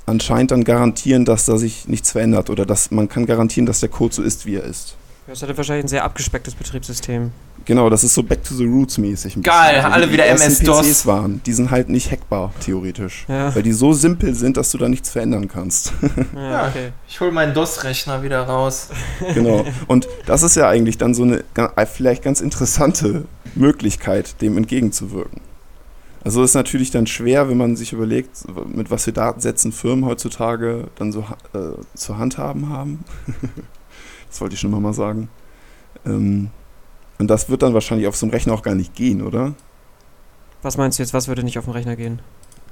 anscheinend 0.05 0.51
dann 0.51 0.63
garantieren, 0.63 1.25
dass 1.25 1.45
da 1.45 1.57
sich 1.57 1.87
nichts 1.87 2.11
verändert 2.11 2.49
oder 2.49 2.65
dass 2.65 2.91
man 2.91 3.09
kann 3.09 3.25
garantieren, 3.25 3.65
dass 3.65 3.79
der 3.79 3.89
Code 3.89 4.13
so 4.13 4.23
ist, 4.23 4.45
wie 4.45 4.55
er 4.55 4.63
ist. 4.63 4.95
Das 5.29 5.43
hat 5.43 5.55
wahrscheinlich 5.55 5.85
ein 5.85 5.89
sehr 5.89 6.03
abgespecktes 6.03 6.55
Betriebssystem. 6.55 7.31
Genau, 7.65 7.87
das 7.91 8.03
ist 8.03 8.15
so 8.15 8.23
Back 8.23 8.43
to 8.43 8.55
the 8.55 8.65
Roots 8.65 8.97
mäßig. 8.97 9.43
Geil, 9.43 9.75
also 9.75 9.89
alle 9.89 10.11
wieder 10.11 10.25
MS-DOS. 10.25 10.87
PCs 10.87 11.05
waren, 11.05 11.39
die 11.45 11.53
sind 11.53 11.69
halt 11.69 11.87
nicht 11.87 12.11
hackbar, 12.11 12.51
theoretisch. 12.65 13.25
Ja. 13.27 13.53
Weil 13.53 13.61
die 13.61 13.73
so 13.73 13.93
simpel 13.93 14.33
sind, 14.33 14.57
dass 14.57 14.71
du 14.71 14.79
da 14.79 14.89
nichts 14.89 15.11
verändern 15.11 15.47
kannst. 15.47 15.93
Ja, 16.35 16.67
okay. 16.67 16.91
Ich 17.07 17.19
hole 17.19 17.31
meinen 17.31 17.53
DOS-Rechner 17.53 18.23
wieder 18.23 18.41
raus. 18.43 18.89
Genau. 19.33 19.65
Und 19.87 20.07
das 20.25 20.41
ist 20.41 20.55
ja 20.55 20.67
eigentlich 20.67 20.97
dann 20.97 21.13
so 21.13 21.23
eine 21.23 21.43
äh, 21.55 21.85
vielleicht 21.85 22.23
ganz 22.23 22.41
interessante 22.41 23.25
Möglichkeit, 23.55 24.41
dem 24.41 24.57
entgegenzuwirken. 24.57 25.41
Also 26.23 26.43
ist 26.43 26.55
natürlich 26.55 26.91
dann 26.91 27.07
schwer, 27.07 27.49
wenn 27.49 27.57
man 27.57 27.75
sich 27.75 27.93
überlegt, 27.93 28.45
mit 28.67 28.89
was 28.89 29.03
für 29.03 29.11
Datensätzen 29.11 29.71
Firmen 29.71 30.05
heutzutage 30.05 30.87
dann 30.97 31.11
so 31.11 31.21
äh, 31.53 31.81
zur 31.95 32.17
Handhaben 32.17 32.69
haben. 32.69 33.03
das 34.29 34.39
wollte 34.41 34.55
ich 34.55 34.61
schon 34.61 34.71
mal 34.71 34.93
sagen. 34.93 35.29
Ähm, 36.05 36.49
und 37.17 37.27
das 37.27 37.49
wird 37.49 37.61
dann 37.61 37.73
wahrscheinlich 37.73 38.07
auf 38.07 38.15
so 38.15 38.25
einem 38.25 38.31
Rechner 38.31 38.53
auch 38.53 38.63
gar 38.63 38.75
nicht 38.75 38.95
gehen, 38.95 39.21
oder? 39.21 39.53
Was 40.61 40.77
meinst 40.77 40.99
du 40.99 41.03
jetzt, 41.03 41.13
was 41.13 41.27
würde 41.27 41.43
nicht 41.43 41.57
auf 41.57 41.65
dem 41.65 41.73
Rechner 41.73 41.95
gehen? 41.95 42.21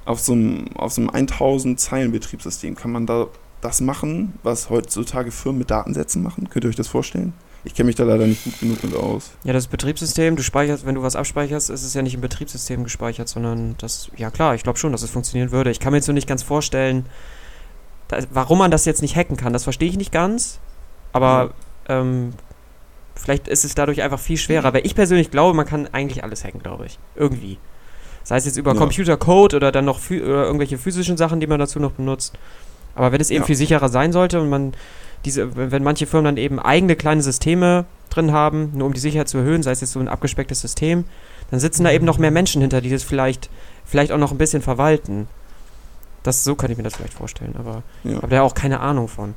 Auf 0.04 0.20
so 0.20 0.32
einem, 0.32 0.68
auf 0.74 0.92
so 0.92 1.02
einem 1.02 1.10
1000 1.10 1.78
Zeilen 1.78 2.12
Betriebssystem 2.12 2.74
kann 2.74 2.90
man 2.90 3.06
da 3.06 3.26
das 3.60 3.80
machen, 3.80 4.34
was 4.42 4.70
heutzutage 4.70 5.30
Firmen 5.30 5.58
mit 5.58 5.70
Datensätzen 5.70 6.22
machen? 6.22 6.48
Könnt 6.48 6.64
ihr 6.64 6.68
euch 6.68 6.76
das 6.76 6.88
vorstellen? 6.88 7.34
Ich 7.64 7.74
kenne 7.74 7.88
mich 7.88 7.96
da 7.96 8.04
leider 8.04 8.26
nicht 8.26 8.44
gut 8.44 8.58
genug 8.60 8.82
mit 8.84 8.94
aus. 8.94 9.32
Ja, 9.42 9.52
das 9.52 9.66
Betriebssystem, 9.66 10.36
du 10.36 10.42
speicherst, 10.42 10.86
wenn 10.86 10.94
du 10.94 11.02
was 11.02 11.16
abspeicherst, 11.16 11.70
ist 11.70 11.82
es 11.82 11.92
ja 11.92 12.02
nicht 12.02 12.14
im 12.14 12.20
Betriebssystem 12.20 12.84
gespeichert, 12.84 13.28
sondern 13.28 13.74
das, 13.78 14.10
ja 14.16 14.30
klar, 14.30 14.54
ich 14.54 14.62
glaube 14.62 14.78
schon, 14.78 14.92
dass 14.92 15.02
es 15.02 15.10
funktionieren 15.10 15.50
würde. 15.50 15.70
Ich 15.70 15.80
kann 15.80 15.92
mir 15.92 15.98
jetzt 15.98 16.06
nur 16.06 16.14
nicht 16.14 16.28
ganz 16.28 16.42
vorstellen, 16.42 17.06
da, 18.06 18.18
warum 18.30 18.58
man 18.58 18.70
das 18.70 18.84
jetzt 18.84 19.02
nicht 19.02 19.16
hacken 19.16 19.36
kann. 19.36 19.52
Das 19.52 19.64
verstehe 19.64 19.88
ich 19.88 19.96
nicht 19.96 20.12
ganz, 20.12 20.60
aber 21.18 21.50
ähm, 21.88 22.32
Vielleicht 23.18 23.48
ist 23.48 23.64
es 23.64 23.74
dadurch 23.74 24.02
einfach 24.02 24.20
viel 24.20 24.36
schwerer, 24.36 24.72
weil 24.72 24.86
ich 24.86 24.94
persönlich 24.94 25.30
glaube, 25.30 25.56
man 25.56 25.66
kann 25.66 25.88
eigentlich 25.92 26.22
alles 26.22 26.44
hacken, 26.44 26.62
glaube 26.62 26.86
ich. 26.86 26.98
Irgendwie. 27.16 27.58
Sei 28.22 28.36
es 28.36 28.44
jetzt 28.44 28.56
über 28.56 28.74
ja. 28.74 28.78
Computercode 28.78 29.54
oder 29.54 29.72
dann 29.72 29.84
noch 29.86 29.98
oder 30.10 30.44
irgendwelche 30.44 30.78
physischen 30.78 31.16
Sachen, 31.16 31.40
die 31.40 31.46
man 31.46 31.58
dazu 31.58 31.80
noch 31.80 31.92
benutzt. 31.92 32.38
Aber 32.94 33.10
wenn 33.10 33.20
es 33.20 33.30
eben 33.30 33.40
ja. 33.42 33.46
viel 33.46 33.56
sicherer 33.56 33.88
sein 33.88 34.12
sollte 34.12 34.40
und 34.40 34.48
man 34.48 34.72
diese, 35.24 35.56
wenn 35.56 35.82
manche 35.82 36.06
Firmen 36.06 36.26
dann 36.26 36.36
eben 36.36 36.60
eigene 36.60 36.94
kleine 36.94 37.22
Systeme 37.22 37.86
drin 38.08 38.32
haben, 38.32 38.70
nur 38.74 38.86
um 38.86 38.92
die 38.92 39.00
Sicherheit 39.00 39.28
zu 39.28 39.38
erhöhen, 39.38 39.64
sei 39.64 39.72
es 39.72 39.80
jetzt 39.80 39.92
so 39.92 40.00
ein 40.00 40.08
abgespecktes 40.08 40.60
System, 40.60 41.04
dann 41.50 41.58
sitzen 41.58 41.82
da 41.82 41.90
eben 41.90 42.04
noch 42.04 42.18
mehr 42.18 42.30
Menschen 42.30 42.60
hinter, 42.60 42.80
die 42.80 42.90
das 42.90 43.02
vielleicht, 43.02 43.50
vielleicht 43.84 44.12
auch 44.12 44.18
noch 44.18 44.30
ein 44.30 44.38
bisschen 44.38 44.62
verwalten. 44.62 45.26
Das, 46.22 46.44
so 46.44 46.54
kann 46.54 46.70
ich 46.70 46.76
mir 46.76 46.84
das 46.84 46.94
vielleicht 46.94 47.14
vorstellen, 47.14 47.56
aber 47.58 47.82
ich 48.04 48.12
Ja. 48.12 48.22
habe 48.22 48.28
da 48.28 48.42
auch 48.42 48.54
keine 48.54 48.78
Ahnung 48.78 49.08
von. 49.08 49.34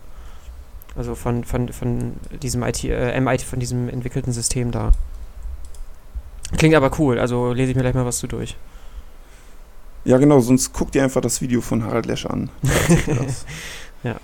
Also 0.96 1.16
von, 1.16 1.44
von, 1.44 1.72
von 1.72 2.14
diesem 2.42 2.64
IT, 2.64 2.84
äh, 2.84 3.20
MIT, 3.20 3.44
von 3.44 3.60
diesem 3.60 3.88
entwickelten 3.90 4.34
System 4.34 4.72
da. 4.72 4.92
Klingt 6.58 6.76
aber 6.76 6.92
cool, 7.00 7.18
also 7.18 7.54
lese 7.54 7.72
ich 7.72 7.76
mir 7.76 7.84
gleich 7.84 7.96
mal 7.96 8.06
was 8.06 8.18
zu 8.18 8.28
durch. 8.28 8.58
Ja, 10.04 10.18
genau, 10.18 10.40
sonst 10.40 10.74
guck 10.74 10.92
dir 10.92 11.04
einfach 11.04 11.22
das 11.22 11.42
Video 11.42 11.62
von 11.62 11.84
Harald 11.84 12.06
Lesch 12.06 12.26
an. 12.26 12.50
Ja. 14.04 14.16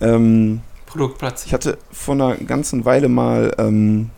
Ähm, 0.00 0.60
Produktplatz. 0.86 1.46
ich 1.46 1.54
hatte 1.54 1.78
vor 1.92 2.16
einer 2.16 2.34
ganzen 2.34 2.84
Weile 2.84 3.08
mal 3.08 3.54
ähm, 3.58 4.10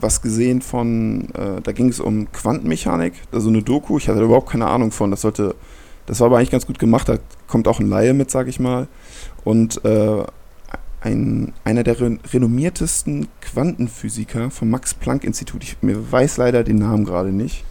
was 0.00 0.20
gesehen 0.20 0.60
von, 0.60 1.32
äh, 1.34 1.60
da 1.62 1.72
ging 1.72 1.88
es 1.88 2.00
um 2.00 2.30
Quantenmechanik, 2.32 3.14
also 3.32 3.48
eine 3.48 3.62
Doku, 3.62 3.98
ich 3.98 4.08
hatte 4.08 4.18
da 4.18 4.24
überhaupt 4.24 4.50
keine 4.50 4.66
Ahnung 4.66 4.90
von, 4.90 5.10
das 5.10 5.20
sollte, 5.20 5.54
das 6.06 6.20
war 6.20 6.26
aber 6.26 6.38
eigentlich 6.38 6.50
ganz 6.50 6.66
gut 6.66 6.78
gemacht, 6.78 7.08
da 7.08 7.18
kommt 7.46 7.68
auch 7.68 7.80
ein 7.80 7.88
Laie 7.88 8.12
mit, 8.12 8.30
sag 8.30 8.48
ich 8.48 8.60
mal. 8.60 8.88
Und 9.44 9.84
äh, 9.84 10.24
ein, 11.00 11.52
einer 11.64 11.84
der 11.84 12.00
ren 12.00 12.20
renommiertesten 12.32 13.28
Quantenphysiker 13.40 14.50
vom 14.50 14.70
Max-Planck-Institut, 14.70 15.62
ich 15.62 15.76
mir 15.82 16.10
weiß 16.10 16.36
leider 16.38 16.64
den 16.64 16.76
Namen 16.78 17.04
gerade 17.04 17.30
nicht. 17.30 17.64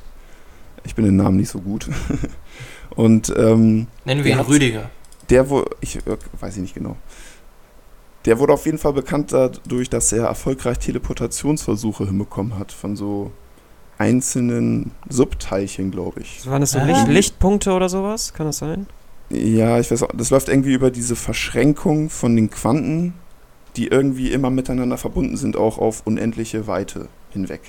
Ich 0.85 0.95
bin 0.95 1.03
den 1.05 1.17
Namen 1.17 1.37
nicht 1.37 1.49
so 1.49 1.59
gut. 1.59 1.89
Und 2.91 3.33
ähm, 3.37 3.87
Nennen 4.05 4.23
wir 4.23 4.31
ihn 4.31 4.37
hat's- 4.39 4.49
Rüdiger. 4.49 4.89
der 5.29 5.49
wo 5.49 5.65
ich 5.81 5.97
äh, 5.97 6.17
weiß 6.39 6.55
ich 6.55 6.61
nicht 6.61 6.73
genau. 6.75 6.95
Der 8.25 8.39
wurde 8.39 8.53
auf 8.53 8.65
jeden 8.65 8.77
Fall 8.77 8.93
bekannt 8.93 9.31
dadurch, 9.33 9.89
dass 9.89 10.11
er 10.11 10.25
erfolgreich 10.25 10.79
Teleportationsversuche 10.79 12.05
hinbekommen 12.05 12.57
hat 12.57 12.71
von 12.71 12.95
so 12.95 13.31
einzelnen 13.97 14.91
Subteilchen, 15.09 15.91
glaube 15.91 16.21
ich. 16.21 16.45
Waren 16.47 16.61
das 16.61 16.71
so 16.71 16.79
Ah. 16.79 16.83
Licht, 16.85 17.07
Lichtpunkte 17.07 17.71
oder 17.73 17.89
sowas? 17.89 18.33
Kann 18.33 18.45
das 18.47 18.57
sein? 18.59 18.87
Ja, 19.29 19.79
ich 19.79 19.91
weiß 19.91 20.03
auch, 20.03 20.09
das 20.15 20.29
läuft 20.29 20.47
irgendwie 20.47 20.73
über 20.73 20.89
diese 20.89 21.15
Verschränkung 21.15 22.09
von 22.09 22.35
den 22.35 22.49
Quanten, 22.49 23.13
die 23.75 23.87
irgendwie 23.87 24.31
immer 24.31 24.49
miteinander 24.49 24.97
verbunden 24.97 25.37
sind, 25.37 25.57
auch 25.57 25.77
auf 25.77 26.01
unendliche 26.05 26.67
Weite 26.67 27.09
hinweg. 27.31 27.61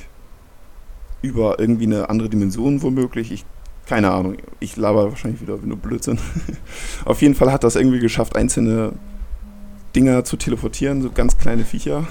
Über 1.21 1.59
irgendwie 1.59 1.87
eine 1.87 2.09
andere 2.11 2.29
Dimension 2.29 2.83
womöglich. 2.83 3.33
Ich, 3.33 3.45
keine 3.87 4.13
Ahnung, 4.13 4.37
ich 4.61 4.77
laber 4.77 5.11
wahrscheinlich 5.11 5.41
wieder 5.41 5.57
nur 5.57 5.77
Blödsinn. 5.77 6.19
auf 7.05 7.21
jeden 7.23 7.35
Fall 7.35 7.51
hat 7.53 7.65
das 7.65 7.75
irgendwie 7.75 7.99
geschafft, 7.99 8.37
einzelne 8.37 8.93
Dinger 9.97 10.25
zu 10.25 10.37
teleportieren, 10.37 11.03
so 11.03 11.11
ganz 11.11 11.39
kleine 11.39 11.65
Viecher. 11.65 12.07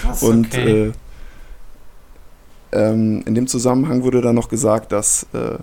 Krass, 0.00 0.22
Und 0.22 0.46
okay. 0.46 0.88
äh, 0.88 0.92
ähm, 2.72 3.22
in 3.26 3.34
dem 3.34 3.48
Zusammenhang 3.48 4.04
wurde 4.04 4.20
dann 4.20 4.36
noch 4.36 4.48
gesagt, 4.48 4.92
dass 4.92 5.26
äh, 5.32 5.58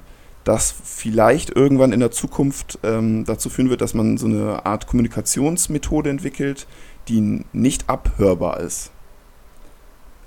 das 0.45 0.73
vielleicht 0.83 1.49
irgendwann 1.49 1.91
in 1.91 1.99
der 1.99 2.11
Zukunft 2.11 2.79
ähm, 2.83 3.25
dazu 3.25 3.49
führen 3.49 3.71
wird, 3.71 3.81
dass 3.81 3.95
man 3.95 4.17
so 4.17 4.27
eine 4.27 4.65
Art 4.65 4.85
Kommunikationsmethode 4.87 6.09
entwickelt, 6.09 6.67
die 7.07 7.43
nicht 7.51 7.89
abhörbar 7.89 8.59
ist. 8.59 8.91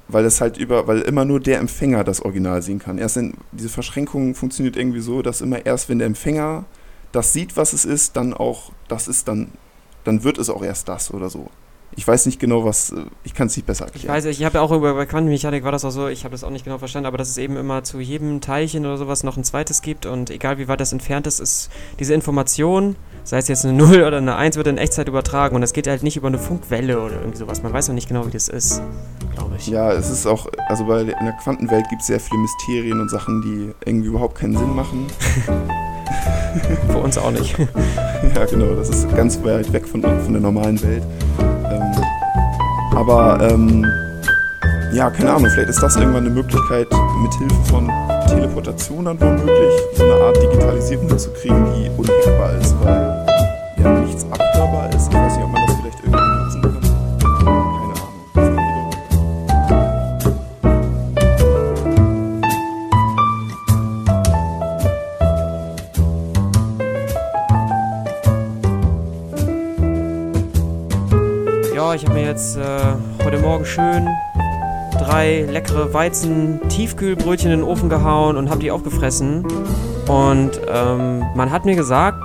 Weil 0.08 0.24
es 0.24 0.40
halt 0.40 0.58
über, 0.58 0.88
weil 0.88 1.02
immer 1.02 1.24
nur 1.24 1.38
der 1.38 1.60
Empfänger 1.60 2.02
das 2.02 2.20
Original 2.20 2.62
sehen 2.62 2.80
kann. 2.80 2.98
Erst 2.98 3.16
in, 3.16 3.34
diese 3.52 3.68
Verschränkung 3.68 4.34
funktioniert 4.34 4.76
irgendwie 4.76 5.00
so, 5.00 5.22
dass 5.22 5.40
immer 5.40 5.64
erst, 5.64 5.88
wenn 5.88 5.98
der 5.98 6.06
Empfänger 6.06 6.64
das 7.12 7.32
sieht, 7.32 7.56
was 7.56 7.72
es 7.72 7.84
ist, 7.84 8.16
dann 8.16 8.34
auch, 8.34 8.72
das 8.88 9.06
ist 9.06 9.28
dann, 9.28 9.52
dann 10.02 10.24
wird 10.24 10.38
es 10.38 10.50
auch 10.50 10.64
erst 10.64 10.88
das 10.88 11.14
oder 11.14 11.30
so. 11.30 11.48
Ich 11.96 12.06
weiß 12.06 12.26
nicht 12.26 12.38
genau, 12.38 12.64
was, 12.64 12.90
äh, 12.90 13.06
ich 13.24 13.34
kann 13.34 13.48
es 13.48 13.56
nicht 13.56 13.66
besser 13.66 13.86
erklären. 13.86 14.04
Ich 14.04 14.08
weiß, 14.08 14.24
ich 14.26 14.44
habe 14.44 14.58
ja 14.58 14.60
auch 14.62 14.70
über 14.70 14.94
bei 14.94 15.06
Quantenmechanik 15.06 15.64
war 15.64 15.72
das 15.72 15.84
auch 15.84 15.90
so, 15.90 16.08
ich 16.08 16.24
habe 16.24 16.32
das 16.32 16.44
auch 16.44 16.50
nicht 16.50 16.64
genau 16.64 16.78
verstanden, 16.78 17.06
aber 17.06 17.18
dass 17.18 17.28
es 17.28 17.38
eben 17.38 17.56
immer 17.56 17.82
zu 17.82 18.00
jedem 18.00 18.40
Teilchen 18.40 18.86
oder 18.86 18.98
sowas 18.98 19.24
noch 19.24 19.36
ein 19.36 19.44
zweites 19.44 19.82
gibt 19.82 20.06
und 20.06 20.30
egal 20.30 20.58
wie 20.58 20.68
weit 20.68 20.80
das 20.80 20.92
entfernt 20.92 21.26
ist, 21.26 21.40
ist 21.40 21.70
diese 21.98 22.14
Information, 22.14 22.96
sei 23.24 23.38
es 23.38 23.48
jetzt 23.48 23.64
eine 23.64 23.72
0 23.78 24.02
oder 24.02 24.18
eine 24.18 24.36
1, 24.36 24.56
wird 24.56 24.66
in 24.68 24.78
Echtzeit 24.78 25.08
übertragen 25.08 25.54
und 25.54 25.60
das 25.60 25.72
geht 25.72 25.86
halt 25.86 26.02
nicht 26.02 26.16
über 26.16 26.28
eine 26.28 26.38
Funkwelle 26.38 27.00
oder 27.00 27.16
irgendwie 27.16 27.38
sowas. 27.38 27.62
Man 27.62 27.72
weiß 27.72 27.88
noch 27.88 27.94
nicht 27.94 28.08
genau, 28.08 28.26
wie 28.26 28.30
das 28.30 28.48
ist, 28.48 28.82
glaube 29.34 29.56
ich. 29.58 29.66
Ja, 29.66 29.92
es 29.92 30.10
ist 30.10 30.26
auch, 30.26 30.46
also 30.68 30.84
bei, 30.84 31.00
in 31.00 31.06
der 31.06 31.36
Quantenwelt 31.42 31.88
gibt 31.88 32.02
es 32.02 32.08
sehr 32.08 32.20
viele 32.20 32.40
Mysterien 32.40 33.00
und 33.00 33.10
Sachen, 33.10 33.42
die 33.42 33.74
irgendwie 33.88 34.08
überhaupt 34.08 34.36
keinen 34.36 34.56
Sinn 34.56 34.74
machen. 34.74 35.06
Für 36.90 36.98
uns 36.98 37.18
auch 37.18 37.30
nicht. 37.30 37.56
ja, 38.34 38.44
genau, 38.46 38.74
das 38.74 38.88
ist 38.88 39.14
ganz 39.14 39.42
weit 39.42 39.72
weg 39.72 39.86
von, 39.86 40.02
von 40.02 40.32
der 40.32 40.40
normalen 40.40 40.80
Welt. 40.82 41.02
Aber, 42.98 43.38
ähm, 43.48 43.86
ja, 44.92 45.08
keine 45.08 45.30
Ahnung, 45.30 45.48
vielleicht 45.50 45.70
ist 45.70 45.80
das 45.80 45.94
irgendwann 45.94 46.26
eine 46.26 46.34
Möglichkeit, 46.34 46.88
mit 47.22 47.32
Hilfe 47.34 47.64
von 47.70 47.88
Teleportation 48.26 49.04
dann 49.04 49.20
womöglich 49.20 49.72
so 49.94 50.02
eine 50.02 50.14
Art 50.14 50.36
Digitalisierung 50.42 51.06
hinzukriegen, 51.06 51.64
die 51.76 51.90
unhackbar 51.96 52.58
ist, 52.60 52.74
weil 52.82 53.24
ja 53.84 54.00
nichts 54.00 54.26
abhörbar 54.32 54.90
ist. 54.96 55.17
Ich 71.98 72.06
habe 72.06 72.20
mir 72.20 72.26
jetzt 72.26 72.56
äh, 72.56 72.60
heute 73.24 73.38
Morgen 73.38 73.64
schön 73.64 74.08
drei 74.92 75.44
leckere 75.50 75.92
Weizen-Tiefkühlbrötchen 75.92 77.50
in 77.50 77.58
den 77.58 77.68
Ofen 77.68 77.88
gehauen 77.88 78.36
und 78.36 78.50
habe 78.50 78.60
die 78.60 78.70
aufgefressen. 78.70 79.44
Und 80.06 80.60
ähm, 80.72 81.24
man 81.34 81.50
hat 81.50 81.64
mir 81.64 81.74
gesagt, 81.74 82.22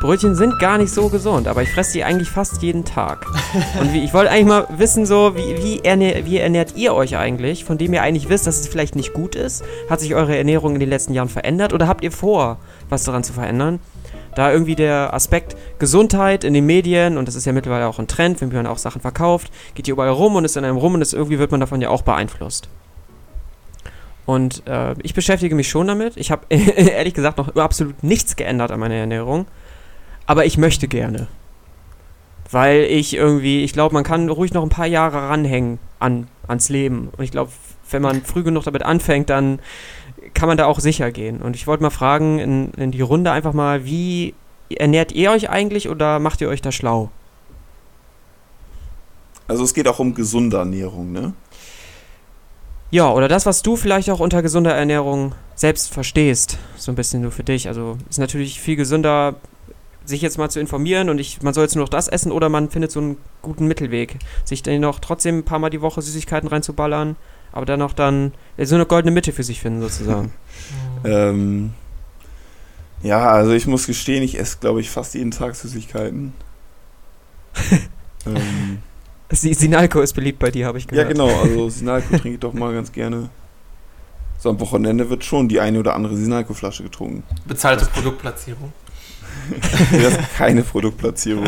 Brötchen 0.00 0.34
sind 0.34 0.58
gar 0.58 0.78
nicht 0.78 0.90
so 0.90 1.10
gesund, 1.10 1.48
aber 1.48 1.62
ich 1.62 1.70
fresse 1.70 1.92
die 1.92 2.04
eigentlich 2.04 2.30
fast 2.30 2.62
jeden 2.62 2.84
Tag. 2.84 3.26
Und 3.80 3.92
wie, 3.92 4.02
ich 4.02 4.14
wollte 4.14 4.30
eigentlich 4.30 4.46
mal 4.46 4.66
wissen, 4.78 5.04
so, 5.06 5.36
wie, 5.36 5.62
wie, 5.62 5.84
ernähr, 5.84 6.24
wie 6.24 6.38
ernährt 6.38 6.74
ihr 6.76 6.94
euch 6.94 7.16
eigentlich, 7.16 7.64
von 7.64 7.78
dem 7.78 7.92
ihr 7.92 8.02
eigentlich 8.02 8.28
wisst, 8.28 8.46
dass 8.46 8.60
es 8.60 8.68
vielleicht 8.68 8.96
nicht 8.96 9.12
gut 9.12 9.34
ist? 9.34 9.62
Hat 9.90 10.00
sich 10.00 10.14
eure 10.14 10.36
Ernährung 10.36 10.74
in 10.74 10.80
den 10.80 10.88
letzten 10.88 11.12
Jahren 11.12 11.28
verändert 11.28 11.72
oder 11.74 11.88
habt 11.88 12.02
ihr 12.02 12.12
vor, 12.12 12.58
was 12.88 13.04
daran 13.04 13.22
zu 13.22 13.32
verändern? 13.32 13.80
Da 14.34 14.52
irgendwie 14.52 14.74
der 14.74 15.12
Aspekt 15.12 15.56
Gesundheit 15.78 16.44
in 16.44 16.54
den 16.54 16.64
Medien, 16.64 17.18
und 17.18 17.28
das 17.28 17.34
ist 17.34 17.44
ja 17.44 17.52
mittlerweile 17.52 17.86
auch 17.86 17.98
ein 17.98 18.08
Trend, 18.08 18.40
wenn 18.40 18.50
man 18.50 18.66
auch 18.66 18.78
Sachen 18.78 19.00
verkauft, 19.00 19.52
geht 19.74 19.86
hier 19.86 19.92
überall 19.92 20.10
rum 20.10 20.36
und 20.36 20.44
ist 20.44 20.56
in 20.56 20.64
einem 20.64 20.78
rum 20.78 20.94
und 20.94 21.02
ist, 21.02 21.12
irgendwie 21.12 21.38
wird 21.38 21.50
man 21.50 21.60
davon 21.60 21.80
ja 21.80 21.90
auch 21.90 22.02
beeinflusst. 22.02 22.68
Und 24.24 24.66
äh, 24.66 24.94
ich 25.02 25.14
beschäftige 25.14 25.54
mich 25.54 25.68
schon 25.68 25.86
damit. 25.86 26.16
Ich 26.16 26.30
habe 26.30 26.46
ehrlich 26.48 27.14
gesagt 27.14 27.38
noch 27.38 27.54
absolut 27.56 28.02
nichts 28.02 28.36
geändert 28.36 28.70
an 28.70 28.80
meiner 28.80 28.94
Ernährung. 28.94 29.46
Aber 30.26 30.46
ich 30.46 30.56
möchte 30.56 30.88
gerne. 30.88 31.26
Weil 32.50 32.82
ich 32.82 33.14
irgendwie, 33.14 33.64
ich 33.64 33.72
glaube, 33.72 33.94
man 33.94 34.04
kann 34.04 34.28
ruhig 34.28 34.52
noch 34.52 34.62
ein 34.62 34.68
paar 34.68 34.86
Jahre 34.86 35.28
ranhängen 35.28 35.78
an, 35.98 36.28
ans 36.46 36.68
Leben. 36.68 37.08
Und 37.16 37.24
ich 37.24 37.30
glaube, 37.30 37.50
wenn 37.90 38.02
man 38.02 38.22
früh 38.22 38.42
genug 38.42 38.64
damit 38.64 38.82
anfängt, 38.84 39.30
dann 39.30 39.58
kann 40.34 40.48
man 40.48 40.56
da 40.56 40.66
auch 40.66 40.80
sicher 40.80 41.10
gehen. 41.10 41.40
Und 41.42 41.56
ich 41.56 41.66
wollte 41.66 41.82
mal 41.82 41.90
fragen 41.90 42.38
in, 42.38 42.72
in 42.72 42.90
die 42.90 43.00
Runde 43.00 43.30
einfach 43.30 43.52
mal, 43.52 43.84
wie 43.84 44.34
ernährt 44.70 45.12
ihr 45.12 45.30
euch 45.30 45.50
eigentlich 45.50 45.88
oder 45.88 46.18
macht 46.18 46.40
ihr 46.40 46.48
euch 46.48 46.62
da 46.62 46.72
schlau? 46.72 47.10
Also 49.48 49.64
es 49.64 49.74
geht 49.74 49.88
auch 49.88 49.98
um 49.98 50.14
gesunde 50.14 50.56
Ernährung, 50.56 51.12
ne? 51.12 51.34
Ja, 52.90 53.10
oder 53.10 53.26
das, 53.26 53.46
was 53.46 53.62
du 53.62 53.76
vielleicht 53.76 54.10
auch 54.10 54.20
unter 54.20 54.42
gesunder 54.42 54.74
Ernährung 54.74 55.34
selbst 55.54 55.92
verstehst, 55.92 56.58
so 56.76 56.92
ein 56.92 56.94
bisschen 56.94 57.22
nur 57.22 57.30
für 57.30 57.42
dich. 57.42 57.68
Also 57.68 57.96
ist 58.10 58.18
natürlich 58.18 58.60
viel 58.60 58.76
gesünder, 58.76 59.36
sich 60.04 60.20
jetzt 60.20 60.36
mal 60.36 60.50
zu 60.50 60.60
informieren 60.60 61.08
und 61.08 61.18
ich, 61.18 61.42
man 61.42 61.54
soll 61.54 61.64
jetzt 61.64 61.74
nur 61.74 61.84
noch 61.84 61.88
das 61.88 62.08
essen 62.08 62.32
oder 62.32 62.48
man 62.48 62.70
findet 62.70 62.90
so 62.90 63.00
einen 63.00 63.16
guten 63.40 63.66
Mittelweg, 63.66 64.16
sich 64.44 64.62
dann 64.62 64.80
noch 64.80 64.98
trotzdem 64.98 65.38
ein 65.38 65.44
paar 65.44 65.58
Mal 65.58 65.70
die 65.70 65.80
Woche 65.80 66.02
Süßigkeiten 66.02 66.48
reinzuballern, 66.48 67.16
aber 67.52 67.66
dann 67.66 67.78
noch 67.78 67.92
dann 67.92 68.32
so 68.58 68.74
eine 68.74 68.86
goldene 68.86 69.12
Mitte 69.12 69.32
für 69.32 69.42
sich 69.42 69.60
finden 69.60 69.80
sozusagen. 69.80 70.32
Ähm, 71.04 71.72
ja, 73.02 73.28
also 73.28 73.50
ich 73.50 73.66
muss 73.66 73.88
gestehen, 73.88 74.22
ich 74.22 74.38
esse, 74.38 74.58
glaube 74.58 74.80
ich, 74.80 74.88
fast 74.88 75.14
jeden 75.14 75.32
Tag 75.32 75.56
Süßigkeiten. 75.56 76.32
ähm, 78.26 78.78
Sinalco 79.32 80.00
ist 80.00 80.12
beliebt 80.12 80.38
bei 80.38 80.52
dir, 80.52 80.66
habe 80.66 80.78
ich 80.78 80.84
ja, 80.84 80.90
gehört. 80.90 81.08
genau, 81.10 81.28
also 81.40 81.68
Sinalco 81.68 82.10
trinke 82.10 82.34
ich 82.34 82.38
doch 82.38 82.52
mal 82.52 82.72
ganz 82.72 82.92
gerne. 82.92 83.30
So 84.38 84.50
am 84.50 84.60
Wochenende 84.60 85.10
wird 85.10 85.24
schon 85.24 85.48
die 85.48 85.60
eine 85.60 85.78
oder 85.80 85.94
andere 85.94 86.16
Sinalco-Flasche 86.16 86.84
getrunken. 86.84 87.24
Bezahlte 87.46 87.86
Produktplatzierung. 87.86 88.72
Das 90.02 90.12
ist 90.14 90.34
keine 90.36 90.62
Produktplatzierung. 90.62 91.46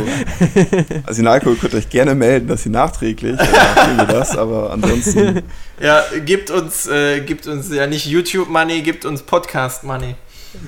Also 1.05 1.15
Sinalco 1.17 1.55
könnt 1.55 1.73
ihr 1.75 1.79
euch 1.79 1.89
gerne 1.89 2.15
melden, 2.15 2.49
dass 2.49 2.63
sie 2.65 2.69
nachträglich, 2.69 3.39
äh, 3.39 3.97
wir 3.97 4.05
das, 4.07 4.37
aber 4.37 4.71
ansonsten, 4.73 5.43
Ja, 5.81 6.03
gibt 6.25 6.51
uns, 6.51 6.87
äh, 6.87 7.21
gibt 7.21 7.47
uns 7.47 7.73
ja 7.73 7.87
nicht 7.87 8.07
YouTube-Money, 8.07 8.83
gibt 8.83 9.05
uns 9.05 9.23
Podcast-Money. 9.23 10.17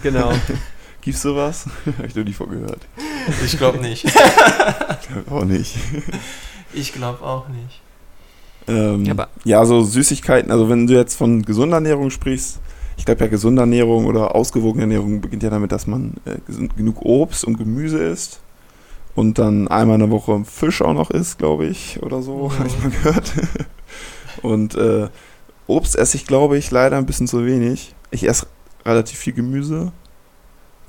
Genau. 0.03 0.33
gibt's 1.03 1.23
sowas? 1.23 1.67
Habe 1.99 2.07
ich 2.07 2.15
noch 2.15 2.25
nie 2.25 2.33
von 2.33 2.51
gehört. 2.51 2.81
Ich 3.45 3.57
glaube 3.59 3.79
nicht. 3.79 4.05
auch 5.31 5.45
nicht. 5.45 5.75
Ich 6.73 6.93
glaube 6.93 7.23
auch 7.25 7.49
nicht. 7.49 7.81
Ähm, 8.69 9.05
Ja, 9.05 9.13
aber- 9.13 9.29
ja, 9.45 9.65
so 9.65 9.83
Süßigkeiten, 9.83 10.51
also 10.51 10.69
wenn 10.69 10.87
du 10.87 10.95
jetzt 10.95 11.17
von 11.17 11.43
gesunder 11.43 11.77
Ernährung 11.77 12.11
sprichst, 12.11 12.59
ich 12.97 13.05
glaube 13.05 13.23
ja 13.25 13.27
gesunde 13.31 13.61
Ernährung 13.63 14.07
oder 14.07 14.35
ausgewogene 14.35 14.83
Ernährung 14.85 15.21
beginnt 15.21 15.43
ja 15.43 15.51
damit, 15.51 15.73
dass 15.73 15.87
man 15.87 16.15
äh, 16.25 16.37
genug 16.77 17.03
Obst 17.03 17.45
und 17.45 17.59
Gemüse 17.59 17.99
isst 17.99 18.41
und 19.15 19.39
dann 19.39 19.69
einmal 19.69 19.95
in 19.97 20.01
der 20.01 20.11
Woche 20.11 20.45
Fisch 20.45 20.83
auch 20.83 20.95
noch 20.95 21.11
isst, 21.11 21.39
glaube 21.39 21.67
ich, 21.67 22.03
oder 22.03 22.23
so, 22.23 22.49
Mhm. 22.49 22.59
habe 22.59 22.69
ich 22.69 22.83
mal 22.83 22.91
gehört. 22.91 23.33
und 24.43 24.75
äh, 24.75 25.09
Obst 25.67 25.97
esse 25.97 26.17
ich, 26.17 26.27
glaube 26.27 26.57
ich, 26.59 26.71
leider 26.71 26.97
ein 26.97 27.07
bisschen 27.07 27.27
zu 27.27 27.45
wenig. 27.45 27.95
Ich 28.11 28.29
esse 28.29 28.47
relativ 28.85 29.19
viel 29.19 29.33
Gemüse, 29.33 29.93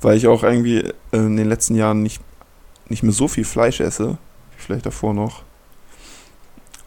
weil 0.00 0.16
ich 0.16 0.26
auch 0.28 0.42
irgendwie 0.44 0.78
äh, 0.78 0.92
in 1.12 1.36
den 1.36 1.48
letzten 1.48 1.74
Jahren 1.74 2.02
nicht, 2.02 2.22
nicht 2.88 3.02
mehr 3.02 3.12
so 3.12 3.26
viel 3.28 3.44
Fleisch 3.44 3.80
esse, 3.80 4.18
wie 4.56 4.62
vielleicht 4.62 4.86
davor 4.86 5.14
noch. 5.14 5.42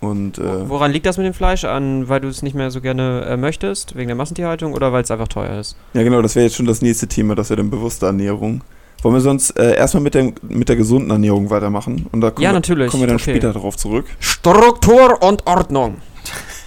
Und 0.02 0.40
äh, 0.40 0.68
Woran 0.68 0.91
liegt 0.91 1.06
das 1.06 1.18
mit 1.18 1.26
dem 1.28 1.34
Fleisch? 1.34 1.64
An, 1.64 2.10
weil 2.10 2.19
du 2.22 2.28
es 2.28 2.41
nicht 2.41 2.56
mehr 2.56 2.72
so 2.72 2.82
gerne 2.82 3.23
äh, 3.30 3.38
möchtest, 3.38 3.95
wegen 3.95 4.07
der 4.07 4.15
Massentierhaltung 4.15 4.73
oder 4.73 4.91
weil 4.91 5.03
es 5.03 5.11
einfach 5.11 5.28
teuer 5.28 5.60
ist? 5.60 5.78
Ja, 5.94 6.02
genau, 6.03 6.22
das 6.23 6.36
wäre 6.36 6.45
jetzt 6.45 6.56
schon 6.56 6.65
das 6.65 6.82
nächste 6.82 7.07
Thema, 7.07 7.36
das 7.36 7.49
wäre 7.52 7.57
dann 7.57 7.69
bewusste 7.69 8.07
Ernährung. 8.07 8.64
Wollen 9.03 9.15
wir 9.15 9.22
sonst 9.22 9.52
äh, 9.60 9.76
erstmal 9.76 10.02
mit 10.03 10.14
der, 10.15 10.32
mit 10.41 10.69
der 10.69 10.76
gesunden 10.76 11.10
Ernährung 11.11 11.49
weitermachen? 11.52 12.07
Und 12.11 12.22
da 12.22 12.32
kommen, 12.32 12.44
Ja, 12.44 12.49
wir, 12.49 12.53
natürlich. 12.53 12.90
kommen 12.91 13.03
wir 13.03 13.07
dann 13.07 13.15
Okay. 13.18 13.32
später 13.32 13.53
darauf 13.53 13.78
zurück. 13.78 14.06
Struktur 14.19 15.22
und 15.23 15.45
Ordnung. 15.48 15.98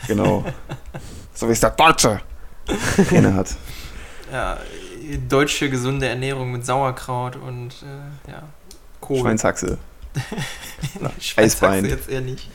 Genau. 0.06 0.44
so 1.34 1.48
wie 1.48 1.52
es 1.52 1.60
der 1.60 1.70
Deutsche 1.70 2.20
gerne 3.10 3.34
hat. 3.34 3.54
Ja, 4.32 4.58
deutsche 5.28 5.68
gesunde 5.70 6.06
Ernährung 6.06 6.50
mit 6.52 6.64
Sauerkraut 6.64 7.36
und 7.36 7.70
äh, 7.82 8.30
ja, 8.30 8.42
Kohl. 9.00 9.18
Schweinshaxe. 9.20 9.78
Schweinshaxe 11.20 11.40
Eisbein. 11.40 11.84
jetzt 11.84 12.08
eher 12.08 12.20
nicht. 12.20 12.48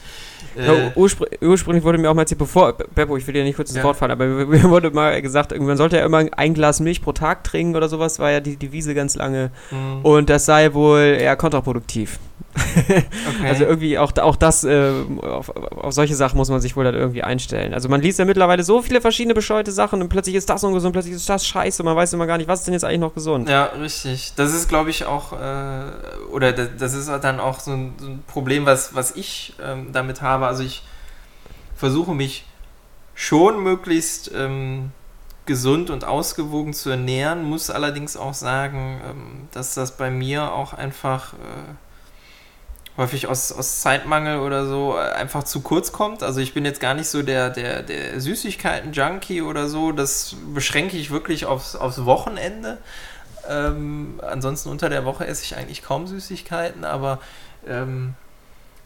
Äh, 0.57 0.91
urspr 0.95 1.25
ursprünglich 1.41 1.83
wurde 1.83 1.97
mir 1.97 2.09
auch 2.09 2.13
mal 2.13 2.23
erzählt, 2.23 2.39
bevor, 2.39 2.73
Beppo, 2.73 3.17
ich 3.17 3.25
will 3.27 3.33
dir 3.33 3.43
nicht 3.43 3.55
kurz 3.55 3.69
ins 3.69 3.77
Ja. 3.77 3.83
Wort 3.83 3.97
fallen, 3.97 4.11
aber 4.11 4.25
mir, 4.25 4.63
wurde 4.69 4.91
mal 4.91 5.21
gesagt, 5.21 5.57
man 5.59 5.77
sollte 5.77 5.97
ja 5.97 6.05
immer 6.05 6.25
ein 6.35 6.53
Glas 6.53 6.79
Milch 6.79 7.01
pro 7.01 7.11
Tag 7.11 7.43
trinken 7.43 7.75
oder 7.75 7.87
sowas, 7.89 8.19
war 8.19 8.31
ja 8.31 8.39
die 8.39 8.57
Devise 8.57 8.93
ganz 8.95 9.15
lange. 9.15 9.51
mh, 9.71 9.99
Und 10.03 10.29
das 10.29 10.45
sei 10.45 10.73
wohl 10.73 11.17
eher 11.19 11.35
kontraproduktiv. 11.35 12.19
Okay. 12.55 13.03
Also 13.47 13.63
irgendwie 13.63 13.97
auch, 13.97 14.15
auch 14.17 14.35
das, 14.35 14.63
äh, 14.63 14.91
auf, 15.21 15.49
auf 15.49 15.93
solche 15.93 16.15
Sachen 16.15 16.37
muss 16.37 16.49
man 16.49 16.61
sich 16.61 16.75
wohl 16.75 16.83
dann 16.83 16.95
irgendwie 16.95 17.23
einstellen. 17.23 17.73
Also 17.73 17.89
man 17.89 18.01
liest 18.01 18.19
ja 18.19 18.25
mittlerweile 18.25 18.63
so 18.63 18.81
viele 18.81 19.01
verschiedene 19.01 19.33
bescheuerte 19.33 19.71
Sachen 19.71 20.01
und 20.01 20.09
plötzlich 20.09 20.35
ist 20.35 20.49
das 20.49 20.63
ungesund, 20.63 20.93
plötzlich 20.93 21.15
ist 21.15 21.29
das 21.29 21.45
scheiße, 21.45 21.83
man 21.83 21.95
weiß 21.95 22.13
immer 22.13 22.27
gar 22.27 22.37
nicht, 22.37 22.47
was 22.47 22.59
ist 22.59 22.65
denn 22.65 22.73
jetzt 22.73 22.83
eigentlich 22.83 22.99
noch 22.99 23.13
gesund. 23.13 23.49
Ja, 23.49 23.65
richtig. 23.65 24.33
Das 24.35 24.53
ist, 24.53 24.67
glaube 24.67 24.89
ich, 24.89 25.05
auch, 25.05 25.33
äh, 25.33 25.85
oder 26.31 26.51
das, 26.51 26.69
das 26.77 26.93
ist 26.93 27.09
dann 27.09 27.39
auch 27.39 27.59
so 27.59 27.71
ein, 27.71 27.93
so 27.97 28.07
ein 28.07 28.23
Problem, 28.27 28.65
was, 28.65 28.95
was 28.95 29.15
ich 29.15 29.53
ähm, 29.63 29.89
damit 29.91 30.21
habe. 30.21 30.47
Also 30.47 30.63
ich 30.63 30.83
versuche 31.75 32.13
mich 32.13 32.45
schon 33.15 33.63
möglichst 33.63 34.31
ähm, 34.35 34.91
gesund 35.45 35.89
und 35.89 36.05
ausgewogen 36.05 36.73
zu 36.73 36.91
ernähren, 36.91 37.43
muss 37.43 37.69
allerdings 37.69 38.15
auch 38.15 38.35
sagen, 38.35 39.01
ähm, 39.03 39.47
dass 39.51 39.73
das 39.73 39.97
bei 39.97 40.11
mir 40.11 40.53
auch 40.53 40.73
einfach 40.73 41.33
äh, 41.33 41.37
häufig 42.99 43.27
aus, 43.27 43.51
aus 43.51 43.79
Zeitmangel 43.81 44.39
oder 44.39 44.67
so 44.67 44.95
äh, 44.95 44.99
einfach 44.99 45.43
zu 45.43 45.61
kurz 45.61 45.91
kommt. 45.91 46.21
Also 46.21 46.41
ich 46.41 46.53
bin 46.53 46.65
jetzt 46.65 46.79
gar 46.79 46.93
nicht 46.93 47.07
so 47.07 47.23
der, 47.23 47.49
der, 47.49 47.81
der 47.81 48.19
Süßigkeiten-Junkie 48.19 49.41
oder 49.41 49.67
so. 49.67 49.91
Das 49.91 50.35
beschränke 50.53 50.97
ich 50.97 51.09
wirklich 51.09 51.45
aufs, 51.45 51.75
aufs 51.75 52.05
Wochenende. 52.05 52.77
Ähm, 53.49 54.19
ansonsten 54.21 54.69
unter 54.69 54.89
der 54.89 55.05
Woche 55.05 55.25
esse 55.25 55.43
ich 55.43 55.55
eigentlich 55.55 55.81
kaum 55.81 56.05
Süßigkeiten, 56.05 56.83
aber 56.83 57.19
ähm, 57.67 58.13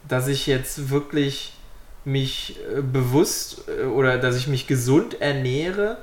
dass 0.08 0.28
ich 0.28 0.46
jetzt 0.46 0.90
wirklich 0.90 1.54
mich 2.04 2.56
äh, 2.74 2.80
bewusst 2.80 3.64
äh, 3.68 3.84
oder 3.84 4.18
dass 4.18 4.36
ich 4.36 4.46
mich 4.46 4.66
gesund 4.66 5.20
ernähre, 5.20 5.98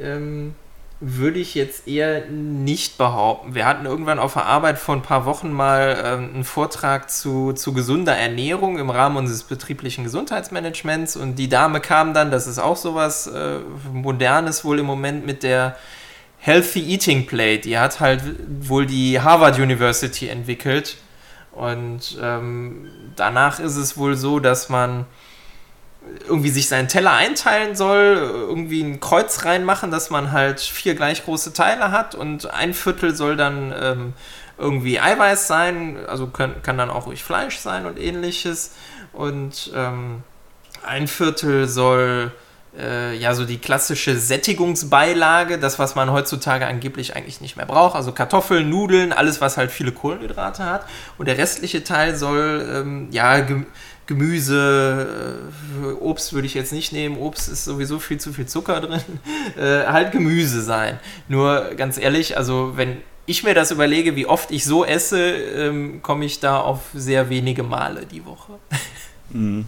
ähm, 0.00 0.54
würde 1.00 1.38
ich 1.38 1.54
jetzt 1.54 1.88
eher 1.88 2.26
nicht 2.26 2.98
behaupten. 2.98 3.54
Wir 3.54 3.64
hatten 3.64 3.86
irgendwann 3.86 4.18
auf 4.18 4.34
der 4.34 4.44
Arbeit 4.44 4.78
vor 4.78 4.94
ein 4.94 5.02
paar 5.02 5.24
Wochen 5.24 5.50
mal 5.50 5.98
ähm, 6.04 6.30
einen 6.34 6.44
Vortrag 6.44 7.10
zu, 7.10 7.54
zu 7.54 7.72
gesunder 7.72 8.14
Ernährung 8.14 8.78
im 8.78 8.90
Rahmen 8.90 9.16
unseres 9.16 9.44
betrieblichen 9.44 10.04
Gesundheitsmanagements 10.04 11.16
und 11.16 11.36
die 11.36 11.48
Dame 11.48 11.80
kam 11.80 12.12
dann, 12.12 12.30
das 12.30 12.46
ist 12.46 12.58
auch 12.58 12.76
sowas 12.76 13.26
äh, 13.26 13.60
Modernes 13.90 14.62
wohl 14.62 14.78
im 14.78 14.86
Moment 14.86 15.24
mit 15.24 15.42
der 15.42 15.76
Healthy 16.36 16.92
Eating 16.92 17.26
Plate. 17.26 17.60
Die 17.60 17.78
hat 17.78 18.00
halt 18.00 18.22
wohl 18.60 18.84
die 18.84 19.20
Harvard 19.20 19.58
University 19.58 20.28
entwickelt 20.28 20.98
und 21.52 22.18
ähm, 22.20 22.88
danach 23.16 23.58
ist 23.58 23.76
es 23.76 23.96
wohl 23.96 24.16
so, 24.16 24.38
dass 24.38 24.68
man 24.68 25.06
irgendwie 26.26 26.50
sich 26.50 26.68
seinen 26.68 26.88
Teller 26.88 27.12
einteilen 27.12 27.74
soll, 27.76 28.16
irgendwie 28.16 28.82
ein 28.82 29.00
Kreuz 29.00 29.44
reinmachen, 29.44 29.90
dass 29.90 30.10
man 30.10 30.32
halt 30.32 30.60
vier 30.60 30.94
gleich 30.94 31.24
große 31.24 31.52
Teile 31.52 31.90
hat 31.90 32.14
und 32.14 32.50
ein 32.50 32.74
Viertel 32.74 33.14
soll 33.14 33.36
dann 33.36 33.74
ähm, 33.78 34.12
irgendwie 34.58 35.00
Eiweiß 35.00 35.46
sein, 35.46 35.98
also 36.06 36.26
können, 36.26 36.62
kann 36.62 36.78
dann 36.78 36.90
auch 36.90 37.06
ruhig 37.06 37.24
Fleisch 37.24 37.58
sein 37.58 37.86
und 37.86 37.98
ähnliches. 37.98 38.72
Und 39.12 39.72
ähm, 39.74 40.22
ein 40.86 41.08
Viertel 41.08 41.66
soll 41.66 42.32
äh, 42.78 43.16
ja 43.16 43.34
so 43.34 43.44
die 43.44 43.58
klassische 43.58 44.16
Sättigungsbeilage, 44.16 45.58
das 45.58 45.78
was 45.78 45.94
man 45.94 46.12
heutzutage 46.12 46.66
angeblich 46.66 47.16
eigentlich 47.16 47.40
nicht 47.40 47.56
mehr 47.56 47.66
braucht, 47.66 47.96
also 47.96 48.12
Kartoffeln, 48.12 48.68
Nudeln, 48.68 49.12
alles 49.12 49.40
was 49.40 49.56
halt 49.56 49.70
viele 49.70 49.92
Kohlenhydrate 49.92 50.64
hat. 50.64 50.86
Und 51.18 51.26
der 51.26 51.38
restliche 51.38 51.82
Teil 51.82 52.16
soll 52.16 52.68
ähm, 52.72 53.08
ja 53.10 53.44
Gemüse, 54.10 55.06
äh, 55.84 55.92
Obst 56.02 56.32
würde 56.32 56.44
ich 56.44 56.54
jetzt 56.54 56.72
nicht 56.72 56.92
nehmen, 56.92 57.16
Obst 57.16 57.48
ist 57.48 57.64
sowieso 57.64 58.00
viel 58.00 58.18
zu 58.18 58.32
viel 58.32 58.46
Zucker 58.46 58.80
drin, 58.80 59.00
äh, 59.56 59.86
halt 59.86 60.10
Gemüse 60.10 60.62
sein. 60.62 60.98
Nur 61.28 61.70
ganz 61.76 61.96
ehrlich, 61.96 62.36
also 62.36 62.72
wenn 62.74 62.96
ich 63.26 63.44
mir 63.44 63.54
das 63.54 63.70
überlege, 63.70 64.16
wie 64.16 64.26
oft 64.26 64.50
ich 64.50 64.64
so 64.64 64.84
esse, 64.84 65.20
ähm, 65.20 66.02
komme 66.02 66.24
ich 66.24 66.40
da 66.40 66.60
auf 66.60 66.80
sehr 66.92 67.30
wenige 67.30 67.62
Male 67.62 68.04
die 68.04 68.26
Woche. 68.26 68.54
Mhm. 69.32 69.66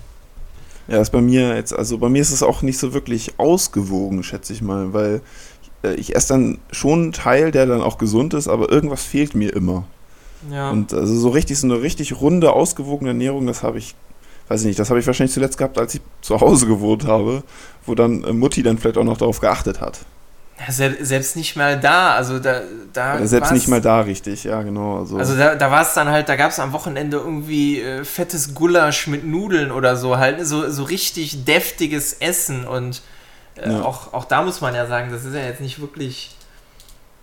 Ja, 0.88 1.00
ist 1.00 1.10
bei 1.10 1.20
mir 1.20 1.54
jetzt, 1.54 1.72
also 1.72 1.96
bei 1.98 2.08
mir 2.08 2.20
ist 2.20 2.32
es 2.32 2.42
auch 2.42 2.62
nicht 2.62 2.76
so 2.76 2.92
wirklich 2.92 3.38
ausgewogen, 3.38 4.24
schätze 4.24 4.52
ich 4.52 4.60
mal, 4.60 4.92
weil 4.92 5.20
äh, 5.84 5.94
ich 5.94 6.16
esse 6.16 6.30
dann 6.30 6.58
schon 6.72 7.00
einen 7.00 7.12
Teil, 7.12 7.52
der 7.52 7.66
dann 7.66 7.80
auch 7.80 7.96
gesund 7.96 8.34
ist, 8.34 8.48
aber 8.48 8.72
irgendwas 8.72 9.04
fehlt 9.04 9.36
mir 9.36 9.54
immer. 9.54 9.84
Ja. 10.50 10.72
Und 10.72 10.92
also 10.92 11.14
so 11.14 11.28
richtig, 11.28 11.60
so 11.60 11.68
eine 11.68 11.80
richtig 11.80 12.20
runde, 12.20 12.52
ausgewogene 12.54 13.10
Ernährung, 13.10 13.46
das 13.46 13.62
habe 13.62 13.78
ich, 13.78 13.94
weiß 14.48 14.60
ich 14.62 14.66
nicht, 14.66 14.78
das 14.78 14.90
habe 14.90 15.00
ich 15.00 15.06
wahrscheinlich 15.06 15.32
zuletzt 15.34 15.58
gehabt, 15.58 15.78
als 15.78 15.94
ich 15.94 16.00
zu 16.20 16.40
Hause 16.40 16.66
gewohnt 16.66 17.06
habe, 17.06 17.42
wo 17.86 17.94
dann 17.94 18.24
äh, 18.24 18.32
Mutti 18.32 18.62
dann 18.62 18.78
vielleicht 18.78 18.98
auch 18.98 19.04
noch 19.04 19.18
darauf 19.18 19.40
geachtet 19.40 19.80
hat. 19.80 20.00
Ja, 20.64 20.72
selbst 20.72 21.34
nicht 21.34 21.56
mal 21.56 21.80
da, 21.80 22.14
also 22.14 22.38
da, 22.38 22.60
da 22.92 23.26
selbst 23.26 23.52
nicht 23.52 23.66
mal 23.66 23.80
da 23.80 24.00
richtig, 24.02 24.44
ja 24.44 24.62
genau. 24.62 24.98
Also, 25.00 25.16
Also 25.16 25.36
da, 25.36 25.56
da 25.56 25.70
war 25.72 25.82
es 25.82 25.94
dann 25.94 26.08
halt, 26.08 26.28
da 26.28 26.36
gab 26.36 26.52
es 26.52 26.60
am 26.60 26.72
Wochenende 26.72 27.16
irgendwie 27.16 27.80
äh, 27.80 28.04
fettes 28.04 28.54
Gulasch 28.54 29.08
mit 29.08 29.24
Nudeln 29.26 29.72
oder 29.72 29.96
so, 29.96 30.18
halt 30.18 30.46
so, 30.46 30.70
so 30.70 30.84
richtig 30.84 31.44
deftiges 31.44 32.12
Essen 32.12 32.64
und 32.64 33.02
äh, 33.56 33.70
Ja. 33.70 33.82
auch, 33.82 34.12
auch 34.12 34.24
da 34.26 34.42
muss 34.42 34.60
man 34.60 34.74
ja 34.74 34.86
sagen, 34.86 35.10
das 35.10 35.24
ist 35.24 35.34
ja 35.34 35.40
jetzt 35.42 35.60
nicht 35.60 35.80
wirklich, 35.80 36.36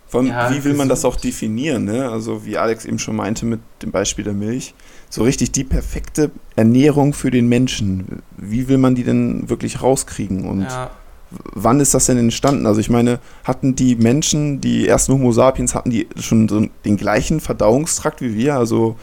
Vor 0.08 0.22
allem, 0.22 0.34
wie 0.54 0.64
will 0.66 0.74
man 0.74 0.90
das 0.90 1.06
auch 1.06 1.16
definieren, 1.16 1.86
ne? 1.86 2.10
Also 2.10 2.46
wie 2.46 2.58
Alex 2.58 2.84
eben 2.84 3.00
schon 3.00 3.16
meinte 3.16 3.46
mit 3.46 3.62
dem 3.84 3.92
Beispiel 3.92 4.26
der 4.26 4.34
Milch, 4.34 4.74
so 5.10 5.24
richtig 5.24 5.52
die 5.52 5.64
perfekte 5.64 6.32
Ernährung 6.56 7.14
für 7.14 7.32
den 7.32 7.48
Menschen. 7.48 8.22
Wie 8.38 8.68
will 8.68 8.78
man 8.78 8.96
die 8.96 9.04
denn 9.04 9.50
wirklich 9.50 9.82
rauskriegen 9.82 10.48
und 10.48 10.62
ja, 10.64 10.92
wann 11.32 11.80
ist 11.80 11.94
das 11.94 12.06
denn 12.06 12.18
entstanden? 12.18 12.66
Also 12.66 12.80
ich 12.80 12.90
meine, 12.90 13.20
hatten 13.44 13.76
die 13.76 13.96
Menschen, 13.96 14.62
die 14.62 14.88
ersten 14.88 15.14
Homo 15.14 15.32
sapiens, 15.32 15.76
hatten 15.76 15.90
die 15.90 16.08
schon 16.20 16.48
so 16.48 16.68
den 16.86 16.98
gleichen 16.98 17.40
Verdauungstrakt 17.40 18.22
wie 18.22 18.36
wir? 18.36 18.56
Also 18.56 18.96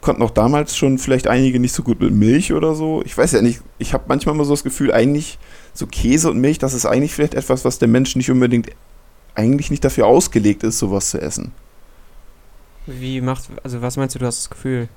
konnten 0.00 0.22
auch 0.22 0.30
damals 0.30 0.76
schon 0.76 0.98
vielleicht 0.98 1.26
einige 1.26 1.60
nicht 1.60 1.74
so 1.74 1.82
gut 1.82 2.00
mit 2.00 2.12
Milch 2.12 2.52
oder 2.52 2.74
so? 2.74 3.02
Ich 3.04 3.16
weiß 3.16 3.32
ja 3.32 3.42
nicht, 3.42 3.60
ich 3.78 3.92
habe 3.92 4.04
manchmal 4.08 4.34
mal 4.34 4.44
so 4.44 4.52
das 4.52 4.64
Gefühl, 4.64 4.92
eigentlich 4.92 5.38
so 5.74 5.86
Käse 5.86 6.30
und 6.30 6.38
Milch, 6.38 6.58
das 6.58 6.74
ist 6.74 6.86
eigentlich 6.86 7.14
vielleicht 7.14 7.34
etwas, 7.34 7.64
was 7.64 7.78
der 7.78 7.88
Mensch 7.88 8.16
nicht 8.16 8.30
unbedingt 8.30 8.70
eigentlich 9.34 9.70
nicht 9.70 9.84
dafür 9.84 10.06
ausgelegt 10.06 10.62
ist, 10.62 10.78
sowas 10.78 11.10
zu 11.10 11.20
essen. 11.20 11.52
Wie 12.86 13.20
macht, 13.20 13.44
also 13.62 13.82
was 13.82 13.96
meinst 13.96 14.14
du, 14.14 14.18
du 14.18 14.26
hast 14.26 14.38
das 14.38 14.50
Gefühl? 14.50 14.88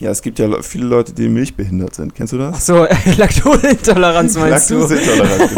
Ja, 0.00 0.10
es 0.10 0.22
gibt 0.22 0.38
ja 0.38 0.46
le- 0.46 0.62
viele 0.62 0.86
Leute, 0.86 1.12
die 1.12 1.28
milchbehindert 1.28 1.94
sind. 1.94 2.14
Kennst 2.14 2.32
du 2.32 2.38
das? 2.38 2.54
Achso, 2.54 2.86
Laktoseintoleranz 3.16 4.36
meinst 4.36 4.70
du? 4.70 4.74
Laktoseintolerant, 4.78 5.54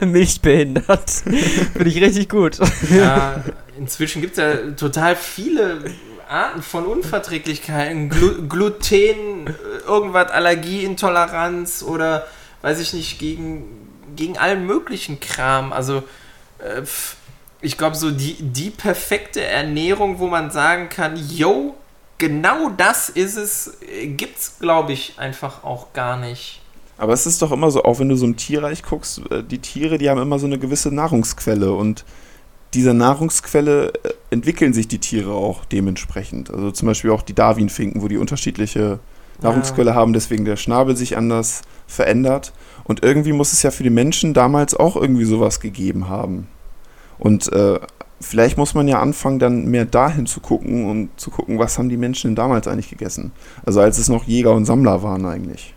genau. 0.00 0.06
Milchbehindert. 0.12 1.10
Finde 1.10 1.88
ich 1.88 2.00
richtig 2.00 2.28
gut. 2.28 2.58
ja, 2.90 3.44
inzwischen 3.78 4.20
gibt 4.20 4.36
es 4.36 4.38
ja 4.38 4.70
total 4.72 5.14
viele 5.14 5.78
Arten 6.28 6.62
von 6.62 6.86
Unverträglichkeiten, 6.86 8.08
Glu 8.08 8.48
Gluten, 8.48 9.54
irgendwas, 9.86 10.30
Allergieintoleranz 10.30 11.82
oder 11.82 12.26
weiß 12.62 12.80
ich 12.80 12.94
nicht, 12.94 13.18
gegen, 13.18 13.64
gegen 14.16 14.38
allen 14.38 14.66
möglichen 14.66 15.20
Kram. 15.20 15.72
Also 15.72 15.98
äh, 16.58 16.82
ich 17.60 17.76
glaube, 17.78 17.94
so 17.96 18.10
die, 18.10 18.36
die 18.40 18.70
perfekte 18.70 19.42
Ernährung, 19.42 20.18
wo 20.18 20.26
man 20.26 20.50
sagen 20.50 20.88
kann, 20.88 21.16
yo, 21.30 21.74
genau 22.18 22.70
das 22.70 23.08
ist 23.08 23.36
es, 23.36 23.78
gibt 24.16 24.38
es, 24.38 24.58
glaube 24.58 24.92
ich, 24.92 25.18
einfach 25.18 25.64
auch 25.64 25.92
gar 25.92 26.16
nicht. 26.16 26.60
Aber 26.96 27.12
es 27.12 27.26
ist 27.26 27.42
doch 27.42 27.50
immer 27.50 27.70
so, 27.70 27.82
auch 27.82 27.98
wenn 27.98 28.08
du 28.08 28.16
so 28.16 28.24
im 28.26 28.36
Tierreich 28.36 28.82
guckst, 28.82 29.20
äh, 29.30 29.42
die 29.42 29.58
Tiere, 29.58 29.98
die 29.98 30.08
haben 30.10 30.20
immer 30.20 30.38
so 30.38 30.46
eine 30.46 30.58
gewisse 30.58 30.94
Nahrungsquelle 30.94 31.72
und 31.72 32.04
dieser 32.72 32.94
Nahrungsquelle 32.94 33.92
äh, 33.94 34.12
entwickeln 34.30 34.72
sich 34.72 34.88
die 34.88 34.98
Tiere 34.98 35.32
auch 35.32 35.64
dementsprechend. 35.64 36.50
Also 36.50 36.70
zum 36.70 36.86
Beispiel 36.86 37.10
auch 37.10 37.22
die 37.22 37.34
Darwin-Finken, 37.34 38.02
wo 38.02 38.08
die 38.08 38.16
unterschiedliche 38.16 39.00
Nahrungsquelle 39.42 39.90
ja. 39.90 39.96
haben, 39.96 40.12
deswegen 40.12 40.44
der 40.44 40.56
Schnabel 40.56 40.96
sich 40.96 41.16
anders 41.16 41.62
verändert. 41.86 42.52
Und 42.84 43.02
irgendwie 43.02 43.32
muss 43.32 43.52
es 43.52 43.62
ja 43.62 43.70
für 43.70 43.82
die 43.82 43.90
Menschen 43.90 44.34
damals 44.34 44.74
auch 44.74 44.96
irgendwie 44.96 45.24
sowas 45.24 45.60
gegeben 45.60 46.08
haben. 46.08 46.48
Und 47.18 47.52
äh, 47.52 47.80
vielleicht 48.24 48.56
muss 48.56 48.74
man 48.74 48.88
ja 48.88 49.00
anfangen, 49.00 49.38
dann 49.38 49.66
mehr 49.66 49.84
dahin 49.84 50.26
zu 50.26 50.40
gucken 50.40 50.88
und 50.88 51.10
zu 51.16 51.30
gucken, 51.30 51.58
was 51.58 51.78
haben 51.78 51.88
die 51.88 51.96
Menschen 51.96 52.30
denn 52.30 52.36
damals 52.36 52.66
eigentlich 52.66 52.90
gegessen. 52.90 53.32
Also 53.64 53.80
als 53.80 53.98
es 53.98 54.08
noch 54.08 54.24
Jäger 54.24 54.52
und 54.52 54.64
Sammler 54.64 55.02
waren 55.02 55.26
eigentlich. 55.26 55.74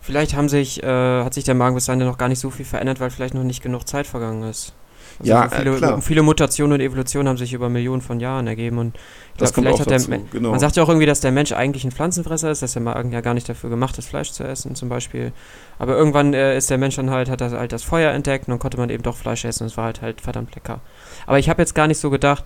Vielleicht 0.00 0.34
haben 0.34 0.48
sich, 0.48 0.82
äh, 0.82 1.22
hat 1.22 1.32
sich 1.32 1.44
der 1.44 1.54
Magen 1.54 1.76
bis 1.76 1.86
dahin 1.86 2.04
noch 2.04 2.18
gar 2.18 2.28
nicht 2.28 2.40
so 2.40 2.50
viel 2.50 2.64
verändert, 2.64 2.98
weil 2.98 3.10
vielleicht 3.10 3.34
noch 3.34 3.44
nicht 3.44 3.62
genug 3.62 3.86
Zeit 3.86 4.06
vergangen 4.06 4.42
ist. 4.42 4.74
Also 5.18 5.30
ja, 5.30 5.48
so 5.48 5.56
viele, 5.56 5.76
äh, 5.76 6.00
viele, 6.00 6.22
Mutationen 6.22 6.74
und 6.74 6.80
Evolutionen 6.80 7.28
haben 7.28 7.36
sich 7.36 7.52
über 7.52 7.68
Millionen 7.68 8.02
von 8.02 8.18
Jahren 8.18 8.46
ergeben 8.46 8.78
und 8.78 8.96
ich 8.96 9.38
das 9.38 9.52
glaub, 9.52 9.64
vielleicht 9.64 9.80
hat 9.80 9.90
dazu, 9.90 10.10
der, 10.10 10.20
genau. 10.30 10.50
man 10.50 10.60
sagt 10.60 10.76
ja 10.76 10.82
auch 10.82 10.88
irgendwie, 10.88 11.06
dass 11.06 11.20
der 11.20 11.32
Mensch 11.32 11.52
eigentlich 11.52 11.84
ein 11.84 11.92
Pflanzenfresser 11.92 12.50
ist, 12.50 12.62
dass 12.62 12.72
der 12.72 12.82
Magen 12.82 13.12
ja 13.12 13.20
gar 13.20 13.34
nicht 13.34 13.48
dafür 13.48 13.70
gemacht 13.70 13.96
ist, 13.98 14.08
Fleisch 14.08 14.32
zu 14.32 14.44
essen 14.44 14.74
zum 14.74 14.88
Beispiel. 14.88 15.32
Aber 15.78 15.96
irgendwann 15.96 16.34
äh, 16.34 16.56
ist 16.56 16.70
der 16.70 16.78
Mensch 16.78 16.96
dann 16.96 17.10
halt, 17.10 17.28
hat 17.28 17.40
das, 17.40 17.52
halt 17.52 17.72
das 17.72 17.82
Feuer 17.82 18.12
entdeckt 18.12 18.48
und 18.48 18.52
dann 18.52 18.58
konnte 18.58 18.78
man 18.78 18.90
eben 18.90 19.02
doch 19.02 19.16
Fleisch 19.16 19.44
essen 19.44 19.64
und 19.64 19.70
es 19.70 19.76
war 19.76 19.84
halt 19.84 20.02
halt 20.02 20.20
verdammt 20.20 20.54
lecker. 20.54 20.80
Aber 21.26 21.38
ich 21.38 21.48
habe 21.48 21.62
jetzt 21.62 21.74
gar 21.74 21.86
nicht 21.86 21.98
so 21.98 22.10
gedacht, 22.10 22.44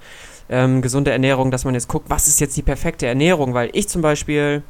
ähm, 0.49 0.83
gesunde 0.83 1.11
Ernährung, 1.11 1.51
dass 1.51 1.65
man 1.65 1.75
jetzt 1.75 1.89
guckt, 1.89 2.09
was 2.09 2.29
ist 2.29 2.41
jetzt 2.41 2.57
die 2.57 2.63
perfekte 2.63 3.07
Ernährung, 3.07 3.55
weil 3.55 3.71
ich 3.73 3.89
zum 3.89 4.03
Beispiel 4.03 4.63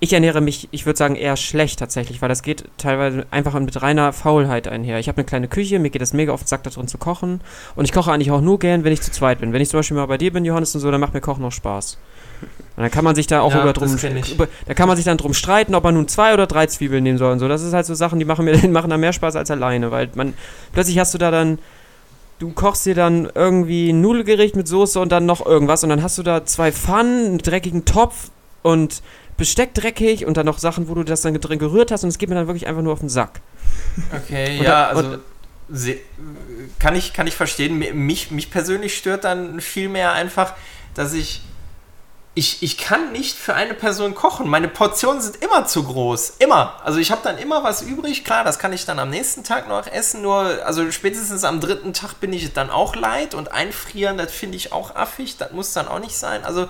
ich 0.00 0.12
ernähre 0.12 0.40
mich, 0.40 0.68
ich 0.70 0.86
würde 0.86 0.96
sagen, 0.96 1.16
eher 1.16 1.36
schlecht 1.36 1.80
tatsächlich, 1.80 2.22
weil 2.22 2.28
das 2.28 2.42
geht 2.42 2.64
teilweise 2.78 3.26
einfach 3.30 3.58
mit 3.58 3.82
reiner 3.82 4.12
Faulheit 4.12 4.68
einher. 4.68 4.98
Ich 5.00 5.08
habe 5.08 5.18
eine 5.18 5.24
kleine 5.24 5.48
Küche, 5.48 5.78
mir 5.78 5.90
geht 5.90 6.02
es 6.02 6.12
mega 6.12 6.32
auf 6.32 6.42
den 6.42 6.46
Sack, 6.46 6.62
da 6.62 6.70
drin 6.70 6.86
zu 6.86 6.98
kochen. 6.98 7.40
Und 7.74 7.84
ich 7.84 7.92
koche 7.92 8.12
eigentlich 8.12 8.30
auch 8.30 8.40
nur 8.40 8.60
gern, 8.60 8.84
wenn 8.84 8.92
ich 8.92 9.02
zu 9.02 9.10
zweit 9.10 9.40
bin. 9.40 9.52
Wenn 9.52 9.60
ich 9.60 9.70
zum 9.70 9.78
Beispiel 9.78 9.96
mal 9.96 10.06
bei 10.06 10.18
dir 10.18 10.32
bin, 10.32 10.44
Johannes, 10.44 10.74
und 10.74 10.80
so, 10.80 10.90
dann 10.90 11.00
macht 11.00 11.14
mir 11.14 11.20
Kochen 11.20 11.42
noch 11.42 11.52
Spaß. 11.52 11.98
Und 12.76 12.82
dann 12.82 12.92
kann 12.92 13.04
man 13.04 13.16
sich 13.16 13.26
da 13.26 13.40
auch 13.40 13.52
Ja, 13.52 13.62
über 13.62 13.72
das 13.72 13.96
drum, 13.96 14.12
über, 14.32 14.46
da 14.66 14.74
kann 14.74 14.86
man 14.86 14.96
sich 14.96 15.04
dann 15.04 15.16
drum 15.16 15.34
streiten, 15.34 15.74
ob 15.74 15.82
man 15.82 15.94
nun 15.94 16.06
zwei 16.06 16.32
oder 16.32 16.46
drei 16.46 16.66
Zwiebeln 16.66 17.02
nehmen 17.02 17.18
soll 17.18 17.32
und 17.32 17.40
so. 17.40 17.48
Das 17.48 17.62
ist 17.62 17.72
halt 17.72 17.86
so 17.86 17.94
Sachen, 17.94 18.20
die 18.20 18.24
machen 18.24 18.44
mir 18.44 18.56
machen 18.68 18.90
da 18.90 18.96
mehr 18.96 19.12
Spaß 19.12 19.34
als 19.34 19.50
alleine, 19.50 19.90
weil 19.90 20.08
man 20.14 20.34
plötzlich 20.72 21.00
hast 21.00 21.12
du 21.12 21.18
da 21.18 21.32
dann 21.32 21.58
du 22.38 22.52
kochst 22.52 22.86
dir 22.86 22.94
dann 22.94 23.28
irgendwie 23.34 23.90
ein 23.90 24.00
Nudelgericht 24.00 24.56
mit 24.56 24.68
Soße 24.68 25.00
und 25.00 25.10
dann 25.12 25.26
noch 25.26 25.44
irgendwas 25.44 25.82
und 25.82 25.90
dann 25.90 26.02
hast 26.02 26.18
du 26.18 26.22
da 26.22 26.44
zwei 26.44 26.72
Pfannen, 26.72 27.26
einen 27.26 27.38
dreckigen 27.38 27.84
Topf 27.84 28.30
und 28.62 29.02
Besteck 29.36 29.72
dreckig 29.74 30.26
und 30.26 30.36
dann 30.36 30.46
noch 30.46 30.58
Sachen, 30.58 30.88
wo 30.88 30.94
du 30.94 31.04
das 31.04 31.20
dann 31.22 31.34
drin 31.34 31.58
gerührt 31.58 31.92
hast 31.92 32.02
und 32.02 32.08
es 32.08 32.18
geht 32.18 32.28
mir 32.28 32.34
dann 32.34 32.46
wirklich 32.48 32.66
einfach 32.66 32.82
nur 32.82 32.92
auf 32.92 33.00
den 33.00 33.08
Sack. 33.08 33.40
Okay, 34.14 34.58
Und 34.58 34.64
ja, 34.64 34.70
da- 34.92 34.96
also 34.96 35.16
kann 36.78 36.96
ich, 36.96 37.12
kann 37.12 37.26
ich 37.26 37.34
verstehen. 37.36 37.78
Mi- 37.80 37.92
Mich, 37.92 38.30
mich 38.30 38.50
persönlich 38.50 38.96
stört 38.96 39.24
dann 39.24 39.60
viel 39.60 39.88
mehr 39.88 40.12
einfach, 40.12 40.54
dass 40.94 41.12
ich, 41.14 41.42
ich. 42.38 42.62
Ich 42.62 42.78
kann 42.78 43.12
nicht 43.12 43.36
für 43.36 43.54
eine 43.54 43.74
Person 43.74 44.14
kochen. 44.14 44.48
Meine 44.48 44.68
Portionen 44.68 45.20
sind 45.20 45.36
immer 45.42 45.66
zu 45.66 45.82
groß. 45.82 46.34
Immer. 46.38 46.74
Also 46.84 46.98
ich 46.98 47.10
habe 47.10 47.20
dann 47.24 47.36
immer 47.36 47.64
was 47.64 47.82
übrig. 47.82 48.24
Klar, 48.24 48.44
das 48.44 48.58
kann 48.58 48.72
ich 48.72 48.86
dann 48.86 48.98
am 48.98 49.10
nächsten 49.10 49.44
Tag 49.44 49.68
noch 49.68 49.86
essen. 49.86 50.22
Nur, 50.22 50.64
also 50.64 50.90
spätestens 50.90 51.44
am 51.44 51.60
dritten 51.60 51.92
Tag 51.92 52.20
bin 52.20 52.32
ich 52.32 52.52
dann 52.52 52.70
auch 52.70 52.94
leid. 52.94 53.34
Und 53.34 53.52
einfrieren, 53.52 54.16
das 54.16 54.32
finde 54.32 54.56
ich 54.56 54.72
auch 54.72 54.94
affig. 54.94 55.36
Das 55.36 55.52
muss 55.52 55.72
dann 55.72 55.88
auch 55.88 55.98
nicht 55.98 56.16
sein. 56.16 56.44
Also 56.44 56.68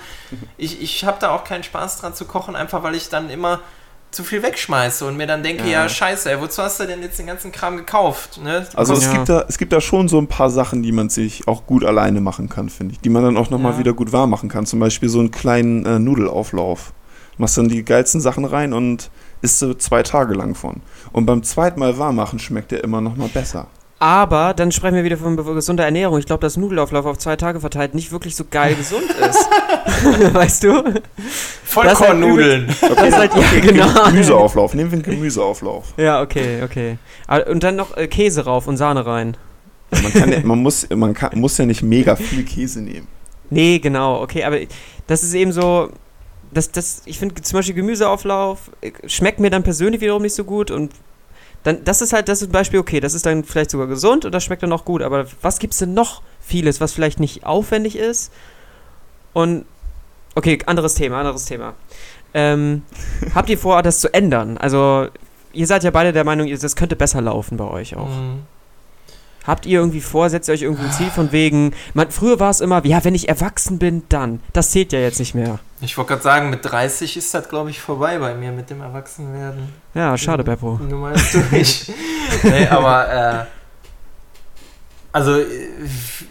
ich, 0.56 0.80
ich 0.80 1.04
habe 1.04 1.18
da 1.20 1.30
auch 1.30 1.44
keinen 1.44 1.62
Spaß 1.62 2.00
dran 2.00 2.14
zu 2.14 2.24
kochen, 2.24 2.56
einfach 2.56 2.82
weil 2.82 2.94
ich 2.94 3.08
dann 3.08 3.30
immer 3.30 3.60
zu 4.10 4.24
viel 4.24 4.42
wegschmeiße 4.42 5.04
und 5.06 5.16
mir 5.16 5.26
dann 5.26 5.42
denke, 5.42 5.64
ja, 5.64 5.82
Ja. 5.82 5.88
scheiße, 5.88 6.30
ey, 6.30 6.40
wozu 6.40 6.62
hast 6.62 6.80
du 6.80 6.86
denn 6.86 7.02
jetzt 7.02 7.18
den 7.18 7.26
ganzen 7.26 7.52
Kram 7.52 7.76
gekauft? 7.76 8.40
Ne? 8.42 8.66
Also 8.74 8.94
es, 8.94 9.04
Ja. 9.04 9.12
gibt 9.12 9.28
da, 9.28 9.44
es 9.48 9.58
gibt 9.58 9.72
da 9.72 9.80
schon 9.80 10.08
so 10.08 10.18
ein 10.18 10.26
paar 10.26 10.50
Sachen, 10.50 10.82
die 10.82 10.92
man 10.92 11.10
sich 11.10 11.46
auch 11.46 11.66
gut 11.66 11.84
alleine 11.84 12.20
machen 12.20 12.48
kann, 12.48 12.68
finde 12.70 12.94
ich. 12.94 13.00
Die 13.00 13.10
man 13.10 13.22
dann 13.22 13.36
auch 13.36 13.50
nochmal 13.50 13.72
Ja. 13.72 13.78
wieder 13.78 13.92
gut 13.92 14.12
warm 14.12 14.30
machen 14.30 14.48
kann. 14.48 14.64
Zum 14.66 14.80
Beispiel 14.80 15.08
so 15.08 15.18
einen 15.20 15.30
kleinen 15.30 15.84
äh, 15.84 15.98
Nudelauflauf. 15.98 16.92
Machst 17.36 17.56
dann 17.58 17.68
die 17.68 17.84
geilsten 17.84 18.20
Sachen 18.20 18.44
rein 18.44 18.72
und 18.72 19.10
isst 19.42 19.62
du 19.62 19.74
zwei 19.74 20.02
Tage 20.02 20.34
lang 20.34 20.54
von. 20.56 20.80
Und 21.12 21.26
beim 21.26 21.42
zweiten 21.44 21.78
Mal 21.78 21.96
warm 21.98 22.16
machen 22.16 22.38
schmeckt 22.40 22.72
der 22.72 22.82
immer 22.82 23.00
nochmal 23.00 23.28
besser. 23.28 23.68
Aber 24.00 24.54
dann 24.54 24.70
sprechen 24.70 24.94
wir 24.94 25.02
wieder 25.02 25.16
von 25.16 25.36
gesunder 25.36 25.84
Ernährung. 25.84 26.18
Ich 26.18 26.26
glaube, 26.26 26.40
dass 26.40 26.56
Nudelauflauf 26.56 27.04
auf 27.04 27.18
zwei 27.18 27.34
Tage 27.34 27.58
verteilt 27.58 27.94
nicht 27.94 28.12
wirklich 28.12 28.36
so 28.36 28.44
geil 28.48 28.76
gesund 28.76 29.10
ist. 29.10 29.48
weißt 30.34 30.64
du? 30.64 31.00
Vollkornnudeln. 31.64 32.68
Das 32.80 33.08
ist 33.08 33.16
halt, 33.16 33.32
ja, 33.34 33.60
genau. 33.60 34.04
Gemüseauflauf. 34.04 34.74
Nehmen 34.74 34.92
wir 34.92 34.96
einen 34.98 35.02
Gemüseauflauf. 35.02 35.94
Ja, 35.96 36.22
okay, 36.22 36.62
okay. 36.62 36.98
Ah, 37.26 37.38
Und 37.38 37.64
dann 37.64 37.74
noch 37.74 37.96
äh, 37.96 38.06
Käse 38.06 38.44
rauf 38.44 38.68
und 38.68 38.76
Sahne 38.76 39.04
rein. 39.04 39.36
Man, 39.90 40.12
kann 40.12 40.32
ja, 40.32 40.40
man, 40.44 40.62
muss, 40.62 40.88
man 40.90 41.14
kann, 41.14 41.38
muss 41.38 41.58
ja 41.58 41.66
nicht 41.66 41.82
mega 41.82 42.14
viel 42.14 42.44
Käse 42.44 42.80
nehmen. 42.80 43.08
Nee, 43.50 43.78
genau, 43.78 44.20
okay, 44.22 44.44
aber 44.44 44.58
das 45.06 45.22
ist 45.22 45.34
eben 45.34 45.52
so, 45.52 45.88
das, 46.52 46.70
das, 46.70 47.02
ich 47.06 47.18
finde 47.18 47.34
zum 47.40 47.58
Beispiel 47.58 47.74
Gemüseauflauf 47.74 48.70
äh, 48.80 48.92
schmeckt 49.06 49.40
mir 49.40 49.50
dann 49.50 49.62
persönlich 49.62 50.00
wiederum 50.00 50.22
nicht 50.22 50.34
so 50.34 50.44
gut 50.44 50.70
und 50.70 50.92
dann, 51.68 51.84
das 51.84 52.00
ist 52.00 52.14
halt, 52.14 52.28
das 52.28 52.40
ist 52.40 52.48
ein 52.48 52.52
Beispiel, 52.52 52.80
okay, 52.80 52.98
das 52.98 53.12
ist 53.12 53.26
dann 53.26 53.44
vielleicht 53.44 53.70
sogar 53.70 53.86
gesund 53.86 54.24
und 54.24 54.32
das 54.32 54.42
schmeckt 54.42 54.62
dann 54.62 54.72
auch 54.72 54.86
gut, 54.86 55.02
aber 55.02 55.26
was 55.42 55.58
gibt's 55.58 55.76
denn 55.76 55.92
noch 55.92 56.22
vieles, 56.40 56.80
was 56.80 56.92
vielleicht 56.92 57.20
nicht 57.20 57.44
aufwendig 57.44 57.96
ist 57.96 58.32
und, 59.34 59.66
okay, 60.34 60.58
anderes 60.64 60.94
Thema, 60.94 61.18
anderes 61.18 61.44
Thema. 61.44 61.74
Ähm, 62.32 62.84
habt 63.34 63.50
ihr 63.50 63.58
vor, 63.58 63.82
das 63.82 64.00
zu 64.00 64.12
ändern? 64.14 64.56
Also, 64.56 65.08
ihr 65.52 65.66
seid 65.66 65.84
ja 65.84 65.90
beide 65.90 66.14
der 66.14 66.24
Meinung, 66.24 66.48
das 66.48 66.74
könnte 66.74 66.96
besser 66.96 67.20
laufen 67.20 67.58
bei 67.58 67.66
euch 67.66 67.96
auch. 67.96 68.08
Mhm. 68.08 68.44
Habt 69.46 69.64
ihr 69.64 69.80
irgendwie 69.80 70.00
vor, 70.00 70.28
setzt 70.28 70.48
ihr 70.48 70.54
euch 70.54 70.62
irgendwie 70.62 70.84
ein 70.84 70.92
Ziel 70.92 71.10
von 71.10 71.32
wegen, 71.32 71.74
man, 71.94 72.10
früher 72.10 72.38
war 72.38 72.50
es 72.50 72.60
immer, 72.60 72.84
ja, 72.84 73.02
wenn 73.04 73.14
ich 73.14 73.28
erwachsen 73.28 73.78
bin, 73.78 74.02
dann. 74.08 74.40
Das 74.52 74.70
zählt 74.70 74.92
ja 74.92 74.98
jetzt 74.98 75.18
nicht 75.18 75.34
mehr. 75.34 75.58
Ich 75.80 75.96
wollte 75.96 76.10
gerade 76.10 76.22
sagen, 76.22 76.50
mit 76.50 76.64
30 76.64 77.16
ist 77.16 77.32
das, 77.32 77.48
glaube 77.48 77.70
ich, 77.70 77.80
vorbei 77.80 78.18
bei 78.18 78.34
mir 78.34 78.52
mit 78.52 78.68
dem 78.68 78.82
Erwachsenwerden. 78.82 79.72
Ja, 79.94 80.18
schade, 80.18 80.44
Beppo. 80.44 80.78
Du 80.88 80.96
meinst 80.96 81.34
du 81.34 81.38
nicht? 81.50 81.90
nee, 82.42 82.66
aber 82.66 83.44
äh, 83.44 83.44
also 85.12 85.38
äh, 85.38 85.46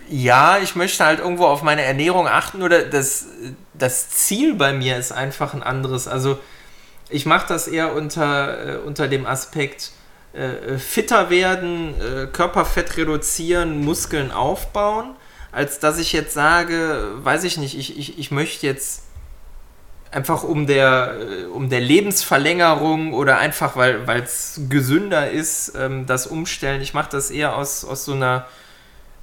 ja, 0.09 0.59
ich 0.59 0.75
möchte 0.75 1.05
halt 1.05 1.19
irgendwo 1.19 1.45
auf 1.45 1.63
meine 1.63 1.81
Ernährung 1.81 2.27
achten 2.27 2.61
oder 2.61 2.83
das, 2.83 3.25
das 3.73 4.09
Ziel 4.09 4.55
bei 4.55 4.73
mir 4.73 4.97
ist 4.97 5.11
einfach 5.11 5.53
ein 5.53 5.63
anderes. 5.63 6.07
Also 6.07 6.37
ich 7.09 7.25
mache 7.25 7.47
das 7.47 7.67
eher 7.67 7.93
unter, 7.93 8.75
äh, 8.75 8.77
unter 8.77 9.07
dem 9.07 9.25
Aspekt 9.25 9.91
äh, 10.33 10.77
fitter 10.77 11.29
werden, 11.29 11.95
äh, 11.99 12.27
Körperfett 12.27 12.97
reduzieren, 12.97 13.83
Muskeln 13.83 14.31
aufbauen, 14.31 15.15
als 15.51 15.79
dass 15.79 15.97
ich 15.97 16.13
jetzt 16.13 16.33
sage, 16.33 17.11
weiß 17.23 17.43
ich 17.43 17.57
nicht, 17.57 17.77
ich, 17.77 17.97
ich, 17.97 18.19
ich 18.19 18.31
möchte 18.31 18.67
jetzt 18.67 19.03
einfach 20.11 20.43
um 20.43 20.67
der, 20.67 21.15
äh, 21.19 21.45
um 21.45 21.69
der 21.69 21.81
Lebensverlängerung 21.81 23.13
oder 23.13 23.39
einfach, 23.39 23.75
weil 23.75 24.21
es 24.21 24.61
gesünder 24.69 25.29
ist, 25.29 25.73
ähm, 25.75 26.05
das 26.05 26.27
umstellen. 26.27 26.81
Ich 26.81 26.93
mache 26.93 27.09
das 27.11 27.31
eher 27.31 27.55
aus, 27.55 27.83
aus 27.85 28.05
so 28.05 28.13
einer 28.13 28.45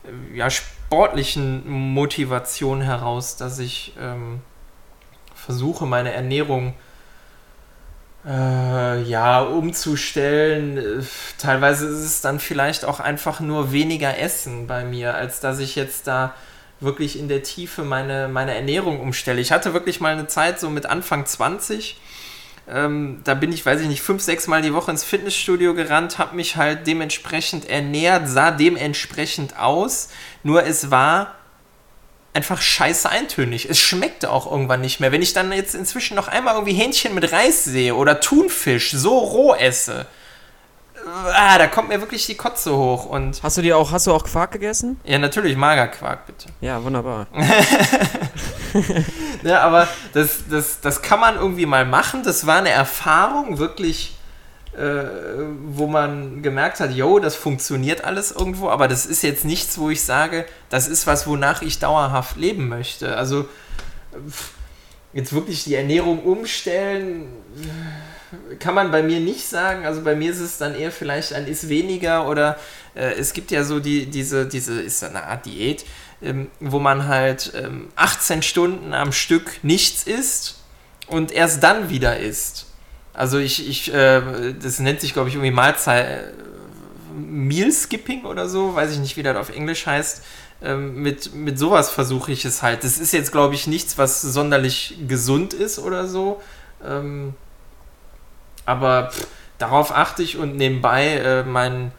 äh, 0.04 0.36
ja, 0.36 0.50
sportlichen 0.50 1.68
Motivation 1.68 2.80
heraus, 2.80 3.36
dass 3.36 3.58
ich 3.58 3.94
ähm, 4.00 4.40
versuche, 5.34 5.86
meine 5.86 6.12
Ernährung 6.12 6.74
äh, 8.26 9.02
ja, 9.02 9.42
umzustellen. 9.42 10.78
Äh, 10.78 11.02
Teilweise 11.38 11.86
ist 11.86 12.04
es 12.04 12.20
dann 12.20 12.40
vielleicht 12.40 12.84
auch 12.84 13.00
einfach 13.00 13.40
nur 13.40 13.72
weniger 13.72 14.18
Essen 14.18 14.66
bei 14.66 14.84
mir, 14.84 15.14
als 15.14 15.40
dass 15.40 15.58
ich 15.58 15.76
jetzt 15.76 16.06
da 16.06 16.34
wirklich 16.80 17.18
in 17.18 17.28
der 17.28 17.42
Tiefe 17.42 17.82
meine, 17.82 18.28
meine 18.28 18.54
Ernährung 18.54 19.00
umstelle. 19.00 19.40
Ich 19.40 19.52
hatte 19.52 19.72
wirklich 19.74 20.00
mal 20.00 20.12
eine 20.12 20.26
Zeit, 20.26 20.60
so 20.60 20.70
mit 20.70 20.86
Anfang 20.86 21.26
20, 21.26 21.98
ähm, 22.66 23.20
da 23.24 23.34
bin 23.34 23.52
ich, 23.52 23.64
weiß 23.64 23.80
ich 23.80 23.88
nicht, 23.88 24.02
fünf, 24.02 24.22
sechs 24.22 24.46
Mal 24.46 24.62
die 24.62 24.72
Woche 24.72 24.90
ins 24.90 25.04
Fitnessstudio 25.04 25.74
gerannt, 25.74 26.18
habe 26.18 26.36
mich 26.36 26.56
halt 26.56 26.86
dementsprechend 26.86 27.68
ernährt, 27.68 28.28
sah 28.28 28.50
dementsprechend 28.50 29.58
aus, 29.58 30.08
nur 30.42 30.64
es 30.64 30.90
war 30.90 31.34
einfach 32.34 32.60
scheiße 32.60 33.08
eintönig. 33.08 33.68
Es 33.70 33.80
schmeckte 33.80 34.30
auch 34.30 34.50
irgendwann 34.50 34.80
nicht 34.82 35.00
mehr. 35.00 35.12
Wenn 35.12 35.22
ich 35.22 35.32
dann 35.32 35.52
jetzt 35.52 35.74
inzwischen 35.74 36.14
noch 36.16 36.28
einmal 36.28 36.54
irgendwie 36.54 36.74
Hähnchen 36.74 37.14
mit 37.14 37.32
Reis 37.32 37.64
sehe 37.64 37.94
oder 37.94 38.20
Thunfisch 38.20 38.90
so 38.92 39.16
roh 39.18 39.54
esse, 39.54 40.06
ah, 41.32 41.58
da 41.58 41.66
kommt 41.68 41.88
mir 41.88 42.00
wirklich 42.00 42.26
die 42.26 42.34
Kotze 42.34 42.76
hoch 42.76 43.04
und 43.06 43.42
Hast 43.42 43.56
du 43.56 43.62
dir 43.62 43.78
auch, 43.78 43.92
hast 43.92 44.06
du 44.06 44.12
auch 44.12 44.24
Quark 44.24 44.52
gegessen? 44.52 45.00
ja, 45.04 45.18
natürlich 45.18 45.56
Magerquark, 45.56 46.26
bitte. 46.26 46.46
Ja, 46.60 46.82
wunderbar. 46.82 47.26
Ja, 49.42 49.60
aber 49.60 49.86
das, 50.14 50.44
das, 50.48 50.80
das 50.80 51.02
kann 51.02 51.20
man 51.20 51.36
irgendwie 51.36 51.66
mal 51.66 51.84
machen. 51.84 52.22
Das 52.24 52.46
war 52.46 52.58
eine 52.58 52.70
Erfahrung, 52.70 53.58
wirklich, 53.58 54.16
äh, 54.76 55.04
wo 55.66 55.86
man 55.86 56.42
gemerkt 56.42 56.80
hat, 56.80 56.92
yo, 56.92 57.18
das 57.18 57.34
funktioniert 57.34 58.04
alles 58.04 58.32
irgendwo, 58.32 58.68
aber 58.68 58.88
das 58.88 59.06
ist 59.06 59.22
jetzt 59.22 59.44
nichts, 59.44 59.78
wo 59.78 59.90
ich 59.90 60.02
sage, 60.02 60.46
das 60.68 60.88
ist 60.88 61.06
was, 61.06 61.26
wonach 61.26 61.62
ich 61.62 61.78
dauerhaft 61.78 62.36
leben 62.36 62.68
möchte. 62.68 63.16
Also, 63.16 63.48
jetzt 65.12 65.32
wirklich 65.32 65.64
die 65.64 65.74
Ernährung 65.74 66.22
umstellen, 66.24 67.28
kann 68.58 68.74
man 68.74 68.90
bei 68.90 69.02
mir 69.02 69.20
nicht 69.20 69.46
sagen. 69.46 69.86
Also 69.86 70.02
bei 70.02 70.14
mir 70.14 70.30
ist 70.30 70.40
es 70.40 70.58
dann 70.58 70.74
eher 70.74 70.90
vielleicht 70.90 71.32
ein 71.32 71.46
ist 71.46 71.68
weniger 71.68 72.28
oder 72.28 72.58
äh, 72.94 73.12
es 73.14 73.32
gibt 73.32 73.50
ja 73.50 73.64
so 73.64 73.80
die, 73.80 74.06
diese, 74.06 74.46
diese, 74.46 74.80
ist 74.80 75.04
eine 75.04 75.24
Art 75.24 75.46
Diät, 75.46 75.84
ähm, 76.22 76.48
wo 76.60 76.78
man 76.78 77.06
halt 77.06 77.52
ähm, 77.54 77.88
18 77.96 78.42
Stunden 78.42 78.92
am 78.92 79.12
Stück 79.12 79.62
nichts 79.62 80.04
isst 80.04 80.60
und 81.06 81.32
erst 81.32 81.62
dann 81.62 81.90
wieder 81.90 82.18
isst. 82.18 82.66
Also 83.14 83.38
ich, 83.38 83.68
ich 83.68 83.94
äh, 83.94 84.52
das 84.60 84.80
nennt 84.80 85.00
sich, 85.00 85.14
glaube 85.14 85.28
ich, 85.28 85.36
irgendwie 85.36 85.52
Mahlzeit, 85.52 86.34
Meal 87.14 87.70
Skipping 87.70 88.24
oder 88.24 88.48
so, 88.48 88.74
weiß 88.74 88.92
ich 88.92 88.98
nicht, 88.98 89.16
wie 89.16 89.22
das 89.22 89.36
auf 89.36 89.50
Englisch 89.50 89.86
heißt. 89.86 90.22
Ähm, 90.62 90.96
mit, 91.02 91.34
mit 91.34 91.58
sowas 91.58 91.90
versuche 91.90 92.32
ich 92.32 92.44
es 92.44 92.62
halt. 92.62 92.84
Das 92.84 92.98
ist 92.98 93.12
jetzt, 93.12 93.32
glaube 93.32 93.54
ich, 93.54 93.66
nichts, 93.66 93.98
was 93.98 94.20
sonderlich 94.20 94.96
gesund 95.06 95.54
ist 95.54 95.78
oder 95.78 96.08
so. 96.08 96.40
Ähm, 96.84 97.34
aber 98.66 99.10
pff, 99.10 99.26
darauf 99.58 99.94
achte 99.94 100.22
ich 100.22 100.36
und 100.36 100.56
nebenbei 100.56 101.16
äh, 101.18 101.44
mein, 101.44 101.92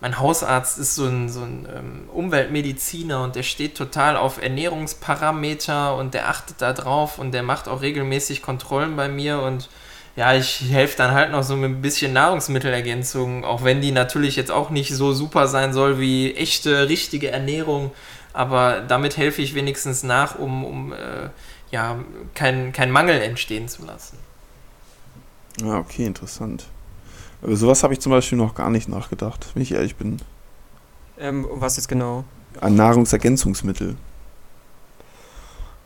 mein 0.00 0.18
Hausarzt 0.18 0.78
ist 0.78 0.94
so 0.94 1.04
ein, 1.04 1.28
so 1.28 1.40
ein 1.40 1.68
ähm, 1.74 2.08
Umweltmediziner 2.12 3.22
und 3.22 3.36
der 3.36 3.42
steht 3.42 3.76
total 3.76 4.16
auf 4.16 4.40
Ernährungsparameter 4.40 5.96
und 5.96 6.14
der 6.14 6.28
achtet 6.28 6.62
da 6.62 6.72
drauf 6.72 7.18
und 7.18 7.32
der 7.32 7.42
macht 7.42 7.68
auch 7.68 7.82
regelmäßig 7.82 8.40
Kontrollen 8.40 8.96
bei 8.96 9.08
mir 9.08 9.40
und 9.40 9.68
ja, 10.16 10.34
ich 10.34 10.62
helfe 10.70 10.96
dann 10.96 11.12
halt 11.12 11.30
noch 11.30 11.42
so 11.42 11.56
mit 11.56 11.70
ein 11.70 11.82
bisschen 11.82 12.14
Nahrungsmittelergänzung, 12.14 13.44
auch 13.44 13.64
wenn 13.64 13.82
die 13.82 13.92
natürlich 13.92 14.34
jetzt 14.34 14.50
auch 14.50 14.70
nicht 14.70 14.94
so 14.94 15.12
super 15.12 15.46
sein 15.46 15.74
soll 15.74 16.00
wie 16.00 16.34
echte, 16.34 16.88
richtige 16.88 17.30
Ernährung. 17.30 17.90
Aber 18.32 18.80
damit 18.80 19.18
helfe 19.18 19.42
ich 19.42 19.54
wenigstens 19.54 20.02
nach, 20.02 20.38
um, 20.38 20.64
um 20.64 20.92
äh, 20.92 21.28
ja, 21.70 21.98
keinen 22.34 22.72
kein 22.72 22.90
Mangel 22.90 23.20
entstehen 23.20 23.68
zu 23.68 23.84
lassen. 23.84 24.18
Ja, 25.60 25.74
ah, 25.74 25.78
okay, 25.78 26.06
interessant. 26.06 26.66
Über 27.42 27.56
sowas 27.56 27.82
habe 27.82 27.92
ich 27.92 28.00
zum 28.00 28.12
Beispiel 28.12 28.38
noch 28.38 28.54
gar 28.54 28.70
nicht 28.70 28.88
nachgedacht, 28.88 29.46
wenn 29.54 29.62
ich 29.62 29.72
ehrlich 29.72 29.96
bin. 29.96 30.18
Ähm, 31.18 31.46
was 31.50 31.76
jetzt 31.76 31.88
genau? 31.88 32.24
An 32.60 32.74
Nahrungsergänzungsmittel. 32.74 33.96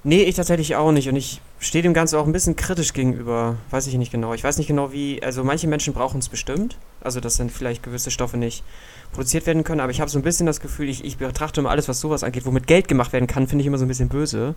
Nee, 0.03 0.23
ich 0.23 0.37
tatsächlich 0.37 0.77
auch 0.77 0.93
nicht. 0.93 1.09
Und 1.09 1.17
ich 1.17 1.41
stehe 1.61 1.83
dem 1.83 1.95
Ganzen 1.95 2.17
auch 2.17 2.27
ein 2.27 2.33
bisschen 2.33 2.57
kritisch 2.57 2.93
gegenüber. 2.93 3.57
Weiß 3.71 3.87
ich 3.87 3.95
nicht 3.95 4.11
genau. 4.11 4.35
Ich 4.35 4.43
weiß 4.43 4.59
nicht 4.59 4.67
genau, 4.67 4.93
wie. 4.93 5.23
Also, 5.23 5.45
manche 5.45 5.69
Menschen 5.69 5.95
brauchen 5.95 6.19
es 6.19 6.29
bestimmt. 6.29 6.77
Also, 7.01 7.21
dass 7.21 7.37
dann 7.37 7.51
vielleicht 7.51 7.83
gewisse 7.83 8.11
Stoffe 8.11 8.37
nicht 8.37 8.65
produziert 9.13 9.47
werden 9.47 9.63
können. 9.63 9.81
Aber 9.81 9.93
ich 9.93 10.01
habe 10.01 10.11
so 10.11 10.19
ein 10.19 10.23
bisschen 10.23 10.47
das 10.47 10.61
Gefühl, 10.61 10.89
ich, 10.89 11.05
ich 11.05 11.19
betrachte 11.19 11.61
immer 11.61 11.71
alles, 11.71 11.87
was 11.87 12.01
sowas 12.01 12.25
angeht, 12.25 12.47
womit 12.47 12.67
Geld 12.67 12.89
gemacht 12.89 13.13
werden 13.13 13.27
kann, 13.27 13.47
finde 13.47 13.63
ich 13.63 13.67
immer 13.67 13.79
so 13.79 13.85
ein 13.85 13.89
bisschen 13.89 14.09
böse. 14.09 14.55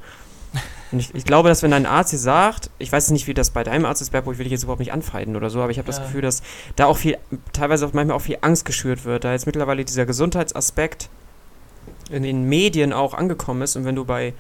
Und 0.92 1.00
ich, 1.00 1.14
ich, 1.16 1.26
glaube, 1.26 1.50
dass 1.50 1.64
wenn 1.64 1.74
ein 1.74 1.88
Arzt 1.88 2.14
dir 2.14 2.18
sagt, 2.18 2.70
ich 2.78 2.92
weiß 2.92 3.10
nicht, 3.10 3.28
wie 3.28 3.34
das 3.34 3.50
bei 3.50 3.64
deinem 3.64 3.86
Arzt 3.86 4.02
ist, 4.02 4.12
Berbo, 4.12 4.32
ich 4.32 4.38
will 4.38 4.44
dich 4.44 4.52
jetzt 4.52 4.64
überhaupt 4.64 4.80
nicht 4.80 4.94
anfeinden 4.94 5.36
oder 5.36 5.50
so, 5.50 5.62
aber 5.62 5.72
ich 5.72 5.80
habe 5.80 5.90
ja. 5.90 5.98
das 5.98 6.06
Gefühl, 6.06 6.22
dass 6.22 6.44
da 6.76 6.86
auch 6.86 6.98
viel, 6.98 7.18
teilweise 7.52 7.88
auch 7.88 7.94
manchmal 7.94 8.16
auch 8.16 8.22
viel 8.22 8.38
Angst 8.42 8.64
geschürt 8.64 9.04
wird, 9.04 9.24
da 9.24 9.32
jetzt 9.32 9.48
mittlerweile 9.48 9.84
dieser 9.84 10.06
Gesundheitsaspekt 10.06 11.10
in 12.12 12.22
den 12.22 12.44
Medien 12.44 12.94
auch 12.94 13.16
angekommen 13.16 13.64
ist 13.64 13.76
und 13.76 13.86
wenn 13.86 13.96
du 13.96 14.06
bei 14.06 14.34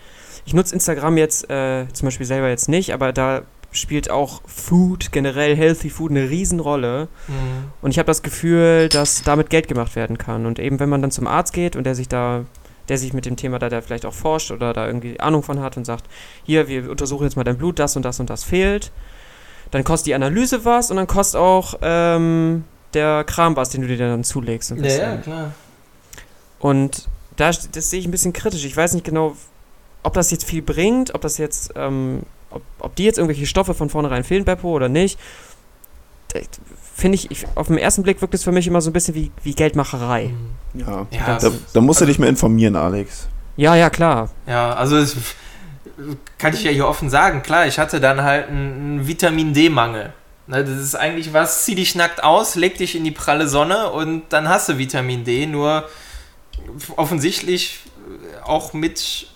ich 0.46 0.54
nutze 0.54 0.74
Instagram 0.74 1.18
jetzt 1.18 1.50
äh, 1.50 1.86
zum 1.94 2.08
Beispiel 2.08 2.26
selber 2.26 2.50
jetzt 2.50 2.70
nicht, 2.70 2.94
aber 2.94 3.14
da 3.14 3.44
spielt 3.72 4.10
auch 4.10 4.42
Food, 4.46 5.12
generell 5.12 5.56
Healthy 5.56 5.90
Food, 5.90 6.12
eine 6.12 6.30
Riesenrolle. 6.30 7.08
Mhm. 7.28 7.72
Und 7.82 7.92
ich 7.92 7.98
habe 7.98 8.08
das 8.08 8.22
Gefühl, 8.22 8.90
dass 8.90 9.24
damit 9.24 9.50
Geld 9.50 9.68
gemacht 9.68 9.96
werden 9.96 10.18
kann. 10.18 10.46
Und 10.46 10.60
eben, 10.60 10.80
wenn 10.80 10.90
man 10.90 11.02
dann 11.02 11.12
zum 11.12 11.28
Arzt 11.28 11.54
geht 11.54 11.76
und 11.76 11.86
der 11.86 11.96
sich 11.96 12.08
da, 12.08 12.46
der 12.90 12.98
sich 12.98 13.14
mit 13.14 13.26
dem 13.26 13.36
Thema 13.36 13.60
da, 13.60 13.70
der 13.70 13.82
vielleicht 13.82 14.06
auch 14.06 14.14
forscht 14.14 14.52
oder 14.52 14.74
da 14.74 14.86
irgendwie 14.86 15.20
Ahnung 15.20 15.44
von 15.44 15.60
hat 15.60 15.78
und 15.78 15.86
sagt, 15.86 16.06
hier, 16.44 16.68
wir 16.68 16.90
untersuchen 16.90 17.24
jetzt 17.24 17.36
mal 17.36 17.44
dein 17.44 17.58
Blut, 17.58 17.80
das 17.80 17.96
und 17.96 18.04
das 18.04 18.20
und 18.20 18.30
das 18.30 18.44
fehlt, 18.44 18.92
dann 19.72 19.84
kostet 19.84 20.08
die 20.08 20.16
Analyse 20.16 20.66
was 20.66 20.92
und 20.92 20.98
dann 20.98 21.08
kostet 21.08 21.40
auch 21.40 21.76
ähm, 21.82 22.64
der 22.94 23.24
Kram 23.24 23.56
was, 23.56 23.70
den 23.70 23.82
du 23.82 23.88
dir 23.88 23.98
dann 23.98 24.24
zulegst. 24.24 24.72
ja, 24.72 24.86
ja, 24.86 25.18
klar. 25.18 25.54
Und 26.60 27.10
da, 27.36 27.50
das 27.50 27.90
sehe 27.90 28.00
ich 28.00 28.06
ein 28.06 28.12
bisschen 28.12 28.34
kritisch. 28.34 28.64
Ich 28.64 28.78
weiß 28.78 28.94
nicht 28.94 29.06
genau, 29.06 29.36
ob 30.04 30.14
das 30.14 30.32
jetzt 30.32 30.46
viel 30.46 30.62
bringt, 30.62 31.16
ob 31.16 31.22
das 31.22 31.38
jetzt, 31.38 31.74
ähm, 31.76 32.24
ob, 32.52 32.62
ob 32.80 32.96
die 32.96 33.06
jetzt 33.06 33.18
irgendwelche 33.18 33.46
Stoffe 33.46 33.74
von 33.74 33.90
vornherein 33.90 34.24
fehlen, 34.24 34.46
Beppo, 34.46 34.70
oder 34.70 34.90
nicht, 34.90 35.18
finde 36.96 37.16
ich, 37.16 37.32
ich, 37.32 37.46
auf 37.56 37.68
den 37.68 37.78
ersten 37.78 38.04
Blick 38.04 38.22
wirkt 38.22 38.34
es 38.34 38.44
für 38.44 38.52
mich 38.52 38.68
immer 38.68 38.82
so 38.82 38.90
ein 38.90 38.94
bisschen 38.94 39.16
wie, 39.16 39.32
wie 39.44 39.54
Geldmacherei. 39.54 40.28
Mhm. 40.74 40.80
Ja, 40.82 41.08
ja 41.12 41.38
da, 41.40 41.52
da, 41.74 41.82
musst 41.82 42.02
du 42.02 42.06
dich 42.06 42.20
mal 42.20 42.28
informieren, 42.28 42.76
Alex. 42.76 43.28
Ja, 43.56 43.76
ja, 43.76 43.90
klar. 43.90 44.30
Ja, 44.48 44.74
also 44.74 44.98
es, 44.98 45.16
kann 46.38 46.54
ich 46.54 46.64
ja 46.64 46.72
hier 46.72 46.88
offen 46.88 47.10
sagen, 47.10 47.44
klar, 47.44 47.68
ich 47.68 47.78
hatte 47.78 48.00
dann 48.00 48.22
halt 48.22 48.50
einen 48.50 49.08
Vitamin 49.08 49.54
D-Mangel. 49.54 50.14
Ne, 50.48 50.64
das 50.64 50.78
ist 50.78 50.96
eigentlich 50.96 51.32
was, 51.32 51.64
zieh 51.64 51.76
dich 51.76 51.96
nackt 51.96 52.24
aus, 52.24 52.56
leg 52.56 52.78
dich 52.78 52.96
in 52.96 53.04
die 53.04 53.12
pralle 53.12 53.48
Sonne 53.48 53.92
und 53.92 54.24
dann 54.30 54.50
hast 54.50 54.68
du 54.68 54.78
Vitamin 54.78 55.24
D, 55.24 55.46
nur 55.46 55.88
offensichtlich 56.98 57.80
auch 58.44 58.74
mit 58.74 59.28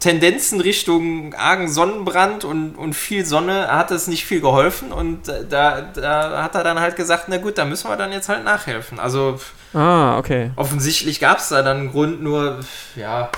Tendenzen 0.00 0.60
Richtung 0.60 1.34
argen 1.34 1.68
Sonnenbrand 1.68 2.44
und, 2.44 2.74
und 2.74 2.94
viel 2.94 3.24
Sonne 3.24 3.68
hat 3.68 3.90
es 3.90 4.08
nicht 4.08 4.24
viel 4.24 4.40
geholfen 4.40 4.92
und 4.92 5.28
da, 5.28 5.80
da 5.80 6.42
hat 6.42 6.54
er 6.54 6.64
dann 6.64 6.80
halt 6.80 6.96
gesagt, 6.96 7.26
na 7.28 7.38
gut, 7.38 7.58
da 7.58 7.64
müssen 7.64 7.88
wir 7.88 7.96
dann 7.96 8.12
jetzt 8.12 8.28
halt 8.28 8.44
nachhelfen. 8.44 8.98
Also 8.98 9.38
ah, 9.74 10.18
okay. 10.18 10.50
offensichtlich 10.56 11.20
gab 11.20 11.38
es 11.38 11.48
da 11.48 11.62
dann 11.62 11.78
einen 11.78 11.92
Grund, 11.92 12.22
nur 12.22 12.60
ja, 12.96 13.30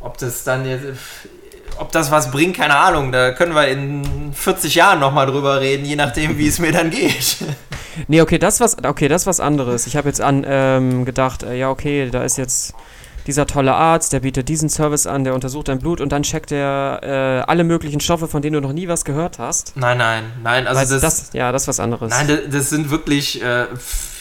ob 0.00 0.18
das 0.18 0.44
dann 0.44 0.66
jetzt, 0.66 0.84
ob 1.78 1.92
das 1.92 2.10
was 2.10 2.30
bringt, 2.30 2.56
keine 2.56 2.76
Ahnung. 2.76 3.12
Da 3.12 3.32
können 3.32 3.54
wir 3.54 3.68
in 3.68 4.32
40 4.34 4.74
Jahren 4.74 5.00
nochmal 5.00 5.26
drüber 5.26 5.60
reden, 5.60 5.84
je 5.84 5.96
nachdem, 5.96 6.38
wie 6.38 6.48
es 6.48 6.58
mir 6.60 6.72
dann 6.72 6.90
geht. 6.90 7.36
Nee, 8.08 8.22
okay, 8.22 8.38
das 8.38 8.60
was, 8.60 8.82
okay, 8.82 9.08
das 9.08 9.26
was 9.26 9.40
anderes. 9.40 9.86
Ich 9.86 9.96
habe 9.96 10.08
jetzt 10.08 10.20
an 10.20 10.44
ähm, 10.46 11.04
gedacht, 11.04 11.42
äh, 11.42 11.54
ja, 11.54 11.70
okay, 11.70 12.08
da 12.10 12.24
ist 12.24 12.38
jetzt 12.38 12.74
dieser 13.26 13.46
tolle 13.46 13.74
Arzt, 13.74 14.12
der 14.12 14.20
bietet 14.20 14.48
diesen 14.48 14.68
Service 14.68 15.06
an, 15.06 15.24
der 15.24 15.34
untersucht 15.34 15.68
dein 15.68 15.78
Blut 15.78 16.00
und 16.00 16.10
dann 16.12 16.22
checkt 16.22 16.52
er 16.52 17.00
äh, 17.02 17.50
alle 17.50 17.64
möglichen 17.64 18.00
Stoffe, 18.00 18.28
von 18.28 18.42
denen 18.42 18.54
du 18.54 18.60
noch 18.60 18.72
nie 18.72 18.88
was 18.88 19.04
gehört 19.04 19.38
hast. 19.38 19.76
Nein, 19.76 19.98
nein, 19.98 20.24
nein. 20.42 20.66
Also 20.66 20.94
das, 20.94 21.02
das, 21.02 21.32
ja, 21.32 21.52
das 21.52 21.62
ist 21.62 21.68
was 21.68 21.80
anderes. 21.80 22.10
Nein, 22.10 22.28
das, 22.28 22.40
das 22.50 22.70
sind 22.70 22.90
wirklich 22.90 23.42
äh, 23.42 23.66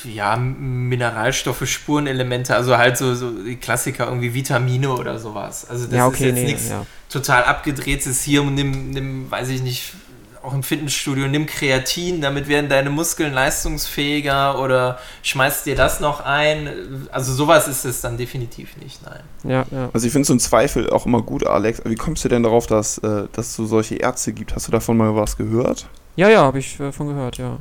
ja, 0.04 0.36
Mineralstoffe, 0.36 1.68
Spurenelemente, 1.68 2.56
also 2.56 2.78
halt 2.78 2.98
so, 2.98 3.16
so 3.16 3.32
die 3.32 3.58
Klassiker, 3.58 4.06
irgendwie 4.06 4.34
Vitamine 4.34 4.92
oder 4.92 5.20
sowas. 5.20 5.68
Also 5.70 5.86
das 5.86 5.96
ja, 5.96 6.08
okay, 6.08 6.16
ist 6.16 6.22
jetzt 6.22 6.36
nee, 6.36 6.46
nichts 6.46 6.70
ja. 6.70 6.86
total 7.10 7.44
abgedrehtes 7.44 8.22
hier 8.22 8.42
und 8.42 8.56
nimm, 8.56 8.92
nimm, 8.92 9.30
weiß 9.30 9.50
ich 9.50 9.62
nicht, 9.62 9.94
auch 10.44 10.54
im 10.54 10.64
Fitnessstudio, 10.64 11.28
nimm 11.28 11.46
Kreatin, 11.46 12.22
damit 12.22 12.48
werden 12.48 12.70
deine 12.70 12.90
Muskeln 12.90 13.34
leistungsfähiger 13.34 14.60
oder 14.60 15.00
schmeißt 15.22 15.66
dir 15.66 15.76
das 15.76 16.00
noch 16.00 16.22
ein. 16.22 17.08
Also 17.12 17.34
sowas 17.34 17.68
ist 17.68 17.86
es 17.86 18.02
dann 18.02 18.18
definitiv 18.18 18.76
nicht, 18.78 19.00
nein. 19.06 19.22
Ja, 19.44 19.66
ja. 19.72 19.90
Also 19.94 20.08
ich 20.08 20.14
finde 20.14 20.26
so 20.26 20.34
einen 20.34 20.40
Zweifel 20.40 20.90
auch 20.90 21.06
immer 21.06 21.22
gut, 21.22 21.46
Alex. 21.46 21.82
Wie 21.86 21.96
kommst 21.96 22.26
du 22.26 22.30
denn 22.30 22.44
darauf, 22.44 22.66
dass, 22.68 22.98
äh, 23.00 23.28
dass 23.34 23.48
es 23.48 23.56
so 23.56 23.66
solche 23.66 23.96
Ärzte 23.96 24.34
gibt? 24.34 24.56
Hast 24.56 24.68
du 24.68 24.72
davon 24.72 24.98
mal 24.98 25.16
was 25.16 25.38
gehört? 25.38 25.88
Ja, 26.16 26.30
ja, 26.30 26.42
habe 26.42 26.60
ich 26.60 26.78
davon 26.78 27.08
äh, 27.08 27.14
gehört, 27.14 27.38
ja. 27.38 27.58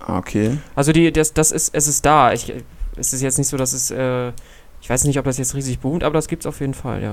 Ah, 0.00 0.18
okay. 0.18 0.58
Also 0.74 0.92
die, 0.92 1.12
das, 1.12 1.32
das 1.32 1.50
ist, 1.52 1.74
es 1.74 1.86
ist 1.88 2.04
da. 2.04 2.32
Ich, 2.32 2.52
es 2.96 3.12
ist 3.12 3.22
jetzt 3.22 3.38
nicht 3.38 3.48
so, 3.48 3.56
dass 3.56 3.72
es, 3.72 3.90
äh, 3.90 4.32
ich 4.80 4.88
weiß 4.88 5.04
nicht, 5.04 5.18
ob 5.18 5.24
das 5.24 5.38
jetzt 5.38 5.54
riesig 5.54 5.80
boomt, 5.80 6.04
aber 6.04 6.14
das 6.14 6.28
gibt 6.28 6.42
es 6.42 6.46
auf 6.46 6.60
jeden 6.60 6.74
Fall, 6.74 7.02
ja. 7.02 7.12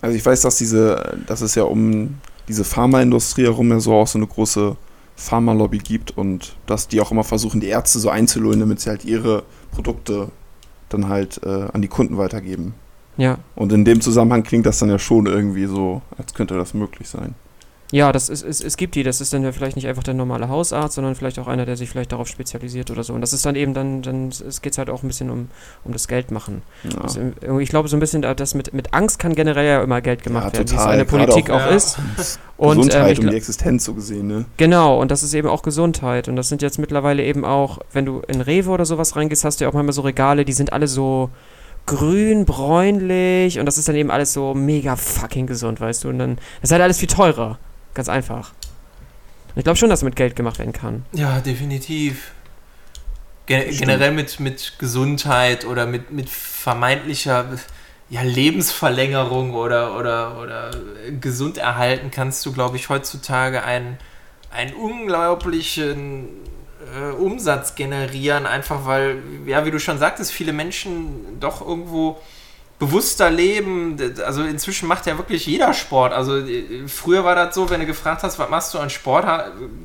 Also 0.00 0.16
ich 0.16 0.24
weiß, 0.24 0.42
dass 0.42 0.56
diese, 0.56 1.18
dass 1.26 1.40
es 1.40 1.54
ja 1.54 1.64
um 1.64 2.18
diese 2.48 2.64
Pharmaindustrie 2.64 3.44
herum 3.44 3.70
ja 3.70 3.80
so 3.80 3.94
auch 3.94 4.06
so 4.06 4.18
eine 4.18 4.26
große 4.26 4.76
Pharmalobby 5.16 5.78
gibt 5.78 6.16
und 6.16 6.56
dass 6.66 6.88
die 6.88 7.00
auch 7.00 7.10
immer 7.10 7.24
versuchen, 7.24 7.60
die 7.60 7.66
Ärzte 7.66 7.98
so 7.98 8.08
einzulullen, 8.08 8.60
damit 8.60 8.80
sie 8.80 8.90
halt 8.90 9.04
ihre 9.04 9.42
Produkte 9.72 10.28
dann 10.88 11.08
halt 11.08 11.40
äh, 11.44 11.66
an 11.72 11.82
die 11.82 11.88
Kunden 11.88 12.16
weitergeben. 12.16 12.74
Ja. 13.16 13.38
Und 13.56 13.72
in 13.72 13.84
dem 13.84 14.00
Zusammenhang 14.00 14.44
klingt 14.44 14.64
das 14.64 14.78
dann 14.78 14.88
ja 14.88 14.98
schon 14.98 15.26
irgendwie 15.26 15.66
so, 15.66 16.02
als 16.16 16.34
könnte 16.34 16.54
das 16.54 16.72
möglich 16.72 17.08
sein. 17.08 17.34
Ja, 17.90 18.12
das 18.12 18.28
ist, 18.28 18.44
es, 18.44 18.62
es 18.62 18.76
gibt 18.76 18.94
die. 18.96 19.02
Das 19.02 19.20
ist 19.20 19.32
dann 19.32 19.42
ja 19.42 19.52
vielleicht 19.52 19.76
nicht 19.76 19.86
einfach 19.86 20.02
der 20.02 20.12
normale 20.12 20.48
Hausarzt, 20.48 20.94
sondern 20.94 21.14
vielleicht 21.14 21.38
auch 21.38 21.46
einer, 21.46 21.64
der 21.64 21.76
sich 21.76 21.88
vielleicht 21.88 22.12
darauf 22.12 22.28
spezialisiert 22.28 22.90
oder 22.90 23.02
so. 23.02 23.14
Und 23.14 23.22
das 23.22 23.32
ist 23.32 23.46
dann 23.46 23.56
eben 23.56 23.72
dann, 23.72 24.02
dann 24.02 24.28
es 24.28 24.60
geht 24.60 24.76
halt 24.76 24.90
auch 24.90 25.02
ein 25.02 25.08
bisschen 25.08 25.30
um, 25.30 25.48
um 25.84 25.92
das 25.92 26.06
Geldmachen. 26.06 26.62
Ja. 26.84 27.00
Also, 27.00 27.20
ich 27.60 27.68
glaube 27.70 27.88
so 27.88 27.96
ein 27.96 28.00
bisschen, 28.00 28.22
das 28.22 28.54
mit, 28.54 28.74
mit 28.74 28.92
Angst 28.92 29.18
kann 29.18 29.34
generell 29.34 29.66
ja 29.66 29.82
immer 29.82 30.02
Geld 30.02 30.22
gemacht 30.22 30.52
ja, 30.52 30.58
werden, 30.58 30.70
wie 30.70 30.76
es 30.76 30.82
eine 30.82 31.04
Politik 31.06 31.50
auch, 31.50 31.56
auch 31.56 31.70
ja. 31.70 31.76
ist. 31.76 31.98
Und, 32.58 32.78
Gesundheit 32.78 33.18
ähm, 33.18 33.24
um 33.24 33.30
die 33.30 33.36
Existenz 33.36 33.84
so 33.84 33.94
gesehen, 33.94 34.26
ne? 34.26 34.44
Genau, 34.56 35.00
und 35.00 35.12
das 35.12 35.22
ist 35.22 35.32
eben 35.32 35.46
auch 35.46 35.62
Gesundheit. 35.62 36.26
Und 36.26 36.34
das 36.34 36.48
sind 36.48 36.60
jetzt 36.60 36.80
mittlerweile 36.80 37.22
eben 37.22 37.44
auch, 37.44 37.78
wenn 37.92 38.04
du 38.04 38.20
in 38.26 38.40
Rewe 38.40 38.70
oder 38.70 38.84
sowas 38.84 39.14
reingehst, 39.14 39.44
hast 39.44 39.60
du 39.60 39.64
ja 39.64 39.70
auch 39.70 39.74
manchmal 39.74 39.92
so 39.92 40.02
Regale, 40.02 40.44
die 40.44 40.52
sind 40.52 40.72
alle 40.72 40.88
so 40.88 41.30
grün, 41.86 42.46
bräunlich 42.46 43.60
und 43.60 43.66
das 43.66 43.78
ist 43.78 43.88
dann 43.88 43.94
eben 43.94 44.10
alles 44.10 44.32
so 44.32 44.54
mega 44.54 44.96
fucking 44.96 45.46
gesund, 45.46 45.80
weißt 45.80 46.02
du? 46.02 46.08
Und 46.08 46.18
dann 46.18 46.36
das 46.60 46.70
ist 46.70 46.72
halt 46.72 46.82
alles 46.82 46.98
viel 46.98 47.08
teurer. 47.08 47.60
Ganz 47.98 48.08
einfach. 48.08 48.52
Ich 49.56 49.64
glaube 49.64 49.76
schon, 49.76 49.90
dass 49.90 50.04
mit 50.04 50.14
Geld 50.14 50.36
gemacht 50.36 50.60
werden 50.60 50.72
kann. 50.72 51.04
Ja, 51.10 51.40
definitiv. 51.40 52.30
Gen 53.46 53.76
generell 53.76 54.12
mit, 54.12 54.38
mit 54.38 54.74
Gesundheit 54.78 55.64
oder 55.64 55.84
mit, 55.84 56.12
mit 56.12 56.30
vermeintlicher. 56.30 57.46
ja, 58.08 58.22
Lebensverlängerung 58.22 59.52
oder, 59.52 59.98
oder, 59.98 60.38
oder 60.40 60.70
gesund 61.20 61.58
erhalten, 61.58 62.12
kannst 62.12 62.46
du, 62.46 62.52
glaube 62.52 62.76
ich, 62.76 62.88
heutzutage 62.88 63.64
einen, 63.64 63.98
einen 64.52 64.74
unglaublichen 64.74 66.28
äh, 66.96 67.10
Umsatz 67.14 67.74
generieren, 67.74 68.46
einfach 68.46 68.86
weil, 68.86 69.24
ja, 69.44 69.66
wie 69.66 69.72
du 69.72 69.80
schon 69.80 69.98
sagtest, 69.98 70.30
viele 70.30 70.52
Menschen 70.52 71.40
doch 71.40 71.66
irgendwo 71.66 72.20
bewusster 72.78 73.30
leben. 73.30 73.96
Also 74.24 74.42
inzwischen 74.44 74.88
macht 74.88 75.06
ja 75.06 75.18
wirklich 75.18 75.46
jeder 75.46 75.74
Sport. 75.74 76.12
Also 76.12 76.38
äh, 76.38 76.86
früher 76.86 77.24
war 77.24 77.34
das 77.34 77.54
so, 77.54 77.68
wenn 77.70 77.80
du 77.80 77.86
gefragt 77.86 78.22
hast, 78.22 78.38
was 78.38 78.48
machst 78.48 78.74
du 78.74 78.78
an 78.78 78.90
Sport, 78.90 79.26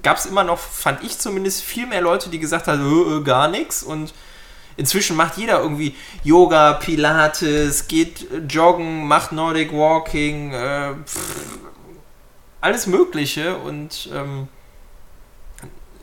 gab 0.04 0.18
es 0.18 0.26
immer 0.26 0.44
noch, 0.44 0.60
fand 0.60 1.04
ich 1.04 1.18
zumindest, 1.18 1.64
viel 1.64 1.88
mehr 1.88 2.02
Leute, 2.02 2.30
die 2.30 2.40
gesagt 2.40 2.68
haben, 2.68 2.82
äh, 2.82 3.18
äh, 3.18 3.24
gar 3.24 3.48
nichts. 3.48 3.82
Und 3.82 4.14
inzwischen 4.78 5.16
macht 5.16 5.38
jeder 5.38 5.60
irgendwie 5.60 5.96
Yoga, 6.24 6.74
Pilates, 6.74 7.88
geht 7.88 8.28
joggen, 8.48 9.08
macht 9.08 9.32
Nordic 9.32 9.74
Walking, 9.74 10.54
äh, 10.54 10.94
pff, 11.06 11.20
alles 12.62 12.86
Mögliche. 12.86 13.58
Und 13.58 14.10
ähm, 14.14 14.48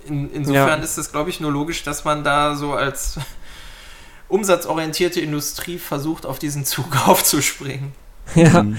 in, 0.06 0.32
insofern 0.32 0.80
ja. 0.80 0.84
ist 0.84 0.98
es, 0.98 1.12
glaube 1.12 1.30
ich, 1.30 1.38
nur 1.38 1.52
logisch, 1.52 1.84
dass 1.84 2.04
man 2.04 2.24
da 2.24 2.56
so 2.56 2.72
als 2.72 3.18
umsatzorientierte 4.30 5.20
Industrie 5.20 5.78
versucht, 5.78 6.26
auf 6.26 6.38
diesen 6.38 6.64
Zug 6.64 6.86
aufzuspringen. 7.08 7.92
Ja. 8.34 8.62
Mhm. 8.62 8.78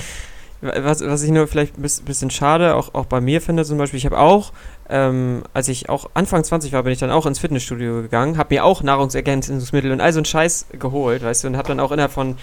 Was, 0.62 1.02
was 1.02 1.24
ich 1.24 1.32
nur 1.32 1.48
vielleicht 1.48 1.80
ein 1.80 1.82
bisschen 1.82 2.30
schade 2.30 2.76
auch, 2.76 2.94
auch 2.94 3.08
bei 3.08 3.20
mir 3.20 3.42
finde, 3.42 3.66
zum 3.66 3.80
Beispiel, 3.80 3.98
ich 3.98 4.06
habe 4.06 4.20
auch, 4.20 4.54
ähm, 4.90 5.42
als 5.56 5.68
ich 5.70 5.90
auch 5.90 6.12
Anfang 6.14 6.44
20 6.44 6.72
war, 6.72 6.84
bin 6.84 6.94
ich 6.94 7.00
dann 7.00 7.10
auch 7.10 7.26
ins 7.26 7.40
Fitnessstudio 7.40 8.04
gegangen, 8.04 8.38
habe 8.38 8.54
mir 8.54 8.64
auch 8.64 8.84
Nahrungsergänzungsmittel 8.84 9.92
und 9.92 10.02
all 10.02 10.14
so 10.14 10.20
einen 10.20 10.26
Scheiß 10.26 10.68
geholt, 10.78 11.24
weißt 11.24 11.44
du, 11.44 11.48
und 11.48 11.58
habe 11.58 11.68
dann 11.68 11.80
auch 11.80 11.92
innerhalb 11.92 12.12
von, 12.12 12.36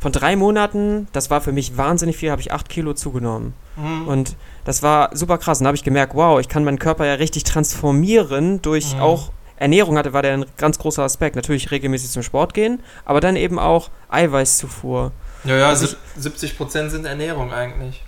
von 0.00 0.10
drei 0.10 0.34
Monaten, 0.34 1.06
das 1.12 1.30
war 1.30 1.40
für 1.40 1.52
mich 1.52 1.76
wahnsinnig 1.76 2.16
viel, 2.16 2.32
habe 2.32 2.42
ich 2.42 2.50
acht 2.50 2.68
Kilo 2.68 2.92
zugenommen. 2.94 3.54
Mhm. 3.76 4.08
Und 4.08 4.36
das 4.64 4.82
war 4.82 5.16
super 5.16 5.38
krass. 5.38 5.60
Und 5.60 5.64
da 5.64 5.68
habe 5.68 5.76
ich 5.76 5.84
gemerkt, 5.84 6.16
wow, 6.16 6.40
ich 6.40 6.48
kann 6.48 6.64
meinen 6.64 6.80
Körper 6.80 7.06
ja 7.06 7.14
richtig 7.14 7.44
transformieren 7.44 8.60
durch 8.62 8.94
mhm. 8.94 9.00
auch 9.00 9.30
Ernährung 9.60 9.96
hatte, 9.96 10.12
war 10.12 10.22
der 10.22 10.34
ein 10.34 10.46
ganz 10.56 10.78
großer 10.78 11.02
Aspekt. 11.02 11.36
Natürlich 11.36 11.70
regelmäßig 11.70 12.10
zum 12.10 12.22
Sport 12.22 12.54
gehen, 12.54 12.80
aber 13.04 13.20
dann 13.20 13.36
eben 13.36 13.58
auch 13.58 13.90
Eiweißzufuhr. 14.08 15.12
Ja, 15.44 15.56
ja, 15.56 15.68
also 15.68 15.94
70 16.16 16.56
Prozent 16.56 16.90
sind 16.90 17.04
Ernährung 17.04 17.52
eigentlich. 17.52 18.02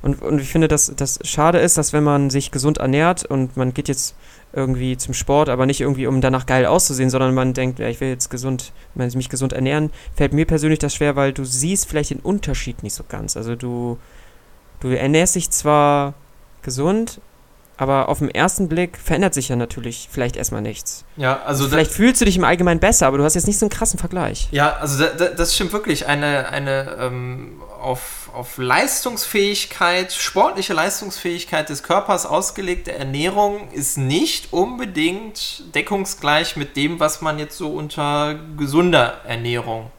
Und, 0.00 0.22
und 0.22 0.40
ich 0.40 0.50
finde, 0.50 0.68
dass 0.68 0.92
das 0.94 1.18
schade 1.24 1.58
ist, 1.58 1.76
dass 1.76 1.92
wenn 1.92 2.04
man 2.04 2.30
sich 2.30 2.50
gesund 2.50 2.78
ernährt 2.78 3.24
und 3.24 3.56
man 3.56 3.74
geht 3.74 3.88
jetzt 3.88 4.14
irgendwie 4.52 4.96
zum 4.96 5.12
Sport, 5.12 5.48
aber 5.48 5.66
nicht 5.66 5.80
irgendwie, 5.80 6.06
um 6.06 6.20
danach 6.20 6.46
geil 6.46 6.66
auszusehen, 6.66 7.10
sondern 7.10 7.34
man 7.34 7.52
denkt, 7.52 7.78
ja, 7.78 7.88
ich 7.88 8.00
will 8.00 8.08
jetzt 8.08 8.30
gesund, 8.30 8.72
mich 8.94 9.28
gesund 9.28 9.52
ernähren, 9.52 9.90
fällt 10.14 10.32
mir 10.32 10.46
persönlich 10.46 10.78
das 10.78 10.94
schwer, 10.94 11.16
weil 11.16 11.32
du 11.32 11.44
siehst 11.44 11.88
vielleicht 11.88 12.10
den 12.10 12.20
Unterschied 12.20 12.82
nicht 12.82 12.94
so 12.94 13.04
ganz. 13.08 13.36
Also 13.36 13.56
du, 13.56 13.98
du 14.80 14.88
ernährst 14.88 15.34
dich 15.34 15.50
zwar 15.50 16.14
gesund, 16.62 17.20
aber 17.78 18.08
auf 18.08 18.18
den 18.18 18.30
ersten 18.30 18.68
Blick 18.68 18.98
verändert 18.98 19.34
sich 19.34 19.48
ja 19.48 19.56
natürlich 19.56 20.08
vielleicht 20.10 20.36
erstmal 20.36 20.62
nichts. 20.62 21.04
Ja, 21.16 21.40
also. 21.46 21.68
vielleicht 21.68 21.92
fühlst 21.92 22.20
du 22.20 22.24
dich 22.24 22.36
im 22.36 22.44
Allgemeinen 22.44 22.80
besser, 22.80 23.06
aber 23.06 23.18
du 23.18 23.24
hast 23.24 23.34
jetzt 23.34 23.46
nicht 23.46 23.58
so 23.58 23.66
einen 23.66 23.70
krassen 23.70 23.98
Vergleich. 23.98 24.48
Ja, 24.50 24.76
also 24.76 25.04
da, 25.04 25.10
da, 25.10 25.28
das 25.28 25.54
stimmt 25.54 25.72
wirklich. 25.72 26.06
Eine, 26.06 26.48
eine 26.48 26.96
ähm, 27.00 27.62
auf, 27.80 28.30
auf 28.34 28.58
Leistungsfähigkeit, 28.58 30.12
sportliche 30.12 30.74
Leistungsfähigkeit 30.74 31.68
des 31.68 31.84
Körpers 31.84 32.26
ausgelegte 32.26 32.92
Ernährung 32.92 33.70
ist 33.70 33.96
nicht 33.96 34.52
unbedingt 34.52 35.74
deckungsgleich 35.74 36.56
mit 36.56 36.76
dem, 36.76 36.98
was 36.98 37.20
man 37.20 37.38
jetzt 37.38 37.56
so 37.56 37.70
unter 37.70 38.34
gesunder 38.56 39.20
Ernährung 39.24 39.92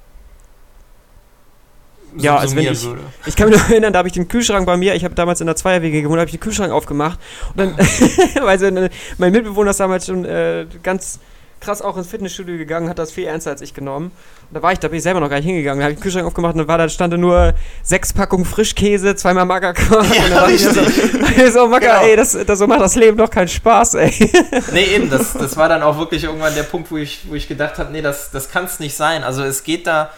ja, 2.18 2.38
also 2.38 2.56
wenn 2.56 2.72
ich, 2.72 2.84
würde. 2.84 3.02
ich 3.26 3.36
kann 3.36 3.50
mich 3.50 3.58
noch 3.58 3.70
erinnern, 3.70 3.94
da 3.94 4.00
habe 4.00 4.08
ich 4.08 4.14
den 4.14 4.28
Kühlschrank 4.28 4.66
bei 4.66 4.78
mir, 4.78 4.96
ich 4.96 5.04
habe 5.04 5.16
damals 5.16 5.42
in 5.42 5.48
der 5.48 5.56
Zweierwege 5.56 6.02
gewohnt, 6.02 6.20
habe 6.20 6.28
ich 6.28 6.36
den 6.36 6.40
Kühlschrank 6.40 6.72
aufgemacht 6.72 7.20
und 7.50 7.60
dann, 7.60 7.78
weil 8.42 8.60
so, 8.60 8.70
mein 9.18 9.32
Mitbewohner 9.32 9.72
ist 9.72 9.80
damals 9.80 10.06
schon 10.06 10.26
äh, 10.26 10.66
ganz 10.84 11.20
krass 11.60 11.82
auch 11.82 11.98
ins 11.98 12.08
Fitnessstudio 12.08 12.58
gegangen, 12.58 12.90
hat 12.90 13.00
das 13.00 13.12
viel 13.12 13.26
ernster 13.26 13.52
als 13.52 13.62
ich 13.62 13.74
genommen. 13.74 14.12
Und 14.50 14.56
da 14.56 14.62
war 14.62 14.72
ich, 14.72 14.80
da 14.80 14.88
bin 14.88 14.98
ich 14.98 15.04
selber 15.04 15.20
noch 15.20 15.30
gar 15.30 15.38
nicht 15.38 15.46
hingegangen. 15.46 15.80
Da 15.80 15.86
habe 15.86 15.94
ich 15.94 16.00
den 16.00 16.04
Kühlschrank 16.04 16.26
aufgemacht 16.26 16.54
und 16.54 16.60
dann 16.60 16.68
war 16.68 16.78
da 16.78 16.90
stand 16.90 17.18
nur 17.18 17.54
sechs 17.84 18.14
Packungen 18.14 18.46
Frischkäse, 18.46 19.16
zweimal 19.16 19.46
Magerkorn. 19.46 20.12
Ja, 20.14 20.24
und 20.26 20.32
dann 20.32 20.42
war 20.42 20.50
ich 20.50 20.64
so, 20.64 20.72
so 21.52 21.68
Macker, 21.68 21.86
genau. 21.88 22.02
ey, 22.04 22.16
das, 22.16 22.38
das, 22.46 22.60
so 22.60 22.68
macht 22.68 22.82
das 22.82 22.96
Leben 22.96 23.18
doch 23.18 23.30
keinen 23.30 23.48
Spaß, 23.48 23.96
ey. 23.96 24.32
Nee, 24.72 24.96
eben, 24.96 25.10
das, 25.10 25.34
das 25.34 25.58
war 25.58 25.70
dann 25.70 25.84
auch 25.84 25.98
wirklich 25.98 26.24
irgendwann 26.24 26.56
der 26.56 26.64
Punkt, 26.64 26.92
wo 26.92 26.98
ich, 26.98 27.22
wo 27.28 27.36
ich 27.36 27.48
gedacht 27.48 27.78
habe, 27.78 27.92
nee, 27.92 28.02
das, 28.02 28.32
das 28.32 28.50
kann 28.50 28.66
es 28.66 28.80
nicht 28.80 28.96
sein. 28.96 29.24
Also 29.24 29.44
es 29.44 29.64
geht 29.64 29.86
da 29.86 30.12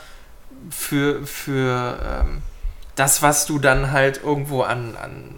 für, 0.69 1.25
für 1.25 1.97
ähm, 2.03 2.41
das, 2.95 3.21
was 3.21 3.45
du 3.45 3.59
dann 3.59 3.91
halt 3.91 4.21
irgendwo 4.23 4.61
an, 4.61 4.95
an 5.01 5.35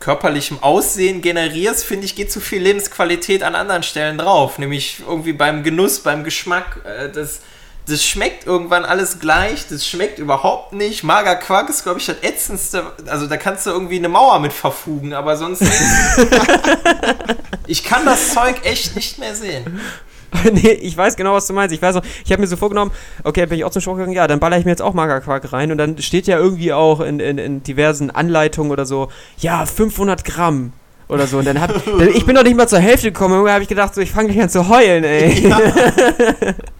körperlichem 0.00 0.62
Aussehen 0.62 1.22
generierst, 1.22 1.84
finde 1.84 2.04
ich, 2.04 2.14
geht 2.14 2.30
zu 2.30 2.40
viel 2.40 2.62
Lebensqualität 2.62 3.42
an 3.42 3.54
anderen 3.54 3.82
Stellen 3.82 4.18
drauf. 4.18 4.58
Nämlich 4.58 5.02
irgendwie 5.06 5.32
beim 5.32 5.62
Genuss, 5.62 6.00
beim 6.00 6.24
Geschmack. 6.24 6.80
Äh, 6.84 7.10
das, 7.10 7.40
das 7.86 8.04
schmeckt 8.04 8.46
irgendwann 8.46 8.84
alles 8.84 9.18
gleich, 9.18 9.66
das 9.68 9.86
schmeckt 9.86 10.18
überhaupt 10.18 10.72
nicht. 10.72 11.04
Magerquark 11.04 11.70
ist, 11.70 11.84
glaube 11.84 11.98
ich, 11.98 12.06
das 12.06 12.16
ätzendste. 12.22 12.92
Also 13.06 13.26
da 13.26 13.36
kannst 13.36 13.66
du 13.66 13.70
irgendwie 13.70 13.96
eine 13.96 14.08
Mauer 14.08 14.38
mit 14.40 14.52
verfugen, 14.52 15.14
aber 15.14 15.36
sonst. 15.36 15.62
ich 17.66 17.82
kann 17.82 18.04
das 18.04 18.34
Zeug 18.34 18.64
echt 18.64 18.94
nicht 18.94 19.18
mehr 19.18 19.34
sehen. 19.34 19.80
nee, 20.52 20.72
ich 20.72 20.96
weiß 20.96 21.16
genau, 21.16 21.34
was 21.34 21.46
du 21.46 21.52
meinst. 21.52 21.74
Ich 21.74 21.82
weiß 21.82 21.96
auch, 21.96 22.02
ich 22.24 22.32
habe 22.32 22.40
mir 22.40 22.46
so 22.46 22.56
vorgenommen, 22.56 22.90
okay, 23.24 23.46
bin 23.46 23.58
ich 23.58 23.64
auch 23.64 23.70
zum 23.70 23.82
Sport 23.82 23.98
gegangen, 23.98 24.14
ja, 24.14 24.26
dann 24.26 24.40
baller 24.40 24.58
ich 24.58 24.64
mir 24.64 24.72
jetzt 24.72 24.82
auch 24.82 24.94
Magerquark 24.94 25.52
rein 25.52 25.72
und 25.72 25.78
dann 25.78 25.98
steht 25.98 26.26
ja 26.26 26.38
irgendwie 26.38 26.72
auch 26.72 27.00
in, 27.00 27.20
in, 27.20 27.38
in 27.38 27.62
diversen 27.62 28.10
Anleitungen 28.10 28.72
oder 28.72 28.86
so, 28.86 29.08
ja, 29.38 29.66
500 29.66 30.24
Gramm 30.24 30.72
oder 31.08 31.26
so. 31.26 31.38
Und 31.38 31.46
dann 31.46 31.60
hab 31.60 31.74
ich 32.14 32.26
bin 32.26 32.34
noch 32.34 32.42
nicht 32.42 32.56
mal 32.56 32.68
zur 32.68 32.80
Hälfte 32.80 33.12
gekommen, 33.12 33.40
und 33.40 33.50
habe 33.50 33.62
ich 33.62 33.68
gedacht, 33.68 33.94
so, 33.94 34.00
ich 34.00 34.10
fange 34.10 34.28
gleich 34.28 34.42
an 34.42 34.50
zu 34.50 34.68
heulen, 34.68 35.04
ey. 35.04 35.48
Ja. 35.48 35.60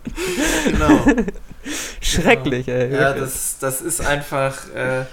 genau. 0.65 1.01
Schrecklich, 2.01 2.67
genau. 2.67 2.79
ey. 2.79 2.93
Ja, 2.93 3.13
das, 3.13 3.59
das 3.59 3.81
ist 3.81 4.01
einfach. 4.01 4.55
Äh, 4.75 5.05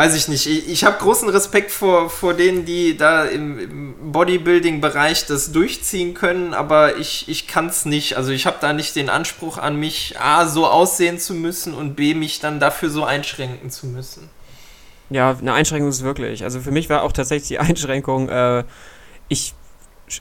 weiß 0.00 0.14
ich 0.14 0.28
nicht, 0.28 0.46
ich, 0.46 0.68
ich 0.68 0.84
habe 0.84 0.96
großen 0.98 1.28
Respekt 1.28 1.70
vor, 1.70 2.08
vor 2.08 2.32
denen, 2.32 2.64
die 2.64 2.96
da 2.96 3.26
im, 3.26 3.58
im 3.58 4.12
Bodybuilding-Bereich 4.12 5.26
das 5.26 5.52
durchziehen 5.52 6.14
können, 6.14 6.54
aber 6.54 6.96
ich, 6.96 7.28
ich 7.28 7.46
kann 7.46 7.66
es 7.66 7.84
nicht. 7.84 8.16
Also 8.16 8.32
ich 8.32 8.46
habe 8.46 8.56
da 8.62 8.72
nicht 8.72 8.96
den 8.96 9.10
Anspruch 9.10 9.58
an 9.58 9.76
mich, 9.76 10.18
A, 10.18 10.46
so 10.46 10.66
aussehen 10.66 11.18
zu 11.18 11.34
müssen 11.34 11.74
und 11.74 11.96
B, 11.96 12.14
mich 12.14 12.40
dann 12.40 12.60
dafür 12.60 12.88
so 12.88 13.04
einschränken 13.04 13.70
zu 13.70 13.86
müssen. 13.86 14.30
Ja, 15.10 15.36
eine 15.38 15.52
Einschränkung 15.52 15.90
ist 15.90 16.02
wirklich. 16.02 16.44
Also 16.44 16.60
für 16.60 16.70
mich 16.70 16.88
war 16.88 17.02
auch 17.02 17.12
tatsächlich 17.12 17.48
die 17.48 17.58
Einschränkung, 17.58 18.30
äh, 18.30 18.64
ich 19.28 19.52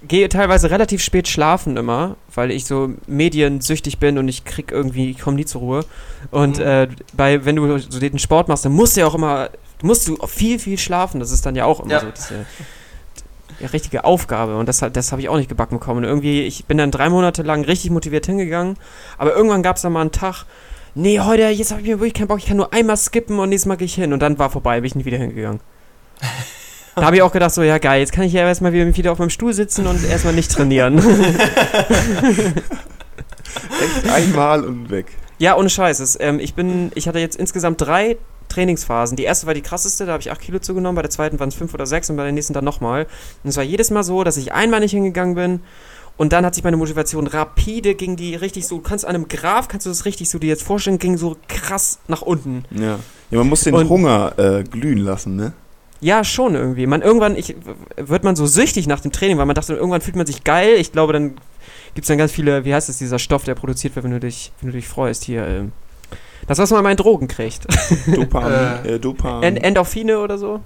gehe 0.08 0.30
teilweise 0.30 0.70
relativ 0.72 1.02
spät 1.02 1.28
schlafen 1.28 1.78
immer, 1.78 2.16
weil 2.34 2.52
ich 2.52 2.66
so 2.66 2.94
mediensüchtig 3.08 3.98
bin 3.98 4.18
und 4.18 4.28
ich 4.28 4.46
krieg 4.46 4.72
irgendwie, 4.72 5.12
ich 5.12 5.20
komme 5.20 5.38
nie 5.38 5.46
zur 5.46 5.62
Ruhe. 5.62 5.86
Und 6.32 6.60
mhm. 6.60 6.66
äh, 6.66 6.88
bei, 7.14 7.46
wenn 7.46 7.56
du 7.56 7.78
so 7.78 8.00
den 8.00 8.20
Sport 8.20 8.48
machst, 8.48 8.66
dann 8.66 8.74
musst 8.74 8.96
du 8.96 9.02
ja 9.02 9.08
auch 9.08 9.16
immer 9.16 9.50
musst 9.82 10.08
du 10.08 10.18
viel, 10.28 10.60
viel 10.60 10.78
schlafen. 10.78 11.20
Das 11.20 11.32
ist 11.32 11.46
dann 11.46 11.56
ja 11.56 11.66
auch 11.66 11.80
immer 11.80 11.92
ja. 11.92 12.00
so 12.02 12.12
diese 12.12 12.46
ja, 13.60 13.68
richtige 13.68 14.04
Aufgabe. 14.04 14.58
Und 14.58 14.68
das, 14.68 14.80
das 14.80 15.12
habe 15.12 15.22
ich 15.22 15.30
auch 15.30 15.38
nicht 15.38 15.50
gebacken 15.50 15.80
bekommen. 15.80 16.00
Und 16.00 16.06
irgendwie, 16.06 16.44
ich 16.44 16.66
bin 16.66 16.78
dann 16.78 16.92
drei 16.92 17.10
Monate 17.10 17.44
lang 17.44 17.64
richtig 17.64 17.92
motiviert 17.92 18.26
hingegangen. 18.26 18.78
Aber 19.18 19.36
irgendwann 19.36 19.64
gab 19.64 19.78
es 19.78 19.82
dann 19.82 19.94
mal 19.94 20.02
einen 20.02 20.12
Tag, 20.12 20.46
nee, 20.96 21.20
heute, 21.20 21.48
jetzt 21.50 21.72
habe 21.72 21.82
ich 21.82 21.88
mir 21.88 22.00
wirklich 22.00 22.14
keinen 22.14 22.28
Bock, 22.28 22.40
ich 22.40 22.46
kann 22.46 22.58
nur 22.58 22.74
einmal 22.74 22.98
skippen 22.98 23.40
und 23.40 23.50
nächstes 23.50 23.68
Mal 23.68 23.76
gehe 23.78 23.86
ich 23.86 23.96
hin. 23.96 24.14
Und 24.14 24.20
dann 24.20 24.40
war 24.40 24.50
vorbei, 24.50 24.82
bin 24.82 24.88
ich 24.88 24.96
nicht 24.96 25.06
wieder 25.06 25.18
hingegangen. 25.18 25.62
Da 26.96 27.04
habe 27.04 27.16
ich 27.16 27.22
auch 27.22 27.32
gedacht, 27.32 27.54
so, 27.54 27.62
ja 27.64 27.78
geil, 27.78 28.00
jetzt 28.02 28.12
kann 28.12 28.26
ich 28.26 28.34
ja 28.34 28.42
erstmal 28.42 28.74
wieder, 28.74 29.12
auf 29.12 29.20
meinem 29.20 29.30
Stuhl 29.30 29.54
sitzen 29.54 29.88
und 29.88 30.04
erstmal 30.04 30.34
nicht 30.34 30.52
trainieren. 30.52 30.98
Echt 33.80 34.10
einmal 34.12 34.64
und 34.66 34.90
weg. 34.90 35.08
Ja, 35.38 35.56
ohne 35.56 35.70
Scheiß. 35.70 36.00
Es, 36.00 36.18
ähm, 36.20 36.40
ich 36.40 36.54
bin, 36.54 36.92
ich 36.96 37.08
hatte 37.08 37.20
jetzt 37.20 37.38
insgesamt 37.38 37.82
drei 37.82 38.18
Trainingsphasen. 38.50 39.16
Die 39.16 39.24
erste 39.24 39.48
war 39.48 39.54
die 39.54 39.62
krasseste, 39.62 40.06
da 40.06 40.14
habe 40.14 40.22
ich 40.22 40.32
8 40.32 40.42
Kilo 40.42 40.60
zugenommen, 40.60 40.96
bei 40.96 41.02
der 41.02 41.12
zweiten 41.12 41.40
waren 41.40 41.50
es 41.50 41.56
5 41.56 41.74
oder 41.74 41.86
6 41.86 42.10
und 42.10 42.18
bei 42.18 42.24
der 42.24 42.32
nächsten 42.34 42.54
dann 42.54 42.66
nochmal. 42.66 43.08
Und 43.44 43.50
es 43.50 43.58
war 43.58 43.64
jedes 43.64 43.92
Mal 43.92 44.04
so, 44.04 44.24
dass 44.24 44.38
ich 44.38 44.52
einmal 44.54 44.82
nicht 44.82 44.92
hingegangen 44.92 45.36
bin 45.36 45.62
und 46.20 46.34
dann 46.34 46.46
hat 46.46 46.54
sich 46.54 46.66
meine 46.66 46.76
Motivation 46.76 47.28
rapide, 47.28 47.96
ging 47.96 48.18
die 48.18 48.36
richtig 48.36 48.68
so, 48.68 48.76
du 48.76 48.82
kannst 48.82 49.06
an 49.06 49.16
einem 49.16 49.30
Graph, 49.30 49.70
kannst 49.70 49.86
du 49.86 49.90
das 49.90 50.04
richtig 50.04 50.30
so 50.30 50.38
dir 50.38 50.48
jetzt 50.48 50.64
vorstellen, 50.64 51.00
ging 51.00 51.18
so 51.18 51.38
krass 51.48 52.00
nach 52.10 52.22
unten. 52.22 52.66
Ja, 52.72 53.00
ja 53.32 53.38
man 53.38 53.48
muss 53.48 53.62
den 53.62 53.74
und, 53.74 53.88
Hunger 53.88 54.34
äh, 54.38 54.64
glühen 54.64 54.98
lassen, 54.98 55.38
ne? 55.38 55.54
Ja, 56.02 56.24
schon 56.24 56.56
irgendwie. 56.56 56.88
Man 56.88 57.02
irgendwann 57.02 57.36
ich, 57.36 57.56
wird 57.98 58.24
man 58.24 58.36
so 58.36 58.46
süchtig 58.46 58.88
nach 58.88 59.02
dem 59.02 59.12
Training, 59.12 59.38
weil 59.38 59.46
man 59.46 59.56
dachte, 59.56 59.74
irgendwann 59.74 60.02
fühlt 60.02 60.16
man 60.16 60.26
sich 60.26 60.44
geil. 60.44 60.76
Ich 60.78 60.92
glaube, 60.92 61.14
dann 61.14 61.36
gibt 61.94 62.06
es 62.06 62.08
dann 62.08 62.18
ganz 62.18 62.32
viele, 62.32 62.64
wie 62.66 62.74
heißt 62.74 62.88
das, 62.90 62.98
dieser 62.98 63.20
Stoff, 63.20 63.44
der 63.44 63.56
produziert 63.56 63.96
wird, 63.96 64.06
wenn 64.06 64.12
du 64.12 64.20
dich, 64.20 64.52
wenn 64.62 64.72
du 64.72 64.78
dich 64.78 64.88
freust 64.88 65.24
hier. 65.24 65.46
Äh, 65.46 65.64
das, 66.48 66.58
was 66.58 66.72
man 66.72 66.86
in 66.86 66.98
Drogen 66.98 67.28
kriegt. 67.28 67.68
Dopamin, 68.08 68.86
äh, 68.86 69.00
Dopamin. 69.00 69.44
End 69.44 69.64
Endorphine 69.64 70.20
oder 70.20 70.38
so? 70.38 70.62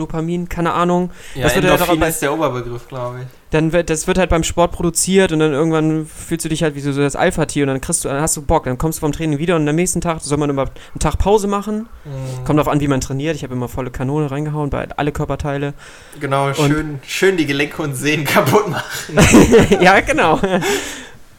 Dopamin, 0.00 0.48
keine 0.48 0.72
Ahnung. 0.72 1.10
Ja, 1.34 1.44
Das 1.44 1.54
wird 1.54 1.64
ja 1.66 1.72
Endorphin 1.72 1.96
dabei- 2.00 2.08
ist 2.08 2.22
der 2.22 2.32
Oberbegriff, 2.32 2.88
glaube 2.88 3.20
ich. 3.20 3.26
Dann 3.50 3.72
wird, 3.72 3.90
das 3.90 4.06
wird 4.06 4.16
halt 4.16 4.30
beim 4.30 4.44
Sport 4.44 4.70
produziert 4.72 5.32
und 5.32 5.40
dann 5.40 5.52
irgendwann 5.52 6.06
fühlst 6.06 6.44
du 6.44 6.48
dich 6.48 6.62
halt 6.62 6.76
wie 6.76 6.80
so 6.80 6.92
das 6.92 7.16
Alpha-Tier 7.16 7.64
und 7.64 7.68
dann 7.68 7.80
kriegst 7.80 8.04
du, 8.04 8.08
dann 8.08 8.20
hast 8.20 8.36
du 8.36 8.42
Bock, 8.42 8.64
dann 8.64 8.78
kommst 8.78 8.98
du 8.98 9.00
vom 9.00 9.10
Training 9.10 9.38
wieder 9.38 9.56
und 9.56 9.68
am 9.68 9.74
nächsten 9.74 10.00
Tag 10.00 10.20
soll 10.20 10.38
man 10.38 10.50
immer 10.50 10.62
einen 10.62 10.98
Tag 11.00 11.18
Pause 11.18 11.48
machen. 11.48 11.88
Mhm. 12.04 12.44
Kommt 12.44 12.58
darauf 12.60 12.72
an, 12.72 12.80
wie 12.80 12.86
man 12.86 13.00
trainiert. 13.00 13.34
Ich 13.34 13.42
habe 13.42 13.54
immer 13.54 13.68
volle 13.68 13.90
Kanone 13.90 14.30
reingehauen 14.30 14.70
bei 14.70 14.86
alle 14.96 15.10
Körperteile. 15.10 15.74
Genau, 16.20 16.54
schön, 16.54 17.00
schön 17.06 17.36
die 17.36 17.46
Gelenke 17.46 17.82
und 17.82 17.94
Sehnen 17.96 18.24
kaputt 18.24 18.68
machen. 18.68 19.18
ja, 19.80 19.98
genau. 20.00 20.38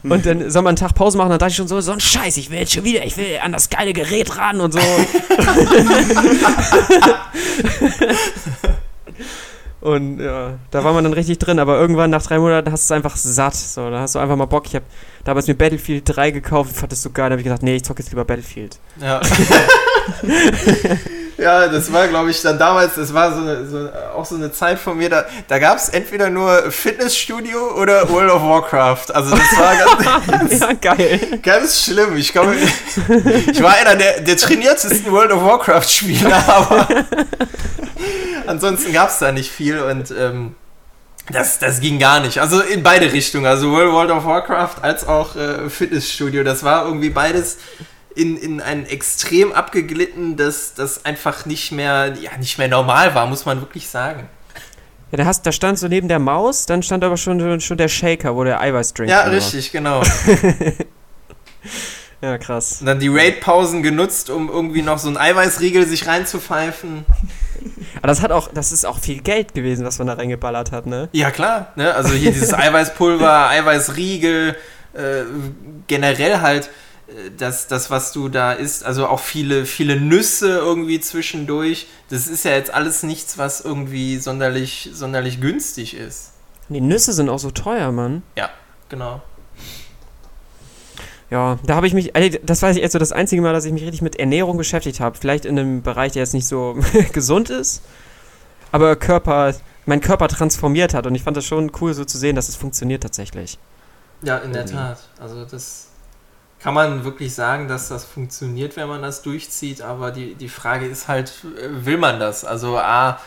Und 0.02 0.26
dann 0.26 0.50
soll 0.50 0.62
man 0.62 0.70
einen 0.70 0.76
Tag 0.76 0.94
Pause 0.94 1.16
machen, 1.16 1.30
dann 1.30 1.38
dachte 1.38 1.52
ich 1.52 1.56
schon 1.56 1.68
so, 1.68 1.80
so 1.80 1.92
ein 1.92 2.00
Scheiß, 2.00 2.36
ich 2.36 2.50
will 2.50 2.58
jetzt 2.58 2.72
schon 2.72 2.82
wieder, 2.84 3.04
ich 3.04 3.16
will 3.16 3.38
an 3.42 3.52
das 3.52 3.70
geile 3.70 3.92
Gerät 3.92 4.36
ran 4.36 4.60
und 4.60 4.72
so. 4.72 4.80
und 9.80 10.18
ja, 10.18 10.54
da 10.72 10.82
war 10.82 10.92
man 10.92 11.04
dann 11.04 11.12
richtig 11.12 11.38
drin, 11.38 11.60
aber 11.60 11.78
irgendwann 11.78 12.10
nach 12.10 12.22
drei 12.22 12.38
Monaten 12.38 12.72
hast 12.72 12.90
du 12.90 12.94
es 12.94 12.96
einfach 12.96 13.14
satt. 13.16 13.54
So, 13.54 13.90
da 13.90 14.00
hast 14.00 14.16
du 14.16 14.18
einfach 14.18 14.36
mal 14.36 14.46
Bock. 14.46 14.66
Ich 14.66 14.74
habe 14.74 14.86
damals 15.22 15.46
mir 15.46 15.54
Battlefield 15.54 16.02
3 16.06 16.32
gekauft 16.32 16.70
und 16.70 16.76
fand 16.76 16.90
das 16.90 17.02
so 17.02 17.10
geil, 17.10 17.28
da 17.28 17.34
habe 17.34 17.40
ich 17.40 17.44
gesagt, 17.44 17.62
nee, 17.62 17.76
ich 17.76 17.84
zocke 17.84 18.02
jetzt 18.02 18.10
lieber 18.10 18.24
Battlefield. 18.24 18.80
Ja. 19.00 19.20
ja, 21.42 21.68
das 21.68 21.92
war, 21.92 22.08
glaube 22.08 22.30
ich, 22.30 22.40
dann 22.42 22.58
damals, 22.58 22.94
das 22.94 23.12
war 23.12 23.34
so, 23.34 23.40
eine, 23.40 23.66
so 23.66 23.88
auch 24.14 24.24
so 24.24 24.36
eine 24.36 24.52
Zeit 24.52 24.78
von 24.78 24.96
mir, 24.96 25.10
da, 25.10 25.24
da 25.48 25.58
gab 25.58 25.76
es 25.76 25.88
entweder 25.88 26.30
nur 26.30 26.70
Fitnessstudio 26.70 27.74
oder 27.76 28.08
World 28.08 28.30
of 28.30 28.42
Warcraft. 28.42 29.14
Also 29.14 29.36
das 29.36 29.58
war 29.58 29.76
ganz, 30.26 30.60
ja, 30.60 30.72
geil. 30.72 31.38
ganz 31.42 31.84
schlimm. 31.84 32.16
Ich 32.16 32.32
glaube, 32.32 32.54
ich 32.56 33.62
war 33.62 33.74
einer 33.74 33.96
der, 33.96 34.20
der 34.20 34.36
trainiertesten 34.36 35.10
World 35.10 35.32
of 35.32 35.42
Warcraft-Spieler, 35.42 36.44
aber 36.48 36.88
ansonsten 38.46 38.92
gab 38.92 39.08
es 39.08 39.18
da 39.18 39.32
nicht 39.32 39.50
viel 39.50 39.80
und 39.80 40.10
ähm, 40.10 40.54
das, 41.30 41.58
das 41.58 41.80
ging 41.80 41.98
gar 41.98 42.20
nicht. 42.20 42.38
Also 42.38 42.60
in 42.60 42.82
beide 42.82 43.12
Richtungen. 43.12 43.46
Also 43.46 43.70
World 43.70 44.10
of 44.10 44.24
Warcraft 44.24 44.82
als 44.82 45.06
auch 45.06 45.36
äh, 45.36 45.70
Fitnessstudio. 45.70 46.42
Das 46.42 46.64
war 46.64 46.84
irgendwie 46.84 47.10
beides 47.10 47.58
in, 48.14 48.36
in 48.36 48.60
ein 48.60 48.86
Extrem 48.86 49.52
abgeglitten, 49.52 50.36
dass 50.36 50.74
das 50.74 51.04
einfach 51.04 51.46
nicht 51.46 51.72
mehr, 51.72 52.14
ja, 52.20 52.36
nicht 52.38 52.58
mehr 52.58 52.68
normal 52.68 53.14
war, 53.14 53.26
muss 53.26 53.44
man 53.46 53.60
wirklich 53.60 53.88
sagen. 53.88 54.28
Ja, 55.10 55.18
da, 55.18 55.24
hast, 55.26 55.46
da 55.46 55.52
stand 55.52 55.78
so 55.78 55.88
neben 55.88 56.08
der 56.08 56.18
Maus, 56.18 56.66
dann 56.66 56.82
stand 56.82 57.04
aber 57.04 57.16
schon, 57.16 57.60
schon 57.60 57.76
der 57.76 57.88
Shaker, 57.88 58.34
wo 58.34 58.44
der 58.44 58.60
Eiweißdrink 58.60 59.10
Ja, 59.10 59.24
war. 59.24 59.30
richtig, 59.32 59.70
genau. 59.72 60.02
Ja, 62.22 62.38
krass. 62.38 62.76
Und 62.80 62.86
dann 62.86 63.00
die 63.00 63.08
Raid-Pausen 63.08 63.82
genutzt, 63.82 64.30
um 64.30 64.48
irgendwie 64.48 64.82
noch 64.82 64.98
so 65.00 65.08
einen 65.08 65.16
Eiweißriegel 65.16 65.88
sich 65.88 66.06
reinzupfeifen. 66.06 67.04
Aber 67.96 68.06
das 68.06 68.22
hat 68.22 68.30
auch, 68.30 68.48
das 68.54 68.70
ist 68.70 68.86
auch 68.86 69.00
viel 69.00 69.20
Geld 69.20 69.54
gewesen, 69.54 69.84
was 69.84 69.98
man 69.98 70.06
da 70.06 70.14
reingeballert 70.14 70.70
hat, 70.70 70.86
ne? 70.86 71.08
Ja, 71.10 71.32
klar. 71.32 71.72
Ne? 71.74 71.92
Also 71.92 72.14
hier 72.14 72.30
dieses 72.30 72.54
Eiweißpulver, 72.54 73.48
Eiweißriegel, 73.48 74.56
äh, 74.94 75.00
generell 75.88 76.40
halt 76.40 76.70
das, 77.36 77.68
das, 77.68 77.90
was 77.90 78.12
du 78.12 78.28
da 78.28 78.52
isst, 78.52 78.84
also 78.84 79.06
auch 79.06 79.20
viele, 79.20 79.66
viele 79.66 80.00
Nüsse 80.00 80.58
irgendwie 80.58 81.00
zwischendurch. 81.00 81.86
Das 82.10 82.26
ist 82.26 82.44
ja 82.44 82.52
jetzt 82.52 82.72
alles 82.72 83.02
nichts, 83.02 83.38
was 83.38 83.60
irgendwie 83.60 84.18
sonderlich, 84.18 84.90
sonderlich 84.92 85.40
günstig 85.40 85.94
ist. 85.94 86.32
Die 86.68 86.80
Nüsse 86.80 87.12
sind 87.12 87.28
auch 87.28 87.38
so 87.38 87.50
teuer, 87.50 87.92
Mann. 87.92 88.22
Ja, 88.36 88.50
genau. 88.88 89.22
Ja, 91.30 91.58
da 91.64 91.76
habe 91.76 91.86
ich 91.86 91.94
mich, 91.94 92.14
also 92.14 92.38
das 92.42 92.60
weiß 92.60 92.76
ich 92.76 92.82
jetzt 92.82 92.92
so 92.92 92.98
das 92.98 93.12
einzige 93.12 93.40
Mal, 93.40 93.54
dass 93.54 93.64
ich 93.64 93.72
mich 93.72 93.82
richtig 93.82 94.02
mit 94.02 94.16
Ernährung 94.16 94.58
beschäftigt 94.58 95.00
habe. 95.00 95.16
Vielleicht 95.18 95.46
in 95.46 95.58
einem 95.58 95.82
Bereich, 95.82 96.12
der 96.12 96.20
jetzt 96.20 96.34
nicht 96.34 96.46
so 96.46 96.76
gesund 97.12 97.48
ist, 97.48 97.82
aber 98.70 98.96
Körper, 98.96 99.54
mein 99.86 100.00
Körper 100.00 100.28
transformiert 100.28 100.92
hat 100.92 101.06
und 101.06 101.14
ich 101.14 101.22
fand 101.22 101.36
das 101.36 101.46
schon 101.46 101.72
cool 101.80 101.94
so 101.94 102.04
zu 102.04 102.18
sehen, 102.18 102.36
dass 102.36 102.48
es 102.48 102.56
funktioniert 102.56 103.02
tatsächlich. 103.02 103.58
Ja, 104.22 104.38
in 104.38 104.52
der. 104.52 104.66
Tat. 104.66 104.98
Also 105.18 105.44
das 105.44 105.88
kann 106.62 106.74
man 106.74 107.04
wirklich 107.04 107.34
sagen, 107.34 107.68
dass 107.68 107.88
das 107.88 108.04
funktioniert, 108.04 108.76
wenn 108.76 108.88
man 108.88 109.02
das 109.02 109.22
durchzieht, 109.22 109.82
aber 109.82 110.10
die, 110.12 110.34
die 110.34 110.48
Frage 110.48 110.86
ist 110.86 111.08
halt, 111.08 111.32
will 111.42 111.98
man 111.98 112.20
das? 112.20 112.44
Also 112.44 112.78
A, 112.78 113.18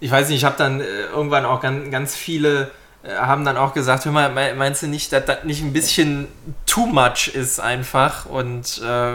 ich 0.00 0.10
weiß 0.10 0.28
nicht, 0.28 0.38
ich 0.38 0.44
habe 0.44 0.56
dann 0.58 0.80
äh, 0.80 0.84
irgendwann 1.06 1.44
auch 1.44 1.60
ganz, 1.60 1.90
ganz 1.90 2.14
viele 2.14 2.70
äh, 3.02 3.16
haben 3.16 3.44
dann 3.44 3.56
auch 3.56 3.74
gesagt, 3.74 4.04
hör 4.04 4.12
mal, 4.12 4.30
me- 4.32 4.54
meinst 4.54 4.82
du 4.82 4.86
nicht, 4.86 5.12
dass 5.12 5.24
das 5.26 5.44
nicht 5.44 5.60
ein 5.62 5.72
bisschen 5.72 6.28
too 6.66 6.86
much 6.86 7.28
ist 7.34 7.58
einfach 7.58 8.26
und 8.26 8.80
äh, 8.84 9.14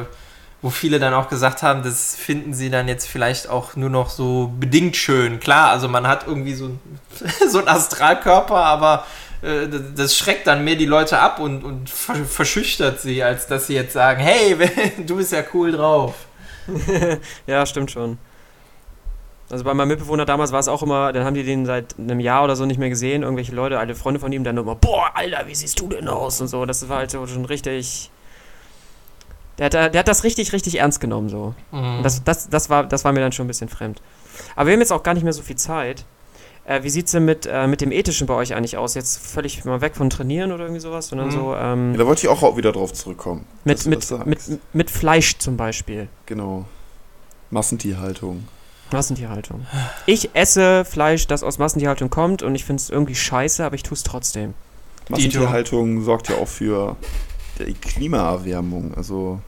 wo 0.62 0.70
viele 0.70 0.98
dann 1.00 1.14
auch 1.14 1.28
gesagt 1.28 1.62
haben, 1.62 1.84
das 1.84 2.16
finden 2.16 2.54
sie 2.54 2.70
dann 2.70 2.88
jetzt 2.88 3.08
vielleicht 3.08 3.50
auch 3.50 3.76
nur 3.76 3.90
noch 3.90 4.10
so 4.10 4.54
bedingt 4.60 4.96
schön. 4.96 5.42
Klar, 5.42 5.70
also 5.72 5.90
man 5.90 6.08
hat 6.08 6.26
irgendwie 6.26 6.54
so, 6.54 6.72
so 7.50 7.60
einen 7.60 7.68
Astralkörper, 7.68 8.56
aber 8.56 9.06
äh, 9.44 9.68
das- 9.96 10.16
schreckt 10.16 10.48
dann 10.48 10.64
mehr 10.64 10.76
die 10.76 10.86
Leute 10.86 11.20
ab 11.20 11.40
und, 11.40 11.64
und 11.64 11.90
ver- 11.90 12.26
verschüchtert 12.26 13.00
sie, 13.02 13.24
als 13.24 13.48
dass 13.48 13.68
sie 13.68 13.76
jetzt 13.76 13.94
sagen, 13.94 14.22
hey, 14.22 14.58
du 15.06 15.18
bist 15.18 15.32
ja 15.32 15.44
cool 15.54 15.72
drauf. 15.72 16.16
Ja, 17.48 17.66
stimmt 17.66 17.92
schon. 17.92 18.18
Also 19.50 19.66
bei 19.66 19.74
meinem 19.74 19.90
Mitbewohner 19.90 20.26
damals 20.26 20.52
war 20.52 20.60
es 20.60 20.68
auch 20.68 20.82
immer, 20.82 21.12
dann 21.14 21.26
haben 21.26 21.34
die 21.34 21.44
den 21.44 21.66
seit 21.66 22.00
einem 22.00 22.20
Jahr 22.20 22.44
oder 22.44 22.56
so 22.56 22.66
nicht 22.66 22.80
mehr 22.80 22.90
gesehen, 22.90 23.22
irgendwelche 23.22 23.54
Leute, 23.54 23.78
alte 23.78 23.94
Freunde 23.94 24.20
von 24.20 24.32
ihm, 24.32 24.44
dann 24.44 24.58
immer, 24.58 24.74
boah, 24.76 25.12
Alter, 25.14 25.44
wie 25.48 25.54
siehst 25.54 25.80
du 25.80 25.90
denn 25.90 26.08
aus 26.08 26.40
und 26.42 26.48
so. 26.48 26.66
Das 26.66 26.88
war 26.90 26.98
halt 27.00 27.12
so 27.12 27.28
schon 27.28 27.46
richtig. 27.46 28.10
Der 29.60 29.66
hat, 29.66 29.74
der 29.74 30.00
hat 30.00 30.08
das 30.08 30.24
richtig, 30.24 30.54
richtig 30.54 30.80
ernst 30.80 31.00
genommen 31.02 31.30
so. 31.30 31.54
Mhm. 31.72 32.00
Das, 32.02 32.24
das, 32.24 32.50
das, 32.50 32.70
war, 32.72 32.86
das 32.86 33.06
war 33.06 33.12
mir 33.12 33.20
dann 33.20 33.32
schon 33.34 33.46
ein 33.46 33.50
bisschen 33.50 33.70
fremd. 33.70 34.02
Aber 34.56 34.68
wir 34.68 34.74
haben 34.74 34.80
jetzt 34.80 34.92
auch 34.94 35.04
gar 35.04 35.14
nicht 35.14 35.24
mehr 35.24 35.34
so 35.34 35.44
viel 35.44 35.58
Zeit. 35.58 36.06
Äh, 36.66 36.84
wie 36.84 36.90
sieht 36.90 37.08
es 37.08 37.12
denn 37.12 37.26
mit, 37.26 37.46
äh, 37.46 37.68
mit 37.68 37.82
dem 37.82 37.92
Ethischen 37.92 38.26
bei 38.26 38.34
euch 38.36 38.54
eigentlich 38.56 38.78
aus? 38.78 38.94
Jetzt 38.96 39.18
völlig 39.20 39.66
mal 39.66 39.82
weg 39.82 39.96
von 39.98 40.10
Trainieren 40.10 40.52
oder 40.54 40.64
irgendwie 40.64 40.80
sowas, 40.80 41.08
sondern 41.08 41.28
Mhm. 41.28 41.32
so 41.32 41.56
ähm, 41.56 41.92
Ja, 41.92 41.98
da 42.00 42.08
wollte 42.08 42.22
ich 42.22 42.28
auch 42.30 42.56
wieder 42.58 42.72
drauf 42.72 42.94
zurückkommen. 42.94 43.46
mit, 43.66 43.86
mit, 43.86 44.26
mit, 44.26 44.40
mit 44.72 44.90
Fleisch 44.92 45.38
zum 45.40 45.58
Beispiel. 45.58 46.08
Genau. 46.26 46.66
Massentierhaltung. 47.50 48.48
Massentierhaltung. 48.92 49.66
Ich 50.06 50.30
esse 50.36 50.86
Fleisch, 50.86 51.28
das 51.28 51.44
aus 51.44 51.58
Massentierhaltung 51.58 52.10
kommt 52.10 52.44
und 52.44 52.56
ich 52.56 52.64
finde 52.64 52.80
es 52.82 52.90
irgendwie 52.90 53.16
scheiße, 53.16 53.66
aber 53.66 53.76
ich 53.76 53.84
tue 53.84 53.96
es 53.96 54.04
trotzdem. 54.04 54.54
Massentierhaltung 55.10 56.02
sorgt 56.04 56.30
ja 56.30 56.36
auch 56.38 56.48
für 56.48 56.96
die 57.60 57.74
Klimaerwärmung. 57.74 58.94
Also 58.96 59.42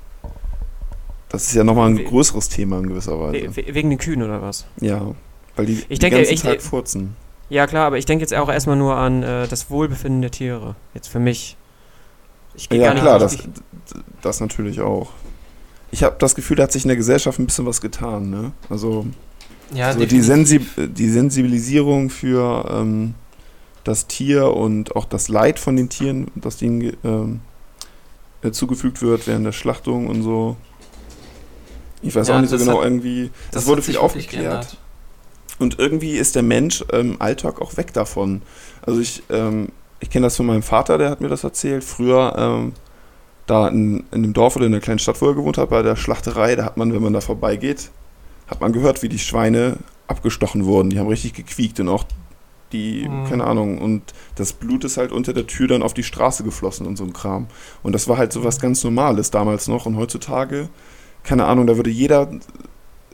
das 1.30 1.48
ist 1.48 1.54
ja 1.56 1.64
nochmal 1.64 1.90
ein 1.90 2.04
größeres 2.04 2.50
Thema 2.50 2.80
in 2.80 2.88
gewisser 2.88 3.20
Weise. 3.20 3.56
We 3.56 3.68
we 3.68 3.74
wegen 3.74 3.90
den 3.90 4.00
Kühen 4.00 4.22
oder 4.24 4.42
was? 4.42 4.66
Ja, 4.82 5.14
weil 5.56 5.66
die 5.66 5.74
Ich 5.90 6.00
den 6.00 6.12
denke, 6.12 6.18
ganzen 6.18 6.34
ich- 6.34 6.42
Tag 6.42 6.62
furzen. 6.62 7.16
Ja 7.50 7.68
klar, 7.68 7.86
aber 7.86 7.98
ich 8.00 8.06
denke 8.06 8.24
jetzt 8.24 8.34
auch 8.34 8.50
erstmal 8.50 8.76
nur 8.76 8.96
an 8.96 9.22
äh, 9.22 9.48
das 9.48 9.70
Wohlbefinden 9.70 10.22
der 10.22 10.32
Tiere. 10.32 10.76
Jetzt 10.96 11.08
für 11.08 11.20
mich. 11.20 11.58
Ich 12.56 12.70
gehe 12.70 12.80
Ja, 12.80 12.88
gar 12.88 12.94
nicht 12.96 13.04
klar, 13.04 13.20
das, 13.20 13.38
das 14.22 14.40
natürlich 14.40 14.82
auch. 14.82 15.12
Ich 15.92 16.04
habe 16.04 16.16
das 16.18 16.34
Gefühl, 16.36 16.58
da 16.58 16.64
hat 16.64 16.72
sich 16.72 16.84
in 16.84 16.88
der 16.88 16.98
Gesellschaft 16.98 17.38
ein 17.38 17.46
bisschen 17.46 17.66
was 17.68 17.82
getan. 17.82 18.30
Ne? 18.32 18.52
Also 18.70 19.06
ja, 19.74 19.94
so 19.94 20.06
die. 20.06 20.22
Sensi 20.22 20.60
die 20.78 21.10
Sensibilisierung 21.10 22.10
für 22.10 22.66
ähm, 22.72 23.14
das 23.84 24.08
Tier 24.08 24.52
und 24.54 24.96
auch 24.96 25.06
das 25.06 25.28
Leid 25.28 25.60
von 25.60 25.76
den 25.76 25.90
Tieren, 25.90 26.32
das 26.34 26.60
ihnen 26.64 26.98
ähm, 27.04 27.42
äh, 28.42 28.50
zugefügt 28.52 29.04
wird 29.04 29.28
während 29.28 29.46
der 29.46 29.52
Schlachtung 29.52 30.08
und 30.08 30.24
so. 30.24 30.56
Ich 32.02 32.16
weiß 32.16 32.28
Ja, 32.28 32.38
auch 32.38 32.42
nicht 32.42 32.50
so 32.50 32.58
genau, 32.58 32.78
hat- 32.80 32.86
irgendwie, 32.86 33.30
das, 33.52 33.62
das 33.64 33.66
wurde 33.68 33.82
viel 33.84 33.98
aufgeklärt. 33.98 34.78
Und 35.60 35.80
irgendwie 35.80 36.18
ist 36.18 36.36
der 36.36 36.44
Mensch 36.44 36.82
im 36.92 37.22
Alltag 37.22 37.62
auch 37.62 37.78
weg 37.78 37.94
davon. 37.94 38.42
Also 38.86 39.00
ich, 39.00 39.24
ähm, 39.30 39.70
ich 40.00 40.10
kenne 40.10 40.26
das 40.26 40.36
von 40.36 40.46
meinem 40.46 40.64
Vater, 40.64 40.98
der 40.98 41.10
hat 41.10 41.22
mir 41.22 41.30
das 41.30 41.44
erzählt. 41.44 41.84
Früher, 41.84 42.36
ähm, 42.38 42.74
da 43.48 43.68
in, 43.68 44.04
in 44.12 44.24
dem 44.24 44.34
Dorf 44.34 44.56
oder 44.56 44.66
in 44.66 44.72
der 44.72 44.82
kleinen 44.82 45.00
Stadt, 45.00 45.22
wo 45.22 45.28
er 45.28 45.36
gewohnt 45.36 45.58
hat, 45.58 45.70
bei 45.70 45.82
der 45.82 45.96
Schlachterei, 45.96 46.56
da 46.56 46.66
hat 46.66 46.78
man, 46.78 46.94
wenn 46.94 47.02
man 47.02 47.14
da 47.14 47.22
vorbeigeht, 47.22 47.92
hat 48.48 48.60
man 48.60 48.74
gehört, 48.74 49.02
wie 49.04 49.10
die 49.10 49.20
Schweine 49.20 49.78
abgestochen 50.08 50.66
wurden. 50.66 50.90
Die 50.90 51.00
haben 51.00 51.08
richtig 51.08 51.34
gequiekt 51.34 51.80
und 51.80 51.90
auch 51.90 52.04
die, 52.72 53.08
Mhm. 53.08 53.26
keine 53.30 53.44
Ahnung, 53.46 53.78
und 53.78 54.02
das 54.36 54.52
Blut 54.54 54.84
ist 54.84 54.98
halt 54.98 55.12
unter 55.12 55.34
der 55.34 55.48
Tür 55.48 55.68
dann 55.68 55.84
auf 55.84 55.94
die 55.94 56.04
Straße 56.04 56.44
geflossen 56.44 56.86
und 56.88 56.98
so 56.98 57.04
ein 57.04 57.14
Kram. 57.14 57.48
Und 57.84 57.94
das 57.94 58.08
war 58.08 58.18
halt 58.18 58.34
so 58.34 58.44
was 58.44 58.60
ganz 58.60 58.84
Normales 58.84 59.32
damals 59.32 59.68
noch 59.68 59.86
und 59.86 59.96
heutzutage, 59.96 60.68
keine 61.24 61.46
Ahnung, 61.46 61.68
da 61.68 61.76
würde 61.78 61.92
jeder, 61.92 62.28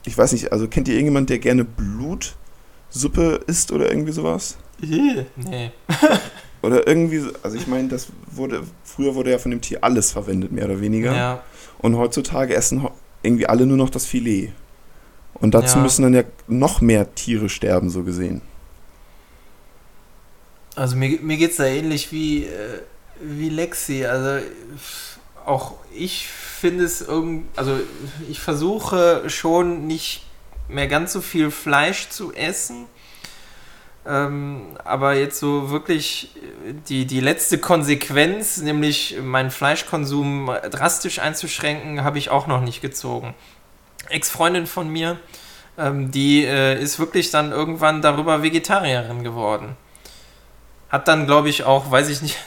ich 0.06 0.18
weiß 0.18 0.32
nicht, 0.34 0.52
also 0.52 0.68
kennt 0.68 0.88
ihr 0.88 0.94
irgendjemand, 0.96 1.30
der 1.30 1.40
gerne 1.40 1.64
Blutsuppe 1.64 3.42
isst 3.48 3.72
oder 3.72 3.90
irgendwie 3.90 4.12
sowas? 4.12 4.58
Ih, 4.82 5.26
Nee. 5.36 5.72
Oder 6.64 6.86
irgendwie, 6.88 7.18
so- 7.18 7.32
also 7.42 7.58
ich 7.58 7.66
meine, 7.66 7.88
das 7.88 8.08
wurde, 8.30 8.62
früher 8.84 9.16
wurde 9.16 9.32
ja 9.32 9.40
von 9.40 9.50
dem 9.50 9.62
Tier 9.62 9.84
alles 9.84 10.12
verwendet, 10.12 10.52
mehr 10.52 10.66
oder 10.66 10.80
weniger. 10.80 11.12
Ja. 11.16 11.44
Und 11.80 11.98
heutzutage 11.98 12.54
essen 12.56 12.88
irgendwie 13.24 13.48
alle 13.48 13.66
nur 13.66 13.78
noch 13.78 13.90
das 13.90 14.06
Filet. 14.06 14.52
Und 15.34 15.56
dazu 15.56 15.78
Ja. 15.78 15.84
müssen 15.84 16.04
dann 16.04 16.14
ja 16.14 16.22
noch 16.48 16.80
mehr 16.82 17.16
Tiere 17.16 17.50
sterben, 17.50 17.90
so 17.90 18.04
gesehen. 18.04 18.42
Also 20.76 20.96
mir, 20.96 21.20
mir 21.22 21.38
geht 21.38 21.52
es 21.52 21.58
da 21.58 21.66
ähnlich 21.66 22.12
wie, 22.12 22.44
äh, 22.46 22.82
wie 23.22 23.50
Lexi. 23.50 24.06
Also 24.06 24.46
auch 25.46 25.74
ich 25.94 26.28
finde 26.28 26.84
es 26.84 27.02
irgend, 27.02 27.48
also 27.58 27.80
ich 28.30 28.40
versuche 28.40 29.30
schon 29.30 29.88
nicht 29.88 30.26
mehr 30.68 30.88
ganz 30.88 31.14
so 31.14 31.22
viel 31.22 31.52
Fleisch 31.52 32.10
zu 32.10 32.34
essen. 32.34 32.86
Ähm, 34.06 34.78
aber 34.84 35.14
jetzt 35.14 35.40
so 35.40 35.70
wirklich 35.70 36.30
die, 36.90 37.06
die 37.06 37.20
letzte 37.20 37.60
Konsequenz, 37.60 38.58
nämlich 38.58 39.18
meinen 39.22 39.52
Fleischkonsum 39.52 40.52
drastisch 40.72 41.20
einzuschränken, 41.20 42.04
habe 42.04 42.18
ich 42.18 42.30
auch 42.30 42.48
noch 42.48 42.62
nicht 42.62 42.82
gezogen. 42.82 43.36
Ex-Freundin 44.10 44.66
von 44.66 44.90
mir, 44.90 45.20
ähm, 45.78 46.10
die 46.10 46.44
äh, 46.46 46.82
ist 46.82 47.00
wirklich 47.00 47.30
dann 47.30 47.52
irgendwann 47.52 48.02
darüber 48.02 48.42
Vegetarierin 48.42 49.24
geworden. 49.24 49.78
Hat 50.90 51.08
dann, 51.08 51.28
glaube 51.28 51.50
ich, 51.50 51.64
auch, 51.64 51.92
weiß 51.92 52.10
ich 52.10 52.22
nicht, 52.22 52.38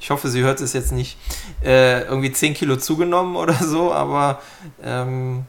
ich 0.00 0.10
hoffe, 0.10 0.28
sie 0.28 0.42
hört 0.42 0.60
es 0.60 0.72
jetzt 0.72 0.92
nicht, 0.92 1.16
äh, 1.62 2.02
irgendwie 2.02 2.32
10 2.32 2.54
Kilo 2.54 2.76
zugenommen 2.76 3.36
oder 3.36 3.54
so, 3.60 3.92
aber 3.92 4.40
ähm, 4.82 5.44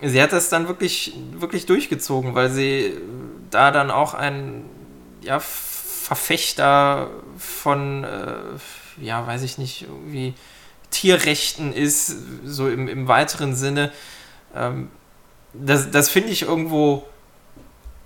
sie 0.00 0.22
hat 0.22 0.32
das 0.32 0.48
dann 0.48 0.68
wirklich, 0.68 1.14
wirklich 1.34 1.66
durchgezogen, 1.66 2.34
weil 2.34 2.50
sie 2.50 2.94
da 3.50 3.70
dann 3.70 3.90
auch 3.90 4.14
ein 4.14 4.64
ja, 5.20 5.38
Verfechter 5.40 7.10
von, 7.38 8.04
äh, 8.04 9.04
ja, 9.04 9.26
weiß 9.26 9.42
ich 9.42 9.58
nicht, 9.58 9.82
irgendwie 9.82 10.34
Tierrechten 10.90 11.72
ist, 11.72 12.14
so 12.44 12.68
im, 12.68 12.88
im 12.88 13.08
weiteren 13.08 13.54
Sinne. 13.54 13.92
Ähm, 14.54 14.90
das 15.54 15.90
das 15.90 16.08
finde 16.08 16.30
ich 16.30 16.42
irgendwo 16.42 17.04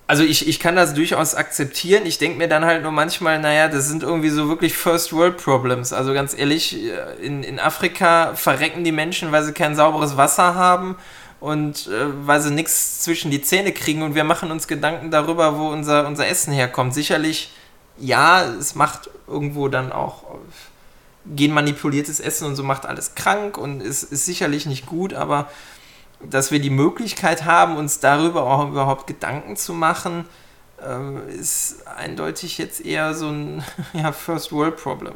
also 0.09 0.23
ich, 0.23 0.47
ich 0.47 0.61
kann 0.61 0.77
das 0.77 0.95
durchaus 0.95 1.35
akzeptieren. 1.35 2.07
Ich 2.07 2.19
denke 2.19 2.39
mir 2.39 2.49
dann 2.49 2.65
halt 2.65 2.83
nur 2.83 2.93
manchmal, 2.93 3.41
naja, 3.41 3.69
das 3.69 3.89
sind 3.89 4.05
irgendwie 4.05 4.29
so 4.29 4.49
wirklich 4.49 4.77
First 4.77 5.13
World 5.13 5.37
Problems. 5.37 5.93
Also 5.93 6.15
ganz 6.15 6.37
ehrlich, 6.37 6.77
äh, 6.77 7.25
in, 7.25 7.43
in 7.43 7.59
Afrika 7.59 8.35
verrecken 8.35 8.85
die 8.85 8.93
Menschen, 8.93 9.33
weil 9.33 9.43
sie 9.43 9.53
kein 9.53 9.75
sauberes 9.75 10.17
Wasser 10.17 10.55
haben 10.55 10.97
und 11.41 11.89
äh, 11.89 12.27
weil 12.27 12.41
sie 12.41 12.53
nichts 12.53 13.03
zwischen 13.03 13.33
die 13.33 13.43
Zähne 13.43 13.73
kriegen 13.73 14.03
und 14.03 14.15
wir 14.15 14.25
machen 14.25 14.53
uns 14.53 14.69
Gedanken 14.69 15.11
darüber, 15.11 15.59
wo 15.59 15.69
unser, 15.69 16.07
unser 16.07 16.29
Essen 16.29 16.53
herkommt. 16.53 16.95
Sicherlich, 16.95 17.53
ja, 17.99 18.45
es 18.45 18.77
macht 18.77 19.11
irgendwo 19.27 19.67
dann 19.67 19.91
auch 19.91 20.23
genmanipuliertes 21.35 22.21
Essen 22.21 22.47
und 22.47 22.55
so 22.55 22.63
macht 22.63 22.87
alles 22.87 23.17
krank 23.17 23.59
und 23.59 23.81
ist, 23.81 24.05
ist 24.05 24.27
sicherlich 24.27 24.67
nicht 24.67 24.87
gut, 24.87 25.15
aber 25.15 25.49
dass 26.31 26.51
wir 26.51 26.61
die 26.61 26.71
Möglichkeit 26.71 27.45
haben, 27.45 27.77
uns 27.77 28.01
darüber 28.01 28.45
auch 28.45 28.69
überhaupt 28.69 29.07
Gedanken 29.07 29.57
zu 29.57 29.73
machen, 29.73 30.25
äh, 30.83 31.39
ist 31.39 31.87
eindeutig 31.87 32.59
jetzt 32.59 32.85
eher 32.85 33.15
so 33.15 33.29
ein 33.29 33.65
ja, 33.93 34.13
First 34.13 34.53
World 34.53 34.77
Problem. 34.77 35.15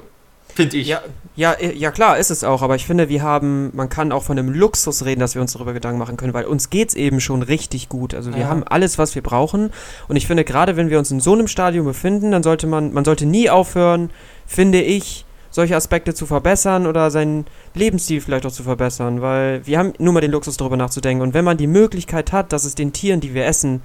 Finde 0.55 0.79
ich. 0.79 0.89
Ja, 0.89 1.01
ja, 1.37 1.55
ja, 1.61 1.91
klar, 1.91 2.19
ist 2.19 2.31
es 2.31 2.45
auch. 2.45 2.63
Aber 2.63 2.75
ich 2.75 2.85
finde, 2.85 3.09
wir 3.09 3.23
haben, 3.23 3.71
man 3.75 3.89
kann 3.89 4.13
auch 4.13 4.25
von 4.25 4.39
einem 4.39 4.53
Luxus 4.53 5.05
reden, 5.05 5.21
dass 5.21 5.35
wir 5.35 5.43
uns 5.43 5.53
darüber 5.53 5.73
Gedanken 5.73 5.99
machen 5.99 6.17
können, 6.17 6.35
weil 6.35 6.45
uns 6.45 6.71
geht 6.71 6.91
es 6.91 6.95
eben 6.95 7.21
schon 7.21 7.43
richtig 7.43 7.89
gut. 7.89 8.15
Also 8.15 8.33
wir 8.33 8.41
ja. 8.41 8.49
haben 8.49 8.65
alles, 8.65 8.99
was 8.99 9.15
wir 9.15 9.23
brauchen. 9.23 9.71
Und 10.09 10.17
ich 10.17 10.27
finde, 10.27 10.45
gerade 10.45 10.77
wenn 10.77 10.91
wir 10.91 10.99
uns 10.99 11.11
in 11.11 11.21
so 11.21 11.35
einem 11.35 11.47
Stadium 11.47 11.87
befinden, 11.87 12.33
dann 12.33 12.43
sollte 12.43 12.67
man, 12.67 12.93
man 12.93 13.05
sollte 13.05 13.27
nie 13.27 13.49
aufhören, 13.49 14.11
finde 14.47 14.83
ich, 14.83 15.25
solche 15.51 15.77
Aspekte 15.77 16.15
zu 16.15 16.27
verbessern 16.27 16.87
oder 16.87 17.11
seinen 17.11 17.47
Lebensstil 17.75 18.21
vielleicht 18.21 18.47
auch 18.47 18.53
zu 18.53 18.63
verbessern, 18.63 19.21
weil 19.21 19.67
wir 19.67 19.79
haben 19.79 19.93
nur 19.99 20.13
mal 20.13 20.21
den 20.21 20.31
Luxus 20.31 20.57
darüber 20.57 20.77
nachzudenken. 20.77 21.23
Und 21.23 21.35
wenn 21.35 21.45
man 21.45 21.57
die 21.57 21.67
Möglichkeit 21.67 22.33
hat, 22.33 22.53
dass 22.53 22.65
es 22.65 22.75
den 22.75 22.93
Tieren, 22.93 23.21
die 23.21 23.35
wir 23.35 23.47
essen, 23.47 23.83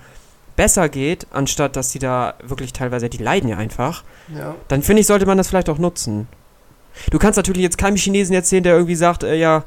besser 0.56 0.90
geht, 0.90 1.28
anstatt 1.32 1.76
dass 1.76 1.92
sie 1.92 2.00
da 2.00 2.36
wirklich 2.44 2.72
teilweise, 2.72 3.10
die 3.10 3.18
leiden 3.18 3.50
ja 3.50 3.58
einfach, 3.58 4.04
ja. 4.34 4.56
dann 4.68 4.84
finde 4.84 5.02
ich, 5.02 5.08
sollte 5.08 5.26
man 5.26 5.38
das 5.38 5.50
vielleicht 5.50 5.70
auch 5.70 5.80
nutzen. 5.80 6.28
Du 7.12 7.20
kannst 7.20 7.38
natürlich 7.38 7.64
jetzt 7.64 7.78
keinem 7.78 7.98
Chinesen 7.98 8.34
erzählen, 8.34 8.64
der 8.64 8.76
irgendwie 8.76 8.96
sagt, 8.96 9.24
äh, 9.24 9.36
ja, 9.36 9.64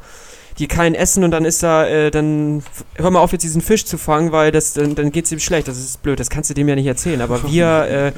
die 0.59 0.67
keinen 0.67 0.95
essen 0.95 1.25
und 1.25 1.31
dann 1.31 1.45
ist 1.45 1.63
da, 1.63 1.87
äh, 1.87 2.11
dann 2.11 2.63
hör 2.97 3.11
mal 3.11 3.21
auf 3.21 3.33
jetzt 3.33 3.43
diesen 3.43 3.61
Fisch 3.61 3.85
zu 3.85 3.97
fangen, 3.97 4.33
weil 4.33 4.51
das, 4.51 4.73
dann, 4.73 4.95
dann 4.95 5.13
geht 5.13 5.27
es 5.27 5.33
ihm 5.33 5.39
schlecht. 5.39 5.69
Das 5.69 5.79
ist 5.79 6.03
blöd, 6.03 6.19
das 6.19 6.31
kannst 6.31 6.51
du 6.51 6.55
dem 6.55 6.69
ja 6.69 6.75
nicht 6.75 6.87
erzählen. 6.87 7.21
Aber 7.21 7.45
wir, 7.51 7.67
äh, 7.85 8.13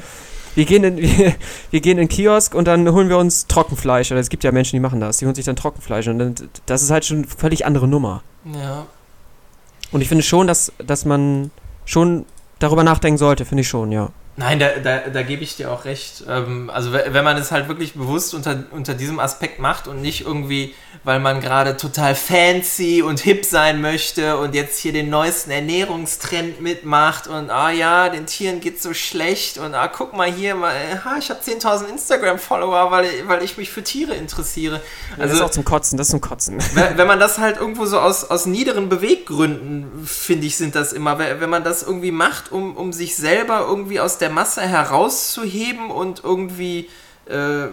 wir 0.55 0.65
gehen 0.65 0.83
in, 0.83 0.97
wir, 1.17 1.35
wir 1.69 1.81
gehen 1.81 1.97
in 1.97 2.07
den 2.07 2.09
Kiosk 2.09 2.53
und 2.53 2.65
dann 2.65 2.91
holen 2.91 3.09
wir 3.09 3.17
uns 3.17 3.47
Trockenfleisch. 3.47 4.11
Oder 4.11 4.19
es 4.19 4.29
gibt 4.29 4.43
ja 4.43 4.51
Menschen, 4.51 4.75
die 4.75 4.79
machen 4.79 4.99
das. 4.99 5.17
Die 5.17 5.25
holen 5.25 5.35
sich 5.35 5.45
dann 5.45 5.55
Trockenfleisch. 5.55 6.07
Und 6.07 6.19
dann, 6.19 6.35
das 6.65 6.83
ist 6.83 6.91
halt 6.91 7.05
schon 7.05 7.17
eine 7.19 7.27
völlig 7.27 7.65
andere 7.65 7.87
Nummer. 7.87 8.23
Ja. 8.45 8.85
Und 9.91 10.01
ich 10.01 10.07
finde 10.07 10.23
schon, 10.23 10.47
dass, 10.47 10.71
dass 10.85 11.05
man 11.05 11.51
schon 11.85 12.25
darüber 12.59 12.83
nachdenken 12.83 13.17
sollte, 13.17 13.45
finde 13.45 13.61
ich 13.61 13.67
schon, 13.67 13.91
ja. 13.91 14.09
Nein, 14.37 14.59
da, 14.59 14.69
da, 14.81 15.09
da 15.09 15.23
gebe 15.23 15.43
ich 15.43 15.57
dir 15.57 15.71
auch 15.71 15.83
recht. 15.83 16.23
Ähm, 16.27 16.69
also 16.69 16.93
wenn 16.93 17.23
man 17.23 17.35
es 17.35 17.51
halt 17.51 17.67
wirklich 17.67 17.93
bewusst 17.93 18.33
unter, 18.33 18.63
unter 18.71 18.93
diesem 18.93 19.19
Aspekt 19.19 19.59
macht 19.59 19.87
und 19.87 20.01
nicht 20.01 20.25
irgendwie, 20.25 20.73
weil 21.03 21.19
man 21.19 21.41
gerade 21.41 21.75
total 21.75 22.15
fancy 22.15 23.01
und 23.01 23.19
hip 23.19 23.43
sein 23.43 23.81
möchte 23.81 24.37
und 24.37 24.55
jetzt 24.55 24.79
hier 24.79 24.93
den 24.93 25.09
neuesten 25.09 25.51
Ernährungstrend 25.51 26.61
mitmacht 26.61 27.27
und 27.27 27.49
ah 27.49 27.71
ja, 27.71 28.07
den 28.07 28.25
Tieren 28.25 28.61
geht 28.61 28.81
so 28.81 28.93
schlecht 28.93 29.57
und 29.57 29.75
ah, 29.75 29.89
guck 29.89 30.13
mal 30.13 30.31
hier, 30.31 30.55
mal, 30.55 30.73
ah, 31.03 31.17
ich 31.19 31.29
habe 31.29 31.41
10.000 31.41 31.89
Instagram-Follower, 31.89 32.89
weil, 32.89 33.09
weil 33.27 33.43
ich 33.43 33.57
mich 33.57 33.69
für 33.69 33.83
Tiere 33.83 34.15
interessiere. 34.15 34.81
Also, 35.17 35.23
das 35.23 35.33
ist 35.33 35.41
auch 35.41 35.49
zum 35.51 35.65
Kotzen, 35.65 35.97
das 35.97 36.07
ist 36.07 36.11
zum 36.11 36.21
Kotzen. 36.21 36.57
Wenn, 36.73 36.97
wenn 36.97 37.07
man 37.07 37.19
das 37.19 37.37
halt 37.37 37.57
irgendwo 37.57 37.85
so 37.85 37.99
aus, 37.99 38.23
aus 38.23 38.45
niederen 38.45 38.87
Beweggründen, 38.87 40.05
finde 40.05 40.47
ich, 40.47 40.55
sind 40.55 40.75
das 40.75 40.93
immer, 40.93 41.19
wenn 41.19 41.49
man 41.49 41.63
das 41.63 41.83
irgendwie 41.83 42.11
macht, 42.11 42.51
um, 42.51 42.77
um 42.77 42.93
sich 42.93 43.15
selber 43.15 43.65
irgendwie 43.67 43.99
aus 43.99 44.17
der 44.17 44.29
Masse 44.31 44.61
herauszuheben 44.61 45.91
und 45.91 46.23
irgendwie 46.23 46.89
äh, 47.25 47.67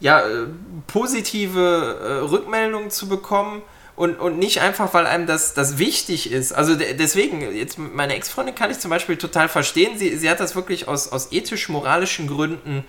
ja, 0.00 0.20
äh, 0.20 0.46
positive 0.86 1.98
äh, 2.02 2.12
Rückmeldungen 2.28 2.90
zu 2.90 3.08
bekommen 3.08 3.62
und, 3.96 4.18
und 4.18 4.38
nicht 4.38 4.62
einfach, 4.62 4.94
weil 4.94 5.06
einem 5.06 5.26
das, 5.26 5.52
das 5.52 5.76
wichtig 5.76 6.32
ist. 6.32 6.52
Also 6.52 6.74
deswegen, 6.74 7.42
jetzt 7.54 7.78
meine 7.78 8.14
Ex-Freundin 8.14 8.54
kann 8.54 8.70
ich 8.70 8.78
zum 8.78 8.90
Beispiel 8.90 9.18
total 9.18 9.48
verstehen. 9.50 9.98
Sie, 9.98 10.16
sie 10.16 10.30
hat 10.30 10.40
das 10.40 10.56
wirklich 10.56 10.88
aus, 10.88 11.12
aus 11.12 11.32
ethisch-moralischen 11.32 12.26
Gründen, 12.26 12.84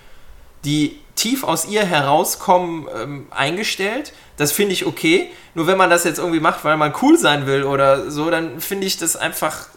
die 0.63 0.99
tief 1.15 1.43
aus 1.43 1.67
ihr 1.67 1.83
herauskommen, 1.83 2.87
ähm, 2.95 3.27
eingestellt. 3.29 4.13
Das 4.37 4.53
finde 4.53 4.71
ich 4.71 4.85
okay. 4.85 5.29
Nur 5.53 5.67
wenn 5.67 5.77
man 5.77 5.89
das 5.89 6.05
jetzt 6.05 6.17
irgendwie 6.17 6.39
macht, 6.39 6.63
weil 6.63 6.77
man 6.77 6.93
cool 7.01 7.17
sein 7.17 7.45
will 7.45 7.63
oder 7.63 8.09
so, 8.09 8.29
dann 8.29 8.61
finde 8.61 8.87
ich 8.87 8.95
das 8.95 9.17
einfach, 9.17 9.67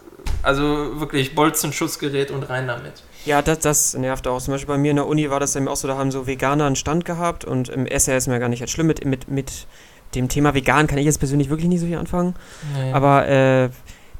also 0.44 1.00
wirklich 1.00 1.34
Bolzenschussgerät 1.34 2.30
und 2.30 2.42
rein 2.44 2.66
damit. 2.66 3.02
Ja, 3.24 3.42
das, 3.42 3.60
das 3.60 3.94
nervt 3.94 4.26
auch. 4.28 4.40
Zum 4.40 4.52
Beispiel 4.52 4.74
bei 4.74 4.78
mir 4.78 4.90
in 4.90 4.96
der 4.96 5.06
Uni 5.06 5.30
war 5.30 5.40
das 5.40 5.56
eben 5.56 5.68
auch 5.68 5.76
so, 5.76 5.88
da 5.88 5.96
haben 5.96 6.10
so 6.10 6.26
Veganer 6.26 6.66
einen 6.66 6.76
Stand 6.76 7.04
gehabt 7.04 7.44
und 7.44 7.68
im 7.68 7.86
SR 7.86 8.16
ist 8.16 8.26
mir 8.26 8.38
gar 8.38 8.48
nicht 8.48 8.60
jetzt 8.60 8.70
schlimm. 8.70 8.86
Mit, 8.86 9.04
mit, 9.04 9.28
mit 9.28 9.66
dem 10.14 10.28
Thema 10.28 10.54
vegan 10.54 10.86
kann 10.86 10.98
ich 10.98 11.06
jetzt 11.06 11.18
persönlich 11.18 11.48
wirklich 11.50 11.68
nicht 11.68 11.80
so 11.80 11.86
viel 11.86 11.96
anfangen. 11.96 12.34
Nee. 12.74 12.92
Aber 12.92 13.26
äh, 13.26 13.70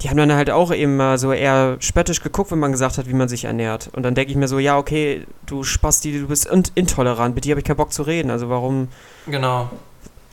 die 0.01 0.11
haben 0.11 0.17
dann 0.17 0.33
halt 0.33 0.51
auch 0.51 0.73
eben 0.73 0.97
mal 0.97 1.19
so 1.19 1.33
eher 1.33 1.77
spöttisch 1.81 2.23
geguckt, 2.23 2.51
wenn 2.51 2.59
man 2.59 2.73
gesagt 2.73 2.99
hat, 2.99 3.09
wie 3.09 3.15
man 3.15 3.29
sich 3.29 3.45
ernährt. 3.45 3.91
Und 3.93 4.03
dann 4.03 4.15
denke 4.15 4.31
ich 4.31 4.37
mir 4.37 4.49
so, 4.49 4.59
ja, 4.59 4.77
okay, 4.77 5.27
du 5.47 5.63
Spasti, 5.63 6.19
du 6.19 6.27
bist 6.27 6.47
intolerant, 6.75 7.35
mit 7.35 7.45
dir 7.45 7.53
habe 7.53 7.61
ich 7.61 7.67
keinen 7.67 7.77
Bock 7.77 7.93
zu 7.93 8.03
reden. 8.03 8.31
Also 8.31 8.49
warum. 8.49 8.89
Genau. 9.27 9.71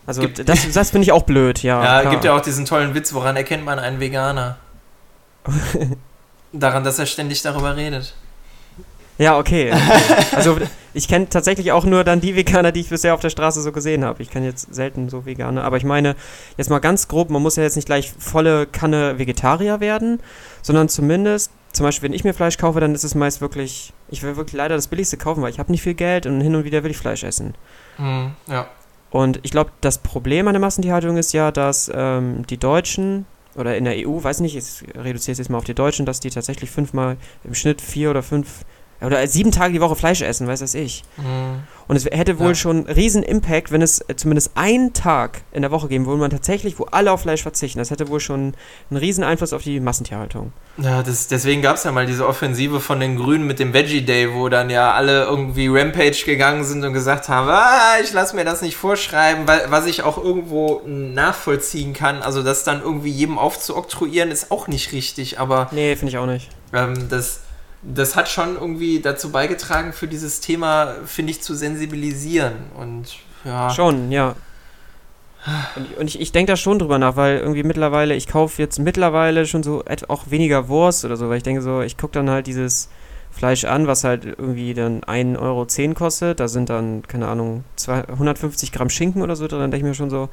Also 0.05 0.21
gibt, 0.21 0.49
das, 0.49 0.71
das 0.71 0.91
finde 0.91 1.03
ich 1.03 1.11
auch 1.11 1.23
blöd, 1.23 1.61
ja. 1.61 1.83
Ja, 1.83 2.01
klar. 2.01 2.11
gibt 2.11 2.23
ja 2.23 2.35
auch 2.35 2.41
diesen 2.41 2.65
tollen 2.65 2.95
Witz, 2.95 3.13
woran 3.13 3.35
erkennt 3.35 3.63
man 3.63 3.77
einen 3.77 3.99
Veganer? 3.99 4.57
Daran, 6.53 6.83
dass 6.83 6.99
er 6.99 7.05
ständig 7.05 7.41
darüber 7.41 7.75
redet. 7.75 8.13
Ja, 9.17 9.37
okay. 9.37 9.71
Also 10.35 10.57
ich 10.93 11.07
kenne 11.07 11.29
tatsächlich 11.29 11.71
auch 11.71 11.85
nur 11.85 12.03
dann 12.03 12.21
die 12.21 12.35
Veganer, 12.35 12.71
die 12.71 12.81
ich 12.81 12.89
bisher 12.89 13.13
auf 13.13 13.19
der 13.19 13.29
Straße 13.29 13.61
so 13.61 13.71
gesehen 13.71 14.03
habe. 14.03 14.23
Ich 14.23 14.29
kenne 14.29 14.47
jetzt 14.47 14.73
selten 14.73 15.09
so 15.09 15.25
Veganer. 15.25 15.63
Aber 15.63 15.77
ich 15.77 15.83
meine, 15.83 16.15
jetzt 16.57 16.69
mal 16.69 16.79
ganz 16.79 17.07
grob, 17.07 17.29
man 17.29 17.41
muss 17.41 17.55
ja 17.55 17.63
jetzt 17.63 17.75
nicht 17.75 17.85
gleich 17.85 18.11
volle 18.17 18.65
Kanne 18.65 19.19
Vegetarier 19.19 19.79
werden, 19.79 20.19
sondern 20.61 20.89
zumindest, 20.89 21.51
zum 21.71 21.85
Beispiel, 21.85 22.09
wenn 22.09 22.15
ich 22.15 22.23
mir 22.23 22.33
Fleisch 22.33 22.57
kaufe, 22.57 22.79
dann 22.79 22.95
ist 22.95 23.03
es 23.03 23.15
meist 23.15 23.41
wirklich, 23.41 23.93
ich 24.09 24.23
will 24.23 24.35
wirklich 24.35 24.57
leider 24.57 24.75
das 24.75 24.87
Billigste 24.87 25.17
kaufen, 25.17 25.41
weil 25.41 25.51
ich 25.51 25.59
habe 25.59 25.71
nicht 25.71 25.83
viel 25.83 25.93
Geld 25.93 26.25
und 26.25 26.41
hin 26.41 26.55
und 26.55 26.63
wieder 26.63 26.83
will 26.83 26.91
ich 26.91 26.97
Fleisch 26.97 27.23
essen. 27.23 27.53
Mhm, 27.97 28.31
ja. 28.47 28.67
Und 29.11 29.39
ich 29.43 29.51
glaube, 29.51 29.71
das 29.81 29.99
Problem 29.99 30.47
an 30.47 30.53
der 30.53 30.61
Massentierhaltung 30.61 31.17
ist 31.17 31.33
ja, 31.33 31.51
dass 31.51 31.91
ähm, 31.93 32.45
die 32.47 32.57
Deutschen 32.57 33.25
oder 33.55 33.77
in 33.77 33.85
der 33.85 34.07
EU, 34.07 34.23
weiß 34.23 34.39
nicht, 34.39 34.55
ich 34.55 34.95
reduziere 34.95 35.33
es 35.33 35.37
jetzt 35.39 35.49
mal 35.49 35.57
auf 35.57 35.63
die 35.63 35.73
Deutschen, 35.73 36.05
dass 36.05 36.19
die 36.19 36.29
tatsächlich 36.29 36.71
fünfmal 36.71 37.17
im 37.43 37.53
Schnitt 37.53 37.81
vier 37.81 38.09
oder 38.09 38.23
fünf 38.23 38.65
oder 39.01 39.25
sieben 39.27 39.51
Tage 39.51 39.73
die 39.73 39.81
Woche 39.81 39.95
Fleisch 39.95 40.21
essen, 40.21 40.47
weiß 40.47 40.59
das 40.59 40.75
ich. 40.75 41.03
Mhm. 41.17 41.63
Und 41.87 41.95
es 41.95 42.05
hätte 42.05 42.39
wohl 42.39 42.49
ja. 42.49 42.55
schon 42.55 42.85
riesen 42.85 43.23
Impact, 43.23 43.71
wenn 43.71 43.81
es 43.81 43.99
äh, 44.07 44.15
zumindest 44.15 44.51
einen 44.55 44.93
Tag 44.93 45.41
in 45.51 45.61
der 45.61 45.71
Woche 45.71 45.87
geben 45.87 46.05
würde, 46.05 46.19
wo 46.19 46.21
man 46.21 46.31
tatsächlich, 46.31 46.79
wo 46.79 46.85
alle 46.85 47.11
auf 47.11 47.23
Fleisch 47.23 47.41
verzichten. 47.41 47.79
Das 47.79 47.91
hätte 47.91 48.07
wohl 48.07 48.19
schon 48.19 48.53
einen 48.89 48.97
riesen 48.97 49.23
Einfluss 49.23 49.51
auf 49.51 49.63
die 49.63 49.79
Massentierhaltung. 49.79 50.53
Ja, 50.77 51.03
das, 51.03 51.27
deswegen 51.27 51.61
gab 51.61 51.75
es 51.75 51.83
ja 51.83 51.91
mal 51.91 52.05
diese 52.05 52.25
Offensive 52.27 52.79
von 52.79 52.99
den 52.99 53.17
Grünen 53.17 53.45
mit 53.45 53.59
dem 53.59 53.73
Veggie 53.73 54.03
Day, 54.03 54.33
wo 54.33 54.47
dann 54.47 54.69
ja 54.69 54.93
alle 54.93 55.23
irgendwie 55.23 55.67
Rampage 55.67 56.23
gegangen 56.25 56.63
sind 56.63 56.85
und 56.85 56.93
gesagt 56.93 57.27
haben, 57.27 57.49
ah, 57.49 57.99
ich 58.01 58.13
lasse 58.13 58.35
mir 58.35 58.45
das 58.45 58.61
nicht 58.61 58.77
vorschreiben, 58.77 59.47
weil, 59.47 59.65
was 59.69 59.85
ich 59.85 60.03
auch 60.03 60.17
irgendwo 60.17 60.81
nachvollziehen 60.85 61.93
kann. 61.93 62.21
Also 62.21 62.41
das 62.41 62.63
dann 62.63 62.81
irgendwie 62.81 63.11
jedem 63.11 63.37
aufzuoktroyieren, 63.37 64.31
ist 64.31 64.51
auch 64.51 64.67
nicht 64.67 64.93
richtig, 64.93 65.39
aber... 65.39 65.67
Nee, 65.71 65.95
finde 65.95 66.11
ich 66.11 66.17
auch 66.17 66.25
nicht. 66.25 66.49
Ähm, 66.73 67.09
das 67.09 67.41
das 67.83 68.15
hat 68.15 68.29
schon 68.29 68.55
irgendwie 68.55 68.99
dazu 68.99 69.31
beigetragen, 69.31 69.93
für 69.93 70.07
dieses 70.07 70.39
Thema, 70.39 70.95
finde 71.05 71.31
ich, 71.31 71.41
zu 71.41 71.55
sensibilisieren. 71.55 72.53
Und 72.77 73.17
ja. 73.43 73.69
Schon, 73.71 74.11
ja. 74.11 74.35
Und 75.97 76.07
ich, 76.07 76.21
ich, 76.21 76.31
denke 76.31 76.51
da 76.51 76.55
schon 76.55 76.77
drüber 76.77 76.99
nach, 76.99 77.15
weil 77.15 77.39
irgendwie 77.39 77.63
mittlerweile, 77.63 78.13
ich 78.13 78.27
kaufe 78.27 78.61
jetzt 78.61 78.77
mittlerweile 78.77 79.47
schon 79.47 79.63
so 79.63 79.83
auch 80.07 80.29
weniger 80.29 80.67
Wurst 80.67 81.03
oder 81.03 81.17
so, 81.17 81.29
weil 81.29 81.37
ich 81.37 81.43
denke 81.43 81.63
so, 81.63 81.81
ich 81.81 81.97
gucke 81.97 82.13
dann 82.13 82.29
halt 82.29 82.45
dieses 82.45 82.89
Fleisch 83.31 83.65
an, 83.65 83.87
was 83.87 84.03
halt 84.03 84.25
irgendwie 84.25 84.75
dann 84.75 85.01
1,10 85.01 85.39
Euro 85.39 85.93
kostet. 85.95 86.39
Da 86.39 86.47
sind 86.47 86.69
dann, 86.69 87.01
keine 87.07 87.27
Ahnung, 87.27 87.63
150 87.87 88.71
Gramm 88.71 88.91
Schinken 88.91 89.23
oder 89.23 89.35
so 89.35 89.47
drin. 89.47 89.61
Dann 89.61 89.71
denke 89.71 89.87
ich 89.87 89.89
mir 89.89 89.95
schon 89.95 90.11
so, 90.11 90.29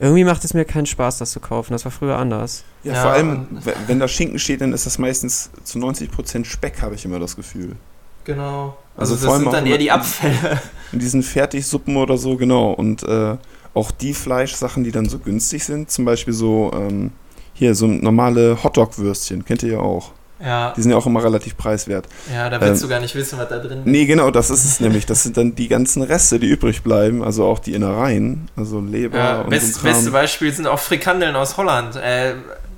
irgendwie 0.00 0.24
macht 0.24 0.44
es 0.44 0.54
mir 0.54 0.64
keinen 0.64 0.86
Spaß, 0.86 1.18
das 1.18 1.30
zu 1.30 1.40
kaufen. 1.40 1.72
Das 1.72 1.84
war 1.84 1.92
früher 1.92 2.16
anders. 2.16 2.64
Ja, 2.84 2.94
ja 2.94 3.02
vor 3.02 3.10
allem, 3.12 3.46
wenn 3.86 4.00
da 4.00 4.08
Schinken 4.08 4.38
steht, 4.38 4.62
dann 4.62 4.72
ist 4.72 4.86
das 4.86 4.98
meistens 4.98 5.50
zu 5.62 5.78
90% 5.78 6.46
Speck, 6.46 6.80
habe 6.80 6.94
ich 6.94 7.04
immer 7.04 7.18
das 7.18 7.36
Gefühl. 7.36 7.76
Genau. 8.24 8.76
Also, 8.96 9.14
also 9.14 9.26
das 9.26 9.36
sind 9.38 9.52
dann 9.52 9.66
eher 9.66 9.78
die 9.78 9.90
Abfälle. 9.90 10.60
In 10.92 10.98
diesen 10.98 11.22
Fertigsuppen 11.22 11.96
oder 11.96 12.16
so, 12.16 12.36
genau. 12.36 12.72
Und 12.72 13.02
äh, 13.02 13.36
auch 13.74 13.90
die 13.90 14.14
Fleischsachen, 14.14 14.84
die 14.84 14.90
dann 14.90 15.08
so 15.08 15.18
günstig 15.18 15.64
sind, 15.64 15.90
zum 15.90 16.06
Beispiel 16.06 16.34
so, 16.34 16.70
ähm, 16.74 17.12
hier, 17.52 17.74
so 17.74 17.86
normale 17.86 18.62
Hotdog-Würstchen, 18.64 19.44
kennt 19.44 19.62
ihr 19.62 19.72
ja 19.72 19.78
auch. 19.80 20.12
Ja. 20.42 20.72
Die 20.76 20.82
sind 20.82 20.90
ja 20.90 20.96
auch 20.96 21.06
immer 21.06 21.22
relativ 21.22 21.56
preiswert. 21.56 22.06
Ja, 22.32 22.48
da 22.48 22.60
willst 22.60 22.82
ähm, 22.82 22.88
du 22.88 22.94
gar 22.94 23.00
nicht 23.00 23.14
wissen, 23.14 23.38
was 23.38 23.48
da 23.48 23.58
drin 23.58 23.80
ist. 23.80 23.86
Nee, 23.86 24.06
genau, 24.06 24.30
das 24.30 24.50
ist 24.50 24.64
es 24.64 24.80
nämlich. 24.80 25.06
Das 25.06 25.22
sind 25.22 25.36
dann 25.36 25.54
die 25.54 25.68
ganzen 25.68 26.02
Reste, 26.02 26.38
die 26.38 26.48
übrig 26.48 26.82
bleiben, 26.82 27.22
also 27.22 27.44
auch 27.44 27.58
die 27.58 27.74
Innereien, 27.74 28.48
also 28.56 28.80
Leber 28.80 29.18
ja, 29.18 29.40
und 29.42 29.50
best, 29.50 29.74
so 29.74 29.82
Beste 29.82 30.10
Beispiel 30.10 30.52
sind 30.52 30.66
auch 30.66 30.78
Frikandeln 30.78 31.36
aus 31.36 31.56
Holland. 31.56 31.96
Äh, 31.96 32.34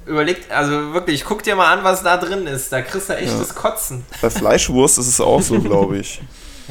überlegt, 0.06 0.50
also 0.50 0.92
wirklich, 0.92 1.24
guck 1.24 1.42
dir 1.42 1.54
mal 1.54 1.72
an, 1.72 1.84
was 1.84 2.02
da 2.02 2.16
drin 2.16 2.46
ist. 2.46 2.72
Da 2.72 2.82
kriegst 2.82 3.08
du 3.08 3.16
echtes 3.16 3.48
ja. 3.48 3.54
Kotzen. 3.54 4.04
Bei 4.20 4.30
Fleischwurst 4.30 4.98
ist 4.98 5.08
es 5.08 5.20
auch 5.20 5.42
so, 5.42 5.60
glaube 5.60 5.98
ich. 5.98 6.20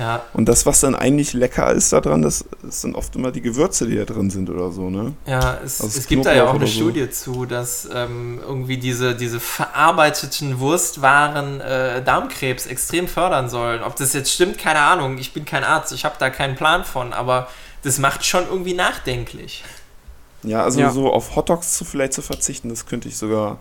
Ja. 0.02 0.24
Und 0.34 0.50
das, 0.50 0.66
was 0.66 0.80
dann 0.80 0.96
eigentlich 0.96 1.34
lecker 1.34 1.72
ist 1.72 1.94
daran, 1.94 2.24
das, 2.24 2.44
das 2.64 2.82
sind 2.82 2.96
oft 2.96 3.16
immer 3.16 3.32
die 3.32 3.42
Gewürze, 3.42 3.86
die 3.86 3.96
da 3.96 4.04
drin 4.04 4.32
sind 4.32 4.50
oder 4.50 4.72
so, 4.72 4.90
ne? 4.90 5.14
Ja, 5.28 5.60
es, 5.64 5.80
also 5.80 6.00
es 6.00 6.08
gibt 6.08 6.26
da 6.26 6.34
ja 6.34 6.48
auch 6.48 6.56
eine 6.56 6.66
so. 6.66 6.74
Studie 6.74 7.12
zu, 7.12 7.46
dass 7.46 7.88
ähm, 7.94 8.40
irgendwie 8.44 8.78
diese, 8.78 9.14
diese 9.16 9.40
verarbeiteten 9.40 10.60
Wurstwaren 10.60 11.62
äh, 11.62 12.04
Darmkrebs 12.04 12.66
extrem 12.66 13.08
fördern 13.08 13.48
sollen. 13.48 13.84
Ob 13.84 13.96
das 13.96 14.14
jetzt 14.14 14.32
stimmt, 14.32 14.58
keine 14.58 14.80
Ahnung. 14.80 15.20
Ich 15.20 15.34
bin 15.34 15.46
kein 15.46 15.64
Arzt, 15.64 15.92
ich 15.92 16.04
habe 16.04 16.16
da 16.18 16.32
keinen 16.32 16.56
Plan 16.56 16.84
von, 16.84 17.14
aber 17.14 17.48
das 17.84 18.00
macht 18.00 18.26
schon 18.26 18.48
irgendwie 18.48 18.74
nachdenklich. 18.74 19.64
Ja, 20.42 20.64
also 20.64 20.80
ja. 20.80 20.90
so 20.90 21.14
auf 21.14 21.36
Hotdogs 21.36 21.78
zu 21.78 21.86
vielleicht 21.86 22.14
zu 22.14 22.24
verzichten, 22.24 22.70
das 22.70 22.88
könnte 22.88 23.08
ich 23.08 23.18
sogar. 23.18 23.60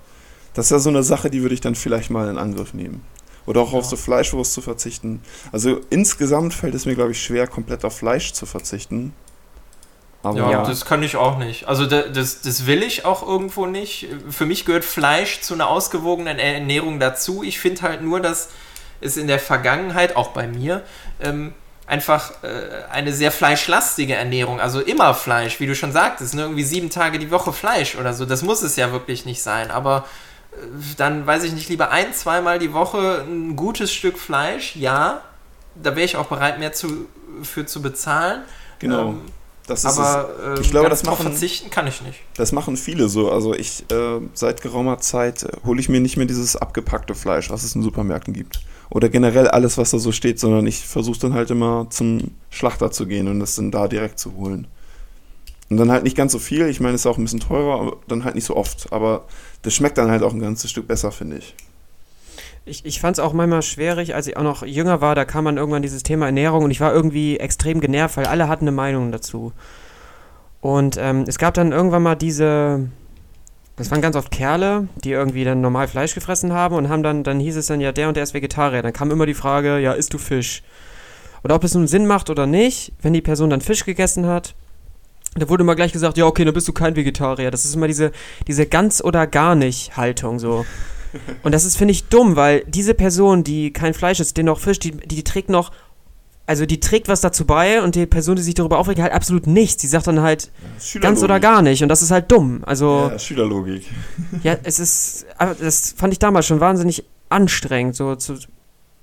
Das 0.55 0.67
ist 0.67 0.71
ja 0.71 0.79
so 0.79 0.89
eine 0.89 1.03
Sache, 1.03 1.29
die 1.29 1.43
würde 1.43 1.55
ich 1.55 1.61
dann 1.61 1.75
vielleicht 1.75 2.09
mal 2.09 2.31
in 2.31 2.39
Angriff 2.39 2.73
nehmen. 2.73 3.05
Oder 3.47 3.61
auch 3.61 3.73
ja. 3.73 3.79
auf 3.79 3.85
so 3.85 3.97
Fleischwurst 3.97 4.53
zu 4.53 4.61
verzichten. 4.61 5.23
Also 5.53 5.81
insgesamt 5.91 6.55
fällt 6.55 6.75
es 6.75 6.87
mir, 6.87 6.95
glaube 6.95 7.13
ich, 7.13 7.23
schwer, 7.23 7.47
komplett 7.47 7.85
auf 7.85 7.97
Fleisch 7.97 8.33
zu 8.33 8.47
verzichten. 8.47 9.13
Aber 10.23 10.51
ja, 10.51 10.65
das 10.65 10.85
kann 10.85 11.03
ich 11.03 11.17
auch 11.17 11.39
nicht. 11.39 11.67
Also 11.67 11.87
das, 11.87 12.43
das 12.43 12.67
will 12.67 12.83
ich 12.83 13.07
auch 13.07 13.27
irgendwo 13.27 13.67
nicht. 13.67 14.07
Für 14.29 14.45
mich 14.45 14.67
gehört 14.67 14.85
Fleisch 14.85 15.41
zu 15.41 15.55
einer 15.55 15.69
ausgewogenen 15.69 16.39
Ernährung 16.39 17.01
dazu. 17.01 17.43
Ich 17.43 17.59
finde 17.59 17.83
halt 17.83 18.03
nur, 18.03 18.21
dass 18.21 18.51
es 19.01 19.17
in 19.17 19.29
der 19.29 19.39
Vergangenheit, 19.39 20.17
auch 20.17 20.29
bei 20.29 20.47
mir, 20.47 20.83
ähm, 21.23 21.55
einfach 21.87 22.33
äh, 22.43 22.85
eine 22.91 23.13
sehr 23.13 23.33
fleischlastige 23.33 24.15
Ernährung, 24.15 24.61
also 24.61 24.81
immer 24.81 25.13
Fleisch, 25.15 25.59
wie 25.59 25.67
du 25.67 25.75
schon 25.75 25.91
sagtest, 25.91 26.35
ne? 26.35 26.43
irgendwie 26.43 26.63
sieben 26.63 26.91
Tage 26.91 27.19
die 27.19 27.31
Woche 27.31 27.53
Fleisch 27.53 27.97
oder 27.97 28.15
so. 28.15 28.27
Das 28.27 28.43
muss 28.43 28.63
es 28.63 28.77
ja 28.77 28.93
wirklich 28.93 29.25
nicht 29.25 29.43
sein. 29.43 29.71
Aber 29.71 30.07
dann 30.97 31.27
weiß 31.27 31.45
ich 31.45 31.53
nicht, 31.53 31.69
lieber 31.69 31.91
ein, 31.91 32.13
zweimal 32.13 32.59
die 32.59 32.73
Woche 32.73 33.25
ein 33.27 33.57
gutes 33.57 33.93
Stück 33.93 34.19
Fleisch, 34.19 34.77
ja, 34.77 35.23
da 35.75 35.97
wäre 35.97 36.05
ich 36.05 36.17
auch 36.17 36.27
bereit, 36.27 36.59
mehr 36.59 36.73
zu, 36.73 37.07
für 37.43 37.67
zu 37.67 37.83
bezahlen. 37.83 38.43
Genau. 38.79 39.11
Ähm, 39.11 39.21
das 39.67 39.85
ist 39.85 39.99
aber 39.99 40.55
es. 40.55 40.61
ich 40.61 40.71
glaube, 40.71 40.89
das 40.89 41.05
machen, 41.05 41.27
verzichten 41.27 41.71
kann 41.71 41.87
ich 41.87 42.03
nicht. 42.03 42.19
Das 42.35 42.51
machen 42.51 42.77
viele 42.77 43.09
so. 43.09 43.31
Also 43.31 43.55
ich 43.55 43.85
äh, 43.93 44.21
seit 44.35 44.63
geraumer 44.63 44.99
Zeit 44.99 45.45
äh, 45.45 45.49
hole 45.65 45.79
ich 45.81 45.89
mir 45.89 46.01
nicht 46.01 46.17
mehr 46.17 46.27
dieses 46.27 46.57
abgepackte 46.57 47.15
Fleisch, 47.15 47.51
was 47.51 47.63
es 47.63 47.77
in 47.77 47.83
Supermärkten 47.83 48.35
gibt. 48.35 48.61
Oder 48.89 49.09
generell 49.09 49.47
alles, 49.47 49.79
was 49.79 49.91
da 49.91 50.01
so 50.01 50.11
steht, 50.11 50.41
sondern 50.41 50.67
ich 50.67 50.85
versuche 50.85 51.21
dann 51.21 51.35
halt 51.35 51.51
immer 51.51 51.87
zum 51.91 52.33
Schlachter 52.51 52.91
zu 52.91 53.07
gehen 53.07 53.29
und 53.29 53.41
es 53.41 53.55
dann 53.55 53.71
da 53.71 53.87
direkt 53.87 54.19
zu 54.19 54.35
holen. 54.35 54.67
Und 55.71 55.77
dann 55.77 55.91
halt 55.91 56.03
nicht 56.03 56.17
ganz 56.17 56.33
so 56.33 56.41
viel. 56.41 56.67
Ich 56.69 56.81
meine, 56.81 56.97
es 56.97 57.03
ist 57.03 57.07
auch 57.07 57.17
ein 57.17 57.23
bisschen 57.23 57.41
teurer, 57.41 57.81
aber 57.81 57.97
dann 58.09 58.25
halt 58.25 58.35
nicht 58.35 58.45
so 58.45 58.57
oft. 58.57 58.93
Aber 58.93 59.25
das 59.63 59.73
schmeckt 59.73 59.99
dann 59.99 60.11
halt 60.11 60.23
auch 60.23 60.35
ein 60.35 60.41
ganzes 60.41 60.71
Stück 60.71 60.89
besser, 60.89 61.13
finde 61.13 61.39
ich. 61.39 61.55
Ich, 62.67 62.85
ich 62.85 63.01
fand 63.01 63.17
es 63.17 63.25
auch 63.25 63.33
manchmal 63.33 63.63
schwierig, 63.63 64.15
als 64.15 64.27
ich 64.27 64.37
auch 64.37 64.43
noch 64.43 64.67
jünger 64.67 65.01
war, 65.01 65.15
da 65.15 65.25
kam 65.25 65.45
man 65.45 65.57
irgendwann 65.57 65.83
dieses 65.83 66.03
Thema 66.03 66.27
Ernährung 66.27 66.65
und 66.65 66.71
ich 66.71 66.81
war 66.81 66.93
irgendwie 66.93 67.39
extrem 67.39 67.81
genervt, 67.81 68.17
weil 68.17 68.27
alle 68.27 68.49
hatten 68.49 68.65
eine 68.65 68.73
Meinung 68.73 69.13
dazu. 69.13 69.53
Und 70.61 70.99
ähm, 71.01 71.25
es 71.27 71.39
gab 71.39 71.55
dann 71.55 71.73
irgendwann 71.73 72.03
mal 72.03 72.17
diese, 72.17 72.89
das 73.77 73.91
waren 73.91 74.03
ganz 74.03 74.15
oft 74.15 74.31
Kerle, 74.31 74.89
die 75.05 75.13
irgendwie 75.13 75.45
dann 75.45 75.63
normal 75.63 75.89
Fleisch 75.89 76.15
gefressen 76.15 76.53
haben 76.53 76.75
und 76.75 76.89
haben 76.89 77.03
dann, 77.03 77.25
dann 77.25 77.41
hieß 77.41 77.57
es 77.57 77.67
dann, 77.67 77.81
ja, 77.81 77.93
der 77.93 78.09
und 78.09 78.17
der 78.17 78.25
ist 78.25 78.35
Vegetarier. 78.35 78.83
Dann 78.83 78.93
kam 78.93 79.11
immer 79.11 79.25
die 79.25 79.35
Frage, 79.35 79.79
ja, 79.79 79.93
isst 79.93 80.13
du 80.13 80.19
Fisch? 80.19 80.63
Oder 81.43 81.55
ob 81.55 81.65
es 81.65 81.75
nun 81.75 81.87
Sinn 81.87 82.07
macht 82.07 82.29
oder 82.29 82.47
nicht, 82.47 82.93
wenn 83.01 83.15
die 83.15 83.23
Person 83.23 83.51
dann 83.51 83.63
Fisch 83.63 83.87
gegessen 83.87 84.27
hat, 84.27 84.55
da 85.35 85.49
wurde 85.49 85.63
immer 85.63 85.77
gleich 85.77 85.93
gesagt, 85.93 86.19
ja, 86.19 86.27
okay, 86.27 86.45
dann 86.45 86.55
bist 86.55 86.67
du 86.67 86.73
kein 86.73 86.97
Vegetarier. 86.97 87.51
Das 87.51 87.65
ist 87.65 87.75
immer 87.75 87.87
diese, 87.87 88.11
diese 88.47 88.67
ganz 88.67 89.03
oder 89.03 89.27
gar 89.27 89.55
nicht 89.55 89.97
Haltung 89.97 90.39
so. 90.39 90.67
Und 91.43 91.53
das 91.53 91.65
ist, 91.65 91.77
finde 91.77 91.93
ich, 91.93 92.09
dumm, 92.09 92.37
weil 92.37 92.65
diese 92.67 92.95
Person, 92.95 93.45
die 93.45 93.73
kein 93.73 93.95
Fleisch 93.95 94.21
isst, 94.21 94.37
dennoch 94.37 94.59
Fisch, 94.59 94.79
die, 94.79 94.93
die 94.93 95.25
trägt 95.25 95.49
noch, 95.49 95.73
also 96.47 96.67
die 96.67 96.81
trägt 96.81 97.09
was 97.09 97.21
dazu 97.21 97.45
bei 97.45 97.81
und 97.83 97.95
die 97.95 98.07
Person, 98.07 98.37
die 98.37 98.43
sich 98.43 98.55
darüber 98.55 98.79
aufregt, 98.79 99.01
halt 99.01 99.13
absolut 99.13 99.47
nichts. 99.47 99.77
Die 99.83 99.87
sagt 99.87 100.09
dann 100.09 100.21
halt 100.21 100.51
ja, 100.93 101.01
ganz 101.01 101.23
oder 101.23 101.39
gar 101.39 101.63
nicht 101.63 101.83
und 101.83 101.89
das 101.89 102.03
ist 102.03 102.11
halt 102.11 102.31
dumm. 102.31 102.63
Also, 102.65 103.09
ja, 103.13 103.19
Schülerlogik. 103.19 103.87
ja, 104.43 104.57
es 104.65 104.81
ist, 104.81 105.27
das 105.39 105.95
fand 105.97 106.13
ich 106.13 106.19
damals 106.19 106.47
schon 106.47 106.61
wahnsinnig 106.61 107.05
anstrengend, 107.29 107.95
so 107.95 108.17
zu, 108.17 108.37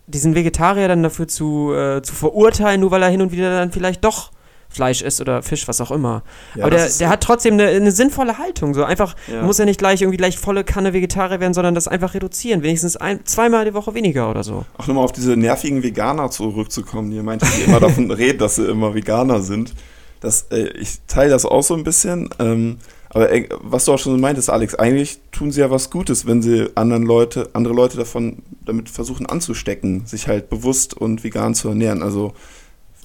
diesen 0.08 0.36
Vegetarier 0.36 0.90
dann 0.90 1.04
dafür 1.04 1.28
zu, 1.28 1.74
äh, 1.74 2.02
zu 2.02 2.14
verurteilen, 2.14 2.82
nur 2.82 2.91
weil 2.91 3.04
er 3.04 3.10
hin 3.10 3.22
und 3.22 3.32
wieder 3.32 3.49
dann 3.49 3.72
vielleicht 3.72 4.04
doch 4.04 4.32
Fleisch 4.69 5.02
isst 5.02 5.22
oder 5.22 5.41
Fisch, 5.41 5.68
was 5.68 5.81
auch 5.81 5.91
immer. 5.91 6.23
Ja, 6.56 6.65
Aber 6.65 6.76
der, 6.76 6.89
der 6.89 7.10
hat 7.10 7.22
trotzdem 7.22 7.53
eine, 7.53 7.68
eine, 7.68 7.91
sinnvolle 7.91 8.38
Haltung. 8.38 8.73
So 8.73 8.84
einfach 8.84 9.15
ja. 9.31 9.41
muss 9.41 9.57
ja 9.57 9.65
nicht 9.65 9.80
gleich 9.80 10.02
irgendwie 10.02 10.18
gleich 10.18 10.38
volle 10.38 10.64
Kanne 10.64 10.94
Vegetarier 10.94 11.39
werden, 11.39 11.53
sondern 11.53 11.73
das 11.73 11.88
einfach 11.88 12.14
reduzieren. 12.14 12.64
Wenigstens 12.64 12.98
ein, 12.98 13.26
zweimal 13.26 13.65
die 13.65 13.73
Woche 13.73 13.94
weniger 13.94 14.30
oder 14.30 14.44
so. 14.44 14.65
Auch 14.77 14.88
nochmal 14.88 15.03
auf 15.03 15.14
diese 15.14 15.35
nervigen 15.35 15.84
Veganer 15.84 16.30
zurückzukommen, 16.30 17.11
die 17.11 17.22
meinte, 17.22 17.45
die 17.57 17.64
immer 17.64 17.80
davon 17.80 18.11
reden, 18.11 18.39
dass 18.39 18.56
sie 18.56 18.65
immer 18.65 18.94
Veganer 18.94 19.41
sind. 19.41 19.73
Das, 20.19 20.48
äh, 20.52 20.68
ich 20.80 20.99
teile 21.07 21.31
das 21.31 21.45
auch 21.45 21.64
so 21.64 21.73
ein 21.73 21.84
bisschen. 21.84 22.30
Ähm, 22.39 22.77
aber 23.10 23.31
äh, 23.31 23.48
was 23.61 23.85
du 23.85 23.94
auch 23.94 23.99
schon 23.99 24.19
meintest, 24.19 24.49
Alex, 24.49 24.76
eigentlich 24.76 25.19
tun 25.31 25.52
sie 25.52 25.61
ja 25.61 25.72
was 25.72 25.89
Gutes, 25.89 26.27
wenn 26.27 26.41
sie 26.41 26.69
anderen 26.76 27.03
Leute, 27.03 27.49
andere 27.53 27.73
Leute 27.73 27.98
davon 27.98 28.44
damit 28.65 28.89
versuchen 28.89 29.26
anzustecken, 29.26 30.06
sich 30.06 30.27
halt 30.27 30.49
bewusst 30.49 30.94
und 30.94 31.23
vegan 31.23 31.56
zu 31.56 31.69
ernähren. 31.69 32.03
Also 32.03 32.34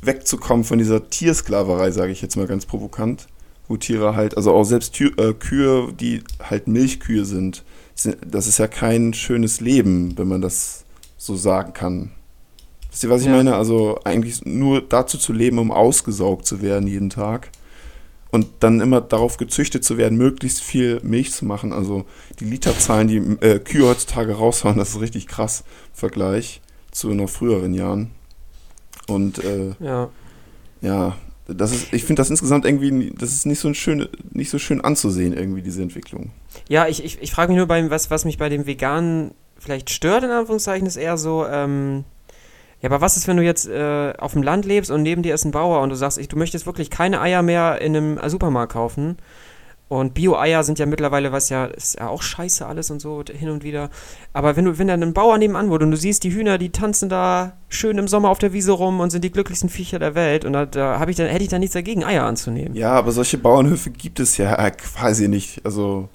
wegzukommen 0.02 0.64
von 0.64 0.78
dieser 0.78 1.08
Tiersklaverei, 1.08 1.90
sage 1.90 2.12
ich 2.12 2.20
jetzt 2.20 2.36
mal 2.36 2.46
ganz 2.46 2.66
provokant, 2.66 3.28
wo 3.68 3.76
Tiere 3.76 4.14
halt, 4.14 4.36
also 4.36 4.52
auch 4.52 4.64
selbst 4.64 4.94
Tür, 4.94 5.16
äh, 5.18 5.32
Kühe, 5.32 5.92
die 5.92 6.22
halt 6.40 6.68
Milchkühe 6.68 7.24
sind, 7.24 7.64
das 8.26 8.46
ist 8.46 8.58
ja 8.58 8.66
kein 8.66 9.14
schönes 9.14 9.60
Leben, 9.60 10.18
wenn 10.18 10.28
man 10.28 10.40
das 10.40 10.84
so 11.16 11.36
sagen 11.36 11.72
kann. 11.72 12.10
Wisst 12.90 13.04
ihr, 13.04 13.10
was 13.10 13.22
ich 13.22 13.28
ja. 13.28 13.36
meine? 13.36 13.54
Also 13.54 14.00
eigentlich 14.04 14.44
nur 14.44 14.82
dazu 14.82 15.18
zu 15.18 15.32
leben, 15.32 15.58
um 15.58 15.70
ausgesaugt 15.70 16.46
zu 16.46 16.60
werden 16.60 16.86
jeden 16.86 17.10
Tag. 17.10 17.50
Und 18.30 18.46
dann 18.60 18.80
immer 18.80 19.02
darauf 19.02 19.36
gezüchtet 19.36 19.84
zu 19.84 19.98
werden, 19.98 20.16
möglichst 20.16 20.62
viel 20.62 21.00
Milch 21.02 21.32
zu 21.32 21.44
machen. 21.44 21.72
Also 21.72 22.06
die 22.40 22.46
Literzahlen, 22.46 23.08
die 23.08 23.18
äh, 23.44 23.58
Kühe 23.58 23.86
heutzutage 23.86 24.34
raushauen, 24.34 24.78
das 24.78 24.90
ist 24.90 25.00
richtig 25.00 25.26
krass 25.26 25.64
im 25.92 25.98
Vergleich 25.98 26.60
zu 26.90 27.14
noch 27.14 27.28
früheren 27.28 27.74
Jahren. 27.74 28.10
Und 29.08 29.42
äh, 29.44 29.74
ja. 29.80 30.08
ja, 30.80 31.16
das 31.46 31.72
ist, 31.72 31.92
ich 31.92 32.04
finde 32.04 32.20
das 32.20 32.30
insgesamt 32.30 32.64
irgendwie, 32.64 33.12
das 33.18 33.32
ist 33.32 33.46
nicht 33.46 33.58
so, 33.58 33.68
ein 33.68 33.74
schön, 33.74 34.08
nicht 34.30 34.50
so 34.50 34.58
schön 34.58 34.80
anzusehen, 34.80 35.32
irgendwie, 35.32 35.62
diese 35.62 35.82
Entwicklung. 35.82 36.30
Ja, 36.68 36.86
ich, 36.86 37.04
ich, 37.04 37.20
ich 37.20 37.32
frage 37.32 37.50
mich 37.52 37.58
nur, 37.58 37.66
beim, 37.66 37.90
was, 37.90 38.10
was 38.10 38.24
mich 38.24 38.38
bei 38.38 38.48
dem 38.48 38.66
Veganen 38.66 39.32
vielleicht 39.58 39.90
stört, 39.90 40.24
in 40.24 40.30
Anführungszeichen, 40.30 40.86
ist 40.86 40.96
eher 40.96 41.16
so, 41.16 41.46
ähm, 41.46 42.04
ja, 42.80 42.88
aber 42.88 43.00
was 43.00 43.16
ist, 43.16 43.28
wenn 43.28 43.36
du 43.36 43.44
jetzt 43.44 43.68
äh, 43.68 44.12
auf 44.18 44.32
dem 44.32 44.42
Land 44.42 44.64
lebst 44.64 44.90
und 44.90 45.02
neben 45.02 45.22
dir 45.22 45.34
ist 45.34 45.44
ein 45.44 45.52
Bauer 45.52 45.80
und 45.80 45.90
du 45.90 45.96
sagst, 45.96 46.18
ich, 46.18 46.28
du 46.28 46.36
möchtest 46.36 46.66
wirklich 46.66 46.90
keine 46.90 47.20
Eier 47.20 47.42
mehr 47.42 47.80
in 47.80 47.96
einem 47.96 48.28
Supermarkt 48.28 48.72
kaufen 48.72 49.16
und 49.92 50.14
Bio-Eier 50.14 50.64
sind 50.64 50.78
ja 50.78 50.86
mittlerweile, 50.86 51.32
was 51.32 51.50
ja, 51.50 51.66
ist 51.66 51.98
ja 51.98 52.08
auch 52.08 52.22
scheiße 52.22 52.64
alles 52.64 52.90
und 52.90 53.00
so 53.00 53.22
hin 53.30 53.50
und 53.50 53.62
wieder. 53.62 53.90
Aber 54.32 54.56
wenn 54.56 54.64
du, 54.64 54.78
wenn 54.78 54.88
dann 54.88 55.02
ein 55.02 55.12
Bauer 55.12 55.36
nebenan 55.36 55.68
wohnt 55.68 55.82
und 55.82 55.90
du 55.90 55.98
siehst, 55.98 56.24
die 56.24 56.32
Hühner, 56.32 56.56
die 56.56 56.70
tanzen 56.70 57.10
da 57.10 57.58
schön 57.68 57.98
im 57.98 58.08
Sommer 58.08 58.30
auf 58.30 58.38
der 58.38 58.54
Wiese 58.54 58.72
rum 58.72 59.00
und 59.00 59.10
sind 59.10 59.22
die 59.22 59.30
glücklichsten 59.30 59.68
Viecher 59.68 59.98
der 59.98 60.14
Welt 60.14 60.46
und 60.46 60.54
da, 60.54 60.64
da 60.64 61.06
ich 61.06 61.16
dann, 61.16 61.26
hätte 61.26 61.44
ich 61.44 61.50
da 61.50 61.58
nichts 61.58 61.74
dagegen, 61.74 62.04
Eier 62.04 62.24
anzunehmen. 62.24 62.74
Ja, 62.74 62.92
aber 62.92 63.12
solche 63.12 63.36
Bauernhöfe 63.36 63.90
gibt 63.90 64.18
es 64.18 64.38
ja 64.38 64.70
quasi 64.70 65.28
nicht. 65.28 65.60
Also 65.66 66.08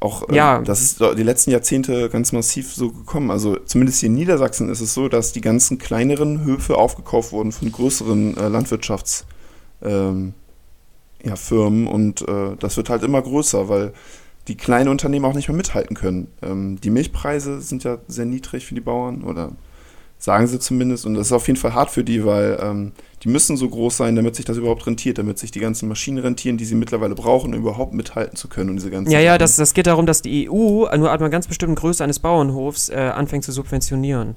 auch 0.00 0.26
ähm, 0.30 0.34
ja. 0.34 0.62
das 0.62 0.80
ist 0.80 1.00
die 1.00 1.22
letzten 1.22 1.50
Jahrzehnte 1.50 2.08
ganz 2.08 2.32
massiv 2.32 2.72
so 2.72 2.90
gekommen. 2.90 3.30
Also 3.30 3.58
zumindest 3.66 4.00
hier 4.00 4.06
in 4.06 4.14
Niedersachsen 4.14 4.70
ist 4.70 4.80
es 4.80 4.94
so, 4.94 5.10
dass 5.10 5.32
die 5.32 5.42
ganzen 5.42 5.76
kleineren 5.76 6.42
Höfe 6.42 6.78
aufgekauft 6.78 7.32
wurden 7.32 7.52
von 7.52 7.70
größeren 7.70 8.34
äh, 8.38 8.48
Landwirtschafts. 8.48 9.26
Ähm, 9.82 10.32
ja, 11.24 11.36
Firmen 11.36 11.86
und 11.86 12.22
äh, 12.22 12.56
das 12.58 12.76
wird 12.76 12.90
halt 12.90 13.02
immer 13.02 13.22
größer, 13.22 13.68
weil 13.68 13.92
die 14.48 14.56
kleinen 14.56 14.88
Unternehmen 14.88 15.24
auch 15.24 15.34
nicht 15.34 15.48
mehr 15.48 15.56
mithalten 15.56 15.96
können. 15.96 16.28
Ähm, 16.42 16.78
die 16.82 16.90
Milchpreise 16.90 17.60
sind 17.60 17.84
ja 17.84 17.98
sehr 18.08 18.26
niedrig 18.26 18.66
für 18.66 18.74
die 18.74 18.80
Bauern 18.80 19.24
oder 19.24 19.52
sagen 20.18 20.46
sie 20.46 20.58
zumindest 20.58 21.06
und 21.06 21.14
das 21.14 21.26
ist 21.26 21.32
auf 21.32 21.46
jeden 21.48 21.58
Fall 21.58 21.74
hart 21.74 21.90
für 21.90 22.04
die, 22.04 22.24
weil 22.24 22.58
ähm, 22.60 22.92
die 23.22 23.28
müssen 23.28 23.56
so 23.56 23.68
groß 23.68 23.96
sein, 23.96 24.16
damit 24.16 24.36
sich 24.36 24.44
das 24.44 24.56
überhaupt 24.56 24.86
rentiert, 24.86 25.18
damit 25.18 25.38
sich 25.38 25.50
die 25.50 25.60
ganzen 25.60 25.88
Maschinen 25.88 26.18
rentieren, 26.18 26.56
die 26.56 26.64
sie 26.64 26.74
mittlerweile 26.74 27.14
brauchen, 27.14 27.52
um 27.52 27.60
überhaupt 27.60 27.92
mithalten 27.94 28.36
zu 28.36 28.48
können 28.48 28.70
und 28.70 28.76
diese 28.76 28.90
ganzen 28.90 29.10
Ja, 29.10 29.20
ja, 29.20 29.38
das, 29.38 29.56
das 29.56 29.74
geht 29.74 29.86
darum, 29.86 30.06
dass 30.06 30.22
die 30.22 30.48
EU 30.48 30.86
nur 30.96 31.10
ab 31.10 31.20
einer 31.20 31.30
ganz 31.30 31.46
bestimmten 31.46 31.74
Größe 31.74 32.02
eines 32.04 32.18
Bauernhofs 32.20 32.88
äh, 32.88 32.96
anfängt 32.96 33.44
zu 33.44 33.52
subventionieren. 33.52 34.36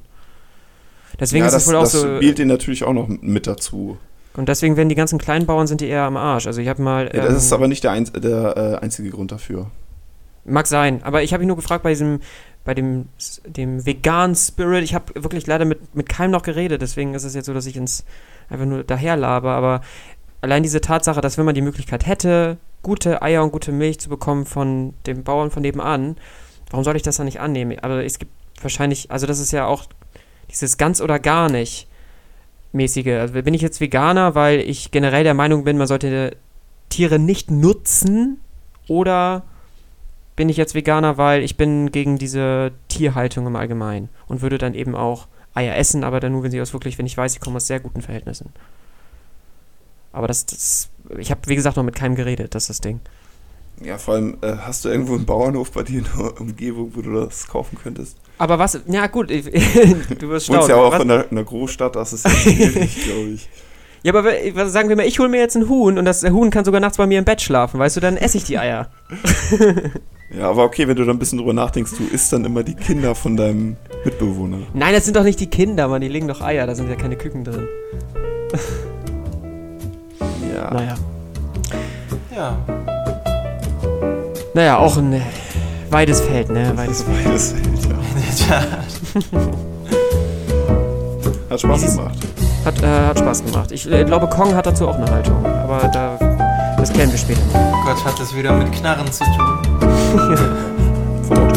Deswegen 1.19 1.41
ja, 1.41 1.47
ist 1.47 1.53
das, 1.53 1.63
es 1.63 1.69
wohl 1.69 1.75
auch 1.77 1.83
das 1.83 1.93
so. 1.93 2.17
spielt 2.17 2.39
ihnen 2.39 2.49
natürlich 2.49 2.83
auch 2.83 2.93
noch 2.93 3.07
mit 3.07 3.47
dazu. 3.47 3.97
Und 4.37 4.47
deswegen 4.47 4.77
werden 4.77 4.87
die 4.87 4.95
ganzen 4.95 5.17
Kleinbauern 5.17 5.65
sind 5.65 5.81
die 5.81 5.87
eher 5.87 6.03
am 6.03 6.15
Arsch. 6.15 6.45
Also 6.45 6.61
ich 6.61 6.67
habe 6.67 6.81
mal. 6.81 7.05
Ja, 7.13 7.23
das 7.23 7.31
ähm, 7.31 7.37
ist 7.37 7.53
aber 7.53 7.67
nicht 7.67 7.83
der, 7.83 7.91
ein, 7.91 8.05
der 8.05 8.55
äh, 8.55 8.83
einzige 8.83 9.09
Grund 9.09 9.31
dafür. 9.31 9.71
Mag 10.45 10.67
sein, 10.67 11.03
aber 11.03 11.23
ich 11.23 11.33
habe 11.33 11.41
mich 11.41 11.47
nur 11.47 11.57
gefragt 11.57 11.83
bei 11.83 11.89
diesem, 11.89 12.21
bei 12.63 12.73
dem, 12.73 13.09
dem 13.45 13.85
veganen 13.85 14.35
Spirit. 14.35 14.83
Ich 14.83 14.93
habe 14.93 15.21
wirklich 15.21 15.47
leider 15.47 15.65
mit, 15.65 15.93
mit 15.95 16.07
keinem 16.07 16.31
noch 16.31 16.43
geredet, 16.43 16.81
deswegen 16.81 17.15
ist 17.15 17.23
es 17.23 17.33
jetzt 17.33 17.47
so, 17.47 17.53
dass 17.53 17.65
ich 17.65 17.75
ins 17.75 18.05
einfach 18.49 18.65
nur 18.65 18.83
daherlabe. 18.83 19.49
Aber 19.49 19.81
allein 20.39 20.63
diese 20.63 20.81
Tatsache, 20.81 21.19
dass 21.19 21.37
wenn 21.37 21.45
man 21.45 21.55
die 21.55 21.61
Möglichkeit 21.61 22.05
hätte, 22.05 22.57
gute 22.83 23.21
Eier 23.23 23.43
und 23.43 23.51
gute 23.51 23.71
Milch 23.71 23.99
zu 23.99 24.07
bekommen 24.07 24.45
von 24.45 24.93
dem 25.07 25.23
Bauern 25.23 25.51
von 25.51 25.63
nebenan, 25.63 26.15
warum 26.69 26.85
soll 26.85 26.95
ich 26.95 27.01
das 27.01 27.17
dann 27.17 27.25
nicht 27.25 27.39
annehmen? 27.39 27.79
Aber 27.81 28.05
es 28.05 28.19
gibt 28.19 28.31
wahrscheinlich, 28.61 29.11
also 29.11 29.25
das 29.25 29.39
ist 29.39 29.51
ja 29.51 29.65
auch 29.65 29.85
dieses 30.51 30.77
ganz 30.77 31.01
oder 31.01 31.19
gar 31.19 31.49
nicht 31.49 31.87
mäßige. 32.71 33.07
Also 33.19 33.33
bin 33.41 33.53
ich 33.53 33.61
jetzt 33.61 33.81
Veganer, 33.81 34.35
weil 34.35 34.59
ich 34.59 34.91
generell 34.91 35.23
der 35.23 35.33
Meinung 35.33 35.63
bin, 35.63 35.77
man 35.77 35.87
sollte 35.87 36.35
Tiere 36.89 37.19
nicht 37.19 37.51
nutzen 37.51 38.39
oder 38.87 39.43
bin 40.35 40.49
ich 40.49 40.57
jetzt 40.57 40.75
Veganer, 40.75 41.17
weil 41.17 41.41
ich 41.41 41.57
bin 41.57 41.91
gegen 41.91 42.17
diese 42.17 42.71
Tierhaltung 42.87 43.47
im 43.47 43.55
Allgemeinen 43.55 44.09
und 44.27 44.41
würde 44.41 44.57
dann 44.57 44.75
eben 44.75 44.95
auch 44.95 45.27
Eier 45.53 45.75
essen, 45.75 46.03
aber 46.03 46.19
dann 46.19 46.33
nur, 46.33 46.43
wenn 46.43 46.51
sie 46.51 46.61
aus 46.61 46.73
wirklich, 46.73 46.97
wenn 46.99 47.07
ich 47.07 47.17
weiß, 47.17 47.33
sie 47.33 47.39
kommen 47.39 47.55
aus 47.55 47.67
sehr 47.67 47.79
guten 47.79 48.01
Verhältnissen. 48.01 48.53
Aber 50.13 50.27
das, 50.27 50.45
das 50.45 50.89
ich 51.17 51.31
habe, 51.31 51.41
wie 51.47 51.55
gesagt, 51.55 51.77
noch 51.77 51.83
mit 51.83 51.95
keinem 51.95 52.15
geredet, 52.15 52.53
das 52.53 52.63
ist 52.63 52.69
das 52.69 52.81
Ding. 52.81 52.99
Ja, 53.83 53.97
vor 53.97 54.15
allem, 54.15 54.37
äh, 54.41 54.55
hast 54.57 54.85
du 54.85 54.89
irgendwo 54.89 55.15
einen 55.15 55.25
Bauernhof 55.25 55.71
bei 55.71 55.83
dir 55.83 55.99
in 55.99 56.05
der 56.15 56.39
Umgebung, 56.39 56.95
wo 56.95 57.01
du 57.01 57.13
das 57.13 57.47
kaufen 57.47 57.77
könntest? 57.81 58.17
Aber 58.37 58.59
was, 58.59 58.79
ja 58.87 59.07
gut, 59.07 59.31
ich, 59.31 59.45
du 59.49 59.51
wirst 59.51 60.19
Du 60.19 60.29
wohnst 60.29 60.45
staunen. 60.45 60.69
ja 60.69 60.75
auch 60.75 60.91
was, 60.93 61.03
in 61.03 61.11
einer, 61.11 61.23
in 61.23 61.31
einer 61.37 61.43
Großstadt, 61.43 61.95
das 61.95 62.13
ist 62.13 62.25
ja 62.25 62.31
schwierig, 62.31 63.03
glaube 63.05 63.29
ich. 63.29 63.49
ja, 64.03 64.13
aber 64.13 64.25
was 64.53 64.71
sagen 64.71 64.89
wir 64.89 64.95
mal, 64.95 65.05
ich 65.07 65.17
hole 65.19 65.29
mir 65.29 65.39
jetzt 65.39 65.55
ein 65.55 65.67
Huhn 65.69 65.97
und 65.97 66.05
das 66.05 66.23
Huhn 66.23 66.49
kann 66.51 66.63
sogar 66.65 66.79
nachts 66.79 66.97
bei 66.97 67.07
mir 67.07 67.17
im 67.19 67.25
Bett 67.25 67.41
schlafen, 67.41 67.79
weißt 67.79 67.95
du, 67.97 67.99
dann 68.01 68.15
esse 68.15 68.37
ich 68.37 68.43
die 68.43 68.57
Eier. 68.59 68.89
Ja, 70.37 70.49
aber 70.49 70.65
okay, 70.65 70.87
wenn 70.87 70.95
du 70.97 71.05
da 71.05 71.11
ein 71.13 71.19
bisschen 71.19 71.39
drüber 71.39 71.53
nachdenkst, 71.53 71.93
du 71.97 72.03
isst 72.13 72.31
dann 72.33 72.43
immer 72.45 72.61
die 72.63 72.75
Kinder 72.75 73.15
von 73.15 73.37
deinem 73.37 73.77
Mitbewohner. 74.05 74.57
Nein, 74.73 74.93
das 74.93 75.05
sind 75.05 75.15
doch 75.17 75.23
nicht 75.23 75.39
die 75.39 75.47
Kinder, 75.49 75.87
Mann, 75.87 76.01
die 76.01 76.09
legen 76.09 76.27
doch 76.27 76.41
Eier, 76.41 76.67
da 76.67 76.75
sind 76.75 76.89
ja 76.89 76.95
keine 76.95 77.15
Küken 77.15 77.43
drin. 77.43 77.67
Ja. 80.53 80.73
Naja. 80.73 80.95
Ja. 82.35 82.57
Naja, 84.53 84.77
auch 84.77 84.97
ein 84.97 85.21
weites 85.89 86.21
Feld, 86.21 86.49
ne? 86.49 86.71
Weites 86.75 87.03
Feld. 87.03 87.23
Beides 87.23 87.53
Feld, 87.53 88.49
ja. 88.49 88.63
Hat 91.49 91.61
Spaß 91.61 91.95
gemacht. 91.95 92.17
Hat, 92.65 92.83
äh, 92.83 93.07
hat 93.07 93.19
Spaß 93.19 93.45
gemacht. 93.45 93.71
Ich 93.71 93.89
äh, 93.89 94.03
glaube, 94.03 94.27
Kong 94.27 94.53
hat 94.53 94.65
dazu 94.65 94.87
auch 94.87 94.95
eine 94.95 95.09
Haltung. 95.09 95.45
Aber 95.45 95.87
da, 95.87 96.17
das 96.77 96.91
klären 96.91 97.09
wir 97.09 97.17
später. 97.17 97.39
Gott, 97.85 98.03
hat 98.03 98.19
das 98.19 98.35
wieder 98.35 98.51
mit 98.53 98.71
Knarren 98.73 99.09
zu 99.09 99.23
tun. 99.23 99.59
Von 101.23 101.37
Auto. 101.37 101.56